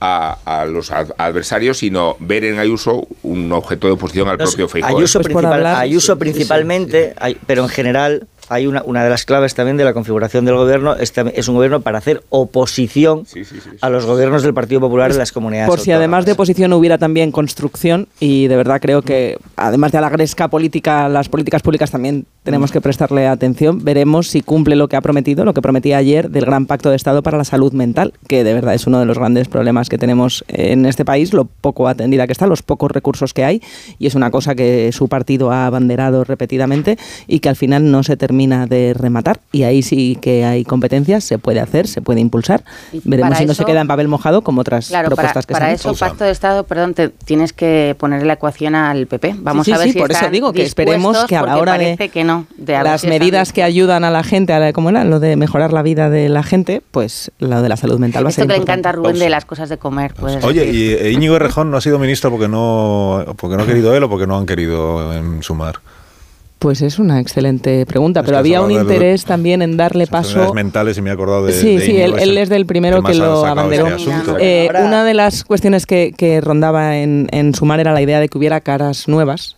a, 0.00 0.38
a 0.44 0.64
los 0.64 0.90
ad- 0.90 1.12
adversarios, 1.18 1.78
sino 1.78 2.16
ver 2.20 2.44
en 2.44 2.58
Ayuso 2.58 3.06
un 3.22 3.52
objeto 3.52 3.86
de 3.86 3.92
oposición 3.94 4.28
al 4.28 4.38
propio 4.38 4.66
Feijóo. 4.68 4.96
Ayuso, 4.96 5.18
Pues 5.18 5.26
principal- 5.26 5.52
hablar- 5.52 5.76
Ayuso 5.76 6.18
principalmente, 6.18 7.14
hay- 7.18 7.36
pero 7.46 7.62
en 7.64 7.68
general 7.68 8.26
hay 8.50 8.66
una, 8.66 8.82
una 8.84 9.04
de 9.04 9.10
las 9.10 9.24
claves 9.24 9.54
también 9.54 9.76
de 9.76 9.84
la 9.84 9.94
configuración 9.94 10.44
del 10.44 10.56
gobierno, 10.56 10.96
es, 10.96 11.12
es 11.16 11.48
un 11.48 11.54
gobierno 11.54 11.80
para 11.82 11.98
hacer 11.98 12.24
oposición 12.30 13.24
a 13.80 13.88
los 13.88 14.04
gobiernos 14.04 14.42
del 14.42 14.52
Partido 14.52 14.80
Popular 14.80 15.12
en 15.12 15.18
las 15.18 15.30
comunidades 15.30 15.70
Por 15.70 15.78
si 15.78 15.92
además 15.92 16.26
de 16.26 16.32
oposición 16.32 16.72
hubiera 16.72 16.98
también 16.98 17.30
construcción, 17.30 18.08
y 18.18 18.48
de 18.48 18.56
verdad 18.56 18.80
creo 18.80 19.02
que 19.02 19.38
además 19.54 19.92
de 19.92 20.00
la 20.00 20.10
gresca 20.10 20.48
política, 20.48 21.08
las 21.08 21.28
políticas 21.28 21.62
públicas 21.62 21.92
también 21.92 22.26
tenemos 22.42 22.72
que 22.72 22.80
prestarle 22.80 23.28
atención. 23.28 23.84
Veremos 23.84 24.26
si 24.26 24.40
cumple 24.40 24.74
lo 24.74 24.88
que 24.88 24.96
ha 24.96 25.00
prometido, 25.00 25.44
lo 25.44 25.54
que 25.54 25.62
prometía 25.62 25.98
ayer 25.98 26.28
del 26.30 26.44
Gran 26.44 26.66
Pacto 26.66 26.90
de 26.90 26.96
Estado 26.96 27.22
para 27.22 27.38
la 27.38 27.44
Salud 27.44 27.72
Mental, 27.72 28.14
que 28.26 28.42
de 28.42 28.52
verdad 28.52 28.74
es 28.74 28.88
uno 28.88 28.98
de 28.98 29.06
los 29.06 29.16
grandes 29.16 29.46
problemas 29.46 29.88
que 29.88 29.96
tenemos 29.96 30.44
en 30.48 30.86
este 30.86 31.04
país, 31.04 31.32
lo 31.32 31.44
poco 31.44 31.86
atendida 31.86 32.26
que 32.26 32.32
está, 32.32 32.48
los 32.48 32.62
pocos 32.62 32.90
recursos 32.90 33.32
que 33.32 33.44
hay, 33.44 33.62
y 34.00 34.08
es 34.08 34.16
una 34.16 34.32
cosa 34.32 34.56
que 34.56 34.90
su 34.90 35.06
partido 35.06 35.52
ha 35.52 35.66
abanderado 35.66 36.24
repetidamente 36.24 36.98
y 37.28 37.38
que 37.38 37.48
al 37.48 37.56
final 37.56 37.92
no 37.92 38.02
se 38.02 38.16
termina 38.16 38.39
de 38.48 38.94
rematar. 38.94 39.40
Y 39.52 39.62
ahí 39.64 39.82
sí 39.82 40.18
que 40.20 40.44
hay 40.44 40.64
competencias, 40.64 41.24
se 41.24 41.38
puede 41.38 41.60
hacer, 41.60 41.86
se 41.86 42.00
puede 42.02 42.20
impulsar. 42.20 42.64
Veremos 43.04 43.30
para 43.30 43.40
si 43.40 43.46
no 43.46 43.54
se 43.54 43.62
eso- 43.62 43.66
queda 43.66 43.80
en 43.80 43.86
papel 43.88 44.08
mojado 44.08 44.42
como 44.42 44.60
otras 44.62 44.88
Claro, 44.88 45.04
para, 45.10 45.16
propuestas 45.16 45.46
que 45.46 45.52
para 45.52 45.66
se 45.66 45.68
han 45.70 45.74
eso, 45.74 45.90
hecho. 45.90 45.98
pacto 45.98 46.24
de 46.24 46.30
Estado, 46.30 46.64
perdón, 46.64 46.94
te 46.94 47.08
tienes 47.10 47.52
que 47.52 47.94
poner 47.98 48.24
la 48.24 48.34
ecuación 48.34 48.74
al 48.74 49.06
PP. 49.06 49.36
Vamos 49.38 49.64
Sí, 49.66 49.70
sí, 49.72 49.74
a 49.74 49.78
ver 49.78 49.86
sí, 49.88 49.92
si 49.92 49.98
por 49.98 50.10
eso 50.10 50.18
están 50.18 50.32
digo 50.32 50.52
que 50.52 50.62
esperemos 50.62 51.24
que 51.26 51.36
a 51.36 51.42
la 51.42 51.58
hora 51.58 51.76
de 51.78 51.96
que 52.12 52.24
no, 52.24 52.46
de 52.56 52.72
las 52.74 53.00
si 53.02 53.06
están 53.06 53.18
medidas 53.18 53.52
que 53.52 53.62
ayudan 53.62 54.04
a 54.04 54.10
la 54.10 54.22
gente, 54.22 54.52
a 54.52 54.58
la, 54.58 54.72
¿cómo 54.72 54.90
era? 54.90 55.04
Lo 55.04 55.20
de 55.20 55.36
mejorar 55.36 55.72
la 55.72 55.82
vida 55.82 56.10
de 56.10 56.28
la 56.28 56.42
gente, 56.42 56.82
pues 56.90 57.30
lo 57.38 57.60
de 57.62 57.68
la 57.68 57.76
salud 57.76 57.98
mental 57.98 58.24
va 58.24 58.28
a 58.28 58.30
Esto 58.30 58.42
ser 58.42 58.48
que 58.48 58.52
le 58.54 58.58
importante. 58.58 58.80
encanta 58.80 58.88
a 58.90 58.92
Rubén 58.92 59.18
de 59.18 59.28
las 59.30 59.44
cosas 59.44 59.68
de 59.68 59.76
comer. 59.78 60.14
Oye, 60.42 60.60
decir. 60.66 60.74
y 60.74 60.92
eh, 61.06 61.10
Íñigo 61.12 61.36
Errejón 61.36 61.70
no 61.70 61.76
ha 61.76 61.80
sido 61.80 61.98
ministro 61.98 62.30
porque 62.30 62.48
no, 62.48 63.24
porque 63.36 63.56
no 63.56 63.62
ha 63.62 63.66
querido 63.66 63.94
él 63.96 64.02
o 64.04 64.08
porque 64.08 64.26
no 64.26 64.36
han 64.38 64.46
querido 64.46 65.10
sumar. 65.42 65.76
Pues 66.60 66.82
es 66.82 66.98
una 66.98 67.20
excelente 67.20 67.86
pregunta, 67.86 68.20
Es 68.20 68.26
pero 68.26 68.36
había 68.36 68.60
un 68.60 68.68
de- 68.68 68.74
interés 68.74 69.24
también 69.24 69.62
en 69.62 69.78
darle 69.78 70.06
paso 70.06 70.52
mentales 70.52 70.98
y 70.98 71.00
me 71.02 71.08
he 71.08 71.12
acordado 71.14 71.46
de. 71.46 71.54
sí, 71.54 71.76
de 71.78 71.80
sí, 71.86 71.96
él, 71.96 72.36
es 72.36 72.48
del 72.50 72.66
primero 72.66 73.02
que 73.02 73.14
lo 73.14 73.46
abanderó. 73.46 73.86
este. 73.88 74.66
Eh, 74.66 74.70
una 74.84 75.02
de 75.04 75.14
las 75.14 75.42
cuestiones 75.44 75.86
que, 75.86 76.12
que 76.14 76.42
rondaba 76.42 76.98
en, 76.98 77.28
en 77.32 77.54
Sumar 77.54 77.80
era 77.80 77.94
la 77.94 78.02
idea 78.02 78.20
de 78.20 78.28
que 78.28 78.36
hubiera 78.36 78.60
caras 78.60 79.08
nuevas. 79.08 79.56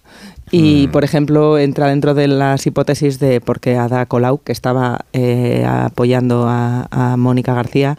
Y, 0.54 0.88
por 0.88 1.02
ejemplo, 1.02 1.58
entra 1.58 1.88
dentro 1.88 2.12
de 2.14 2.28
las 2.28 2.66
hipótesis 2.66 3.18
de 3.18 3.40
porque 3.40 3.76
Ada 3.76 4.04
Colau, 4.06 4.38
que 4.38 4.52
estaba 4.52 5.00
eh, 5.14 5.64
apoyando 5.66 6.46
a, 6.46 6.86
a 6.90 7.16
Mónica 7.16 7.54
García, 7.54 7.96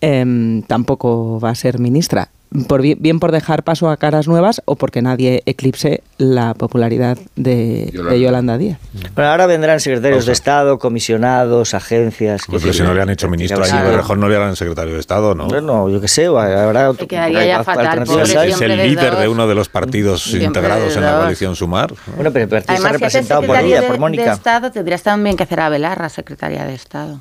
em, 0.00 0.62
tampoco 0.62 1.40
va 1.40 1.50
a 1.50 1.54
ser 1.56 1.78
ministra. 1.80 2.28
Por, 2.68 2.80
bi- 2.80 2.94
bien 2.94 3.18
por 3.18 3.32
dejar 3.32 3.64
paso 3.64 3.90
a 3.90 3.96
caras 3.96 4.28
nuevas 4.28 4.62
o 4.66 4.76
porque 4.76 5.02
nadie 5.02 5.42
eclipse 5.46 6.02
la 6.16 6.54
popularidad 6.54 7.18
de 7.34 7.90
Yolanda, 7.92 8.12
de 8.14 8.20
Yolanda 8.20 8.58
Díaz. 8.58 8.78
Pero 9.14 9.28
ahora 9.28 9.46
vendrán 9.46 9.80
secretarios 9.80 10.26
de 10.26 10.32
Estado, 10.32 10.78
comisionados, 10.78 11.74
agencias. 11.74 12.42
Pues 12.48 12.62
pero 12.62 12.72
si 12.72 12.82
no 12.84 12.94
le 12.94 13.02
han 13.02 13.10
hecho 13.10 13.28
ministro 13.28 13.62
a 13.62 13.66
Errejón, 13.68 14.20
no 14.20 14.28
le 14.28 14.36
harán 14.36 14.54
secretario 14.56 14.94
de 14.94 15.00
Estado, 15.00 15.34
¿no? 15.34 15.48
Bueno, 15.48 15.90
yo 15.90 16.00
qué 16.00 16.08
sé, 16.08 16.26
habrá 16.26 16.94
Te 16.94 17.06
quedaría 17.08 17.44
ya 17.46 17.64
fatal, 17.64 18.04
pobre, 18.04 18.22
es 18.22 18.60
el 18.60 18.76
líder 18.76 19.16
de 19.16 19.28
uno 19.28 19.48
de 19.48 19.54
los 19.54 19.68
partidos 19.68 20.22
Siempre 20.22 20.46
integrados 20.46 20.90
de 20.90 20.94
en 20.94 21.00
la 21.04 21.10
dos. 21.12 21.20
coalición 21.22 21.56
Sumar. 21.56 21.92
Bueno, 22.14 22.30
pero 22.32 22.44
el 22.44 22.48
partido 22.48 22.58
está 22.58 22.72
Además, 22.74 22.80
si 22.80 22.86
haces 22.86 23.00
representado 23.00 23.40
por 23.40 23.56
secretario 23.56 23.68
ella, 23.74 23.80
de, 23.80 23.86
por 23.88 23.96
de 23.96 24.00
Mónica. 24.00 24.32
Estado, 24.32 24.70
tendrías 24.70 25.02
también 25.02 25.36
que 25.36 25.42
hacer 25.42 25.60
a 25.60 25.68
Belarra 25.68 26.08
secretaria 26.08 26.64
de 26.64 26.74
Estado. 26.74 27.18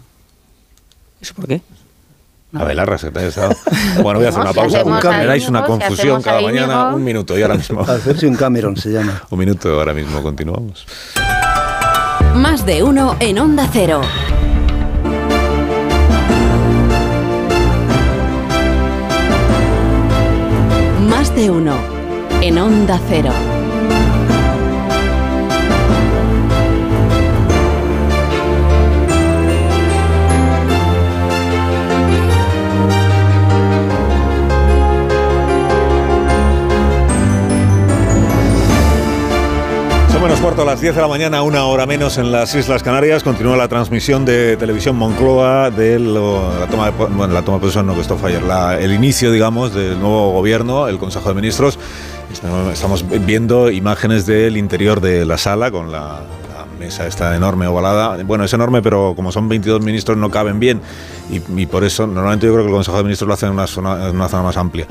¿Eso 1.19 1.33
por 1.33 1.47
qué? 1.47 1.61
A 2.53 2.63
Belarra, 2.63 2.97
secretario 2.97 3.25
de 3.25 3.29
Estado. 3.29 3.55
Bueno, 4.01 4.19
voy 4.19 4.25
a 4.27 4.29
hacer 4.29 4.43
No, 4.43 4.51
una 4.51 4.53
pausa. 4.53 4.81
a 4.81 5.17
Me 5.17 5.25
dais 5.25 5.47
una 5.49 5.63
confusión 5.65 6.21
cada 6.21 6.39
a 6.39 6.41
mañana. 6.41 6.89
Un 6.95 7.03
minuto 7.03 7.37
y 7.37 7.41
ahora 7.41 7.55
mismo. 7.55 7.81
Hacerse 7.81 8.27
un 8.27 8.35
Cameron 8.35 8.77
se 8.77 8.91
llama. 8.91 9.23
Un 9.29 9.39
minuto 9.39 9.69
y 9.69 9.71
ahora 9.77 9.93
mismo 9.93 10.21
continuamos. 10.23 10.85
Más 12.35 12.65
de 12.65 12.83
uno 12.83 13.15
en 13.19 13.39
Onda 13.39 13.67
Cero. 13.71 14.01
Más 21.09 21.33
de 21.35 21.49
uno 21.49 21.75
en 22.41 22.57
Onda 22.57 22.99
Cero. 23.09 23.31
Menos 40.35 40.41
cuarto 40.41 40.61
a 40.63 40.65
las 40.65 40.81
10 40.81 40.95
de 40.95 41.01
la 41.01 41.07
mañana, 41.07 41.41
una 41.43 41.63
hora 41.65 41.85
menos 41.85 42.17
en 42.17 42.31
las 42.31 42.53
Islas 42.55 42.83
Canarias. 42.83 43.23
Continúa 43.23 43.55
la 43.57 43.67
transmisión 43.67 44.25
de 44.25 44.57
televisión 44.57 44.95
Moncloa 44.95 45.71
de 45.71 45.97
lo- 45.99 46.59
la 46.59 46.67
toma 46.67 46.85
de, 46.91 46.91
bueno, 46.91 47.33
la 47.33 47.41
toma 47.41 47.57
de 47.57 47.61
posesión, 47.61 47.85
no 47.87 47.93
que 47.95 48.01
esto 48.01 48.17
fue 48.17 48.33
el 48.33 48.91
inicio, 48.93 49.31
digamos, 49.31 49.73
del 49.73 49.99
nuevo 49.99 50.31
gobierno, 50.33 50.87
el 50.87 50.97
Consejo 50.97 51.29
de 51.29 51.35
Ministros. 51.35 51.79
Estamos- 52.73 53.05
viendo 53.25 53.69
imágenes 53.71 54.25
del 54.25 54.57
interior 54.57 54.99
de 54.99 55.25
la 55.25 55.37
sala 55.37 55.71
con 55.71 55.91
la 55.91 56.19
mesa 56.85 57.07
esta 57.07 57.35
enorme 57.35 57.67
ovalada. 57.67 58.21
Bueno, 58.23 58.43
es 58.43 58.53
enorme, 58.53 58.81
pero 58.81 59.13
como 59.15 59.31
son 59.31 59.49
22 59.49 59.81
ministros 59.81 60.17
no 60.17 60.29
caben 60.29 60.59
bien 60.59 60.81
y, 61.29 61.41
y 61.61 61.65
por 61.65 61.83
eso 61.83 62.05
normalmente 62.05 62.45
yo 62.45 62.53
creo 62.53 62.63
que 62.63 62.69
el 62.69 62.75
Consejo 62.75 62.97
de 62.97 63.03
Ministros 63.03 63.27
lo 63.27 63.33
hace 63.33 63.47
en 63.47 63.53
una 63.53 63.65
zona, 63.65 64.09
en 64.09 64.15
una 64.15 64.29
zona 64.29 64.43
más 64.43 64.57
amplia. 64.57 64.87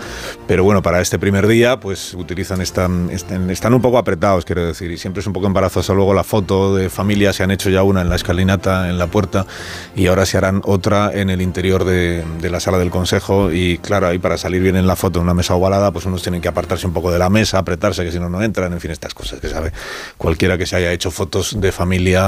Pero 0.47 0.65
bueno, 0.65 0.83
para 0.83 1.01
este 1.01 1.19
primer 1.19 1.47
día 1.47 1.79
pues 1.79 2.15
utilizan, 2.15 2.61
están, 2.61 3.11
están, 3.11 3.49
están 3.51 3.75
un 3.75 3.81
poco 3.81 3.99
apretados, 3.99 4.45
quiero 4.45 4.67
decir, 4.67 4.91
y 4.91 4.99
siempre 4.99 5.21
es 5.21 5.27
un 5.27 5.33
poco 5.33 5.47
embarazoso 5.47 5.95
luego 5.95 6.15
la 6.15 6.25
foto 6.25 6.75
de 6.75 6.91
familia, 6.91 7.33
se 7.33 7.45
han 7.45 7.51
hecho 7.51 7.71
ya 7.71 7.83
una 7.83 8.01
en 8.01 8.09
la 8.09 8.17
escalinata, 8.17 8.91
en 8.91 8.99
la 8.99 9.07
puerta, 9.07 9.47
y 9.95 10.09
ahora 10.09 10.27
se 10.27 10.37
harán 10.37 10.63
otra 10.65 11.13
en 11.15 11.31
el 11.31 11.41
interior 11.41 11.85
de, 11.85 12.25
de 12.41 12.51
la 12.51 12.59
sala 12.59 12.79
del 12.79 12.91
Consejo 12.91 13.53
y 13.53 13.79
claro, 13.79 14.09
ahí 14.09 14.19
para 14.19 14.37
salir 14.37 14.63
bien 14.63 14.77
en 14.77 14.87
la 14.87 14.97
foto 14.97 15.21
en 15.21 15.25
una 15.25 15.35
mesa 15.35 15.55
ovalada, 15.55 15.93
pues 15.93 16.07
unos 16.07 16.23
tienen 16.23 16.41
que 16.41 16.49
apartarse 16.49 16.87
un 16.87 16.93
poco 16.93 17.13
de 17.13 17.19
la 17.19 17.31
mesa, 17.31 17.59
apretarse, 17.59 18.05
que 18.05 18.11
si 18.11 18.19
no, 18.19 18.29
no 18.29 18.43
entran, 18.43 18.73
en 18.73 18.81
fin, 18.81 18.91
estas 18.91 19.15
cosas 19.15 19.41
que 19.41 19.49
sabe 19.49 19.73
cualquiera 20.19 20.59
que 20.59 20.67
se 20.67 20.77
haya 20.77 20.93
hecho 20.93 21.11
fotos 21.11 21.61
de 21.61 21.71
familia 21.71 21.84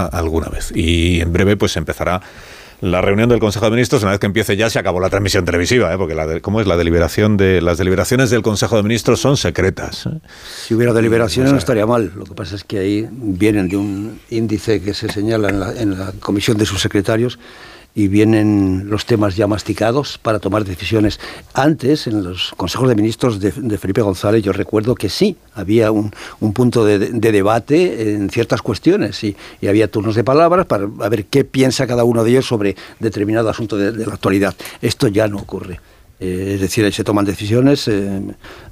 alguna 0.06 0.48
vez. 0.48 0.72
Y 0.74 1.20
en 1.20 1.32
breve 1.32 1.56
pues 1.56 1.76
empezará 1.76 2.20
la 2.82 3.00
reunión 3.00 3.30
del 3.30 3.38
Consejo 3.38 3.64
de 3.64 3.70
Ministros, 3.70 4.02
una 4.02 4.10
vez 4.10 4.20
que 4.20 4.26
empiece 4.26 4.54
ya 4.54 4.68
se 4.68 4.78
acabó 4.78 5.00
la 5.00 5.08
transmisión 5.08 5.46
televisiva, 5.46 5.92
¿eh? 5.94 5.96
porque 5.96 6.14
la 6.14 6.26
de- 6.26 6.42
¿cómo 6.42 6.60
es 6.60 6.66
la 6.66 6.76
deliberación 6.76 7.38
de 7.38 7.62
las 7.62 7.78
deliberaciones 7.78 8.28
del 8.28 8.42
Consejo 8.42 8.76
de 8.76 8.82
Ministros 8.82 9.18
son 9.18 9.38
secretas. 9.38 10.04
¿eh? 10.04 10.18
Si 10.66 10.74
hubiera 10.74 10.92
deliberaciones 10.92 11.52
no 11.52 11.58
estaría 11.58 11.86
mal. 11.86 12.12
Lo 12.14 12.24
que 12.26 12.34
pasa 12.34 12.54
es 12.54 12.64
que 12.64 12.78
ahí 12.78 13.08
vienen 13.10 13.68
de 13.70 13.78
un 13.78 14.20
índice 14.28 14.82
que 14.82 14.92
se 14.92 15.08
señala 15.10 15.48
en 15.48 15.60
la, 15.60 15.72
en 15.72 15.98
la 15.98 16.12
comisión 16.20 16.58
de 16.58 16.66
sus 16.66 16.82
secretarios 16.82 17.38
y 17.96 18.08
vienen 18.08 18.90
los 18.90 19.06
temas 19.06 19.36
ya 19.36 19.46
masticados 19.46 20.18
para 20.18 20.38
tomar 20.38 20.66
decisiones. 20.66 21.18
Antes, 21.54 22.06
en 22.06 22.22
los 22.22 22.52
consejos 22.54 22.90
de 22.90 22.94
ministros 22.94 23.40
de, 23.40 23.78
Felipe 23.78 24.02
González, 24.02 24.42
yo 24.42 24.52
recuerdo 24.52 24.94
que 24.94 25.08
sí, 25.08 25.38
había 25.54 25.90
un, 25.90 26.12
un 26.40 26.52
punto 26.52 26.84
de, 26.84 26.98
de 26.98 27.32
debate 27.32 28.12
en 28.12 28.28
ciertas 28.28 28.60
cuestiones 28.60 29.24
y, 29.24 29.34
había 29.66 29.90
turnos 29.90 30.14
de 30.14 30.22
palabras 30.22 30.66
para 30.66 30.88
a 31.00 31.08
ver 31.08 31.24
qué 31.24 31.44
piensa 31.44 31.86
cada 31.86 32.04
uno 32.04 32.22
de 32.22 32.30
ellos 32.30 32.46
sobre 32.46 32.76
determinado 33.00 33.48
asunto 33.48 33.78
de, 33.78 33.90
la 34.06 34.12
actualidad. 34.12 34.54
Esto 34.82 35.08
ya 35.08 35.26
no 35.26 35.38
ocurre. 35.38 35.80
Eh, 36.20 36.52
es 36.54 36.60
decir, 36.60 36.92
se 36.92 37.02
toman 37.02 37.24
decisiones, 37.24 37.88
eh, 37.88 38.20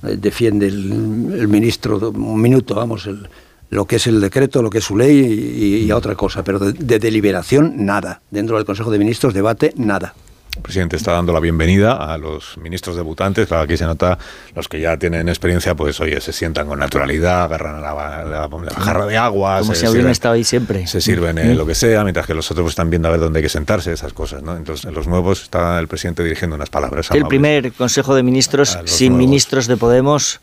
defiende 0.02 0.66
el, 0.66 1.32
el 1.40 1.48
ministro 1.48 2.10
un 2.10 2.40
minuto, 2.40 2.74
vamos, 2.74 3.06
el- 3.06 3.26
lo 3.70 3.86
que 3.86 3.96
es 3.96 4.06
el 4.06 4.20
decreto, 4.20 4.62
lo 4.62 4.70
que 4.70 4.78
es 4.78 4.84
su 4.84 4.96
ley 4.96 5.16
y, 5.18 5.84
y 5.86 5.90
a 5.90 5.96
otra 5.96 6.14
cosa, 6.14 6.44
pero 6.44 6.58
de, 6.58 6.72
de 6.72 6.98
deliberación 6.98 7.84
nada. 7.84 8.20
Dentro 8.30 8.56
del 8.56 8.64
Consejo 8.64 8.90
de 8.90 8.98
Ministros 8.98 9.34
debate 9.34 9.72
nada. 9.76 10.14
El 10.56 10.62
presidente 10.62 10.94
está 10.94 11.10
dando 11.10 11.32
la 11.32 11.40
bienvenida 11.40 11.94
a 11.94 12.16
los 12.16 12.56
ministros 12.58 12.94
debutantes. 12.94 13.48
Claro, 13.48 13.64
aquí 13.64 13.76
se 13.76 13.86
nota 13.86 14.16
los 14.54 14.68
que 14.68 14.78
ya 14.78 14.96
tienen 14.96 15.28
experiencia, 15.28 15.74
pues 15.74 15.98
oye, 16.00 16.20
se 16.20 16.32
sientan 16.32 16.68
con 16.68 16.78
naturalidad, 16.78 17.42
agarran 17.42 17.82
la, 17.82 17.92
la- 18.22 18.46
la 18.48 18.70
jarra 18.78 19.06
de 19.06 19.16
agua, 19.16 19.58
Como 19.58 19.74
se 19.74 19.80
si 19.80 19.86
hubiera 19.88 20.02
sirven- 20.06 20.12
estado 20.12 20.34
ahí 20.34 20.44
siempre. 20.44 20.86
se 20.86 21.00
sirven 21.00 21.38
eh, 21.38 21.56
lo 21.56 21.66
que 21.66 21.74
sea, 21.74 22.04
mientras 22.04 22.24
que 22.28 22.34
los 22.34 22.48
otros 22.52 22.62
pues, 22.66 22.72
están 22.74 22.88
viendo 22.88 23.08
a 23.08 23.10
ver 23.10 23.18
dónde 23.18 23.40
hay 23.40 23.42
que 23.42 23.48
sentarse, 23.48 23.92
esas 23.92 24.12
cosas, 24.12 24.44
¿no? 24.44 24.56
Entonces, 24.56 24.84
en 24.86 24.94
los 24.94 25.08
nuevos 25.08 25.42
está 25.42 25.76
el 25.80 25.88
presidente 25.88 26.22
dirigiendo 26.22 26.54
unas 26.54 26.70
palabras. 26.70 27.10
El 27.10 27.16
amables. 27.22 27.28
primer 27.28 27.72
Consejo 27.72 28.14
de 28.14 28.22
Ministros 28.22 28.78
sin 28.84 29.08
nuevos. 29.14 29.26
ministros 29.26 29.66
de 29.66 29.76
Podemos 29.76 30.40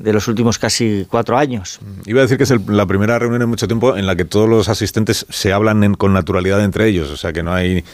de 0.00 0.14
los 0.14 0.28
últimos 0.28 0.58
casi 0.58 1.06
cuatro 1.08 1.36
años. 1.36 1.78
Iba 2.06 2.20
a 2.20 2.22
decir 2.22 2.38
que 2.38 2.44
es 2.44 2.68
la 2.68 2.86
primera 2.86 3.18
reunión 3.18 3.42
en 3.42 3.48
mucho 3.48 3.66
tiempo 3.66 3.96
en 3.98 4.06
la 4.06 4.16
que 4.16 4.24
todos 4.24 4.48
los 4.48 4.70
asistentes 4.70 5.26
se 5.28 5.52
hablan 5.52 5.94
con 5.94 6.14
naturalidad 6.14 6.64
entre 6.64 6.88
ellos, 6.88 7.10
o 7.10 7.18
sea 7.18 7.34
que 7.34 7.42
no 7.42 7.52
hay 7.52 7.84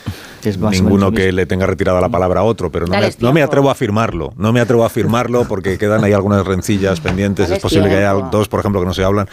ninguno 0.70 1.10
que 1.10 1.32
le 1.32 1.46
tenga 1.46 1.66
retirada 1.66 2.00
la 2.00 2.08
palabra 2.08 2.40
a 2.40 2.42
otro, 2.44 2.70
pero 2.70 2.86
no 2.86 3.32
me, 3.32 3.42
atrevo 3.42 3.70
a 3.70 3.72
afirmarlo, 3.72 4.32
no 4.36 4.52
me 4.52 4.60
atrevo 4.60 4.84
a 4.84 4.86
afirmarlo 4.86 5.48
porque 5.48 5.78
quedan 5.78 6.04
ahí 6.04 6.12
algunas 6.12 6.46
rencillas 6.46 7.00
pendientes, 7.00 7.50
es 7.50 7.58
posible 7.58 7.88
que 7.88 7.96
haya 7.96 8.12
dos, 8.12 8.46
por 8.48 8.60
ejemplo, 8.60 8.80
que 8.80 8.86
no 8.86 8.94
se 8.94 9.02
hablan, 9.02 9.28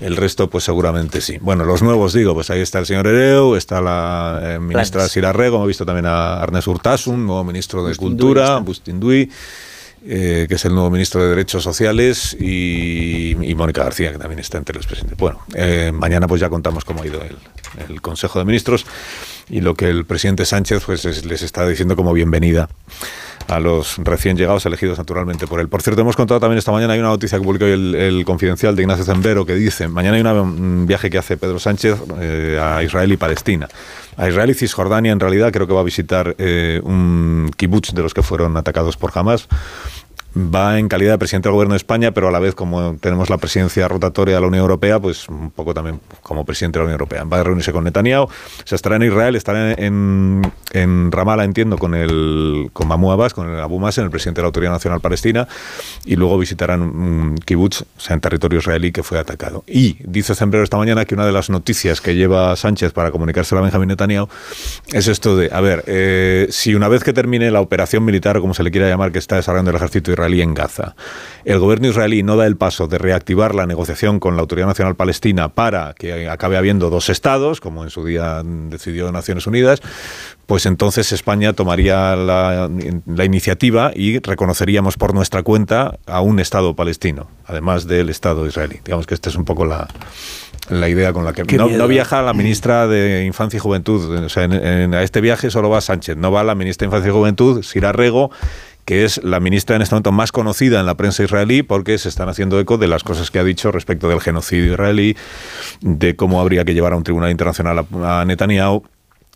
el 0.00 0.14
resto 0.14 0.50
pues 0.50 0.64
seguramente 0.64 1.22
sí. 1.22 1.38
Bueno, 1.40 1.64
los 1.64 1.82
nuevos 1.82 2.12
digo, 2.12 2.34
pues 2.34 2.50
ahí 2.50 2.60
está 2.60 2.78
el 2.78 2.84
señor 2.84 3.06
Ereu, 3.06 3.54
está 3.54 3.80
la 3.80 4.40
eh, 4.42 4.58
ministra 4.58 5.08
Sira 5.08 5.32
Rego, 5.32 5.56
hemos 5.56 5.68
visto 5.68 5.86
también 5.86 6.06
a 6.06 6.42
Arnés 6.42 6.66
Urtasun, 6.66 7.26
nuevo 7.26 7.42
ministro 7.42 7.86
de 7.86 7.96
Cultura, 7.96 8.58
Bustinduy. 8.58 9.30
Eh, 10.10 10.46
que 10.48 10.54
es 10.54 10.64
el 10.64 10.72
nuevo 10.72 10.88
ministro 10.88 11.22
de 11.22 11.28
Derechos 11.28 11.62
Sociales, 11.62 12.34
y, 12.40 13.36
Mónica 13.54 13.84
García, 13.84 14.10
que 14.10 14.16
también 14.16 14.38
está 14.38 14.56
entre 14.56 14.74
los 14.74 14.86
presidentes. 14.86 15.18
Bueno, 15.18 15.40
eh, 15.54 15.92
mañana 15.92 16.26
pues 16.26 16.40
ya 16.40 16.48
contamos 16.48 16.86
cómo 16.86 17.02
ha 17.02 17.06
ido 17.06 17.20
el, 17.20 18.00
Consejo 18.00 18.38
de 18.38 18.46
Ministros 18.46 18.86
y 19.50 19.60
lo 19.60 19.74
que 19.74 19.90
el 19.90 20.06
presidente 20.06 20.46
Sánchez 20.46 20.84
pues 20.86 21.04
les 21.26 21.42
está 21.42 21.68
diciendo 21.68 21.94
como 21.94 22.14
bienvenida 22.14 22.70
a 23.48 23.60
los 23.60 23.98
recién 23.98 24.36
llegados 24.36 24.64
elegidos 24.64 24.96
naturalmente 24.96 25.46
por 25.46 25.60
él. 25.60 25.68
Por 25.68 25.82
cierto, 25.82 26.00
hemos 26.00 26.16
contado 26.16 26.40
también 26.40 26.58
esta 26.58 26.72
mañana, 26.72 26.94
hay 26.94 27.00
una 27.00 27.08
noticia 27.08 27.38
que 27.38 27.44
publicó 27.44 27.66
el, 27.66 27.94
el 27.94 28.24
Confidencial 28.24 28.76
de 28.76 28.82
Ignacio 28.82 29.04
Zembero 29.04 29.44
que 29.44 29.54
dice, 29.56 29.88
mañana 29.88 30.16
hay 30.16 30.22
un 30.22 30.86
viaje 30.86 31.10
que 31.10 31.18
hace 31.18 31.36
Pedro 31.36 31.58
Sánchez 31.58 31.98
eh, 32.20 32.58
a 32.62 32.82
Israel 32.82 33.12
y 33.12 33.18
Palestina. 33.18 33.68
A 34.16 34.28
Israel 34.28 34.50
y 34.50 34.54
Cisjordania 34.54 35.12
en 35.12 35.20
realidad 35.20 35.52
creo 35.52 35.66
que 35.66 35.74
va 35.74 35.80
a 35.80 35.84
visitar 35.84 36.34
un 36.82 37.50
kibutz 37.56 37.92
de 37.92 38.02
los 38.02 38.14
que 38.14 38.22
fueron 38.22 38.56
atacados 38.56 38.96
por 38.96 39.12
Hamas 39.14 39.48
va 40.38 40.78
en 40.78 40.88
calidad 40.88 41.12
de 41.12 41.18
presidente 41.18 41.48
del 41.48 41.54
gobierno 41.54 41.74
de 41.74 41.78
España, 41.78 42.12
pero 42.12 42.28
a 42.28 42.30
la 42.30 42.38
vez 42.38 42.54
como 42.54 42.96
tenemos 42.96 43.28
la 43.28 43.38
presidencia 43.38 43.88
rotatoria 43.88 44.36
de 44.36 44.40
la 44.40 44.46
Unión 44.46 44.62
Europea, 44.62 45.00
pues 45.00 45.28
un 45.28 45.50
poco 45.50 45.74
también 45.74 46.00
como 46.22 46.44
presidente 46.44 46.78
de 46.78 46.80
la 46.80 46.84
Unión 46.84 47.00
Europea. 47.00 47.24
Va 47.24 47.40
a 47.40 47.44
reunirse 47.44 47.72
con 47.72 47.84
Netanyahu, 47.84 48.24
o 48.24 48.30
sea, 48.64 48.76
estará 48.76 48.96
en 48.96 49.02
Israel, 49.02 49.36
estará 49.36 49.72
en, 49.72 50.42
en 50.72 51.12
Ramallah, 51.12 51.44
entiendo, 51.44 51.76
con 51.76 51.94
el 51.94 52.70
con 52.72 52.88
Mahmoud 52.88 53.12
Abbas, 53.12 53.34
con 53.34 53.48
el 53.48 53.60
Abu 53.60 53.78
Mazen, 53.78 54.04
el 54.04 54.10
presidente 54.10 54.40
de 54.40 54.44
la 54.44 54.48
Autoridad 54.48 54.72
Nacional 54.72 55.00
Palestina, 55.00 55.48
y 56.04 56.16
luego 56.16 56.38
visitarán 56.38 56.82
un 56.82 57.36
kibbutz, 57.44 57.82
o 57.82 58.00
sea, 58.00 58.14
en 58.14 58.20
territorio 58.20 58.58
israelí 58.58 58.92
que 58.92 59.02
fue 59.02 59.18
atacado. 59.18 59.64
Y 59.66 59.96
dice 60.04 60.34
Zembrero 60.34 60.64
esta 60.64 60.76
mañana 60.76 61.04
que 61.04 61.14
una 61.14 61.26
de 61.26 61.32
las 61.32 61.50
noticias 61.50 62.00
que 62.00 62.14
lleva 62.14 62.54
Sánchez 62.56 62.92
para 62.92 63.10
comunicárselo 63.10 63.60
a 63.60 63.62
Benjamín 63.62 63.88
Netanyahu 63.88 64.28
es 64.92 65.08
esto 65.08 65.36
de, 65.36 65.50
a 65.52 65.60
ver, 65.60 65.84
eh, 65.86 66.46
si 66.50 66.74
una 66.74 66.88
vez 66.88 67.02
que 67.02 67.12
termine 67.12 67.50
la 67.50 67.60
operación 67.60 68.04
militar, 68.04 68.40
como 68.40 68.54
se 68.54 68.62
le 68.62 68.70
quiera 68.70 68.88
llamar, 68.88 69.12
que 69.12 69.18
está 69.18 69.36
desarrollando 69.36 69.70
el 69.70 69.76
ejército 69.76 70.12
israelí, 70.12 70.27
en 70.42 70.54
Gaza. 70.54 70.94
El 71.44 71.58
gobierno 71.58 71.88
israelí 71.88 72.22
no 72.22 72.36
da 72.36 72.46
el 72.46 72.56
paso 72.56 72.88
de 72.88 72.98
reactivar 72.98 73.54
la 73.54 73.66
negociación 73.66 74.20
con 74.20 74.36
la 74.36 74.42
Autoridad 74.42 74.66
Nacional 74.66 74.96
Palestina 74.96 75.48
para 75.48 75.94
que 75.94 76.28
acabe 76.28 76.56
habiendo 76.56 76.90
dos 76.90 77.08
estados, 77.08 77.60
como 77.60 77.84
en 77.84 77.90
su 77.90 78.04
día 78.04 78.42
decidió 78.44 79.10
Naciones 79.12 79.46
Unidas, 79.46 79.80
pues 80.46 80.66
entonces 80.66 81.12
España 81.12 81.52
tomaría 81.52 82.16
la, 82.16 82.70
iniciativa 83.24 83.92
y 83.94 84.18
reconoceríamos 84.18 84.96
por 84.96 85.14
nuestra 85.14 85.42
cuenta 85.42 85.98
a 86.06 86.20
un 86.20 86.40
Estado 86.40 86.74
palestino, 86.74 87.28
además 87.46 87.86
del 87.86 88.08
Estado 88.08 88.46
israelí. 88.46 88.80
Digamos 88.84 89.06
que 89.06 89.14
esta 89.14 89.28
es 89.28 89.36
un 89.36 89.44
poco 89.44 89.66
la, 89.66 89.88
idea 90.88 91.12
con 91.12 91.24
la 91.24 91.32
que 91.34 91.44
no, 91.56 91.88
viaja 91.88 92.22
la 92.22 92.32
ministra 92.32 92.86
de 92.86 93.24
Infancia 93.24 93.58
y 93.58 93.60
Juventud. 93.60 94.24
O 94.24 94.28
sea, 94.28 94.44
en, 94.44 94.94
a 94.94 95.02
este 95.02 95.20
viaje 95.20 95.50
solo 95.50 95.68
va 95.68 95.80
Sánchez, 95.80 96.16
no 96.16 96.32
va 96.32 96.42
la 96.44 96.54
ministra 96.54 96.84
de 96.84 96.88
Infancia 96.88 97.10
y 97.10 97.12
Juventud, 97.12 97.62
Sira 97.62 97.92
Rego, 97.92 98.30
que 98.88 99.04
es 99.04 99.22
la 99.22 99.38
ministra 99.38 99.76
en 99.76 99.82
este 99.82 99.94
momento 99.94 100.12
más 100.12 100.32
conocida 100.32 100.80
en 100.80 100.86
la 100.86 100.96
prensa 100.96 101.22
israelí 101.22 101.62
porque 101.62 101.98
se 101.98 102.08
están 102.08 102.30
haciendo 102.30 102.58
eco 102.58 102.78
de 102.78 102.88
las 102.88 103.04
cosas 103.04 103.30
que 103.30 103.38
ha 103.38 103.44
dicho 103.44 103.70
respecto 103.70 104.08
del 104.08 104.18
genocidio 104.18 104.72
israelí, 104.72 105.14
de 105.82 106.16
cómo 106.16 106.40
habría 106.40 106.64
que 106.64 106.72
llevar 106.72 106.94
a 106.94 106.96
un 106.96 107.04
tribunal 107.04 107.30
internacional 107.30 107.84
a, 108.02 108.24
Netanyahu 108.24 108.84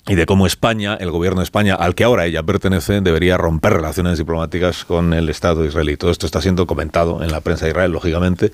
y 0.08 0.14
de 0.14 0.24
cómo 0.24 0.46
España, 0.46 0.94
el 0.98 1.10
gobierno 1.10 1.40
de 1.40 1.44
España, 1.44 1.74
al 1.74 1.94
que 1.94 2.02
ahora 2.02 2.24
ella 2.24 2.42
pertenece, 2.42 3.02
debería 3.02 3.36
romper 3.36 3.74
relaciones 3.74 4.16
diplomáticas 4.16 4.86
con 4.86 5.12
el 5.12 5.28
Estado 5.28 5.66
israelí. 5.66 5.98
Todo 5.98 6.10
esto 6.12 6.24
está 6.24 6.40
siendo 6.40 6.66
comentado 6.66 7.22
en 7.22 7.30
la 7.30 7.42
prensa 7.42 7.66
de 7.66 7.72
Israel, 7.72 7.92
lógicamente, 7.92 8.52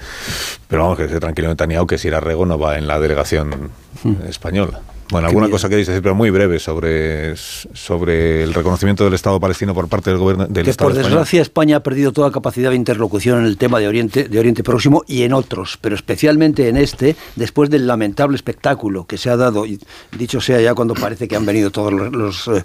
pero 0.66 0.82
vamos, 0.82 0.98
que 0.98 1.08
se 1.08 1.20
tranquilo 1.20 1.46
Netanyahu 1.46 1.86
que 1.86 1.98
si 1.98 2.08
era 2.08 2.18
rego 2.18 2.44
no 2.44 2.58
va 2.58 2.76
en 2.76 2.88
la 2.88 2.98
delegación 2.98 3.70
hmm. 4.02 4.26
española. 4.28 4.80
Bueno, 5.10 5.28
alguna 5.28 5.48
cosa 5.48 5.68
que 5.68 5.76
decir, 5.76 6.02
pero 6.02 6.14
muy 6.14 6.30
breve 6.30 6.58
sobre, 6.58 7.34
sobre 7.36 8.42
el 8.42 8.52
reconocimiento 8.52 9.04
del 9.04 9.14
Estado 9.14 9.40
palestino 9.40 9.74
por 9.74 9.88
parte 9.88 10.10
del 10.10 10.18
gobierno 10.18 10.46
del 10.46 10.64
que 10.64 10.70
Estado 10.70 10.90
por 10.90 10.98
desgracia 10.98 11.40
España 11.40 11.76
ha 11.76 11.82
perdido 11.82 12.12
toda 12.12 12.30
capacidad 12.30 12.70
de 12.70 12.76
interlocución 12.76 13.40
en 13.40 13.46
el 13.46 13.56
tema 13.56 13.78
de 13.78 13.88
Oriente, 13.88 14.28
de 14.28 14.38
Oriente 14.38 14.62
Próximo 14.62 15.04
y 15.06 15.22
en 15.22 15.32
otros, 15.32 15.78
pero 15.80 15.94
especialmente 15.94 16.68
en 16.68 16.76
este, 16.76 17.16
después 17.36 17.70
del 17.70 17.86
lamentable 17.86 18.36
espectáculo 18.36 19.06
que 19.06 19.16
se 19.16 19.30
ha 19.30 19.36
dado, 19.36 19.64
y 19.64 19.80
dicho 20.16 20.40
sea 20.40 20.60
ya 20.60 20.74
cuando 20.74 20.94
parece 20.94 21.26
que 21.26 21.36
han 21.36 21.46
venido 21.46 21.70
todos 21.70 21.92
los, 21.92 22.12
los, 22.12 22.48
eh, 22.48 22.62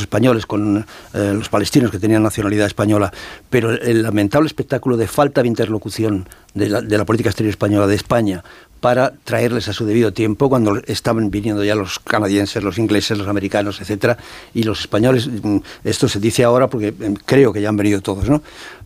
españoles 0.00 0.46
con 0.46 0.86
eh, 1.12 1.32
los 1.34 1.48
palestinos 1.50 1.90
que 1.90 1.98
tenían 1.98 2.22
nacionalidad 2.22 2.66
española, 2.66 3.12
pero 3.50 3.70
el 3.70 4.02
lamentable 4.02 4.46
espectáculo 4.46 4.96
de 4.96 5.06
falta 5.06 5.42
de 5.42 5.48
interlocución 5.48 6.26
de 6.54 6.68
la, 6.68 6.80
de 6.80 6.98
la 6.98 7.04
política 7.04 7.28
exterior 7.28 7.50
española 7.50 7.86
de 7.86 7.94
España 7.94 8.42
para 8.80 9.12
traerles 9.24 9.68
a 9.68 9.72
su 9.72 9.84
debido 9.84 10.12
tiempo 10.12 10.48
cuando 10.48 10.80
estaban 10.86 11.30
viniendo 11.30 11.62
ya 11.62 11.74
los 11.74 11.98
canadienses, 11.98 12.62
los 12.62 12.78
ingleses, 12.78 13.18
los 13.18 13.28
americanos, 13.28 13.80
etcétera, 13.80 14.16
y 14.54 14.62
los 14.62 14.80
españoles. 14.80 15.28
Mm, 15.28 15.58
esto 15.84 16.08
se 16.08 16.18
dice 16.18 16.44
ahora 16.44 16.68
porque 16.68 16.92
mm, 16.92 17.14
creo 17.24 17.52
que 17.52 17.60
ya 17.60 17.68
han 17.68 17.76
venido 17.76 18.00
todos, 18.00 18.28
¿no? 18.28 18.42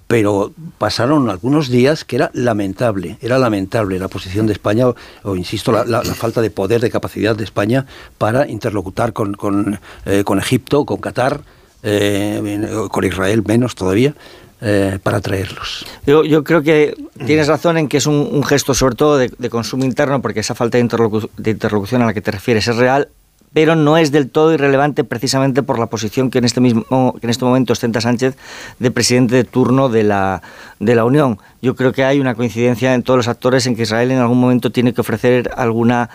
Pero 0.07 0.53
pasaron 0.77 1.31
algunos 1.31 1.71
días 1.71 2.05
que 2.05 2.17
era 2.17 2.31
lamentable, 2.35 3.17
era 3.23 3.39
lamentable 3.39 3.99
la 3.99 4.09
posición 4.09 4.47
de 4.47 4.53
España, 4.53 4.87
o, 5.23 5.37
insisto, 5.37 5.73
la, 5.73 6.03
falta 6.03 6.43
de 6.43 6.51
poder, 6.51 6.83
de 6.83 6.91
capacidad 6.91 7.35
de 7.35 7.45
España 7.45 7.87
para 8.19 8.47
interlocutar 8.47 9.15
con, 9.15 9.33
con, 9.33 9.81
eh, 10.05 10.23
con 10.25 10.39
Egipto, 10.39 10.85
con 10.85 10.99
Qatar, 10.99 11.41
eh, 11.83 12.89
con 12.91 13.05
Israel 13.05 13.43
menos 13.47 13.75
todavía, 13.75 14.15
eh, 14.67 14.99
para 15.03 15.21
traerlos. 15.21 15.85
Yo, 16.07 16.25
yo, 16.25 16.43
creo 16.43 16.63
que 16.63 16.95
tienes 17.27 17.49
razón 17.49 17.77
en 17.77 17.87
que 17.87 17.99
es 17.99 18.07
un, 18.07 18.43
gesto 18.45 18.73
sobre 18.73 18.95
todo 18.95 19.19
de, 19.19 19.51
consumo 19.51 19.85
interno, 19.85 20.23
porque 20.23 20.41
esa 20.41 20.55
falta 20.55 20.79
de, 20.79 20.81
interlocución 20.81 22.01
a 22.01 22.07
la 22.07 22.15
que 22.15 22.23
te 22.23 22.31
refieres 22.31 22.67
es 22.67 22.77
real, 22.77 23.09
pero 23.53 23.77
no 23.77 23.99
es 23.99 24.11
del 24.11 24.31
todo 24.31 24.55
irrelevante 24.55 25.05
precisamente 25.05 25.63
por 25.63 25.79
la 25.79 25.89
posición 25.89 26.31
que 26.31 26.39
en 26.39 26.47
este 26.47 26.63
mismo 26.63 27.15
que 27.21 27.27
en 27.27 27.31
este 27.31 27.45
momento 27.45 27.75
ostenta 27.75 28.01
Sánchez 28.01 28.39
de 28.79 28.91
presidente 28.91 29.37
de 29.37 29.45
turno 29.45 29.91
de 29.91 30.03
la 30.03 30.41
de 30.81 30.95
la 30.95 31.05
Unión. 31.05 31.39
Yo 31.61 31.77
creo 31.77 31.93
que 31.93 32.03
hay 32.03 32.19
una 32.19 32.35
coincidencia 32.35 32.95
en 32.95 33.03
todos 33.03 33.19
los 33.19 33.29
actores 33.29 33.67
en 33.67 33.77
que 33.77 33.83
Israel 33.83 34.13
en 34.13 34.19
algún 34.19 34.41
momento 34.41 34.71
tiene 34.71 34.95
que 34.95 35.03
ofrecer 35.03 35.51
alguna 35.59 36.09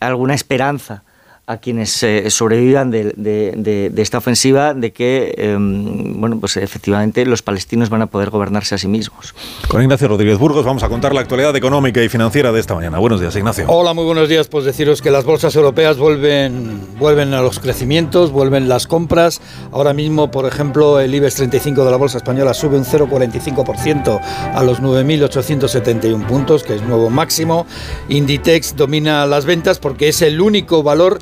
alguna 0.00 0.34
esperanza 0.34 1.04
a 1.46 1.56
quienes 1.56 2.00
eh, 2.04 2.30
sobrevivan 2.30 2.92
de, 2.92 3.92
esta 3.96 4.18
ofensiva 4.18 4.74
de 4.74 4.92
que 4.92 5.34
em, 5.36 6.20
bueno 6.20 6.38
pues 6.38 6.56
efectivamente 6.56 7.26
los 7.26 7.42
palestinos 7.42 7.90
van 7.90 8.02
a 8.02 8.06
poder 8.06 8.30
gobernarse 8.30 8.76
a 8.76 8.78
sí 8.78 8.86
mismos. 8.86 9.34
Con 9.66 9.82
Ignacio 9.82 10.06
Rodríguez 10.06 10.38
Burgos 10.38 10.64
vamos 10.64 10.84
a 10.84 10.88
contar 10.88 11.12
la 11.12 11.20
actualidad 11.20 11.54
económica 11.56 12.00
y 12.00 12.08
financiera 12.08 12.52
de 12.52 12.60
esta 12.60 12.76
mañana. 12.76 12.98
Buenos 12.98 13.20
días, 13.20 13.34
Ignacio. 13.34 13.64
Hola, 13.68 13.92
muy 13.92 14.04
buenos 14.04 14.28
días. 14.28 14.46
Pues 14.46 14.64
deciros 14.64 15.02
que 15.02 15.10
las 15.10 15.24
bolsas 15.24 15.56
europeas 15.56 15.98
vuelven, 15.98 16.80
vuelven 16.98 17.34
a 17.34 17.42
los 17.42 17.58
crecimientos, 17.58 18.30
vuelven 18.30 18.68
las 18.68 18.86
compras. 18.86 19.40
Ahora 19.72 19.92
mismo, 19.92 20.30
por 20.30 20.46
ejemplo, 20.46 21.00
el 21.00 21.12
IBEX 21.12 21.34
35 21.34 21.84
de 21.84 21.90
la 21.90 21.96
bolsa 21.96 22.18
española 22.18 22.54
sube 22.54 22.76
un 22.76 22.84
0,45% 22.84 24.20
a 24.54 24.62
los 24.62 24.80
9.871 24.80 26.24
puntos, 26.26 26.62
que 26.62 26.76
es 26.76 26.82
nuevo 26.82 27.10
máximo. 27.10 27.66
Inditex 28.08 28.76
domina 28.76 29.26
las 29.26 29.44
ventas 29.44 29.80
porque 29.80 30.08
es 30.08 30.22
el 30.22 30.40
único 30.40 30.84
valor 30.84 31.18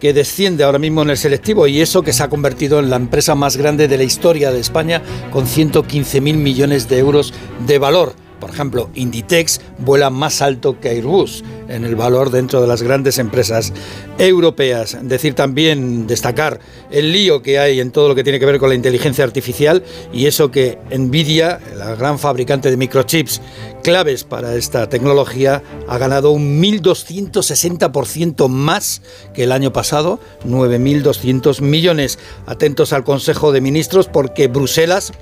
que 0.00 0.12
desciende 0.12 0.64
ahora 0.64 0.78
mismo 0.78 1.02
en 1.02 1.10
el 1.10 1.16
selectivo 1.16 1.66
y 1.66 1.80
eso 1.80 2.02
que 2.02 2.12
se 2.12 2.22
ha 2.22 2.30
convertido 2.30 2.80
en 2.80 2.90
la 2.90 2.96
empresa 2.96 3.34
más 3.34 3.56
grande 3.56 3.86
de 3.86 3.98
la 3.98 4.04
historia 4.04 4.50
de 4.50 4.58
España 4.58 5.02
con 5.30 5.46
115.000 5.46 6.20
millones 6.34 6.88
de 6.88 6.98
euros 6.98 7.32
de 7.66 7.78
valor. 7.78 8.14
Por 8.40 8.50
ejemplo, 8.50 8.90
Inditex 8.94 9.60
vuela 9.78 10.10
más 10.10 10.42
alto 10.42 10.80
que 10.80 10.88
Airbus 10.88 11.44
en 11.68 11.84
el 11.84 11.94
valor 11.94 12.30
dentro 12.30 12.60
de 12.60 12.66
las 12.66 12.82
grandes 12.82 13.18
empresas 13.18 13.72
europeas. 14.18 14.96
Decir 15.02 15.34
también, 15.34 16.06
destacar 16.06 16.58
el 16.90 17.12
lío 17.12 17.42
que 17.42 17.58
hay 17.58 17.80
en 17.80 17.90
todo 17.90 18.08
lo 18.08 18.14
que 18.14 18.24
tiene 18.24 18.40
que 18.40 18.46
ver 18.46 18.58
con 18.58 18.70
la 18.70 18.74
inteligencia 18.74 19.24
artificial 19.24 19.84
y 20.12 20.26
eso 20.26 20.50
que 20.50 20.78
Nvidia, 20.90 21.60
la 21.76 21.94
gran 21.94 22.18
fabricante 22.18 22.70
de 22.70 22.76
microchips 22.76 23.40
claves 23.82 24.24
para 24.24 24.56
esta 24.56 24.88
tecnología, 24.88 25.62
ha 25.88 25.98
ganado 25.98 26.32
un 26.32 26.62
1.260% 26.62 28.48
más 28.48 29.02
que 29.34 29.44
el 29.44 29.52
año 29.52 29.72
pasado, 29.72 30.20
9.200 30.46 31.60
millones. 31.60 32.18
Atentos 32.46 32.92
al 32.92 33.04
Consejo 33.04 33.52
de 33.52 33.60
Ministros 33.60 34.08
porque 34.08 34.48
Bruselas 34.48 35.12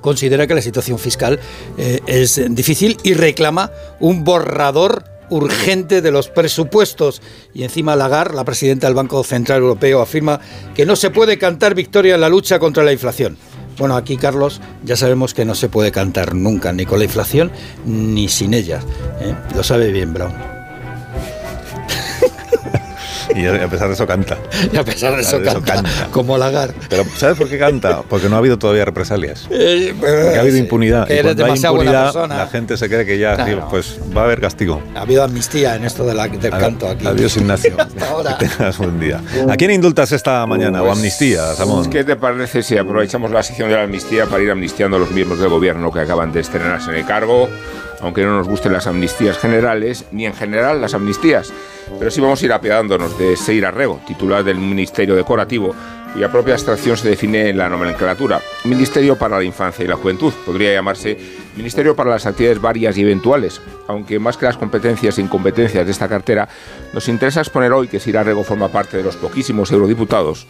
considera 0.00 0.46
que 0.46 0.54
la 0.54 0.62
situación 0.62 0.98
fiscal 0.98 1.40
eh, 1.78 2.00
es 2.06 2.40
difícil 2.50 2.98
y 3.02 3.14
reclama 3.14 3.70
un 3.98 4.24
borrador 4.24 5.04
urgente 5.30 6.02
de 6.02 6.10
los 6.10 6.28
presupuestos. 6.28 7.22
Y 7.54 7.62
encima 7.62 7.96
Lagarde, 7.96 8.36
la 8.36 8.44
presidenta 8.44 8.86
del 8.86 8.94
Banco 8.94 9.24
Central 9.24 9.60
Europeo, 9.60 10.02
afirma 10.02 10.40
que 10.74 10.84
no 10.84 10.96
se 10.96 11.10
puede 11.10 11.38
cantar 11.38 11.74
victoria 11.74 12.16
en 12.16 12.20
la 12.20 12.28
lucha 12.28 12.58
contra 12.58 12.84
la 12.84 12.92
inflación. 12.92 13.38
Bueno, 13.78 13.96
aquí 13.96 14.18
Carlos 14.18 14.60
ya 14.84 14.96
sabemos 14.96 15.32
que 15.32 15.46
no 15.46 15.54
se 15.54 15.70
puede 15.70 15.90
cantar 15.90 16.34
nunca, 16.34 16.72
ni 16.72 16.84
con 16.84 16.98
la 16.98 17.06
inflación 17.06 17.50
ni 17.86 18.28
sin 18.28 18.52
ella. 18.52 18.80
¿eh? 19.20 19.34
Lo 19.54 19.62
sabe 19.62 19.90
bien 19.90 20.12
Brown. 20.12 20.34
Y 23.34 23.46
a 23.46 23.68
pesar 23.68 23.88
de 23.88 23.94
eso 23.94 24.06
canta. 24.06 24.38
Y 24.72 24.76
a 24.76 24.84
pesar 24.84 25.14
de 25.14 25.22
eso, 25.22 25.40
canta, 25.42 25.82
Como 26.10 26.36
Lagar. 26.38 26.74
Pero 26.88 27.04
¿sabes 27.16 27.36
por 27.36 27.48
qué 27.48 27.58
canta? 27.58 28.02
Porque 28.08 28.28
no 28.28 28.36
ha 28.36 28.38
habido 28.38 28.58
todavía 28.58 28.84
represalias. 28.84 29.46
Eh, 29.50 29.94
Porque 29.98 30.36
ha 30.36 30.40
habido 30.40 30.56
impunidad. 30.56 31.06
Que 31.06 31.18
eres 31.18 31.36
demasiado 31.36 31.76
buena 31.76 32.04
persona. 32.04 32.36
La 32.36 32.46
gente 32.46 32.76
se 32.76 32.88
cree 32.88 33.06
que 33.06 33.18
ya, 33.18 33.46
pues 33.70 33.98
va 34.16 34.22
a 34.22 34.24
haber 34.24 34.40
castigo. 34.40 34.82
Ha 34.94 35.02
habido 35.02 35.22
amnistía 35.22 35.76
en 35.76 35.84
esto 35.84 36.04
de 36.06 36.14
la, 36.14 36.28
del 36.28 36.50
canto 36.50 36.88
aquí. 36.88 37.06
Adiós, 37.06 37.36
Ignacio. 37.36 37.76
Que 38.38 38.46
tengas 38.46 38.78
buen 38.78 38.98
día. 39.00 39.20
¿A 39.48 39.56
quién 39.56 39.70
indultas 39.70 40.12
esta 40.12 40.46
mañana? 40.46 40.82
¿O 40.82 40.86
pues, 40.86 40.98
amnistía, 40.98 41.54
Samón? 41.54 41.90
¿Qué 41.90 42.04
te 42.04 42.16
parece 42.16 42.62
si 42.62 42.76
aprovechamos 42.76 43.30
la 43.30 43.42
sesión 43.42 43.68
de 43.68 43.76
la 43.76 43.82
amnistía 43.82 44.26
para 44.26 44.42
ir 44.42 44.50
amnistiando 44.50 44.96
a 44.96 45.00
los 45.00 45.10
miembros 45.10 45.40
del 45.40 45.48
gobierno 45.48 45.90
que 45.92 46.00
acaban 46.00 46.32
de 46.32 46.40
estrenarse 46.40 46.90
en 46.90 46.96
el 46.96 47.06
cargo? 47.06 47.48
Aunque 48.00 48.24
no 48.24 48.36
nos 48.36 48.48
gusten 48.48 48.72
las 48.72 48.86
amnistías 48.86 49.38
generales, 49.38 50.04
ni 50.12 50.26
en 50.26 50.34
general 50.34 50.80
las 50.80 50.94
amnistías. 50.94 51.52
Pero 51.98 52.10
sí 52.10 52.20
vamos 52.20 52.40
a 52.40 52.44
ir 52.44 52.52
apiadándonos 52.52 53.18
de 53.18 53.36
Seira 53.36 53.70
Rego, 53.70 54.00
titular 54.06 54.44
del 54.44 54.58
Ministerio 54.58 55.16
Decorativo, 55.16 55.74
cuya 56.12 56.30
propia 56.30 56.54
abstracción 56.54 56.96
se 56.96 57.08
define 57.08 57.48
en 57.48 57.58
la 57.58 57.68
nomenclatura. 57.68 58.40
Ministerio 58.64 59.16
para 59.16 59.38
la 59.38 59.44
Infancia 59.44 59.84
y 59.84 59.88
la 59.88 59.96
Juventud. 59.96 60.32
Podría 60.46 60.72
llamarse 60.72 61.18
Ministerio 61.56 61.96
para 61.96 62.10
las 62.10 62.26
Actividades 62.26 62.60
Varias 62.60 62.96
y 62.96 63.02
Eventuales. 63.02 63.60
Aunque 63.88 64.18
más 64.18 64.36
que 64.36 64.46
las 64.46 64.56
competencias 64.56 65.18
e 65.18 65.22
incompetencias 65.22 65.84
de 65.84 65.92
esta 65.92 66.08
cartera, 66.08 66.48
nos 66.92 67.08
interesa 67.08 67.40
exponer 67.40 67.72
hoy 67.72 67.88
que 67.88 68.00
Seira 68.00 68.22
Rego 68.22 68.44
forma 68.44 68.68
parte 68.68 68.96
de 68.96 69.02
los 69.02 69.16
poquísimos 69.16 69.70
eurodiputados 69.72 70.46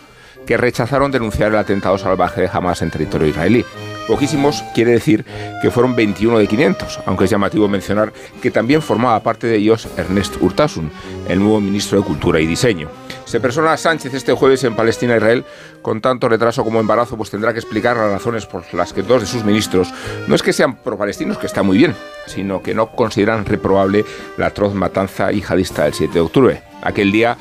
que 0.47 0.57
rechazaron 0.57 1.11
denunciar 1.11 1.53
el 1.53 1.59
atentado 1.59 1.99
salvaje 1.99 2.43
de 2.43 2.51
Hamas 2.53 2.83
en 2.83 2.91
territorio 2.91 3.29
israelí. 3.29 3.65
Poquísimos 4.07 4.65
quiere 4.75 4.91
decir 4.91 5.25
que 5.63 5.71
fueron 5.71 5.95
21 5.95 6.39
de 6.39 6.49
500, 6.49 7.01
aunque 7.07 7.27
es 7.27 7.31
llamativo 7.31 7.69
mencionar 7.69 8.13
que 8.43 8.51
también 8.51 8.83
formaba 8.83 9.23
parte 9.23 9.47
de 9.47 9.57
ellos 9.57 9.87
Ernest 9.97 10.37
Urtasun, 10.41 10.91
el 11.29 11.39
nuevo 11.39 11.61
ministro 11.61 11.99
de 11.99 12.05
Cultura 12.05 12.41
y 12.41 12.47
Diseño. 12.47 12.89
Se 13.25 13.39
persona 13.39 13.77
Sánchez 13.77 14.13
este 14.15 14.33
jueves 14.33 14.65
en 14.65 14.75
Palestina 14.75 15.17
Israel 15.17 15.45
con 15.83 16.01
tanto 16.01 16.29
retraso 16.29 16.65
como 16.65 16.81
embarazo, 16.81 17.17
pues 17.17 17.31
tendrá 17.31 17.53
que 17.53 17.61
explicar 17.61 17.97
las 17.97 18.11
razones 18.11 18.47
por 18.47 18.65
las 18.75 18.93
que 18.93 19.03
dos 19.03 19.21
de 19.21 19.29
sus 19.29 19.45
ministros 19.45 19.95
no 20.27 20.35
es 20.35 20.43
que 20.43 20.53
sean 20.53 20.75
pro-palestinos, 20.75 21.39
que 21.39 21.47
está 21.47 21.63
muy 21.63 21.79
bien, 21.79 21.95
sino 22.27 22.61
que 22.61 22.75
no 22.75 22.91
consideran 22.91 23.47
reprobable 23.47 24.05
la 24.37 24.47
atroz 24.47 24.75
matanza 24.75 25.31
yihadista 25.31 25.85
del 25.85 25.95
7 25.95 26.15
de 26.15 26.21
octubre. 26.21 26.63
Aquel 26.83 27.13
día 27.13 27.37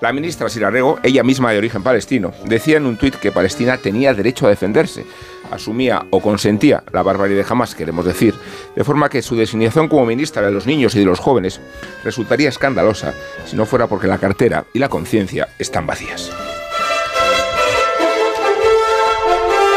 la 0.00 0.12
ministra 0.12 0.48
Sirarrego, 0.48 0.98
ella 1.02 1.22
misma 1.22 1.52
de 1.52 1.58
origen 1.58 1.82
palestino, 1.82 2.32
decía 2.44 2.78
en 2.78 2.86
un 2.86 2.96
tuit 2.96 3.14
que 3.16 3.32
Palestina 3.32 3.76
tenía 3.76 4.14
derecho 4.14 4.46
a 4.46 4.50
defenderse. 4.50 5.04
Asumía 5.50 6.06
o 6.10 6.20
consentía 6.20 6.84
la 6.92 7.02
barbaridad 7.02 7.44
jamás, 7.44 7.74
queremos 7.74 8.04
decir, 8.04 8.34
de 8.76 8.84
forma 8.84 9.08
que 9.08 9.22
su 9.22 9.36
designación 9.36 9.88
como 9.88 10.06
ministra 10.06 10.42
de 10.42 10.52
los 10.52 10.66
niños 10.66 10.94
y 10.94 11.00
de 11.00 11.04
los 11.04 11.18
jóvenes 11.18 11.60
resultaría 12.04 12.48
escandalosa 12.48 13.14
si 13.46 13.56
no 13.56 13.66
fuera 13.66 13.88
porque 13.88 14.06
la 14.06 14.18
cartera 14.18 14.64
y 14.72 14.78
la 14.78 14.88
conciencia 14.88 15.48
están 15.58 15.86
vacías. 15.86 16.30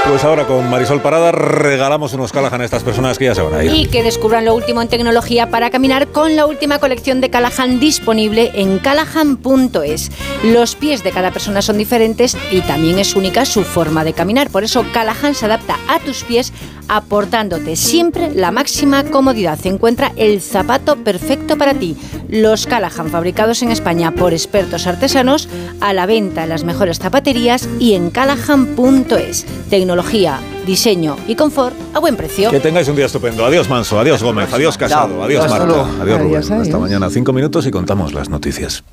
Pues 0.06 0.26
ahora 0.26 0.46
con 0.46 0.70
Marisol 0.70 1.02
Parada 1.02 1.32
regalamos 1.32 2.14
unos 2.14 2.34
Callahan 2.34 2.60
a 2.60 2.66
estas 2.66 2.84
personas 2.84 3.18
que 3.18 3.26
ya 3.26 3.36
se 3.36 3.42
van 3.42 3.54
a 3.54 3.64
ir. 3.64 3.74
Y 3.74 3.88
que 3.88 4.04
descubran 4.04 4.44
lo 4.44 4.54
último 4.54 4.82
en 4.82 4.90
tecnología 4.90 5.50
para 5.50 5.70
caminar 5.70 6.10
con 6.10 6.36
la 6.36 6.46
última 6.46 6.80
colección 6.80 7.22
de 7.22 7.30
Callahan 7.30 7.80
disponible 7.80 8.52
en 8.54 8.80
callahan.es. 8.80 10.12
Los 10.44 10.76
pies 10.76 11.04
de 11.06 11.12
cada 11.12 11.32
persona 11.32 11.62
son 11.62 11.78
diferentes 11.78 12.36
y 12.52 12.60
también 12.62 13.00
es 13.00 13.16
única 13.16 13.46
su 13.46 13.64
forma 13.64 14.04
de 14.04 14.12
caminar. 14.12 14.50
Por 14.50 14.66
eso 14.66 14.86
Callahan 14.94 15.36
se 15.36 15.46
adapta 15.46 15.78
a 15.88 16.00
tus 16.00 16.26
pies 16.26 16.52
aportándote 16.88 17.76
siempre 17.76 18.32
la 18.34 18.52
máxima 18.52 19.04
comodidad. 19.04 19.60
Se 19.60 19.70
encuentra 19.70 20.12
el 20.16 20.42
zapato 20.42 20.98
perfecto 20.98 21.58
para 21.58 21.74
ti. 21.74 21.98
Los 22.30 22.66
Callahan 22.66 23.10
fabricados 23.10 23.62
en 23.62 23.72
España 23.72 24.12
por 24.12 24.34
expertos 24.34 24.88
artesanos 24.88 25.48
a 25.82 25.94
la 25.94 26.06
venta 26.06 26.44
en 26.44 26.50
las 26.50 26.64
mejores 26.64 27.00
zapaterías 27.00 27.68
y 27.80 27.94
en 27.94 28.10
callahan.es 28.10 29.46
tecnología, 29.70 30.40
diseño 30.66 31.18
y 31.28 31.36
confort 31.36 31.76
a 31.94 32.00
buen 32.00 32.16
precio. 32.16 32.50
Que 32.50 32.60
tengáis 32.60 32.88
un 32.88 32.96
día 32.96 33.06
estupendo. 33.06 33.46
Adiós 33.46 33.70
Manso, 33.70 34.00
adiós 34.00 34.24
Gómez, 34.24 34.52
adiós 34.54 34.78
Casado, 34.78 35.24
adiós 35.24 35.50
Marta, 35.50 35.86
adiós 36.02 36.22
Rubén. 36.22 36.62
Hasta 36.62 36.78
mañana, 36.78 37.10
cinco 37.10 37.34
minutos 37.34 37.66
y 37.66 37.72
contamos 37.72 38.14
las 38.14 38.30
noticias. 38.30 38.84